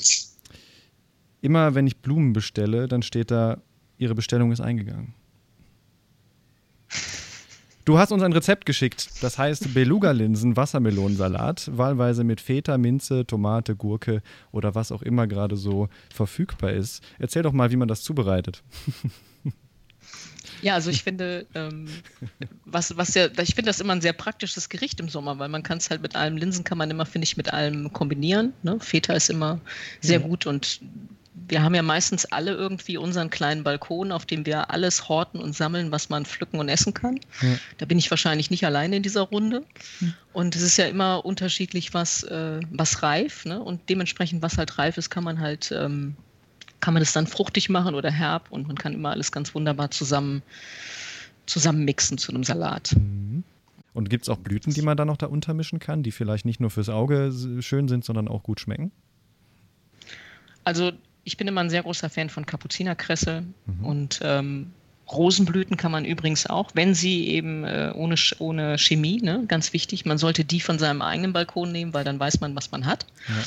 Immer 1.42 1.74
wenn 1.76 1.88
ich 1.88 1.98
Blumen 1.98 2.34
bestelle, 2.34 2.88
dann 2.88 3.02
steht 3.02 3.32
da, 3.32 3.62
Ihre 3.98 4.16
Bestellung 4.16 4.52
ist 4.52 4.62
eingegangen. 4.62 5.14
Du 7.86 7.98
hast 7.98 8.12
uns 8.12 8.22
ein 8.22 8.34
Rezept 8.34 8.66
geschickt. 8.66 9.24
Das 9.24 9.38
heißt 9.38 9.74
Beluga-Linsen, 9.74 10.56
Wassermelonensalat, 10.56 11.70
wahlweise 11.76 12.24
mit 12.24 12.40
Feta, 12.40 12.78
Minze, 12.78 13.26
Tomate, 13.26 13.76
Gurke 13.76 14.22
oder 14.52 14.76
was 14.76 14.92
auch 14.92 15.02
immer 15.02 15.26
gerade 15.28 15.56
so 15.56 15.90
verfügbar 16.14 16.72
ist. 16.72 17.04
Erzähl 17.18 17.42
doch 17.42 17.54
mal, 17.54 17.72
wie 17.72 17.78
man 17.78 17.88
das 17.88 18.02
zubereitet. 18.02 18.64
Ja, 20.62 20.76
also 20.76 20.90
ich 20.90 21.04
finde, 21.04 21.46
ähm, 21.56 21.88
was, 22.66 22.96
was 22.98 23.14
ja, 23.14 23.28
ich 23.28 23.56
finde 23.56 23.70
das 23.70 23.80
immer 23.80 23.94
ein 23.94 24.02
sehr 24.02 24.14
praktisches 24.14 24.70
Gericht 24.70 25.00
im 25.00 25.10
Sommer, 25.10 25.40
weil 25.40 25.50
man 25.50 25.64
kann 25.64 25.78
es 25.78 25.90
halt 25.90 26.02
mit 26.02 26.16
allem 26.16 26.38
Linsen 26.38 26.64
kann 26.64 26.78
man 26.78 26.90
immer, 26.92 27.06
finde 27.06 27.26
ich, 27.26 27.38
mit 27.38 27.54
allem 27.54 27.92
kombinieren. 27.94 28.54
Ne? 28.64 28.80
Feta 28.80 29.14
ist 29.14 29.30
immer 29.30 29.60
sehr 30.02 30.20
mhm. 30.20 30.24
gut 30.24 30.46
und 30.46 30.82
wir 31.48 31.64
haben 31.64 31.76
ja 31.76 31.82
meistens 31.82 32.26
alle 32.26 32.52
irgendwie 32.52 32.98
unseren 32.98 33.30
kleinen 33.30 33.64
Balkon, 33.64 34.12
auf 34.12 34.26
dem 34.26 34.46
wir 34.46 34.72
alles 34.72 35.10
horten 35.10 35.40
und 35.40 35.56
sammeln, 35.56 35.92
was 35.92 36.10
man 36.10 36.26
pflücken 36.26 36.60
und 36.60 36.70
essen 36.70 36.94
kann. 36.94 37.20
Ja. 37.42 37.58
Da 37.78 37.86
bin 37.86 37.98
ich 37.98 38.10
wahrscheinlich 38.10 38.52
nicht 38.52 38.66
alleine 38.66 38.96
in 38.98 39.04
dieser 39.04 39.22
Runde. 39.22 39.66
Mhm. 40.00 40.14
Und 40.34 40.56
es 40.56 40.62
ist 40.62 40.78
ja 40.78 40.86
immer 40.88 41.26
unterschiedlich, 41.26 41.94
was, 41.94 42.24
äh, 42.24 42.60
was 42.70 43.04
reif. 43.04 43.46
Ne? 43.46 43.62
Und 43.62 43.90
dementsprechend, 43.90 44.42
was 44.42 44.58
halt 44.58 44.78
reif 44.78 44.98
ist, 44.98 45.10
kann 45.10 45.24
man 45.24 45.40
halt 45.40 45.72
ähm, 45.72 46.16
kann 46.82 46.94
man 46.94 47.04
es 47.04 47.14
dann 47.14 47.28
fruchtig 47.28 47.70
machen 47.70 47.96
oder 47.96 48.12
herb 48.12 48.52
und 48.52 48.68
man 48.68 48.78
kann 48.78 48.94
immer 48.94 49.12
alles 49.12 49.32
ganz 49.32 49.56
wunderbar 49.56 49.92
zusammen, 49.92 50.42
zusammen 51.46 51.86
mixen 51.86 52.18
zu 52.18 52.32
einem 52.32 52.44
Salat. 52.44 52.94
Mhm. 52.96 53.44
Und 53.94 54.10
gibt 54.10 54.24
es 54.26 54.30
auch 54.30 54.38
Blüten, 54.38 54.74
die 54.74 54.82
man 54.82 54.96
da 54.96 55.06
noch 55.06 55.18
da 55.18 55.28
untermischen 55.28 55.80
kann, 55.80 56.02
die 56.02 56.12
vielleicht 56.12 56.46
nicht 56.46 56.60
nur 56.60 56.70
fürs 56.70 56.90
Auge 56.90 57.32
schön 57.60 57.88
sind, 57.88 58.06
sondern 58.06 58.28
auch 58.28 58.44
gut 58.44 58.60
schmecken? 58.60 58.92
Also 60.64 60.92
ich 61.24 61.38
bin 61.38 61.48
immer 61.48 61.62
ein 61.62 61.70
sehr 61.70 61.84
großer 61.84 62.10
Fan 62.10 62.30
von 62.30 62.46
Kapuzinerkresse 62.46 63.44
mhm. 63.66 63.86
und 63.86 64.20
ähm, 64.24 64.72
Rosenblüten 65.12 65.78
kann 65.78 65.92
man 65.92 66.06
übrigens 66.06 66.48
auch, 66.48 66.72
wenn 66.74 66.94
sie 66.94 67.28
eben 67.28 67.66
äh, 67.66 67.92
ohne, 67.94 68.16
ohne 68.40 68.78
Chemie, 68.78 69.22
ne, 69.22 69.44
ganz 69.48 69.74
wichtig, 69.74 70.06
man 70.06 70.18
sollte 70.18 70.46
die 70.46 70.62
von 70.62 70.80
seinem 70.80 71.02
eigenen 71.02 71.34
Balkon 71.34 71.72
nehmen, 71.72 71.94
weil 71.94 72.06
dann 72.06 72.20
weiß 72.20 72.40
man, 72.40 72.56
was 72.56 72.72
man 72.72 72.86
hat. 72.86 73.06
Ja. 73.28 73.44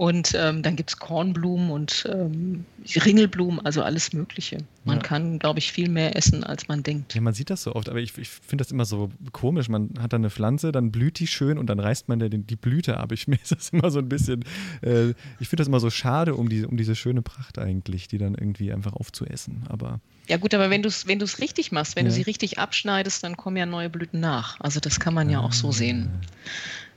Und 0.00 0.34
ähm, 0.34 0.62
dann 0.62 0.76
gibt 0.76 0.88
es 0.88 0.96
Kornblumen 0.96 1.70
und 1.70 2.08
ähm, 2.10 2.64
Ringelblumen, 3.04 3.60
also 3.60 3.82
alles 3.82 4.14
Mögliche. 4.14 4.56
Man 4.84 4.96
ja. 4.96 5.02
kann, 5.02 5.38
glaube 5.38 5.58
ich, 5.58 5.72
viel 5.72 5.90
mehr 5.90 6.16
essen, 6.16 6.42
als 6.42 6.68
man 6.68 6.82
denkt. 6.82 7.14
Ja, 7.14 7.20
man 7.20 7.34
sieht 7.34 7.50
das 7.50 7.64
so 7.64 7.74
oft, 7.74 7.86
aber 7.90 7.98
ich, 7.98 8.16
ich 8.16 8.30
finde 8.30 8.64
das 8.64 8.72
immer 8.72 8.86
so 8.86 9.10
komisch. 9.32 9.68
Man 9.68 9.90
hat 10.00 10.14
dann 10.14 10.22
eine 10.22 10.30
Pflanze, 10.30 10.72
dann 10.72 10.90
blüht 10.90 11.18
die 11.18 11.26
schön 11.26 11.58
und 11.58 11.66
dann 11.66 11.78
reißt 11.78 12.08
man 12.08 12.18
die, 12.18 12.30
die 12.30 12.56
Blüte 12.56 12.96
ab. 12.96 13.12
Ich, 13.12 13.28
mir 13.28 13.36
ist 13.42 13.52
das 13.52 13.68
immer 13.74 13.90
so 13.90 13.98
ein 13.98 14.08
bisschen, 14.08 14.42
äh, 14.80 15.10
ich 15.38 15.50
finde 15.50 15.56
das 15.56 15.68
immer 15.68 15.80
so 15.80 15.90
schade 15.90 16.34
um, 16.34 16.48
die, 16.48 16.64
um 16.64 16.78
diese 16.78 16.96
schöne 16.96 17.20
Pracht 17.20 17.58
eigentlich, 17.58 18.08
die 18.08 18.16
dann 18.16 18.34
irgendwie 18.34 18.72
einfach 18.72 18.94
aufzuessen. 18.94 19.64
Aber 19.68 20.00
ja 20.28 20.38
gut, 20.38 20.54
aber 20.54 20.70
wenn 20.70 20.80
du 20.80 20.88
es 20.88 21.08
wenn 21.08 21.20
richtig 21.20 21.72
machst, 21.72 21.94
wenn 21.94 22.06
ja. 22.06 22.08
du 22.08 22.14
sie 22.14 22.22
richtig 22.22 22.58
abschneidest, 22.58 23.22
dann 23.22 23.36
kommen 23.36 23.58
ja 23.58 23.66
neue 23.66 23.90
Blüten 23.90 24.20
nach. 24.20 24.58
Also 24.60 24.80
das 24.80 24.98
kann 24.98 25.12
man 25.12 25.28
ja 25.28 25.40
auch 25.40 25.52
so 25.52 25.72
sehen. 25.72 26.08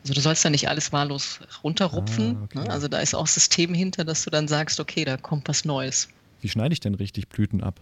Also 0.04 0.14
du 0.14 0.22
sollst 0.22 0.44
ja 0.44 0.50
nicht 0.50 0.68
alles 0.68 0.92
wahllos 0.92 1.40
runterrupfen. 1.64 2.38
Ah, 2.38 2.44
okay. 2.44 2.60
ne? 2.60 2.70
Also 2.70 2.90
da 2.90 3.00
ist 3.00 3.16
auch 3.16 3.28
System 3.28 3.74
hinter, 3.74 4.04
dass 4.04 4.24
du 4.26 4.30
dann 4.30 4.50
sagst, 4.50 4.80
okay, 4.80 5.06
da 5.06 5.16
kommt 5.16 5.48
was 5.48 5.64
Neues. 5.64 6.10
Wie 6.42 6.50
schneide 6.50 6.74
ich 6.74 6.82
denn 6.82 6.96
richtig 6.96 7.30
Blüten 7.30 7.64
ab? 7.64 7.80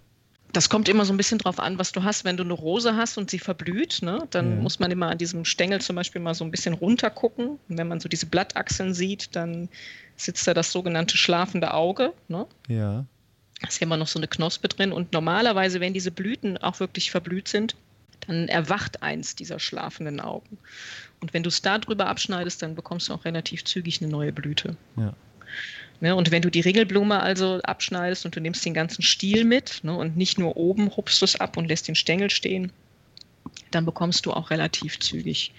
Das 0.53 0.69
kommt 0.69 0.87
immer 0.87 1.05
so 1.05 1.13
ein 1.13 1.17
bisschen 1.17 1.39
drauf 1.39 1.59
an, 1.59 1.79
was 1.79 1.93
du 1.93 2.03
hast. 2.03 2.25
Wenn 2.25 2.37
du 2.37 2.43
eine 2.43 2.53
Rose 2.53 2.95
hast 2.95 3.17
und 3.17 3.31
sie 3.31 3.39
verblüht, 3.39 4.01
ne, 4.01 4.27
dann 4.29 4.57
ja. 4.57 4.61
muss 4.61 4.79
man 4.79 4.91
immer 4.91 5.09
an 5.09 5.17
diesem 5.17 5.45
Stängel 5.45 5.81
zum 5.81 5.95
Beispiel 5.95 6.21
mal 6.21 6.35
so 6.35 6.43
ein 6.43 6.51
bisschen 6.51 6.73
runter 6.73 7.09
gucken. 7.09 7.57
Und 7.69 7.77
wenn 7.77 7.87
man 7.87 7.99
so 7.99 8.07
diese 8.07 8.27
Blattachseln 8.27 8.93
sieht, 8.93 9.35
dann 9.35 9.69
sitzt 10.15 10.45
da 10.47 10.53
das 10.53 10.71
sogenannte 10.71 11.17
schlafende 11.17 11.73
Auge. 11.73 12.13
Ne? 12.27 12.45
Ja. 12.67 13.05
Da 13.61 13.67
ist 13.67 13.79
ja 13.79 13.85
immer 13.85 13.97
noch 13.97 14.07
so 14.07 14.19
eine 14.19 14.27
Knospe 14.27 14.67
drin. 14.67 14.91
Und 14.91 15.13
normalerweise, 15.13 15.79
wenn 15.79 15.93
diese 15.93 16.11
Blüten 16.11 16.57
auch 16.57 16.79
wirklich 16.79 17.09
verblüht 17.09 17.47
sind, 17.47 17.75
dann 18.27 18.47
erwacht 18.47 19.01
eins 19.01 19.35
dieser 19.35 19.57
schlafenden 19.57 20.19
Augen. 20.19 20.57
Und 21.21 21.33
wenn 21.33 21.43
du 21.43 21.49
es 21.49 21.61
da 21.61 21.77
drüber 21.77 22.07
abschneidest, 22.07 22.61
dann 22.61 22.75
bekommst 22.75 23.09
du 23.09 23.13
auch 23.13 23.25
relativ 23.25 23.63
zügig 23.63 24.01
eine 24.01 24.11
neue 24.11 24.33
Blüte. 24.33 24.75
Ja. 24.97 25.13
Ne, 25.99 26.15
und 26.15 26.31
wenn 26.31 26.41
du 26.41 26.49
die 26.49 26.61
Ringelblume 26.61 27.21
also 27.21 27.61
abschneidest 27.61 28.25
und 28.25 28.35
du 28.35 28.41
nimmst 28.41 28.65
den 28.65 28.73
ganzen 28.73 29.03
Stiel 29.03 29.45
mit 29.45 29.83
ne, 29.83 29.95
und 29.95 30.17
nicht 30.17 30.39
nur 30.39 30.57
oben 30.57 30.95
hupst 30.97 31.21
du 31.21 31.25
es 31.25 31.39
ab 31.39 31.57
und 31.57 31.67
lässt 31.67 31.87
den 31.87 31.95
Stängel 31.95 32.31
stehen, 32.31 32.71
dann 33.69 33.85
bekommst 33.85 34.25
du 34.25 34.33
auch 34.33 34.49
relativ 34.49 34.99
zügig, 34.99 35.53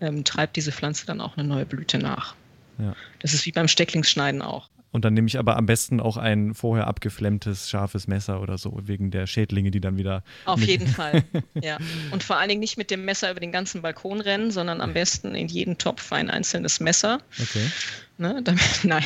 ähm, 0.00 0.24
treibt 0.24 0.56
diese 0.56 0.72
Pflanze 0.72 1.06
dann 1.06 1.20
auch 1.20 1.36
eine 1.36 1.46
neue 1.46 1.66
Blüte 1.66 1.98
nach. 1.98 2.34
Ja. 2.78 2.96
Das 3.20 3.32
ist 3.32 3.46
wie 3.46 3.52
beim 3.52 3.68
Stecklingsschneiden 3.68 4.42
auch. 4.42 4.68
Und 4.96 5.04
dann 5.04 5.12
nehme 5.12 5.26
ich 5.26 5.38
aber 5.38 5.58
am 5.58 5.66
besten 5.66 6.00
auch 6.00 6.16
ein 6.16 6.54
vorher 6.54 6.86
abgeflemmtes, 6.86 7.68
scharfes 7.68 8.06
Messer 8.06 8.40
oder 8.40 8.56
so, 8.56 8.80
wegen 8.84 9.10
der 9.10 9.26
Schädlinge, 9.26 9.70
die 9.70 9.82
dann 9.82 9.98
wieder. 9.98 10.22
Auf 10.46 10.62
jeden 10.62 10.86
Fall, 10.86 11.22
ja. 11.62 11.76
Und 12.12 12.22
vor 12.22 12.38
allen 12.38 12.48
Dingen 12.48 12.62
nicht 12.62 12.78
mit 12.78 12.90
dem 12.90 13.04
Messer 13.04 13.30
über 13.30 13.40
den 13.40 13.52
ganzen 13.52 13.82
Balkon 13.82 14.22
rennen, 14.22 14.50
sondern 14.50 14.80
am 14.80 14.94
besten 14.94 15.34
in 15.34 15.48
jeden 15.48 15.76
Topf 15.76 16.12
ein 16.12 16.30
einzelnes 16.30 16.80
Messer. 16.80 17.20
Okay. 17.38 17.70
Ne, 18.18 18.40
damit, 18.42 18.62
nein, 18.84 19.04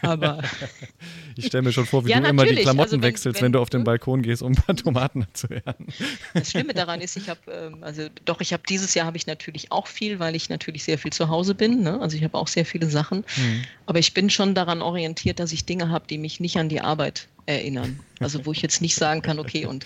aber. 0.00 0.42
ich 1.36 1.46
stelle 1.46 1.62
mir 1.62 1.72
schon 1.72 1.84
vor, 1.84 2.06
wie 2.06 2.10
ja, 2.10 2.20
du 2.20 2.28
immer 2.28 2.46
die 2.46 2.54
Klamotten 2.54 2.80
also 2.80 2.96
wenn, 2.96 3.02
wechselst, 3.02 3.40
wenn, 3.40 3.46
wenn, 3.46 3.52
du 3.52 3.60
auf 3.60 3.68
den 3.68 3.84
Balkon 3.84 4.22
gehst, 4.22 4.42
um 4.42 4.52
ein 4.52 4.54
paar 4.54 4.74
Tomaten 4.74 5.26
zu 5.34 5.48
ernten. 5.48 5.86
Das 6.34 6.50
Schlimme 6.50 6.72
daran 6.72 7.02
ist, 7.02 7.16
ich 7.16 7.28
habe, 7.28 7.40
ähm, 7.50 7.82
also 7.82 8.08
doch, 8.24 8.40
ich 8.40 8.54
habe 8.54 8.62
dieses 8.66 8.94
Jahr 8.94 9.06
habe 9.06 9.18
ich 9.18 9.26
natürlich 9.26 9.70
auch 9.70 9.86
viel, 9.86 10.18
weil 10.18 10.34
ich 10.34 10.48
natürlich 10.48 10.84
sehr 10.84 10.96
viel 10.96 11.12
zu 11.12 11.28
Hause 11.28 11.54
bin. 11.54 11.82
Ne? 11.82 12.00
Also 12.00 12.16
ich 12.16 12.24
habe 12.24 12.38
auch 12.38 12.48
sehr 12.48 12.64
viele 12.64 12.88
Sachen. 12.88 13.18
Mhm. 13.36 13.64
Aber 13.84 13.98
ich 13.98 14.14
bin 14.14 14.30
schon 14.30 14.54
daran 14.54 14.80
orientiert, 14.80 15.38
dass 15.38 15.52
ich 15.52 15.66
Dinge 15.66 15.90
habe, 15.90 16.06
die 16.08 16.16
mich 16.16 16.40
nicht 16.40 16.56
an 16.56 16.70
die 16.70 16.80
Arbeit 16.80 17.28
erinnern. 17.44 18.00
Also 18.18 18.46
wo 18.46 18.52
ich 18.52 18.62
jetzt 18.62 18.80
nicht 18.80 18.94
sagen 18.94 19.20
kann, 19.20 19.38
okay, 19.38 19.66
und 19.66 19.84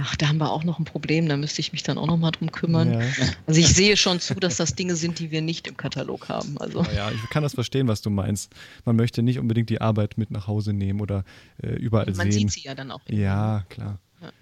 Ach, 0.00 0.16
da 0.16 0.28
haben 0.28 0.38
wir 0.38 0.50
auch 0.50 0.64
noch 0.64 0.78
ein 0.78 0.84
Problem, 0.84 1.28
da 1.28 1.36
müsste 1.36 1.60
ich 1.60 1.72
mich 1.72 1.82
dann 1.82 1.98
auch 1.98 2.06
noch 2.06 2.16
mal 2.16 2.30
drum 2.30 2.50
kümmern. 2.50 2.92
Ja. 2.92 3.00
Also 3.46 3.60
ich 3.60 3.68
sehe 3.68 3.96
schon 3.96 4.20
zu, 4.20 4.34
dass 4.34 4.56
das 4.56 4.74
Dinge 4.74 4.96
sind, 4.96 5.18
die 5.18 5.30
wir 5.30 5.42
nicht 5.42 5.66
im 5.66 5.76
Katalog 5.76 6.28
haben. 6.28 6.56
Also. 6.58 6.82
Ja, 6.94 7.10
ich 7.10 7.30
kann 7.30 7.42
das 7.42 7.54
verstehen, 7.54 7.88
was 7.88 8.00
du 8.00 8.08
meinst. 8.08 8.54
Man 8.84 8.96
möchte 8.96 9.22
nicht 9.22 9.38
unbedingt 9.38 9.68
die 9.68 9.80
Arbeit 9.80 10.16
mit 10.16 10.30
nach 10.30 10.46
Hause 10.46 10.72
nehmen 10.72 11.00
oder 11.00 11.24
äh, 11.62 11.68
überall 11.68 12.06
Man 12.06 12.14
sehen. 12.14 12.24
Man 12.24 12.32
sieht 12.32 12.50
sie 12.52 12.60
ja 12.62 12.74
dann 12.74 12.90
auch. 12.90 13.00
Ja, 13.08 13.64
klar. 13.68 13.98
Ja. 14.22 14.32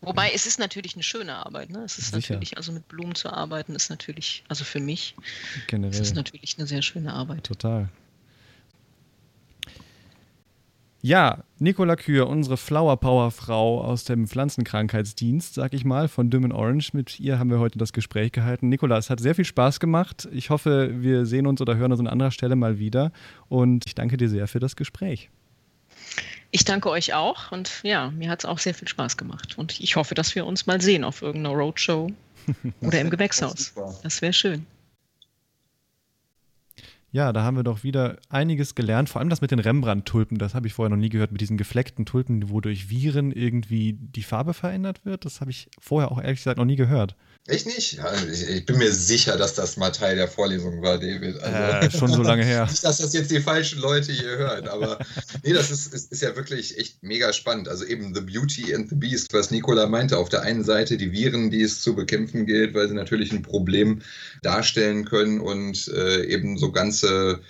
Wobei 0.00 0.30
es 0.34 0.46
ist 0.46 0.58
natürlich 0.58 0.94
eine 0.94 1.02
schöne 1.02 1.34
Arbeit. 1.34 1.70
Ne? 1.70 1.82
Es 1.84 1.98
ist 1.98 2.14
Sicher. 2.14 2.34
natürlich, 2.34 2.56
also 2.56 2.72
mit 2.72 2.88
Blumen 2.88 3.14
zu 3.14 3.30
arbeiten, 3.30 3.74
ist 3.74 3.90
natürlich, 3.90 4.44
also 4.48 4.64
für 4.64 4.80
mich, 4.80 5.14
Generell. 5.66 5.92
ist 5.92 6.00
es 6.00 6.14
natürlich 6.14 6.54
eine 6.56 6.66
sehr 6.66 6.82
schöne 6.82 7.12
Arbeit. 7.12 7.44
Total. 7.44 7.90
Ja, 11.06 11.44
Nicola 11.58 11.96
Kür, 11.96 12.28
unsere 12.28 12.56
Flower 12.56 12.96
Power 12.96 13.30
Frau 13.30 13.82
aus 13.84 14.04
dem 14.04 14.26
Pflanzenkrankheitsdienst, 14.26 15.52
sag 15.52 15.74
ich 15.74 15.84
mal, 15.84 16.08
von 16.08 16.30
Dim 16.30 16.50
Orange. 16.50 16.94
Mit 16.94 17.20
ihr 17.20 17.38
haben 17.38 17.50
wir 17.50 17.58
heute 17.58 17.76
das 17.76 17.92
Gespräch 17.92 18.32
gehalten. 18.32 18.70
Nicola, 18.70 18.96
es 18.96 19.10
hat 19.10 19.20
sehr 19.20 19.34
viel 19.34 19.44
Spaß 19.44 19.80
gemacht. 19.80 20.26
Ich 20.32 20.48
hoffe, 20.48 21.02
wir 21.02 21.26
sehen 21.26 21.46
uns 21.46 21.60
oder 21.60 21.76
hören 21.76 21.92
uns 21.92 22.00
an 22.00 22.06
anderer 22.06 22.30
Stelle 22.30 22.56
mal 22.56 22.78
wieder. 22.78 23.12
Und 23.50 23.84
ich 23.86 23.94
danke 23.94 24.16
dir 24.16 24.30
sehr 24.30 24.48
für 24.48 24.60
das 24.60 24.76
Gespräch. 24.76 25.28
Ich 26.52 26.64
danke 26.64 26.88
euch 26.88 27.12
auch 27.12 27.52
und 27.52 27.82
ja, 27.82 28.10
mir 28.10 28.30
hat 28.30 28.38
es 28.38 28.46
auch 28.46 28.58
sehr 28.58 28.72
viel 28.72 28.88
Spaß 28.88 29.18
gemacht. 29.18 29.58
Und 29.58 29.78
ich 29.80 29.96
hoffe, 29.96 30.14
dass 30.14 30.34
wir 30.34 30.46
uns 30.46 30.64
mal 30.64 30.80
sehen 30.80 31.04
auf 31.04 31.20
irgendeiner 31.20 31.54
Roadshow 31.54 32.10
oder 32.80 32.98
im 33.02 33.10
Gewächshaus. 33.10 33.74
Das 34.02 34.22
wäre 34.22 34.32
schön. 34.32 34.64
Ja, 37.14 37.32
da 37.32 37.44
haben 37.44 37.56
wir 37.56 37.62
doch 37.62 37.84
wieder 37.84 38.16
einiges 38.28 38.74
gelernt. 38.74 39.08
Vor 39.08 39.20
allem 39.20 39.30
das 39.30 39.40
mit 39.40 39.52
den 39.52 39.60
Rembrandt-Tulpen, 39.60 40.36
das 40.36 40.56
habe 40.56 40.66
ich 40.66 40.74
vorher 40.74 40.90
noch 40.90 41.00
nie 41.00 41.10
gehört, 41.10 41.30
mit 41.30 41.40
diesen 41.40 41.56
gefleckten 41.56 42.06
Tulpen, 42.06 42.50
wo 42.50 42.60
durch 42.60 42.90
Viren 42.90 43.30
irgendwie 43.30 43.92
die 43.92 44.24
Farbe 44.24 44.52
verändert 44.52 45.04
wird. 45.04 45.24
Das 45.24 45.40
habe 45.40 45.52
ich 45.52 45.68
vorher 45.78 46.10
auch 46.10 46.20
ehrlich 46.20 46.40
gesagt 46.40 46.58
noch 46.58 46.64
nie 46.64 46.74
gehört. 46.74 47.14
Ich 47.46 47.66
nicht? 47.66 47.98
Ja, 47.98 48.10
ich, 48.32 48.48
ich, 48.48 48.64
bin 48.64 48.78
mir 48.78 48.90
sicher, 48.90 49.36
dass 49.36 49.52
das 49.52 49.76
mal 49.76 49.90
Teil 49.90 50.16
der 50.16 50.28
Vorlesung 50.28 50.80
war, 50.80 50.96
David. 50.96 51.38
Also, 51.42 51.86
äh, 51.86 51.90
schon 51.90 52.10
so 52.10 52.22
lange 52.22 52.42
her. 52.42 52.64
nicht, 52.70 52.82
dass 52.82 52.96
das 52.96 53.12
jetzt 53.12 53.30
die 53.30 53.40
falschen 53.40 53.80
Leute 53.80 54.12
hier 54.12 54.38
hören, 54.38 54.66
aber 54.66 54.98
nee, 55.42 55.52
das 55.52 55.70
ist, 55.70 55.92
ist, 55.92 56.10
ist, 56.10 56.22
ja 56.22 56.34
wirklich 56.36 56.78
echt 56.78 57.02
mega 57.02 57.34
spannend. 57.34 57.68
Also 57.68 57.84
eben 57.84 58.14
The 58.14 58.22
Beauty 58.22 58.74
and 58.74 58.88
the 58.88 58.94
Beast, 58.94 59.34
was 59.34 59.50
Nicola 59.50 59.86
meinte. 59.86 60.16
Auf 60.16 60.30
der 60.30 60.40
einen 60.40 60.64
Seite 60.64 60.96
die 60.96 61.12
Viren, 61.12 61.50
die 61.50 61.60
es 61.60 61.82
zu 61.82 61.94
bekämpfen 61.94 62.46
gilt, 62.46 62.72
weil 62.72 62.88
sie 62.88 62.94
natürlich 62.94 63.30
ein 63.30 63.42
Problem 63.42 64.00
darstellen 64.40 65.04
können 65.04 65.40
und 65.40 65.88
äh, 65.88 66.24
eben 66.24 66.56
so 66.56 66.72
ganze 66.72 67.40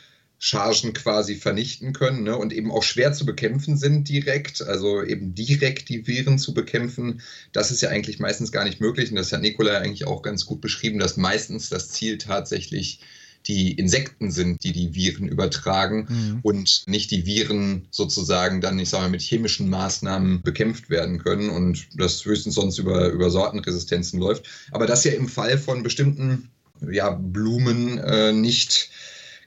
Chargen 0.44 0.92
quasi 0.92 1.36
vernichten 1.36 1.94
können 1.94 2.24
ne, 2.24 2.36
und 2.36 2.52
eben 2.52 2.70
auch 2.70 2.82
schwer 2.82 3.14
zu 3.14 3.24
bekämpfen 3.24 3.78
sind 3.78 4.10
direkt. 4.10 4.60
Also 4.60 5.02
eben 5.02 5.34
direkt 5.34 5.88
die 5.88 6.06
Viren 6.06 6.38
zu 6.38 6.52
bekämpfen, 6.52 7.22
das 7.52 7.70
ist 7.70 7.80
ja 7.80 7.88
eigentlich 7.88 8.18
meistens 8.18 8.52
gar 8.52 8.64
nicht 8.64 8.78
möglich. 8.78 9.08
Und 9.08 9.16
das 9.16 9.32
hat 9.32 9.40
Nikola 9.40 9.78
eigentlich 9.78 10.06
auch 10.06 10.20
ganz 10.20 10.44
gut 10.44 10.60
beschrieben, 10.60 10.98
dass 10.98 11.16
meistens 11.16 11.70
das 11.70 11.88
Ziel 11.92 12.18
tatsächlich 12.18 13.00
die 13.46 13.72
Insekten 13.72 14.30
sind, 14.30 14.62
die 14.64 14.72
die 14.72 14.94
Viren 14.94 15.28
übertragen 15.28 16.08
mhm. 16.10 16.38
und 16.42 16.84
nicht 16.88 17.10
die 17.10 17.24
Viren 17.24 17.88
sozusagen 17.90 18.60
dann, 18.60 18.78
ich 18.78 18.90
sage 18.90 19.04
mal, 19.04 19.10
mit 19.10 19.22
chemischen 19.22 19.70
Maßnahmen 19.70 20.42
bekämpft 20.42 20.90
werden 20.90 21.20
können 21.20 21.48
und 21.48 21.86
das 21.94 22.22
höchstens 22.22 22.54
sonst 22.54 22.76
über, 22.76 23.08
über 23.08 23.30
Sortenresistenzen 23.30 24.20
läuft. 24.20 24.44
Aber 24.72 24.86
das 24.86 25.04
ja 25.04 25.12
im 25.12 25.28
Fall 25.28 25.56
von 25.56 25.82
bestimmten 25.82 26.50
ja, 26.90 27.08
Blumen 27.08 27.96
äh, 27.96 28.32
nicht 28.32 28.90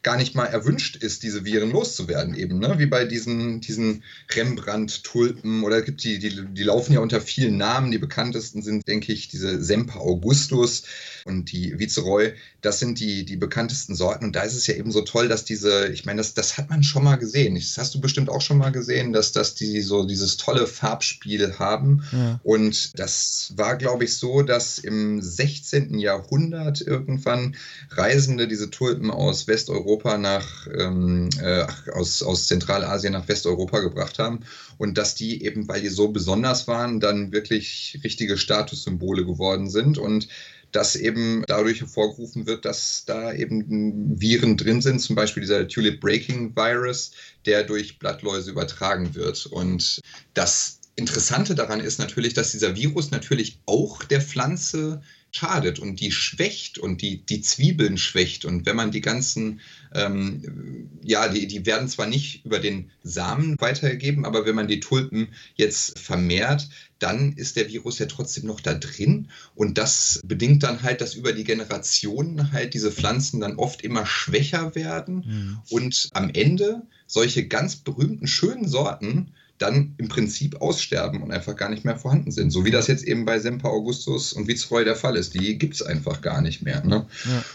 gar 0.07 0.15
nicht 0.15 0.35
mal 0.35 0.45
erwünscht 0.45 0.95
ist, 0.95 1.21
diese 1.23 1.43
Viren 1.43 1.69
loszuwerden, 1.69 2.33
eben, 2.33 2.59
ne? 2.59 2.75
wie 2.77 2.85
bei 2.85 3.03
diesen, 3.03 3.59
diesen 3.59 4.05
Rembrandt-Tulpen 4.33 5.63
oder 5.63 5.81
gibt 5.81 6.01
die, 6.05 6.17
die, 6.17 6.45
die 6.53 6.63
laufen 6.63 6.93
ja 6.93 7.01
unter 7.01 7.19
vielen 7.19 7.57
Namen. 7.57 7.91
Die 7.91 7.97
bekanntesten 7.97 8.61
sind, 8.61 8.87
denke 8.87 9.11
ich, 9.11 9.27
diese 9.27 9.61
Semper 9.61 9.99
Augustus 9.99 10.83
und 11.25 11.51
die 11.51 11.77
Viceroy. 11.77 12.31
Das 12.61 12.79
sind 12.79 13.01
die, 13.01 13.25
die 13.25 13.35
bekanntesten 13.35 13.95
Sorten. 13.95 14.23
Und 14.23 14.37
da 14.37 14.43
ist 14.43 14.55
es 14.55 14.65
ja 14.65 14.75
eben 14.75 14.93
so 14.93 15.01
toll, 15.01 15.27
dass 15.27 15.43
diese, 15.43 15.87
ich 15.89 16.05
meine, 16.05 16.19
das, 16.19 16.33
das 16.33 16.57
hat 16.57 16.69
man 16.69 16.83
schon 16.83 17.03
mal 17.03 17.17
gesehen. 17.17 17.55
Das 17.55 17.77
hast 17.77 17.93
du 17.93 17.99
bestimmt 17.99 18.29
auch 18.29 18.39
schon 18.39 18.59
mal 18.59 18.71
gesehen, 18.71 19.11
dass, 19.11 19.33
dass 19.33 19.55
die 19.55 19.81
so 19.81 20.05
dieses 20.05 20.37
tolle 20.37 20.67
Farbspiel 20.67 21.59
haben. 21.59 22.03
Ja. 22.13 22.39
Und 22.43 22.97
das 22.97 23.51
war, 23.57 23.75
glaube 23.75 24.05
ich, 24.05 24.15
so, 24.15 24.41
dass 24.41 24.79
im 24.79 25.21
16. 25.21 25.99
Jahrhundert 25.99 26.79
irgendwann 26.79 27.57
Reisende 27.89 28.47
diese 28.47 28.69
Tulpen 28.69 29.11
aus 29.11 29.47
Westeuropa 29.47 29.96
Europa 29.97 30.17
nach, 30.17 30.67
ähm, 30.77 31.29
äh, 31.41 31.65
aus, 31.91 32.21
aus 32.21 32.47
Zentralasien 32.47 33.13
nach 33.13 33.27
Westeuropa 33.27 33.79
gebracht 33.79 34.19
haben 34.19 34.41
und 34.77 34.97
dass 34.97 35.15
die 35.15 35.43
eben, 35.43 35.67
weil 35.67 35.81
die 35.81 35.89
so 35.89 36.09
besonders 36.09 36.67
waren, 36.67 36.99
dann 36.99 37.31
wirklich 37.31 37.99
richtige 38.03 38.37
Statussymbole 38.37 39.25
geworden 39.25 39.69
sind 39.69 39.97
und 39.97 40.27
dass 40.71 40.95
eben 40.95 41.43
dadurch 41.47 41.79
hervorgerufen 41.79 42.45
wird, 42.45 42.65
dass 42.65 43.05
da 43.05 43.33
eben 43.33 44.19
Viren 44.19 44.57
drin 44.57 44.81
sind, 44.81 44.99
zum 44.99 45.15
Beispiel 45.15 45.41
dieser 45.41 45.67
Tulip 45.67 46.01
Breaking 46.01 46.55
Virus, 46.55 47.11
der 47.45 47.63
durch 47.63 47.97
Blattläuse 47.99 48.51
übertragen 48.51 49.15
wird. 49.15 49.45
Und 49.45 50.01
das 50.33 50.81
Interessante 50.95 51.55
daran 51.55 51.79
ist 51.79 51.99
natürlich, 51.99 52.33
dass 52.33 52.51
dieser 52.51 52.75
Virus 52.75 53.11
natürlich 53.11 53.59
auch 53.65 54.03
der 54.03 54.21
Pflanze 54.21 55.01
schadet 55.37 55.79
und 55.79 55.99
die 55.99 56.11
schwächt 56.11 56.79
und 56.79 57.01
die, 57.01 57.25
die 57.25 57.41
Zwiebeln 57.41 57.97
schwächt. 57.97 58.45
Und 58.45 58.65
wenn 58.65 58.75
man 58.75 58.91
die 58.91 59.01
ganzen, 59.01 59.61
ähm, 59.93 60.89
ja, 61.03 61.27
die, 61.27 61.47
die 61.47 61.65
werden 61.65 61.87
zwar 61.87 62.07
nicht 62.07 62.43
über 62.45 62.59
den 62.59 62.89
Samen 63.03 63.55
weitergegeben, 63.59 64.25
aber 64.25 64.45
wenn 64.45 64.55
man 64.55 64.67
die 64.67 64.79
Tulpen 64.79 65.29
jetzt 65.55 65.99
vermehrt, 65.99 66.69
dann 66.99 67.33
ist 67.33 67.55
der 67.55 67.69
Virus 67.69 67.99
ja 67.99 68.07
trotzdem 68.07 68.45
noch 68.45 68.59
da 68.59 68.73
drin. 68.73 69.29
Und 69.53 69.77
das 69.77 70.19
bedingt 70.25 70.63
dann 70.63 70.81
halt, 70.81 71.01
dass 71.01 71.13
über 71.13 71.33
die 71.33 71.43
Generationen 71.43 72.51
halt 72.51 72.73
diese 72.73 72.91
Pflanzen 72.91 73.39
dann 73.39 73.57
oft 73.57 73.83
immer 73.83 74.05
schwächer 74.05 74.73
werden 74.75 75.15
mhm. 75.15 75.59
und 75.69 76.09
am 76.13 76.29
Ende 76.29 76.81
solche 77.05 77.47
ganz 77.47 77.75
berühmten, 77.75 78.27
schönen 78.27 78.67
Sorten 78.67 79.33
dann 79.57 79.95
im 79.97 80.07
Prinzip 80.07 80.61
aussterben 80.61 81.23
und 81.23 81.31
einfach 81.31 81.55
gar 81.55 81.69
nicht 81.69 81.83
mehr 81.83 81.97
vorhanden 81.97 82.31
sind. 82.31 82.51
So 82.51 82.63
wie 82.65 82.71
das 82.71 82.87
jetzt 82.87 83.03
eben 83.03 83.25
bei 83.25 83.39
Semper 83.39 83.69
Augustus 83.69 84.33
und 84.33 84.47
Viceroy 84.47 84.85
der 84.85 84.95
Fall 84.95 85.15
ist. 85.15 85.33
Die 85.33 85.57
gibt 85.57 85.75
es 85.75 85.81
einfach 85.81 86.21
gar 86.21 86.41
nicht 86.41 86.61
mehr. 86.61 86.83
Ne? 86.85 87.07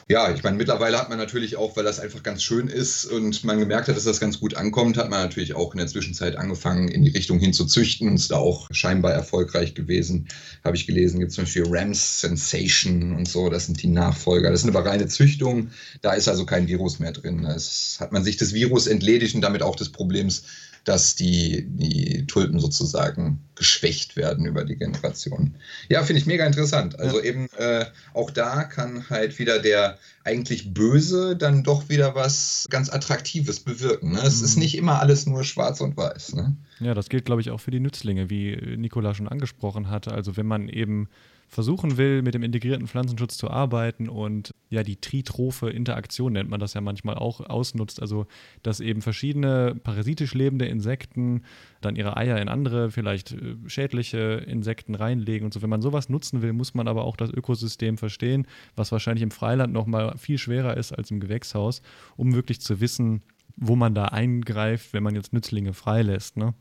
Ja. 0.08 0.26
ja, 0.28 0.34
ich 0.34 0.42
meine, 0.42 0.56
mittlerweile 0.56 0.98
hat 0.98 1.08
man 1.08 1.18
natürlich 1.18 1.56
auch, 1.56 1.76
weil 1.76 1.84
das 1.84 2.00
einfach 2.00 2.22
ganz 2.22 2.42
schön 2.42 2.66
ist 2.68 3.04
und 3.04 3.44
man 3.44 3.58
gemerkt 3.58 3.88
hat, 3.88 3.96
dass 3.96 4.04
das 4.04 4.18
ganz 4.18 4.40
gut 4.40 4.54
ankommt, 4.54 4.96
hat 4.96 5.10
man 5.10 5.22
natürlich 5.22 5.54
auch 5.54 5.72
in 5.72 5.78
der 5.78 5.86
Zwischenzeit 5.86 6.36
angefangen, 6.36 6.88
in 6.88 7.02
die 7.04 7.10
Richtung 7.10 7.38
hin 7.38 7.52
zu 7.52 7.66
züchten 7.66 8.08
und 8.08 8.16
ist 8.16 8.32
da 8.32 8.36
auch 8.36 8.68
scheinbar 8.72 9.12
erfolgreich 9.12 9.74
gewesen. 9.74 10.28
Habe 10.64 10.76
ich 10.76 10.86
gelesen, 10.86 11.20
gibt 11.20 11.30
es 11.30 11.36
zum 11.36 11.44
Beispiel 11.44 11.64
Rams 11.68 12.20
Sensation 12.20 13.14
und 13.14 13.28
so, 13.28 13.48
das 13.48 13.66
sind 13.66 13.80
die 13.82 13.88
Nachfolger. 13.88 14.50
Das 14.50 14.62
sind 14.62 14.74
aber 14.74 14.88
reine 14.88 15.06
Züchtungen, 15.06 15.70
da 16.00 16.14
ist 16.14 16.28
also 16.28 16.46
kein 16.46 16.66
Virus 16.66 16.98
mehr 16.98 17.12
drin. 17.12 17.42
Da 17.42 17.54
hat 18.00 18.12
man 18.12 18.24
sich 18.24 18.36
des 18.36 18.54
Virus 18.54 18.88
entledigt 18.88 19.34
und 19.36 19.40
damit 19.40 19.62
auch 19.62 19.76
des 19.76 19.90
Problems 19.90 20.42
dass 20.84 21.14
die, 21.14 21.64
die 21.68 22.26
Tulpen 22.26 22.58
sozusagen 22.58 23.40
geschwächt 23.54 24.16
werden 24.16 24.46
über 24.46 24.64
die 24.64 24.76
Generationen. 24.76 25.56
Ja, 25.88 26.02
finde 26.02 26.20
ich 26.20 26.26
mega 26.26 26.44
interessant. 26.44 26.98
Also 26.98 27.18
ja. 27.18 27.24
eben 27.24 27.48
äh, 27.56 27.86
auch 28.14 28.30
da 28.30 28.64
kann 28.64 29.08
halt 29.08 29.38
wieder 29.38 29.60
der 29.60 29.98
eigentlich 30.24 30.74
Böse 30.74 31.36
dann 31.36 31.62
doch 31.62 31.88
wieder 31.88 32.14
was 32.14 32.66
ganz 32.70 32.90
Attraktives 32.90 33.60
bewirken. 33.60 34.12
Ne? 34.12 34.20
Es 34.22 34.40
mhm. 34.40 34.44
ist 34.44 34.56
nicht 34.56 34.76
immer 34.76 35.00
alles 35.00 35.26
nur 35.26 35.44
schwarz 35.44 35.80
und 35.80 35.96
weiß. 35.96 36.34
Ne? 36.34 36.56
Ja, 36.80 36.94
das 36.94 37.08
gilt, 37.08 37.24
glaube 37.24 37.40
ich, 37.40 37.50
auch 37.50 37.60
für 37.60 37.70
die 37.70 37.80
Nützlinge, 37.80 38.30
wie 38.30 38.56
Nikola 38.76 39.14
schon 39.14 39.28
angesprochen 39.28 39.88
hatte. 39.88 40.12
Also 40.12 40.36
wenn 40.36 40.46
man 40.46 40.68
eben 40.68 41.08
versuchen 41.52 41.98
will, 41.98 42.22
mit 42.22 42.32
dem 42.32 42.42
integrierten 42.42 42.88
Pflanzenschutz 42.88 43.36
zu 43.36 43.50
arbeiten 43.50 44.08
und 44.08 44.54
ja, 44.70 44.82
die 44.82 44.96
tritrophe 44.96 45.68
Interaktion 45.68 46.32
nennt 46.32 46.48
man 46.48 46.58
das 46.58 46.72
ja 46.72 46.80
manchmal 46.80 47.16
auch, 47.16 47.40
ausnutzt. 47.40 48.00
Also, 48.00 48.26
dass 48.62 48.80
eben 48.80 49.02
verschiedene 49.02 49.74
parasitisch 49.74 50.32
lebende 50.32 50.64
Insekten 50.64 51.42
dann 51.82 51.94
ihre 51.94 52.16
Eier 52.16 52.40
in 52.40 52.48
andere, 52.48 52.90
vielleicht 52.90 53.32
äh, 53.32 53.56
schädliche 53.66 54.42
Insekten 54.46 54.94
reinlegen 54.94 55.44
und 55.44 55.52
so. 55.52 55.60
Wenn 55.60 55.68
man 55.68 55.82
sowas 55.82 56.08
nutzen 56.08 56.40
will, 56.40 56.54
muss 56.54 56.72
man 56.72 56.88
aber 56.88 57.04
auch 57.04 57.18
das 57.18 57.30
Ökosystem 57.30 57.98
verstehen, 57.98 58.46
was 58.74 58.90
wahrscheinlich 58.90 59.22
im 59.22 59.30
Freiland 59.30 59.74
nochmal 59.74 60.16
viel 60.16 60.38
schwerer 60.38 60.78
ist 60.78 60.92
als 60.92 61.10
im 61.10 61.20
Gewächshaus, 61.20 61.82
um 62.16 62.34
wirklich 62.34 62.62
zu 62.62 62.80
wissen, 62.80 63.20
wo 63.56 63.76
man 63.76 63.94
da 63.94 64.06
eingreift, 64.06 64.94
wenn 64.94 65.02
man 65.02 65.14
jetzt 65.14 65.34
Nützlinge 65.34 65.74
freilässt. 65.74 66.38
Ne? 66.38 66.54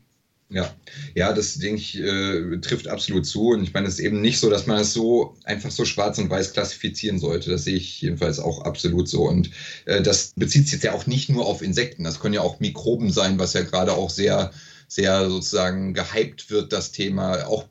Ja, 0.52 0.74
ja, 1.14 1.32
das 1.32 1.54
denke 1.54 1.80
ich 1.80 1.98
äh, 1.98 2.58
trifft 2.58 2.86
absolut 2.86 3.24
zu. 3.24 3.48
Und 3.48 3.62
ich 3.62 3.72
meine, 3.72 3.88
es 3.88 3.94
ist 3.94 4.04
eben 4.04 4.20
nicht 4.20 4.38
so, 4.38 4.50
dass 4.50 4.66
man 4.66 4.80
es 4.80 4.92
so 4.92 5.34
einfach 5.44 5.70
so 5.70 5.84
schwarz 5.86 6.18
und 6.18 6.28
weiß 6.28 6.52
klassifizieren 6.52 7.18
sollte. 7.18 7.50
Das 7.50 7.64
sehe 7.64 7.76
ich 7.76 8.02
jedenfalls 8.02 8.38
auch 8.38 8.62
absolut 8.62 9.08
so. 9.08 9.22
Und 9.22 9.50
äh, 9.86 10.02
das 10.02 10.32
bezieht 10.36 10.64
sich 10.64 10.74
jetzt 10.74 10.84
ja 10.84 10.92
auch 10.92 11.06
nicht 11.06 11.30
nur 11.30 11.46
auf 11.46 11.62
Insekten. 11.62 12.04
Das 12.04 12.20
können 12.20 12.34
ja 12.34 12.42
auch 12.42 12.60
Mikroben 12.60 13.10
sein, 13.10 13.38
was 13.38 13.54
ja 13.54 13.62
gerade 13.62 13.94
auch 13.94 14.10
sehr 14.10 14.52
sehr 14.92 15.30
sozusagen 15.30 15.94
gehypt 15.94 16.50
wird, 16.50 16.70
das 16.70 16.92
Thema. 16.92 17.46
Auch 17.46 17.64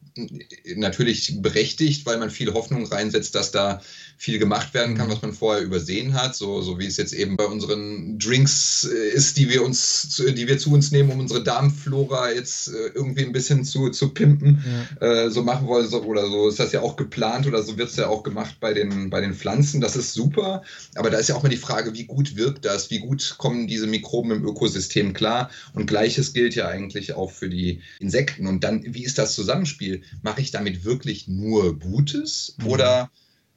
natürlich 0.76 1.40
berechtigt, 1.40 2.04
weil 2.08 2.18
man 2.18 2.32
viel 2.32 2.52
Hoffnung 2.54 2.88
reinsetzt, 2.88 3.36
dass 3.36 3.52
da 3.52 3.82
viel 4.22 4.38
gemacht 4.38 4.76
werden 4.76 4.96
kann, 4.96 5.08
mhm. 5.08 5.14
was 5.14 5.24
man 5.24 5.34
vorher 5.34 5.64
übersehen 5.64 6.14
hat, 6.14 6.36
so, 6.36 6.62
so 6.62 6.78
wie 6.78 6.86
es 6.86 6.98
jetzt 6.98 7.12
eben 7.12 7.38
bei 7.38 7.46
unseren 7.46 8.20
Drinks 8.20 8.84
äh, 8.84 9.10
ist, 9.16 9.36
die 9.38 9.50
wir 9.50 9.64
uns, 9.64 10.22
die 10.24 10.48
wir 10.48 10.60
zu 10.60 10.72
uns 10.72 10.92
nehmen, 10.92 11.10
um 11.10 11.22
unsere 11.22 11.42
Darmflora 11.42 12.32
jetzt 12.32 12.68
äh, 12.68 12.92
irgendwie 12.94 13.26
ein 13.26 13.32
bisschen 13.32 13.66
zu, 13.66 13.90
zu 13.90 14.10
pimpen, 14.10 14.64
ja. 15.02 15.08
äh, 15.08 15.32
so 15.32 15.42
machen 15.42 15.66
wollen 15.66 15.90
so, 15.90 16.04
oder 16.04 16.28
so 16.28 16.50
ist 16.50 16.60
das 16.60 16.72
ja 16.72 16.82
auch 16.82 16.98
geplant 16.98 17.48
oder 17.48 17.64
so 17.64 17.80
wird 17.80 17.90
es 17.90 17.96
ja 17.96 18.10
auch 18.10 18.22
gemacht 18.22 18.58
bei 18.60 18.76
den, 18.76 19.10
bei 19.10 19.22
den 19.22 19.34
Pflanzen. 19.34 19.82
Das 19.82 19.96
ist 19.96 20.14
super, 20.14 20.62
aber 20.94 21.10
da 21.10 21.18
ist 21.18 21.30
ja 21.30 21.34
auch 21.34 21.42
mal 21.42 21.50
die 21.50 21.58
Frage, 21.58 21.96
wie 21.96 22.06
gut 22.06 22.36
wirkt 22.36 22.64
das, 22.64 22.92
wie 22.92 23.00
gut 23.00 23.38
kommen 23.40 23.66
diese 23.66 23.88
Mikroben 23.88 24.30
im 24.30 24.46
Ökosystem 24.46 25.14
klar 25.14 25.50
und 25.74 25.88
gleiches 25.88 26.34
gilt 26.34 26.54
ja 26.54 26.68
eigentlich 26.68 27.14
auch 27.14 27.32
für 27.32 27.50
die 27.50 27.82
Insekten 28.00 28.46
und 28.46 28.64
dann, 28.64 28.84
wie 28.86 29.04
ist 29.04 29.18
das 29.18 29.34
Zusammenspiel? 29.34 30.04
Mache 30.22 30.42
ich 30.42 30.52
damit 30.52 30.86
wirklich 30.86 31.28
nur 31.28 31.80
Gutes 31.80 32.56
mhm. 32.60 32.68
oder 32.68 33.10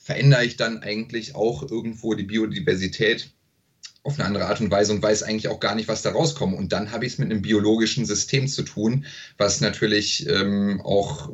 verändere 0.04 0.44
ich 0.44 0.56
dann 0.56 0.82
eigentlich 0.82 1.34
auch 1.34 1.62
irgendwo 1.62 2.12
die 2.12 2.24
Biodiversität 2.24 3.32
auf 4.04 4.18
eine 4.18 4.26
andere 4.26 4.46
Art 4.46 4.60
und 4.60 4.70
Weise 4.70 4.92
und 4.92 5.02
weiß 5.02 5.22
eigentlich 5.22 5.48
auch 5.48 5.60
gar 5.60 5.74
nicht, 5.74 5.88
was 5.88 6.02
da 6.02 6.10
rauskommt. 6.10 6.56
Und 6.56 6.72
dann 6.72 6.92
habe 6.92 7.06
ich 7.06 7.14
es 7.14 7.18
mit 7.18 7.30
einem 7.30 7.40
biologischen 7.40 8.04
System 8.04 8.46
zu 8.46 8.62
tun, 8.62 9.06
was 9.38 9.62
natürlich 9.62 10.28
ähm, 10.28 10.82
auch 10.84 11.30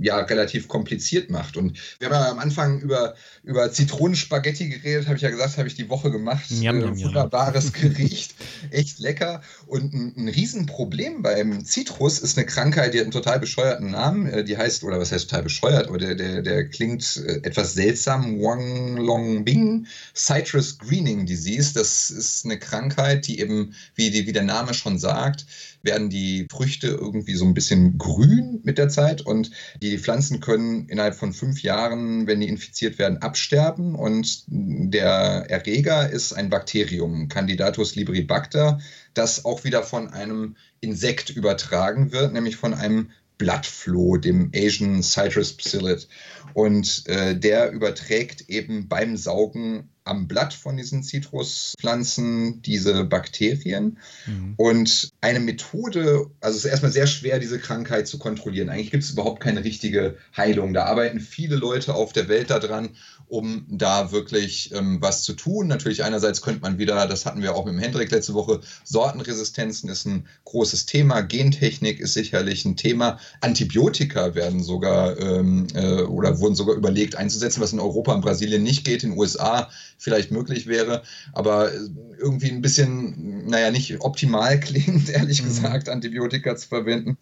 ja 0.00 0.18
relativ 0.18 0.66
kompliziert 0.68 1.30
macht. 1.30 1.58
Und 1.58 1.78
wir 1.98 2.08
haben 2.08 2.14
ja 2.14 2.30
am 2.30 2.38
Anfang 2.38 2.80
über, 2.80 3.14
über 3.42 3.70
Zitronenspaghetti 3.70 4.68
geredet, 4.68 5.06
habe 5.06 5.16
ich 5.16 5.22
ja 5.22 5.30
gesagt, 5.30 5.58
habe 5.58 5.68
ich 5.68 5.74
die 5.74 5.88
Woche 5.90 6.10
gemacht. 6.10 6.44
Jam, 6.48 6.80
äh, 6.80 6.98
wunderbares 6.98 7.72
Gericht, 7.74 8.34
echt 8.70 9.00
lecker. 9.00 9.42
Und 9.66 9.92
ein, 9.92 10.14
ein 10.16 10.28
Riesenproblem 10.28 11.22
beim 11.22 11.64
Zitrus 11.64 12.18
ist 12.18 12.38
eine 12.38 12.46
Krankheit, 12.46 12.94
die 12.94 12.98
hat 12.98 13.04
einen 13.04 13.12
total 13.12 13.38
bescheuerten 13.38 13.90
Namen. 13.90 14.26
Äh, 14.26 14.44
die 14.44 14.56
heißt, 14.56 14.82
oder 14.84 14.98
was 14.98 15.12
heißt 15.12 15.28
total 15.28 15.42
bescheuert, 15.42 15.88
aber 15.88 15.98
der, 15.98 16.14
der, 16.14 16.40
der 16.40 16.68
klingt 16.68 17.22
äh, 17.26 17.40
etwas 17.42 17.74
seltsam. 17.74 18.40
Wang 18.40 18.96
Long 18.96 19.44
Bing 19.44 19.86
Citrus 20.14 20.78
Greening 20.78 21.26
Disease. 21.26 21.74
Das 21.74 22.13
ist 22.14 22.44
eine 22.44 22.58
Krankheit, 22.58 23.26
die 23.26 23.40
eben, 23.40 23.74
wie, 23.94 24.10
die, 24.10 24.26
wie 24.26 24.32
der 24.32 24.42
Name 24.42 24.74
schon 24.74 24.98
sagt, 24.98 25.46
werden 25.82 26.08
die 26.08 26.46
Früchte 26.50 26.88
irgendwie 26.88 27.34
so 27.34 27.44
ein 27.44 27.54
bisschen 27.54 27.98
grün 27.98 28.60
mit 28.62 28.78
der 28.78 28.88
Zeit 28.88 29.20
und 29.20 29.50
die 29.82 29.98
Pflanzen 29.98 30.40
können 30.40 30.88
innerhalb 30.88 31.14
von 31.14 31.32
fünf 31.32 31.62
Jahren, 31.62 32.26
wenn 32.26 32.40
die 32.40 32.48
infiziert 32.48 32.98
werden, 32.98 33.18
absterben 33.18 33.94
und 33.94 34.44
der 34.46 35.46
Erreger 35.48 36.08
ist 36.08 36.32
ein 36.32 36.48
Bakterium, 36.48 37.28
Candidatus 37.28 37.94
libribacter, 37.96 38.80
das 39.12 39.44
auch 39.44 39.64
wieder 39.64 39.82
von 39.82 40.08
einem 40.08 40.56
Insekt 40.80 41.30
übertragen 41.30 42.12
wird, 42.12 42.32
nämlich 42.32 42.56
von 42.56 42.74
einem 42.74 43.10
Blattfloh, 43.38 44.16
dem 44.16 44.50
Asian 44.54 45.02
Citrus 45.02 45.54
Psyllid. 45.54 46.08
Und 46.52 47.04
äh, 47.06 47.36
der 47.36 47.72
überträgt 47.72 48.48
eben 48.48 48.88
beim 48.88 49.16
Saugen 49.16 49.90
am 50.04 50.28
Blatt 50.28 50.52
von 50.52 50.76
diesen 50.76 51.02
Zitruspflanzen 51.02 52.60
diese 52.62 53.04
Bakterien. 53.04 53.98
Mhm. 54.26 54.54
Und 54.56 55.10
eine 55.20 55.40
Methode, 55.40 56.26
also 56.40 56.58
es 56.58 56.64
ist 56.64 56.70
erstmal 56.70 56.92
sehr 56.92 57.06
schwer, 57.06 57.38
diese 57.38 57.58
Krankheit 57.58 58.06
zu 58.06 58.18
kontrollieren. 58.18 58.68
Eigentlich 58.68 58.90
gibt 58.90 59.02
es 59.02 59.10
überhaupt 59.10 59.42
keine 59.42 59.64
richtige 59.64 60.18
Heilung. 60.36 60.74
Da 60.74 60.84
arbeiten 60.84 61.20
viele 61.20 61.56
Leute 61.56 61.94
auf 61.94 62.12
der 62.12 62.28
Welt 62.28 62.50
daran 62.50 62.90
um 63.28 63.66
da 63.68 64.12
wirklich 64.12 64.72
ähm, 64.74 64.98
was 65.00 65.22
zu 65.22 65.34
tun. 65.34 65.66
Natürlich 65.66 66.04
einerseits 66.04 66.42
könnte 66.42 66.60
man 66.60 66.78
wieder, 66.78 67.06
das 67.06 67.26
hatten 67.26 67.42
wir 67.42 67.54
auch 67.54 67.64
mit 67.64 67.74
dem 67.74 67.80
Hendrik 67.80 68.10
letzte 68.10 68.34
Woche, 68.34 68.60
Sortenresistenzen 68.84 69.88
ist 69.88 70.06
ein 70.06 70.26
großes 70.44 70.86
Thema, 70.86 71.20
Gentechnik 71.20 72.00
ist 72.00 72.14
sicherlich 72.14 72.64
ein 72.64 72.76
Thema, 72.76 73.18
Antibiotika 73.40 74.34
werden 74.34 74.62
sogar 74.62 75.18
ähm, 75.18 75.66
äh, 75.74 76.02
oder 76.02 76.38
wurden 76.40 76.54
sogar 76.54 76.76
überlegt 76.76 77.16
einzusetzen, 77.16 77.60
was 77.60 77.72
in 77.72 77.80
Europa 77.80 78.12
und 78.12 78.20
Brasilien 78.20 78.62
nicht 78.62 78.84
geht, 78.84 79.04
in 79.04 79.10
den 79.10 79.18
USA 79.18 79.70
vielleicht 79.98 80.30
möglich 80.30 80.66
wäre, 80.66 81.02
aber 81.32 81.72
äh, 81.72 81.78
irgendwie 82.18 82.50
ein 82.50 82.62
bisschen, 82.62 83.46
naja, 83.46 83.70
nicht 83.70 84.00
optimal 84.00 84.60
klingt, 84.60 85.08
ehrlich 85.10 85.42
mhm. 85.42 85.46
gesagt, 85.46 85.88
Antibiotika 85.88 86.56
zu 86.56 86.68
verwenden. 86.68 87.18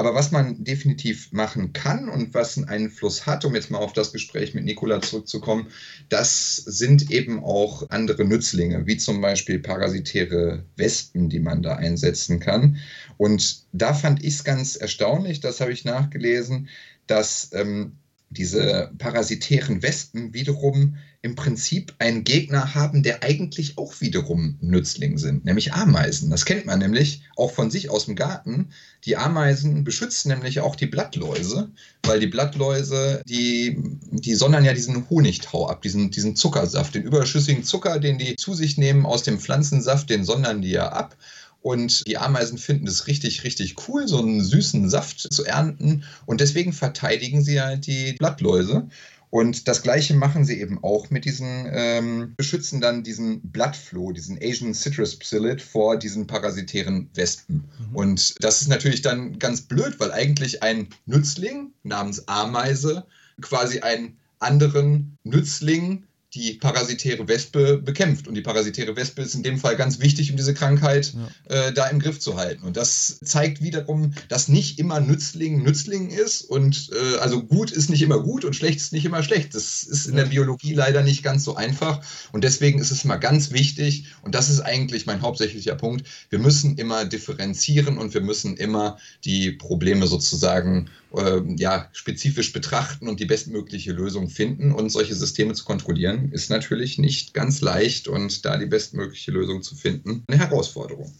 Aber 0.00 0.14
was 0.14 0.30
man 0.30 0.64
definitiv 0.64 1.30
machen 1.30 1.74
kann 1.74 2.08
und 2.08 2.32
was 2.32 2.56
einen 2.56 2.70
Einfluss 2.70 3.26
hat, 3.26 3.44
um 3.44 3.54
jetzt 3.54 3.70
mal 3.70 3.76
auf 3.76 3.92
das 3.92 4.12
Gespräch 4.12 4.54
mit 4.54 4.64
Nikola 4.64 5.02
zurückzukommen, 5.02 5.66
das 6.08 6.56
sind 6.56 7.10
eben 7.10 7.44
auch 7.44 7.84
andere 7.90 8.24
Nützlinge, 8.24 8.86
wie 8.86 8.96
zum 8.96 9.20
Beispiel 9.20 9.58
parasitäre 9.58 10.64
Wespen, 10.76 11.28
die 11.28 11.38
man 11.38 11.60
da 11.60 11.76
einsetzen 11.76 12.40
kann. 12.40 12.78
Und 13.18 13.66
da 13.72 13.92
fand 13.92 14.24
ich 14.24 14.36
es 14.36 14.44
ganz 14.44 14.74
erstaunlich, 14.74 15.40
das 15.40 15.60
habe 15.60 15.74
ich 15.74 15.84
nachgelesen, 15.84 16.70
dass 17.06 17.50
ähm, 17.52 17.92
diese 18.30 18.92
parasitären 18.96 19.82
Wespen 19.82 20.32
wiederum 20.32 20.96
im 21.22 21.34
Prinzip 21.34 21.94
einen 21.98 22.24
Gegner 22.24 22.74
haben, 22.74 23.02
der 23.02 23.22
eigentlich 23.22 23.76
auch 23.76 24.00
wiederum 24.00 24.56
Nützling 24.62 25.18
sind, 25.18 25.44
nämlich 25.44 25.74
Ameisen. 25.74 26.30
Das 26.30 26.46
kennt 26.46 26.64
man 26.64 26.78
nämlich 26.78 27.22
auch 27.36 27.52
von 27.52 27.70
sich 27.70 27.90
aus 27.90 28.06
dem 28.06 28.16
Garten. 28.16 28.70
Die 29.04 29.18
Ameisen 29.18 29.84
beschützen 29.84 30.30
nämlich 30.30 30.60
auch 30.60 30.76
die 30.76 30.86
Blattläuse, 30.86 31.70
weil 32.04 32.20
die 32.20 32.26
Blattläuse, 32.26 33.22
die, 33.28 33.82
die 34.10 34.34
sondern 34.34 34.64
ja 34.64 34.72
diesen 34.72 35.10
Honigtau 35.10 35.68
ab, 35.68 35.82
diesen, 35.82 36.10
diesen 36.10 36.36
Zuckersaft, 36.36 36.94
den 36.94 37.02
überschüssigen 37.02 37.64
Zucker, 37.64 37.98
den 37.98 38.16
die 38.16 38.36
zu 38.36 38.54
sich 38.54 38.78
nehmen 38.78 39.04
aus 39.04 39.22
dem 39.22 39.38
Pflanzensaft, 39.38 40.08
den 40.08 40.24
sondern 40.24 40.62
die 40.62 40.70
ja 40.70 40.88
ab. 40.88 41.18
Und 41.62 42.06
die 42.06 42.16
Ameisen 42.16 42.56
finden 42.56 42.86
es 42.86 43.06
richtig, 43.06 43.44
richtig 43.44 43.76
cool, 43.86 44.08
so 44.08 44.18
einen 44.18 44.42
süßen 44.42 44.88
Saft 44.88 45.20
zu 45.20 45.44
ernten. 45.44 46.04
Und 46.24 46.40
deswegen 46.40 46.72
verteidigen 46.72 47.42
sie 47.42 47.60
halt 47.60 47.86
die 47.86 48.14
Blattläuse. 48.14 48.88
Und 49.30 49.68
das 49.68 49.82
Gleiche 49.82 50.14
machen 50.14 50.44
sie 50.44 50.60
eben 50.60 50.82
auch 50.82 51.08
mit 51.10 51.24
diesen, 51.24 51.68
ähm, 51.72 52.34
beschützen 52.36 52.80
dann 52.80 53.04
diesen 53.04 53.40
Blattfloh, 53.42 54.10
diesen 54.10 54.38
Asian 54.42 54.74
Citrus 54.74 55.16
Psyllid 55.16 55.62
vor 55.62 55.96
diesen 55.96 56.26
parasitären 56.26 57.08
Wespen. 57.14 57.64
Mhm. 57.78 57.96
Und 57.96 58.34
das 58.42 58.60
ist 58.60 58.68
natürlich 58.68 59.02
dann 59.02 59.38
ganz 59.38 59.62
blöd, 59.62 60.00
weil 60.00 60.10
eigentlich 60.10 60.64
ein 60.64 60.88
Nützling 61.06 61.72
namens 61.84 62.26
Ameise 62.26 63.06
quasi 63.40 63.80
einen 63.80 64.16
anderen 64.40 65.16
Nützling 65.22 66.04
die 66.34 66.54
parasitäre 66.54 67.26
Wespe 67.26 67.78
bekämpft. 67.78 68.28
Und 68.28 68.34
die 68.34 68.40
parasitäre 68.40 68.94
Wespe 68.96 69.22
ist 69.22 69.34
in 69.34 69.42
dem 69.42 69.58
Fall 69.58 69.76
ganz 69.76 70.00
wichtig, 70.00 70.30
um 70.30 70.36
diese 70.36 70.54
Krankheit 70.54 71.12
ja. 71.48 71.68
äh, 71.68 71.72
da 71.72 71.86
im 71.88 71.98
Griff 71.98 72.20
zu 72.20 72.36
halten. 72.36 72.64
Und 72.64 72.76
das 72.76 73.18
zeigt 73.24 73.62
wiederum, 73.62 74.14
dass 74.28 74.48
nicht 74.48 74.78
immer 74.78 75.00
Nützling 75.00 75.62
Nützling 75.62 76.10
ist. 76.10 76.42
Und 76.42 76.90
äh, 76.92 77.18
also 77.18 77.42
gut 77.42 77.72
ist 77.72 77.90
nicht 77.90 78.02
immer 78.02 78.20
gut 78.20 78.44
und 78.44 78.54
schlecht 78.54 78.78
ist 78.78 78.92
nicht 78.92 79.04
immer 79.04 79.22
schlecht. 79.22 79.54
Das 79.54 79.82
ist 79.82 80.06
in 80.06 80.16
der 80.16 80.26
Biologie 80.26 80.74
leider 80.74 81.02
nicht 81.02 81.22
ganz 81.22 81.44
so 81.44 81.56
einfach. 81.56 82.00
Und 82.32 82.44
deswegen 82.44 82.78
ist 82.78 82.92
es 82.92 83.04
mal 83.04 83.16
ganz 83.16 83.50
wichtig, 83.50 84.06
und 84.22 84.34
das 84.34 84.50
ist 84.50 84.60
eigentlich 84.60 85.06
mein 85.06 85.22
hauptsächlicher 85.22 85.74
Punkt, 85.74 86.06
wir 86.28 86.38
müssen 86.38 86.76
immer 86.76 87.04
differenzieren 87.04 87.98
und 87.98 88.14
wir 88.14 88.20
müssen 88.20 88.56
immer 88.56 88.98
die 89.24 89.50
Probleme 89.52 90.06
sozusagen 90.06 90.90
äh, 91.16 91.40
ja, 91.56 91.88
spezifisch 91.92 92.52
betrachten 92.52 93.08
und 93.08 93.20
die 93.20 93.26
bestmögliche 93.26 93.92
Lösung 93.92 94.28
finden. 94.28 94.72
Und 94.72 94.90
solche 94.90 95.14
Systeme 95.14 95.54
zu 95.54 95.64
kontrollieren, 95.64 96.32
ist 96.32 96.50
natürlich 96.50 96.98
nicht 96.98 97.34
ganz 97.34 97.60
leicht 97.60 98.08
und 98.08 98.44
da 98.44 98.56
die 98.56 98.66
bestmögliche 98.66 99.32
Lösung 99.32 99.62
zu 99.62 99.74
finden, 99.74 100.24
eine 100.28 100.38
Herausforderung. 100.38 101.12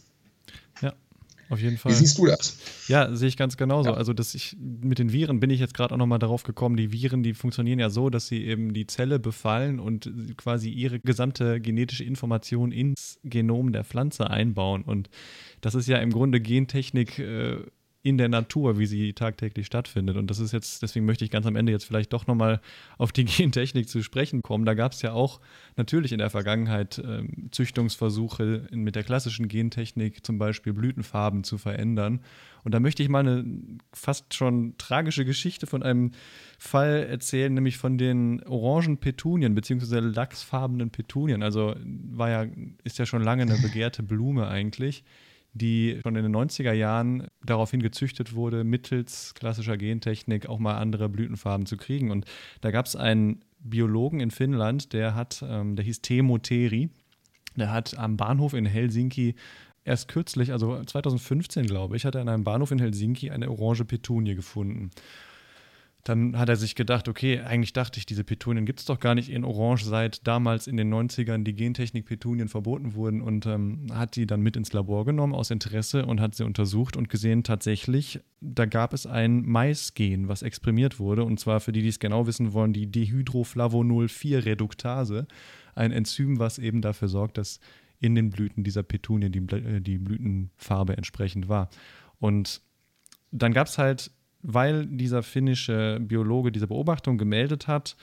Ja, 0.81 0.93
auf 1.49 1.59
jeden 1.59 1.77
Fall. 1.77 1.91
Wie 1.91 1.95
siehst 1.95 2.17
du 2.17 2.25
das? 2.27 2.57
Ja, 2.87 3.13
sehe 3.13 3.27
ich 3.27 3.35
ganz 3.35 3.57
genauso. 3.57 3.89
Ja. 3.89 3.95
Also, 3.95 4.13
dass 4.13 4.33
ich 4.33 4.55
mit 4.59 4.99
den 4.99 5.11
Viren 5.11 5.39
bin 5.39 5.49
ich 5.49 5.59
jetzt 5.59 5.73
gerade 5.73 5.93
auch 5.93 5.97
nochmal 5.97 6.19
darauf 6.19 6.43
gekommen. 6.43 6.77
Die 6.77 6.91
Viren, 6.93 7.23
die 7.23 7.33
funktionieren 7.33 7.79
ja 7.79 7.89
so, 7.89 8.09
dass 8.09 8.27
sie 8.27 8.45
eben 8.45 8.73
die 8.73 8.87
Zelle 8.87 9.19
befallen 9.19 9.79
und 9.79 10.09
quasi 10.37 10.69
ihre 10.69 10.99
gesamte 10.99 11.59
genetische 11.59 12.05
Information 12.05 12.71
ins 12.71 13.19
Genom 13.23 13.73
der 13.73 13.83
Pflanze 13.83 14.29
einbauen. 14.29 14.83
Und 14.83 15.09
das 15.59 15.75
ist 15.75 15.87
ja 15.87 15.97
im 15.97 16.11
Grunde 16.11 16.39
Gentechnik. 16.39 17.19
Äh, 17.19 17.57
in 18.03 18.17
der 18.17 18.29
Natur, 18.29 18.79
wie 18.79 18.87
sie 18.87 19.13
tagtäglich 19.13 19.67
stattfindet. 19.67 20.17
Und 20.17 20.31
das 20.31 20.39
ist 20.39 20.51
jetzt, 20.51 20.81
deswegen 20.81 21.05
möchte 21.05 21.23
ich 21.23 21.29
ganz 21.29 21.45
am 21.45 21.55
Ende 21.55 21.71
jetzt 21.71 21.85
vielleicht 21.85 22.11
doch 22.13 22.25
nochmal 22.25 22.59
auf 22.97 23.11
die 23.11 23.25
Gentechnik 23.25 23.87
zu 23.87 24.01
sprechen 24.01 24.41
kommen. 24.41 24.65
Da 24.65 24.73
gab 24.73 24.93
es 24.93 25.03
ja 25.03 25.13
auch 25.13 25.39
natürlich 25.75 26.11
in 26.11 26.17
der 26.17 26.31
Vergangenheit 26.31 26.97
äh, 26.97 27.23
Züchtungsversuche 27.51 28.67
mit 28.71 28.95
der 28.95 29.03
klassischen 29.03 29.47
Gentechnik, 29.47 30.25
zum 30.25 30.39
Beispiel 30.39 30.73
Blütenfarben 30.73 31.43
zu 31.43 31.59
verändern. 31.59 32.21
Und 32.63 32.73
da 32.73 32.79
möchte 32.79 33.03
ich 33.03 33.09
mal 33.09 33.19
eine 33.19 33.45
fast 33.93 34.33
schon 34.33 34.75
tragische 34.77 35.25
Geschichte 35.25 35.67
von 35.67 35.83
einem 35.83 36.11
Fall 36.57 37.05
erzählen, 37.07 37.53
nämlich 37.53 37.77
von 37.77 37.99
den 37.99 38.43
orangen 38.43 38.97
Petunien, 38.97 39.53
beziehungsweise 39.53 39.99
lachsfarbenen 39.99 40.89
Petunien. 40.89 41.43
Also 41.43 41.75
war 42.11 42.29
ja, 42.29 42.45
ist 42.83 42.97
ja 42.97 43.05
schon 43.05 43.21
lange 43.23 43.43
eine 43.43 43.57
begehrte 43.61 44.01
Blume 44.01 44.47
eigentlich 44.47 45.03
die 45.53 45.99
schon 46.03 46.15
in 46.15 46.23
den 46.23 46.35
90er 46.35 46.71
Jahren 46.71 47.27
daraufhin 47.43 47.81
gezüchtet 47.81 48.33
wurde, 48.35 48.63
mittels 48.63 49.33
klassischer 49.33 49.77
Gentechnik 49.77 50.47
auch 50.47 50.59
mal 50.59 50.77
andere 50.77 51.09
Blütenfarben 51.09 51.65
zu 51.65 51.77
kriegen. 51.77 52.11
Und 52.11 52.25
da 52.61 52.71
gab 52.71 52.85
es 52.85 52.95
einen 52.95 53.43
Biologen 53.59 54.19
in 54.19 54.31
Finnland, 54.31 54.93
der 54.93 55.15
hat, 55.15 55.43
ähm, 55.47 55.75
der 55.75 55.85
hieß 55.85 56.01
Temo 56.01 56.37
Teri, 56.37 56.89
der 57.55 57.71
hat 57.71 57.97
am 57.97 58.17
Bahnhof 58.17 58.53
in 58.53 58.65
Helsinki 58.65 59.35
erst 59.83 60.07
kürzlich, 60.07 60.51
also 60.51 60.81
2015 60.83 61.65
glaube 61.65 61.97
ich, 61.97 62.05
hat 62.05 62.15
er 62.15 62.21
an 62.21 62.29
einem 62.29 62.43
Bahnhof 62.43 62.71
in 62.71 62.79
Helsinki 62.79 63.29
eine 63.29 63.49
orange 63.49 63.85
Petunie 63.85 64.35
gefunden. 64.35 64.91
Dann 66.03 66.37
hat 66.37 66.49
er 66.49 66.55
sich 66.55 66.73
gedacht, 66.73 67.07
okay, 67.07 67.41
eigentlich 67.41 67.73
dachte 67.73 67.99
ich, 67.99 68.07
diese 68.07 68.23
Petunien 68.23 68.65
gibt 68.65 68.79
es 68.79 68.85
doch 68.85 68.99
gar 68.99 69.13
nicht 69.13 69.29
in 69.29 69.43
Orange, 69.43 69.85
seit 69.85 70.25
damals 70.25 70.65
in 70.65 70.77
den 70.77 70.91
90ern 70.91 71.43
die 71.43 71.53
Gentechnik-Petunien 71.53 72.47
verboten 72.47 72.95
wurden 72.95 73.21
und 73.21 73.45
ähm, 73.45 73.85
hat 73.93 74.15
die 74.15 74.25
dann 74.25 74.41
mit 74.41 74.57
ins 74.57 74.73
Labor 74.73 75.05
genommen 75.05 75.35
aus 75.35 75.51
Interesse 75.51 76.07
und 76.07 76.19
hat 76.19 76.33
sie 76.33 76.43
untersucht 76.43 76.97
und 76.97 77.07
gesehen, 77.09 77.43
tatsächlich, 77.43 78.19
da 78.39 78.65
gab 78.65 78.93
es 78.93 79.05
ein 79.05 79.45
Maisgen, 79.45 80.27
was 80.27 80.41
exprimiert 80.41 80.99
wurde 80.99 81.23
und 81.23 81.39
zwar 81.39 81.59
für 81.59 81.71
die, 81.71 81.83
die 81.83 81.89
es 81.89 81.99
genau 81.99 82.25
wissen 82.25 82.53
wollen, 82.53 82.73
die 82.73 82.91
Dehydroflavonol-4-Reduktase, 82.91 85.27
ein 85.75 85.91
Enzym, 85.91 86.39
was 86.39 86.57
eben 86.57 86.81
dafür 86.81 87.09
sorgt, 87.09 87.37
dass 87.37 87.59
in 87.99 88.15
den 88.15 88.31
Blüten 88.31 88.63
dieser 88.63 88.81
Petunie 88.83 89.29
die, 89.29 89.45
äh, 89.55 89.79
die 89.79 89.99
Blütenfarbe 89.99 90.97
entsprechend 90.97 91.47
war. 91.47 91.69
Und 92.19 92.61
dann 93.31 93.53
gab 93.53 93.67
es 93.67 93.77
halt 93.77 94.11
weil 94.43 94.85
dieser 94.85 95.23
finnische 95.23 95.99
Biologe 96.01 96.51
diese 96.51 96.67
Beobachtung 96.67 97.17
gemeldet 97.17 97.67
hat, 97.67 97.95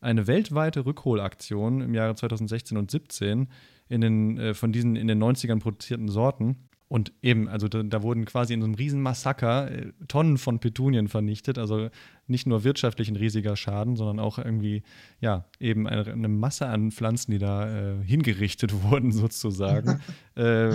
eine 0.00 0.26
weltweite 0.26 0.84
Rückholaktion 0.84 1.80
im 1.80 1.94
Jahre 1.94 2.14
2016 2.14 2.76
und 2.76 2.90
2017 2.90 3.48
in 3.88 4.00
den, 4.00 4.38
äh, 4.38 4.54
von 4.54 4.72
diesen 4.72 4.96
in 4.96 5.08
den 5.08 5.22
90ern 5.22 5.60
produzierten 5.60 6.08
Sorten. 6.08 6.68
Und 6.88 7.12
eben, 7.20 7.48
also 7.48 7.66
da, 7.66 7.82
da 7.82 8.02
wurden 8.02 8.24
quasi 8.26 8.54
in 8.54 8.60
so 8.60 8.66
einem 8.66 8.74
riesen 8.74 9.02
Massaker 9.02 9.70
äh, 9.70 9.92
Tonnen 10.06 10.38
von 10.38 10.60
Petunien 10.60 11.08
vernichtet. 11.08 11.58
Also 11.58 11.88
nicht 12.28 12.46
nur 12.46 12.62
wirtschaftlich 12.62 13.08
ein 13.08 13.16
riesiger 13.16 13.56
Schaden, 13.56 13.96
sondern 13.96 14.20
auch 14.20 14.38
irgendwie, 14.38 14.84
ja, 15.20 15.46
eben 15.58 15.88
eine, 15.88 16.04
eine 16.06 16.28
Masse 16.28 16.66
an 16.66 16.92
Pflanzen, 16.92 17.32
die 17.32 17.38
da 17.38 17.68
äh, 17.68 18.04
hingerichtet 18.04 18.72
wurden, 18.84 19.10
sozusagen. 19.10 20.00
äh, 20.36 20.70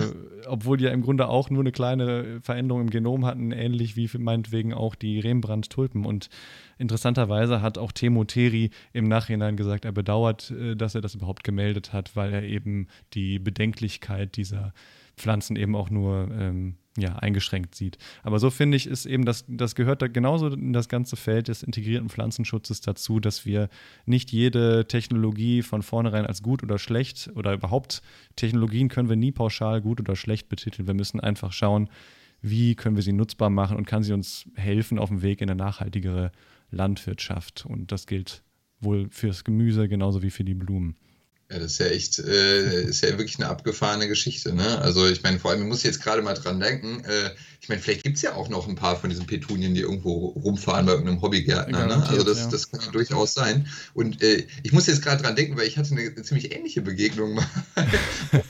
obwohl 0.46 0.76
die 0.76 0.84
ja 0.84 0.90
im 0.90 1.00
Grunde 1.00 1.28
auch 1.28 1.48
nur 1.48 1.62
eine 1.62 1.72
kleine 1.72 2.40
Veränderung 2.42 2.82
im 2.82 2.90
Genom 2.90 3.24
hatten, 3.24 3.50
ähnlich 3.50 3.96
wie 3.96 4.10
meinetwegen 4.18 4.74
auch 4.74 4.94
die 4.94 5.18
Rembrandt-Tulpen. 5.18 6.04
Und 6.04 6.28
interessanterweise 6.76 7.62
hat 7.62 7.78
auch 7.78 7.90
Temo 7.90 8.24
Teri 8.24 8.70
im 8.92 9.08
Nachhinein 9.08 9.56
gesagt, 9.56 9.86
er 9.86 9.92
bedauert, 9.92 10.50
äh, 10.50 10.76
dass 10.76 10.94
er 10.94 11.00
das 11.00 11.14
überhaupt 11.14 11.42
gemeldet 11.42 11.94
hat, 11.94 12.16
weil 12.16 12.34
er 12.34 12.42
eben 12.42 12.88
die 13.14 13.38
Bedenklichkeit 13.38 14.36
dieser 14.36 14.74
Pflanzen 15.16 15.56
eben 15.56 15.76
auch 15.76 15.90
nur 15.90 16.28
ähm, 16.32 16.76
ja, 16.98 17.16
eingeschränkt 17.16 17.74
sieht. 17.74 17.98
Aber 18.22 18.38
so 18.38 18.50
finde 18.50 18.76
ich, 18.76 18.86
ist 18.86 19.06
eben 19.06 19.24
das, 19.24 19.44
das 19.48 19.74
gehört 19.74 20.02
da 20.02 20.08
genauso 20.08 20.48
in 20.48 20.72
das 20.72 20.88
ganze 20.88 21.16
Feld 21.16 21.48
des 21.48 21.62
integrierten 21.62 22.08
Pflanzenschutzes 22.08 22.80
dazu, 22.80 23.18
dass 23.18 23.46
wir 23.46 23.68
nicht 24.04 24.30
jede 24.30 24.86
Technologie 24.86 25.62
von 25.62 25.82
vornherein 25.82 26.26
als 26.26 26.42
gut 26.42 26.62
oder 26.62 26.78
schlecht 26.78 27.30
oder 27.34 27.54
überhaupt 27.54 28.02
Technologien 28.36 28.88
können 28.88 29.08
wir 29.08 29.16
nie 29.16 29.32
pauschal 29.32 29.80
gut 29.80 30.00
oder 30.00 30.16
schlecht 30.16 30.48
betiteln. 30.48 30.86
Wir 30.86 30.94
müssen 30.94 31.20
einfach 31.20 31.52
schauen, 31.52 31.88
wie 32.42 32.74
können 32.74 32.96
wir 32.96 33.02
sie 33.02 33.12
nutzbar 33.12 33.50
machen 33.50 33.76
und 33.76 33.86
kann 33.86 34.02
sie 34.02 34.12
uns 34.12 34.48
helfen 34.54 34.98
auf 34.98 35.08
dem 35.08 35.22
Weg 35.22 35.40
in 35.40 35.48
eine 35.48 35.56
nachhaltigere 35.56 36.32
Landwirtschaft. 36.70 37.64
Und 37.64 37.92
das 37.92 38.06
gilt 38.06 38.42
wohl 38.80 39.08
fürs 39.10 39.44
Gemüse 39.44 39.88
genauso 39.88 40.22
wie 40.22 40.30
für 40.30 40.44
die 40.44 40.54
Blumen. 40.54 40.96
Ja, 41.52 41.58
das 41.58 41.72
ist 41.72 41.78
ja 41.78 41.86
echt, 41.86 42.18
äh, 42.18 42.84
ist 42.84 43.02
ja 43.02 43.10
wirklich 43.10 43.36
eine 43.36 43.48
abgefahrene 43.48 44.08
Geschichte, 44.08 44.54
ne? 44.54 44.78
Also 44.78 45.06
ich 45.06 45.22
meine, 45.22 45.38
vor 45.38 45.50
allem, 45.50 45.60
ich 45.62 45.68
muss 45.68 45.82
jetzt 45.82 46.02
gerade 46.02 46.22
mal 46.22 46.32
dran 46.32 46.60
denken, 46.60 47.04
äh, 47.04 47.30
ich 47.60 47.68
meine, 47.68 47.80
vielleicht 47.80 48.04
gibt 48.04 48.16
es 48.16 48.22
ja 48.22 48.34
auch 48.34 48.48
noch 48.48 48.66
ein 48.66 48.74
paar 48.74 48.96
von 48.96 49.10
diesen 49.10 49.26
Petunien, 49.26 49.74
die 49.74 49.82
irgendwo 49.82 50.28
rumfahren 50.28 50.86
bei 50.86 50.92
irgendeinem 50.92 51.20
Hobbygärtner, 51.20 51.86
ne? 51.86 52.06
Also 52.08 52.24
das, 52.24 52.38
ja. 52.38 52.48
das 52.48 52.70
kann 52.70 52.80
ja 52.80 52.90
durchaus 52.90 53.34
sein. 53.34 53.68
Und 53.92 54.22
äh, 54.22 54.46
ich 54.62 54.72
muss 54.72 54.86
jetzt 54.86 55.02
gerade 55.02 55.22
dran 55.22 55.36
denken, 55.36 55.58
weil 55.58 55.66
ich 55.66 55.76
hatte 55.76 55.92
eine, 55.92 56.14
ziemlich 56.22 56.56
ähnliche 56.56 56.80
Begegnung 56.80 57.34
mal 57.34 57.46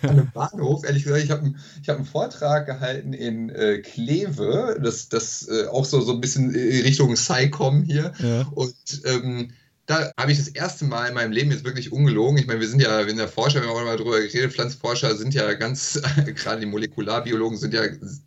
an 0.02 0.08
einem 0.08 0.30
Bahnhof. 0.32 0.84
Ehrlich 0.84 1.02
gesagt, 1.02 1.24
ich 1.24 1.30
habe 1.32 1.52
ich 1.82 1.88
hab 1.88 1.96
einen 1.96 2.06
Vortrag 2.06 2.66
gehalten 2.66 3.14
in 3.14 3.50
äh, 3.50 3.78
Kleve, 3.78 4.78
das, 4.80 5.08
das 5.08 5.48
äh, 5.48 5.66
auch 5.66 5.84
so, 5.84 6.00
so 6.02 6.12
ein 6.12 6.20
bisschen 6.20 6.50
Richtung 6.50 7.16
SciCom 7.16 7.82
hier. 7.82 8.12
Ja. 8.20 8.46
Und 8.54 8.76
ähm, 9.04 9.50
da 9.86 10.12
habe 10.16 10.30
ich 10.30 10.38
das 10.38 10.48
erste 10.48 10.84
Mal 10.84 11.08
in 11.08 11.14
meinem 11.14 11.32
Leben 11.32 11.50
jetzt 11.50 11.64
wirklich 11.64 11.90
ungelogen. 11.90 12.38
Ich 12.38 12.46
meine, 12.46 12.60
wir 12.60 12.68
sind 12.68 12.80
ja, 12.80 13.00
wir 13.00 13.08
sind 13.08 13.18
ja 13.18 13.26
Forscher, 13.26 13.60
wir 13.60 13.68
haben 13.68 13.76
auch 13.76 13.84
mal 13.84 13.96
drüber 13.96 14.20
geredet, 14.20 14.52
Pflanzenforscher 14.52 15.16
sind 15.16 15.34
ja 15.34 15.52
ganz, 15.54 16.00
gerade 16.34 16.60
die 16.60 16.66
Molekularbiologen 16.66 17.58
sind 17.58 17.74
ja 17.74 17.82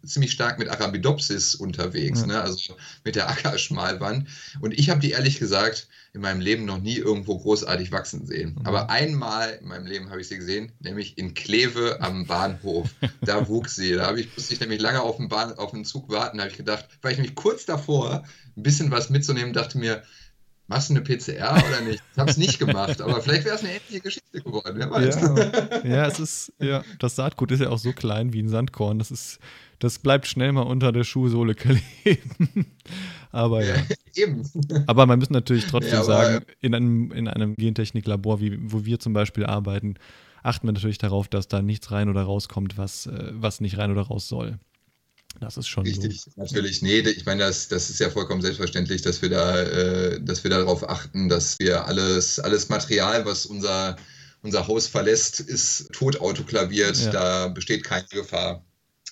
ziemlich 0.06 0.32
stark 0.32 0.60
mit 0.60 0.68
Arabidopsis 0.70 1.56
unterwegs, 1.56 2.22
ja. 2.22 2.28
ne? 2.28 2.42
also 2.42 2.76
mit 3.06 3.16
der 3.16 3.30
Ackerschmalwand. 3.30 4.28
Und 4.60 4.78
ich 4.78 4.90
habe 4.90 5.00
die 5.00 5.12
ehrlich 5.12 5.40
gesagt 5.40 5.88
in 6.16 6.22
meinem 6.22 6.40
Leben 6.40 6.66
noch 6.66 6.80
nie 6.80 6.96
irgendwo 6.96 7.38
großartig 7.38 7.92
wachsen 7.92 8.26
sehen. 8.26 8.56
Mhm. 8.58 8.66
Aber 8.66 8.90
einmal 8.90 9.60
in 9.62 9.68
meinem 9.68 9.86
Leben 9.86 10.10
habe 10.10 10.22
ich 10.22 10.30
sie 10.30 10.38
gesehen, 10.38 10.72
nämlich 10.80 11.18
in 11.18 11.34
Kleve 11.34 12.02
am 12.02 12.26
Bahnhof. 12.26 12.90
Da 13.22 13.48
wuchs 13.48 13.76
sie. 13.76 13.94
Da 13.94 14.06
habe 14.06 14.20
ich, 14.20 14.36
musste 14.36 14.54
ich 14.54 14.60
nämlich 14.60 14.80
lange 14.80 15.02
auf 15.02 15.18
den, 15.18 15.30
Bahn, 15.30 15.54
auf 15.54 15.72
den 15.72 15.84
Zug 15.84 16.10
warten. 16.10 16.38
Da 16.38 16.44
habe 16.44 16.52
ich 16.52 16.58
gedacht, 16.58 16.86
war 17.02 17.12
ich 17.12 17.18
nämlich 17.18 17.36
kurz 17.36 17.66
davor, 17.66 18.24
ein 18.56 18.64
bisschen 18.64 18.92
was 18.92 19.10
mitzunehmen, 19.10 19.52
dachte 19.52 19.78
mir, 19.78 20.04
Machst 20.68 20.90
du 20.90 20.96
eine 20.96 21.04
PCR 21.04 21.64
oder 21.68 21.82
nicht? 21.82 22.02
Ich 22.12 22.18
habe 22.18 22.32
es 22.32 22.38
nicht 22.38 22.58
gemacht, 22.58 23.00
aber 23.00 23.22
vielleicht 23.22 23.46
wäre 23.46 23.56
es 23.56 23.62
eine 23.62 23.74
ähnliche 23.74 24.02
Geschichte 24.02 24.42
geworden, 24.42 24.74
wer 24.78 24.90
weiß. 24.90 25.16
Ja, 25.22 25.86
ja, 25.86 26.08
es 26.08 26.20
ist, 26.20 26.54
ja, 26.60 26.84
das 26.98 27.16
Saatgut 27.16 27.52
ist 27.52 27.60
ja 27.60 27.70
auch 27.70 27.78
so 27.78 27.94
klein 27.94 28.34
wie 28.34 28.42
ein 28.42 28.50
Sandkorn. 28.50 28.98
Das 28.98 29.12
ist, 29.12 29.38
das 29.78 30.00
bleibt 30.00 30.26
schnell 30.26 30.52
mal 30.54 30.64
unter 30.64 30.92
der 30.92 31.04
Schuhsohle 31.04 31.54
kleben. 31.54 32.66
aber 33.32 33.64
ja. 33.64 33.76
Eben. 34.16 34.42
Aber 34.88 35.06
man 35.06 35.20
muss 35.20 35.30
natürlich 35.30 35.68
trotzdem 35.68 35.94
ja, 35.94 36.04
sagen, 36.04 36.46
in 36.62 36.74
einem, 36.74 37.12
in 37.12 37.28
einem 37.28 37.56
Gentechniklabor, 37.56 38.40
wie, 38.40 38.58
wo 38.60 38.86
wir 38.86 39.00
zum 39.00 39.14
Beispiel 39.14 39.46
arbeiten, 39.46 39.96
achten 40.42 40.68
wir 40.68 40.72
natürlich 40.72 40.98
darauf, 40.98 41.28
dass 41.28 41.48
da 41.48 41.62
nichts 41.62 41.92
rein 41.92 42.10
oder 42.10 42.24
rauskommt, 42.24 42.78
was, 42.78 43.06
äh, 43.06 43.32
was 43.34 43.62
nicht 43.62 43.78
rein 43.78 43.92
oder 43.92 44.02
raus 44.02 44.28
soll. 44.28 44.58
Das 45.40 45.58
ist 45.58 45.68
schon 45.68 45.86
richtig. 45.86 46.22
So. 46.22 46.32
Natürlich, 46.36 46.82
nee, 46.82 47.00
ich 47.00 47.26
meine, 47.26 47.44
das, 47.44 47.68
das 47.68 47.90
ist 47.90 48.00
ja 48.00 48.10
vollkommen 48.10 48.42
selbstverständlich, 48.42 49.02
dass 49.02 49.22
wir 49.22 49.30
da, 49.30 49.62
äh, 49.62 50.22
dass 50.22 50.44
wir 50.44 50.52
darauf 50.52 50.88
achten, 50.88 51.30
dass 51.30 51.60
wir 51.60 51.86
alles, 51.86 52.40
alles 52.40 52.70
Material, 52.70 53.26
was 53.26 53.46
unser, 53.46 53.98
unser 54.42 54.68
Haus 54.68 54.88
verlässt, 54.88 55.40
ist 55.40 55.92
tot 55.92 56.22
autoklaviert. 56.22 56.98
Ja. 56.98 57.12
Da 57.12 57.48
besteht 57.50 57.84
keine 57.84 58.08
Gefahr. 58.08 58.66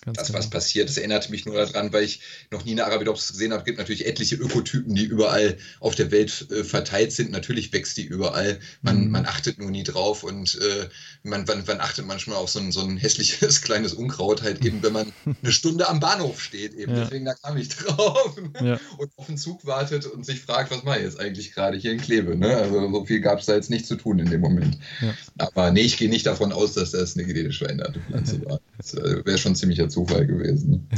Ganz 0.06 0.18
das, 0.18 0.28
genau. 0.28 0.40
was 0.40 0.50
passiert. 0.50 0.90
Das 0.90 0.98
erinnerte 0.98 1.32
mich 1.32 1.46
nur 1.46 1.56
daran, 1.56 1.94
weil 1.94 2.04
ich 2.04 2.20
noch 2.52 2.66
nie 2.66 2.72
eine 2.72 2.86
Arabidopsis 2.86 3.34
gesehen 3.34 3.52
habe. 3.52 3.62
Es 3.62 3.66
gibt 3.66 3.78
natürlich 3.78 4.06
etliche 4.06 4.36
Ökotypen, 4.36 4.96
die 4.96 5.06
überall 5.06 5.58
auf 5.80 5.96
der 5.96 6.12
Welt 6.12 6.48
äh, 6.52 6.64
verteilt 6.64 7.12
sind. 7.12 7.32
Natürlich 7.32 7.72
wächst 7.72 7.98
die 7.98 8.06
überall. 8.06 8.60
Man, 8.82 9.06
mhm. 9.06 9.12
man 9.12 9.26
achtet 9.26 9.60
nur 9.60 9.72
nie 9.72 9.84
drauf 9.84 10.24
und 10.24 10.60
äh, 10.62 10.90
man, 11.24 11.46
man, 11.46 11.64
man, 11.66 11.80
achtet 11.80 12.06
manchmal 12.06 12.38
auf 12.38 12.50
so 12.50 12.60
ein, 12.60 12.72
so 12.72 12.82
ein 12.82 12.98
hässliches 12.98 13.62
kleines 13.64 13.94
Unkraut, 13.94 14.42
halt 14.42 14.66
eben, 14.66 14.84
wenn 14.84 14.94
man 14.94 15.14
eine 15.42 15.52
Stunde 15.52 15.88
am 15.88 16.00
Bahnhof 16.00 16.42
steht. 16.42 16.74
Eben. 16.74 16.96
Ja. 16.96 17.04
Deswegen 17.04 17.26
da 17.26 17.34
kam 17.36 17.58
ich 17.58 17.70
drauf 17.70 18.36
ja. 18.62 18.80
und 18.98 19.12
auf 19.16 19.28
den 19.28 19.38
Zug 19.38 19.66
wartet 19.66 20.06
und 20.06 20.26
sich 20.26 20.42
fragt, 20.42 20.72
was 20.72 20.84
mache 20.84 21.00
ich 21.00 21.06
jetzt 21.06 21.20
eigentlich 21.20 21.54
gerade 21.54 21.78
hier 21.78 21.92
in 21.92 22.02
Kleve. 22.02 22.36
Ne? 22.36 22.56
Also 22.58 22.92
so 22.92 23.06
viel 23.06 23.22
gab 23.22 23.40
es 23.40 23.46
da 23.46 23.56
jetzt 23.56 23.70
nicht 23.70 23.86
zu 23.86 23.96
tun 23.96 24.20
in 24.20 24.30
dem 24.30 24.42
Moment. 24.42 24.78
Ja. 25.02 25.14
Aber 25.38 25.72
nee, 25.72 25.82
ich 25.82 25.98
gehe 25.98 26.10
nicht 26.10 26.26
davon 26.26 26.52
aus, 26.52 26.74
dass 26.74 26.92
das 26.92 27.16
eine 27.16 27.26
genetisch 27.26 27.60
veränderte 27.60 28.00
Pflanze 28.02 28.46
war. 28.46 28.60
Das 28.78 28.94
äh, 28.94 29.26
wäre 29.26 29.38
schon 29.38 29.56
ziemlicher 29.56 29.90
Zufall 29.94 30.28
gewesen. 30.28 30.90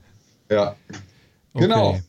ja. 0.50 0.76
Okay. 1.52 1.66
Genau. 1.66 2.00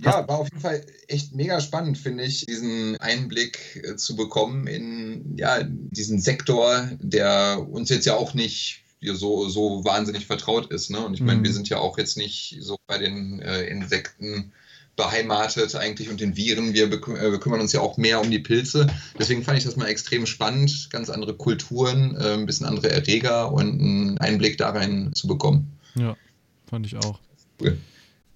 Ja, 0.00 0.28
war 0.28 0.38
auf 0.38 0.48
jeden 0.48 0.60
Fall 0.60 0.84
echt 1.08 1.34
mega 1.34 1.60
spannend, 1.60 1.98
finde 1.98 2.22
ich, 2.22 2.46
diesen 2.46 2.96
Einblick 3.00 3.82
äh, 3.82 3.96
zu 3.96 4.14
bekommen 4.14 4.68
in 4.68 5.36
ja, 5.36 5.64
diesen 5.64 6.20
Sektor, 6.20 6.88
der 7.00 7.66
uns 7.68 7.90
jetzt 7.90 8.06
ja 8.06 8.14
auch 8.14 8.32
nicht 8.32 8.84
so, 9.00 9.48
so 9.48 9.84
wahnsinnig 9.84 10.26
vertraut 10.26 10.70
ist. 10.70 10.90
Ne? 10.90 11.04
Und 11.04 11.14
ich 11.14 11.20
meine, 11.20 11.40
mhm. 11.40 11.44
wir 11.44 11.52
sind 11.52 11.68
ja 11.68 11.78
auch 11.78 11.98
jetzt 11.98 12.16
nicht 12.16 12.58
so 12.60 12.76
bei 12.86 12.98
den 12.98 13.40
äh, 13.40 13.64
Insekten 13.64 14.52
beheimatet 14.98 15.74
eigentlich 15.76 16.10
und 16.10 16.20
den 16.20 16.36
Viren. 16.36 16.74
Wir, 16.74 16.90
bekü 16.90 17.14
äh, 17.16 17.38
kümmern 17.38 17.60
uns 17.60 17.72
ja 17.72 17.80
auch 17.80 17.96
mehr 17.96 18.20
um 18.20 18.30
die 18.30 18.40
Pilze. 18.40 18.88
Deswegen 19.18 19.44
fand 19.44 19.58
ich 19.58 19.64
das 19.64 19.76
mal 19.76 19.86
extrem 19.86 20.26
spannend, 20.26 20.90
ganz 20.90 21.08
andere 21.08 21.34
Kulturen, 21.34 22.16
äh, 22.16 22.34
ein 22.34 22.46
bisschen 22.46 22.66
andere 22.66 22.90
Erreger 22.90 23.52
und 23.52 23.80
einen 23.80 24.18
Einblick 24.18 24.58
da 24.58 24.70
rein 24.70 25.12
zu 25.14 25.28
bekommen. 25.28 25.77
Ja, 25.98 26.16
fand 26.66 26.86
ich 26.86 26.96
auch. 26.96 27.20
Cool. 27.60 27.76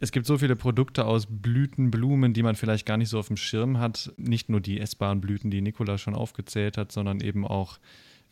Es 0.02 0.10
gibt 0.10 0.26
so 0.26 0.36
viele 0.36 0.56
Produkte 0.56 1.04
aus 1.04 1.28
Blüten, 1.30 1.92
Blumen, 1.92 2.32
die 2.34 2.42
man 2.42 2.56
vielleicht 2.56 2.86
gar 2.86 2.96
nicht 2.96 3.08
so 3.08 3.20
auf 3.20 3.28
dem 3.28 3.36
Schirm 3.36 3.78
hat. 3.78 4.12
Nicht 4.16 4.48
nur 4.48 4.60
die 4.60 4.80
essbaren 4.80 5.20
Blüten, 5.20 5.48
die 5.48 5.60
Nikola 5.60 5.96
schon 5.96 6.16
aufgezählt 6.16 6.76
hat, 6.76 6.90
sondern 6.90 7.20
eben 7.20 7.46
auch, 7.46 7.78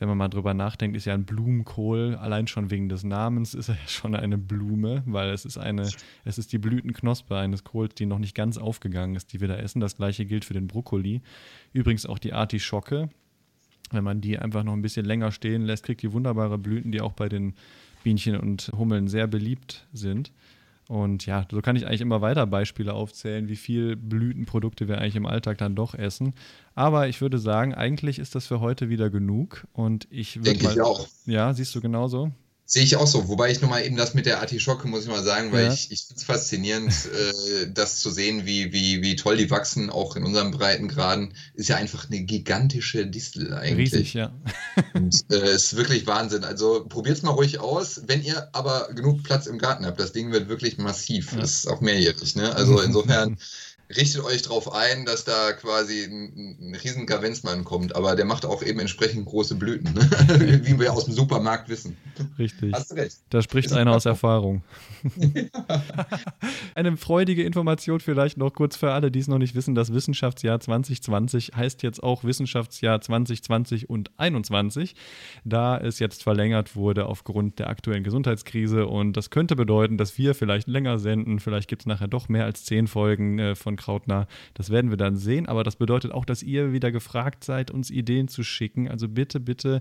wenn 0.01 0.09
man 0.09 0.19
mal 0.19 0.29
drüber 0.29 0.53
nachdenkt, 0.53 0.97
ist 0.97 1.05
ja 1.05 1.15
ein 1.15 1.27
Blumenkohl, 1.27 2.17
allein 2.17 2.49
schon 2.49 2.73
wegen 2.73 2.89
des 2.89 3.05
Namens 3.05 3.55
ist 3.55 3.69
er 3.69 3.77
ja 3.77 3.87
schon 3.87 4.17
eine 4.17 4.37
Blume, 4.37 5.05
weil 5.07 5.31
es 5.31 5.45
ist 5.45 5.59
eine, 5.59 5.89
es 6.25 6.39
ist 6.39 6.53
die 6.53 6.59
Blütenknospe 6.59 7.37
eines 7.37 7.63
Kohls, 7.63 7.95
die 7.95 8.07
noch 8.07 8.19
nicht 8.19 8.35
ganz 8.35 8.59
aufgegangen 8.59 9.15
ist, 9.15 9.33
die 9.33 9.41
wir 9.41 9.47
da 9.47 9.55
essen. 9.55 9.79
Das 9.79 9.97
gleiche 9.97 10.27
gilt 10.27 10.45
für 10.45 10.55
den 10.55 10.67
Brokkoli. 10.67 11.23
Übrigens 11.73 12.05
auch 12.05 12.19
die 12.19 12.33
Artischocke. 12.33 13.11
Wenn 13.93 14.03
man 14.03 14.21
die 14.21 14.41
einfach 14.41 14.65
noch 14.65 14.73
ein 14.73 14.83
bisschen 14.83 15.07
länger 15.07 15.31
stehen 15.31 15.63
lässt, 15.63 15.85
kriegt 15.85 16.03
die 16.03 16.13
wunderbare 16.13 16.59
Blüten, 16.59 16.91
die 16.91 17.01
auch 17.01 17.13
bei 17.13 17.29
den 17.29 17.55
Bienchen 18.03 18.37
und 18.37 18.71
Hummeln 18.77 19.09
sehr 19.09 19.27
beliebt 19.27 19.87
sind. 19.93 20.33
Und 20.89 21.25
ja, 21.25 21.47
so 21.49 21.61
kann 21.61 21.77
ich 21.77 21.87
eigentlich 21.87 22.01
immer 22.01 22.21
weiter 22.21 22.47
Beispiele 22.49 22.95
aufzählen, 22.95 23.49
wie 23.49 23.55
viel 23.55 23.95
Blütenprodukte 23.95 24.89
wir 24.89 24.99
eigentlich 24.99 25.15
im 25.15 25.27
Alltag 25.27 25.59
dann 25.59 25.77
doch 25.77 25.95
essen. 25.95 26.35
Aber 26.75 27.07
ich 27.07 27.21
würde 27.21 27.39
sagen, 27.39 27.75
eigentlich 27.75 28.19
ist 28.19 28.35
das 28.35 28.49
für 28.49 28.59
heute 28.59 28.89
wieder 28.89 29.09
genug. 29.09 29.69
Und 29.73 30.09
ich 30.11 30.45
würde 30.45 30.65
mal, 30.65 30.73
ich 30.73 30.81
auch. 30.81 31.07
Ja, 31.27 31.55
siehst 31.55 31.75
du 31.77 31.81
genauso? 31.81 32.33
Sehe 32.73 32.85
ich 32.85 32.95
auch 32.95 33.09
so. 33.09 33.27
Wobei 33.27 33.51
ich 33.51 33.61
nochmal 33.61 33.85
eben 33.85 33.97
das 33.97 34.15
mit 34.15 34.27
der 34.27 34.39
Artischocke, 34.39 34.87
muss 34.87 35.03
ich 35.03 35.11
mal 35.11 35.25
sagen, 35.25 35.51
weil 35.51 35.65
ja. 35.65 35.73
ich, 35.73 35.91
ich 35.91 36.03
finde 36.03 36.21
es 36.21 36.23
faszinierend, 36.23 36.93
äh, 37.07 37.67
das 37.75 37.99
zu 37.99 38.13
sehen, 38.13 38.47
wie, 38.47 38.73
wie, 38.73 39.03
wie 39.03 39.17
toll 39.17 39.39
die 39.39 39.51
wachsen, 39.51 39.91
auch 39.91 40.15
in 40.15 40.23
unseren 40.23 40.53
Breitengraden. 40.53 41.35
Ist 41.55 41.69
ja 41.69 41.75
einfach 41.75 42.09
eine 42.09 42.21
gigantische 42.21 43.09
Distel 43.09 43.55
eigentlich. 43.55 43.93
Riesig, 43.93 44.15
ja. 44.15 44.33
Und 44.95 45.21
äh, 45.33 45.53
ist 45.53 45.75
wirklich 45.75 46.07
Wahnsinn. 46.07 46.45
Also 46.45 46.87
probiert 46.89 47.17
es 47.17 47.25
mal 47.25 47.33
ruhig 47.33 47.59
aus, 47.59 48.03
wenn 48.07 48.23
ihr 48.23 48.49
aber 48.53 48.91
genug 48.95 49.25
Platz 49.25 49.47
im 49.47 49.59
Garten 49.59 49.85
habt. 49.85 49.99
Das 49.99 50.13
Ding 50.13 50.31
wird 50.31 50.49
wirklich 50.49 50.79
massiv. 50.79 51.33
Ja. 51.33 51.41
Das 51.41 51.51
ist 51.55 51.67
auch 51.67 51.81
mehrjährig. 51.81 52.37
Ne? 52.37 52.55
Also 52.55 52.81
insofern 52.83 53.37
richtet 53.97 54.23
euch 54.25 54.43
darauf 54.43 54.73
ein, 54.73 55.05
dass 55.05 55.25
da 55.25 55.53
quasi 55.53 56.05
ein, 56.05 56.57
ein 56.61 56.75
riesen 56.75 57.07
Gavenzmann 57.07 57.65
kommt, 57.65 57.95
aber 57.97 58.17
der 58.17 58.25
macht 58.25 58.45
auch 58.47 58.63
eben 58.63 58.81
entsprechend 58.81 59.27
große 59.27 59.55
Blüten, 59.57 59.93
ne? 59.95 60.01
wie 60.65 60.79
wir 60.79 60.93
aus 60.93 61.07
dem 61.07 61.15
Supermarkt 61.15 61.69
wissen. 61.69 61.97
Richtig. 62.39 62.73
Hast 62.73 62.91
du 62.91 62.95
recht. 62.97 63.19
Da 63.31 63.43
spricht 63.43 63.73
einer 63.73 63.95
aus 63.95 64.05
Erfahrung. 64.05 64.63
Eine 66.75 66.97
freudige 66.97 67.43
Information 67.43 68.01
vielleicht 68.01 68.37
noch 68.37 68.53
kurz 68.53 68.77
für 68.77 68.93
alle, 68.93 69.11
die 69.11 69.19
es 69.19 69.29
noch 69.29 69.39
nicht 69.39 69.55
wissen. 69.55 69.75
Das 69.75 69.93
Wissenschaftsjahr 69.93 70.61
2020 70.61 71.53
heißt 71.57 71.83
jetzt 71.83 72.03
auch 72.03 72.25
Wissenschaftsjahr 72.25 73.01
2020 73.01 73.89
und 73.89 74.11
2021, 74.17 74.95
da 75.45 75.79
es 75.79 75.99
jetzt 75.99 76.23
verlängert 76.23 76.77
wurde 76.77 77.07
aufgrund 77.07 77.59
der 77.59 77.69
aktuellen 77.69 78.05
Gesundheitskrise 78.05 78.87
und 78.87 79.17
das 79.17 79.31
könnte 79.31 79.57
bedeuten, 79.57 79.97
dass 79.97 80.19
wir 80.19 80.35
vielleicht 80.35 80.69
länger 80.69 80.99
senden. 80.99 81.41
Vielleicht 81.41 81.69
gibt 81.69 81.83
es 81.83 81.87
nachher 81.87 82.09
doch 82.09 82.29
mehr 82.29 82.45
als 82.45 82.65
zehn 82.65 82.87
Folgen 82.87 83.39
äh, 83.39 83.55
von 83.55 83.77
Krautner. 83.81 84.27
Das 84.55 84.71
werden 84.71 84.91
wir 84.91 84.97
dann 84.97 85.17
sehen, 85.17 85.47
aber 85.47 85.65
das 85.65 85.77
bedeutet 85.77 86.13
auch, 86.13 86.25
dass 86.25 86.43
ihr 86.43 86.73
wieder 86.73 86.93
gefragt 86.93 87.45
seid, 87.45 87.71
uns 87.71 87.91
Ideen 87.91 88.29
zu 88.29 88.43
schicken. 88.43 88.89
Also 88.89 89.09
bitte, 89.09 89.41
bitte. 89.41 89.81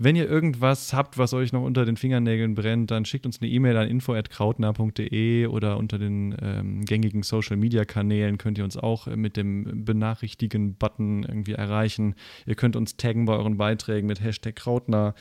Wenn 0.00 0.14
ihr 0.14 0.30
irgendwas 0.30 0.92
habt, 0.92 1.18
was 1.18 1.34
euch 1.34 1.52
noch 1.52 1.62
unter 1.62 1.84
den 1.84 1.96
Fingernägeln 1.96 2.54
brennt, 2.54 2.92
dann 2.92 3.04
schickt 3.04 3.26
uns 3.26 3.40
eine 3.40 3.50
E-Mail 3.50 3.76
an 3.76 3.88
info.krautner.de 3.88 5.46
oder 5.46 5.76
unter 5.76 5.98
den 5.98 6.36
ähm, 6.40 6.84
gängigen 6.84 7.24
Social-Media-Kanälen 7.24 8.38
könnt 8.38 8.58
ihr 8.58 8.64
uns 8.64 8.76
auch 8.76 9.08
mit 9.08 9.36
dem 9.36 9.84
Benachrichtigen-Button 9.84 11.24
irgendwie 11.24 11.54
erreichen. 11.54 12.14
Ihr 12.46 12.54
könnt 12.54 12.76
uns 12.76 12.96
taggen 12.96 13.24
bei 13.24 13.32
euren 13.32 13.56
Beiträgen 13.56 14.06
mit 14.06 14.22
Hashtag 14.22 14.54
Krautner 14.54 15.14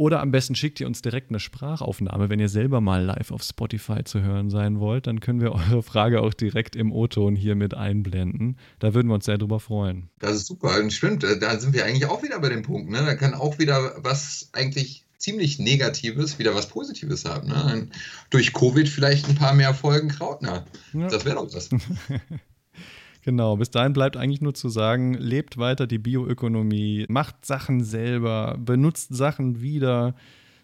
oder 0.00 0.20
am 0.20 0.30
besten 0.30 0.54
schickt 0.54 0.80
ihr 0.80 0.86
uns 0.86 1.02
direkt 1.02 1.28
eine 1.28 1.38
Sprachaufnahme, 1.40 2.30
wenn 2.30 2.40
ihr 2.40 2.48
selber 2.48 2.80
mal 2.80 3.04
live 3.04 3.32
auf 3.32 3.42
Spotify 3.42 4.02
zu 4.02 4.22
hören 4.22 4.48
sein 4.48 4.80
wollt. 4.80 5.06
Dann 5.06 5.20
können 5.20 5.42
wir 5.42 5.52
eure 5.70 5.82
Frage 5.82 6.22
auch 6.22 6.32
direkt 6.32 6.74
im 6.74 6.90
O-Ton 6.90 7.36
hier 7.36 7.54
mit 7.54 7.74
einblenden. 7.74 8.56
Da 8.78 8.94
würden 8.94 9.08
wir 9.08 9.14
uns 9.16 9.26
sehr 9.26 9.36
drüber 9.36 9.60
freuen. 9.60 10.08
Das 10.18 10.36
ist 10.36 10.46
super. 10.46 10.80
Und 10.80 10.90
stimmt, 10.90 11.22
äh, 11.22 11.38
da 11.38 11.60
sind 11.60 11.74
wir 11.74 11.84
eigentlich 11.84 12.06
auch 12.06 12.22
wieder 12.22 12.40
bei 12.40 12.48
dem 12.48 12.62
Punkt. 12.62 12.88
Ne? 12.88 13.04
Da 13.04 13.14
kann 13.14 13.34
auch 13.34 13.58
wieder 13.58 13.92
was 13.98 14.48
eigentlich 14.54 15.04
ziemlich 15.18 15.58
Negatives 15.58 16.38
wieder 16.38 16.54
was 16.54 16.70
Positives 16.70 17.26
haben. 17.26 17.48
Ne? 17.48 17.88
Durch 18.30 18.54
Covid 18.54 18.88
vielleicht 18.88 19.28
ein 19.28 19.34
paar 19.34 19.52
mehr 19.52 19.74
Folgen 19.74 20.08
Krautner. 20.08 20.64
Ja. 20.94 21.08
Das 21.08 21.26
wäre 21.26 21.34
doch 21.34 21.54
was. 21.54 21.68
Genau, 23.22 23.56
bis 23.56 23.70
dahin 23.70 23.92
bleibt 23.92 24.16
eigentlich 24.16 24.40
nur 24.40 24.54
zu 24.54 24.68
sagen, 24.68 25.14
lebt 25.14 25.58
weiter 25.58 25.86
die 25.86 25.98
Bioökonomie, 25.98 27.04
macht 27.08 27.44
Sachen 27.44 27.84
selber, 27.84 28.56
benutzt 28.58 29.14
Sachen 29.14 29.60
wieder, 29.60 30.14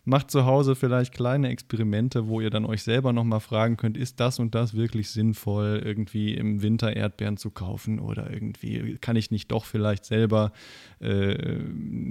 macht 0.06 0.30
zu 0.30 0.46
Hause 0.46 0.74
vielleicht 0.74 1.12
kleine 1.12 1.48
Experimente, 1.48 2.28
wo 2.28 2.40
ihr 2.40 2.48
dann 2.48 2.64
euch 2.64 2.82
selber 2.82 3.12
nochmal 3.12 3.40
fragen 3.40 3.76
könnt, 3.76 3.98
ist 3.98 4.20
das 4.20 4.38
und 4.38 4.54
das 4.54 4.74
wirklich 4.74 5.10
sinnvoll, 5.10 5.82
irgendwie 5.84 6.32
im 6.34 6.62
Winter 6.62 6.96
Erdbeeren 6.96 7.36
zu 7.36 7.50
kaufen 7.50 7.98
oder 7.98 8.32
irgendwie 8.32 8.96
kann 9.00 9.16
ich 9.16 9.30
nicht 9.30 9.50
doch 9.50 9.64
vielleicht 9.66 10.06
selber 10.06 10.52
äh, 11.00 11.58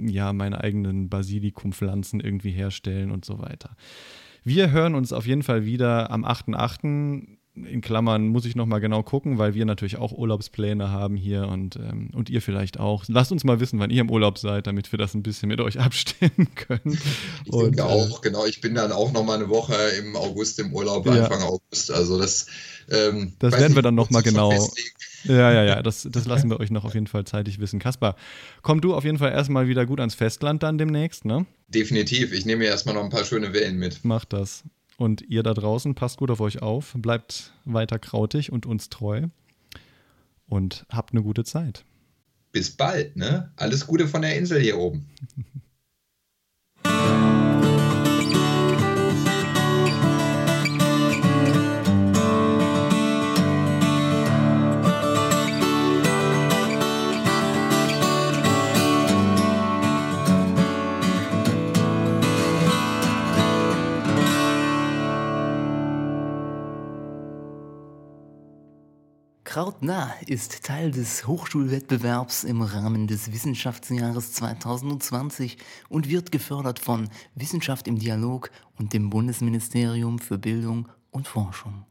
ja 0.06 0.32
meine 0.32 0.62
eigenen 0.62 1.08
Basilikumpflanzen 1.08 2.20
irgendwie 2.20 2.52
herstellen 2.52 3.10
und 3.10 3.24
so 3.24 3.40
weiter. 3.40 3.76
Wir 4.44 4.70
hören 4.70 4.94
uns 4.94 5.12
auf 5.12 5.26
jeden 5.26 5.42
Fall 5.42 5.64
wieder 5.64 6.10
am 6.12 6.24
8.8 6.24 7.38
in 7.56 7.80
Klammern 7.80 8.28
muss 8.28 8.44
ich 8.44 8.54
nochmal 8.54 8.80
genau 8.80 9.02
gucken, 9.02 9.38
weil 9.38 9.54
wir 9.54 9.64
natürlich 9.64 9.96
auch 9.96 10.12
Urlaubspläne 10.12 10.90
haben 10.90 11.16
hier 11.16 11.48
und, 11.48 11.76
ähm, 11.76 12.10
und 12.12 12.28
ihr 12.28 12.42
vielleicht 12.42 12.78
auch. 12.78 13.04
Lasst 13.08 13.32
uns 13.32 13.44
mal 13.44 13.60
wissen, 13.60 13.78
wann 13.78 13.90
ihr 13.90 14.02
im 14.02 14.10
Urlaub 14.10 14.38
seid, 14.38 14.66
damit 14.66 14.92
wir 14.92 14.98
das 14.98 15.14
ein 15.14 15.22
bisschen 15.22 15.48
mit 15.48 15.60
euch 15.60 15.80
abstimmen 15.80 16.48
können. 16.54 16.98
Ich 17.44 17.52
und, 17.52 17.64
denke 17.64 17.84
auch, 17.84 18.18
äh, 18.18 18.28
genau. 18.28 18.44
Ich 18.44 18.60
bin 18.60 18.74
dann 18.74 18.92
auch 18.92 19.12
nochmal 19.12 19.36
eine 19.36 19.48
Woche 19.48 19.74
im 19.98 20.16
August 20.16 20.58
im 20.58 20.72
Urlaub, 20.72 21.06
ja. 21.06 21.24
Anfang 21.24 21.42
August. 21.42 21.90
Also 21.90 22.18
das. 22.18 22.46
Ähm, 22.90 23.32
das 23.38 23.58
werden 23.58 23.74
wir 23.74 23.82
dann 23.82 23.94
nochmal 23.94 24.22
genau. 24.22 24.52
Ja, 25.24 25.52
ja, 25.52 25.64
ja, 25.64 25.82
das, 25.82 26.06
das 26.10 26.26
lassen 26.26 26.50
wir 26.50 26.60
euch 26.60 26.70
noch 26.70 26.84
auf 26.84 26.94
jeden 26.94 27.06
Fall 27.06 27.24
zeitig 27.24 27.58
wissen. 27.58 27.78
Kaspar, 27.78 28.16
komm 28.62 28.80
du 28.80 28.94
auf 28.94 29.04
jeden 29.04 29.18
Fall 29.18 29.32
erstmal 29.32 29.66
wieder 29.66 29.86
gut 29.86 30.00
ans 30.00 30.14
Festland 30.14 30.62
dann 30.62 30.78
demnächst, 30.78 31.24
ne? 31.24 31.46
Definitiv. 31.68 32.32
Ich 32.32 32.44
nehme 32.44 32.64
mir 32.64 32.68
erstmal 32.68 32.94
noch 32.94 33.02
ein 33.02 33.10
paar 33.10 33.24
schöne 33.24 33.52
Wellen 33.52 33.78
mit. 33.78 34.00
Mach 34.02 34.24
das. 34.24 34.62
Und 34.96 35.22
ihr 35.22 35.42
da 35.42 35.52
draußen, 35.52 35.94
passt 35.94 36.18
gut 36.18 36.30
auf 36.30 36.40
euch 36.40 36.62
auf, 36.62 36.94
bleibt 36.96 37.52
weiter 37.64 37.98
krautig 37.98 38.50
und 38.50 38.64
uns 38.66 38.88
treu 38.88 39.26
und 40.48 40.86
habt 40.90 41.12
eine 41.12 41.22
gute 41.22 41.44
Zeit. 41.44 41.84
Bis 42.52 42.70
bald, 42.70 43.16
ne? 43.16 43.52
Alles 43.56 43.86
Gute 43.86 44.08
von 44.08 44.22
der 44.22 44.36
Insel 44.36 44.60
hier 44.60 44.78
oben. 44.78 45.06
Krautnah 69.56 70.12
ist 70.26 70.64
Teil 70.64 70.90
des 70.90 71.26
Hochschulwettbewerbs 71.26 72.44
im 72.44 72.60
Rahmen 72.60 73.06
des 73.06 73.32
Wissenschaftsjahres 73.32 74.32
2020 74.34 75.56
und 75.88 76.10
wird 76.10 76.30
gefördert 76.30 76.78
von 76.78 77.08
Wissenschaft 77.34 77.88
im 77.88 77.98
Dialog 77.98 78.50
und 78.78 78.92
dem 78.92 79.08
Bundesministerium 79.08 80.18
für 80.18 80.36
Bildung 80.36 80.90
und 81.10 81.26
Forschung. 81.26 81.86